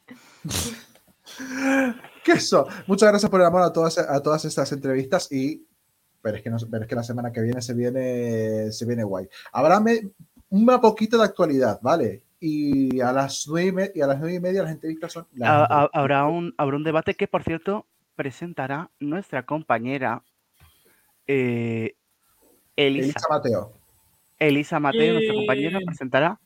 ¿Qué 2.24 2.32
eso? 2.32 2.66
Muchas 2.86 3.08
gracias 3.10 3.30
por 3.30 3.40
el 3.40 3.46
amor 3.46 3.62
a 3.62 3.72
todas, 3.72 3.98
a 3.98 4.22
todas 4.22 4.44
estas 4.44 4.70
entrevistas 4.72 5.30
y 5.30 5.66
pero 6.22 6.38
es 6.38 6.42
que, 6.42 6.50
no, 6.50 6.56
pero 6.70 6.82
es 6.82 6.88
que 6.88 6.94
la 6.96 7.04
semana 7.04 7.30
que 7.30 7.40
viene 7.40 7.62
se 7.62 7.72
viene, 7.74 8.72
se 8.72 8.84
viene 8.84 9.04
guay. 9.04 9.28
Habrá 9.52 9.78
me- 9.78 10.00
un 10.50 10.66
poquito 10.80 11.18
de 11.18 11.24
actualidad, 11.24 11.78
¿vale? 11.82 12.24
Y 12.40 13.00
a 13.00 13.12
las 13.12 13.46
nueve 13.48 13.68
y, 13.68 13.72
me- 13.72 13.90
y 13.94 14.00
a 14.02 14.06
las 14.06 14.18
nueve 14.18 14.34
y 14.34 14.40
media 14.40 14.62
las 14.62 14.72
entrevistas 14.72 15.12
son 15.12 15.26
las 15.34 15.48
Ha- 15.48 15.64
ha- 15.84 15.90
habrá, 15.92 16.26
un, 16.26 16.54
habrá 16.58 16.76
un 16.76 16.84
debate 16.84 17.14
que, 17.14 17.26
por 17.28 17.42
cierto, 17.42 17.86
presentará 18.14 18.90
nuestra 19.00 19.44
compañera 19.46 20.22
eh, 21.26 21.94
Elisa. 22.76 23.04
Elisa 23.06 23.26
Mateo. 23.30 23.72
Elisa 24.38 24.80
Mateo, 24.80 25.14
nuestra 25.14 25.34
compañera, 25.34 25.78
presentará. 25.84 26.40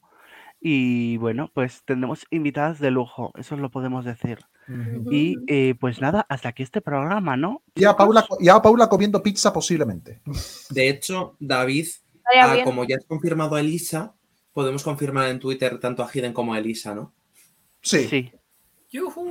Y 0.60 1.16
bueno, 1.16 1.50
pues 1.54 1.82
tendremos 1.84 2.26
invitadas 2.30 2.78
de 2.80 2.90
lujo, 2.90 3.32
eso 3.36 3.56
lo 3.56 3.70
podemos 3.70 4.04
decir. 4.04 4.38
Y 5.10 5.36
eh, 5.48 5.74
pues 5.80 6.00
nada, 6.00 6.24
hasta 6.28 6.50
aquí 6.50 6.62
este 6.62 6.80
programa, 6.80 7.36
¿no? 7.36 7.62
Y 7.74 7.84
a, 7.84 7.96
Paula, 7.96 8.24
y 8.38 8.48
a 8.48 8.60
Paula 8.62 8.88
comiendo 8.88 9.20
pizza 9.22 9.52
posiblemente. 9.52 10.20
De 10.68 10.88
hecho, 10.88 11.34
David, 11.40 11.88
ah, 12.40 12.58
como 12.62 12.84
ya 12.84 12.96
has 12.96 13.04
confirmado 13.06 13.56
a 13.56 13.60
Elisa, 13.60 14.14
podemos 14.52 14.82
confirmar 14.82 15.28
en 15.28 15.38
Twitter 15.38 15.78
tanto 15.78 16.02
a 16.02 16.10
Hiden 16.12 16.32
como 16.32 16.54
a 16.54 16.58
Elisa, 16.58 16.94
¿no? 16.94 17.12
Sí. 17.82 18.32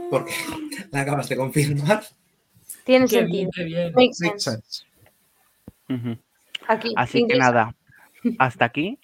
Porque 0.09 0.33
la 0.91 1.01
acabas 1.01 1.29
de 1.29 1.35
confirmar. 1.35 2.03
Tiene 2.83 3.05
Qué 3.05 3.19
sentido. 3.19 3.27
bien, 3.27 3.49
qué 3.53 3.63
bien. 3.63 4.13
Sense. 4.13 4.61
Aquí. 6.67 6.93
Así 6.95 7.25
que 7.27 7.37
nada, 7.37 7.75
hasta 8.37 8.65
aquí 8.65 8.99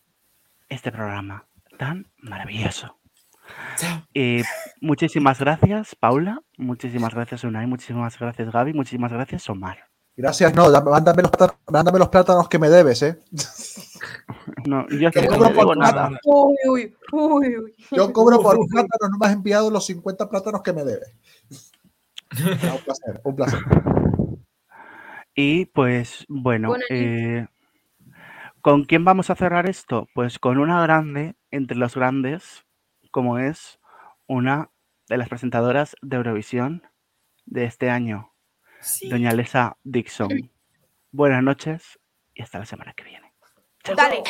este 0.70 0.92
programa 0.92 1.46
tan 1.78 2.08
maravilloso. 2.20 2.98
Eh, 4.14 4.44
muchísimas 4.82 5.40
gracias, 5.40 5.96
Paula. 5.96 6.42
Muchísimas 6.58 7.14
gracias, 7.14 7.44
Unai. 7.44 7.68
Muchísimas 7.68 8.18
gracias, 8.18 8.52
Gaby. 8.52 8.74
Muchísimas 8.74 9.12
gracias, 9.12 9.50
Omar. 9.50 9.90
Gracias, 10.18 10.56
no, 10.56 10.70
mándame 10.82 11.24
los, 11.24 11.32
plátanos, 11.32 12.00
los 12.00 12.10
plátanos 12.10 12.48
que 12.48 12.60
me 12.60 12.70
debes, 12.70 13.02
¿eh? 13.04 13.20
No, 14.66 14.88
yo 14.90 15.12
que 15.12 15.28
cobro 15.28 15.54
por 15.54 15.78
nada. 15.78 16.10
Uy, 16.24 16.56
uy, 16.68 16.96
uy, 17.12 17.76
Yo 17.92 18.12
cobro 18.14 18.40
por 18.42 18.58
plátanos, 18.68 19.12
no 19.12 19.18
me 19.20 19.28
has 19.28 19.34
enviado 19.34 19.70
los 19.70 19.86
50 19.86 20.30
plátanos 20.30 20.62
que 20.62 20.74
me 20.74 20.84
debes. 20.84 21.14
Un 22.32 22.80
placer, 22.84 23.22
un 23.24 23.36
placer. 23.36 23.60
Y 25.36 25.66
pues, 25.66 26.26
bueno, 26.28 26.76
eh, 26.90 27.48
¿con 28.62 28.86
quién 28.86 29.06
vamos 29.06 29.30
a 29.30 29.36
cerrar 29.36 29.70
esto? 29.70 30.08
Pues 30.14 30.40
con 30.40 30.58
una 30.58 30.82
grande, 30.82 31.36
entre 31.52 31.78
los 31.78 31.96
grandes, 31.96 32.66
como 33.12 33.38
es 33.38 33.80
una 34.28 34.72
de 35.08 35.18
las 35.18 35.30
presentadoras 35.30 35.96
de 36.02 36.18
Eurovisión 36.18 36.84
de 37.46 37.66
este 37.66 37.90
año 37.90 38.35
doña 39.10 39.32
Lesa 39.32 39.78
Dixon. 39.84 40.52
Buenas 41.12 41.44
noches 41.44 42.00
y 42.34 42.42
hasta 42.42 42.60
la 42.60 42.66
semana 42.66 42.94
que 42.94 43.04
viene. 43.04 43.34
Chao. 43.84 43.96
Dale. 43.96 44.24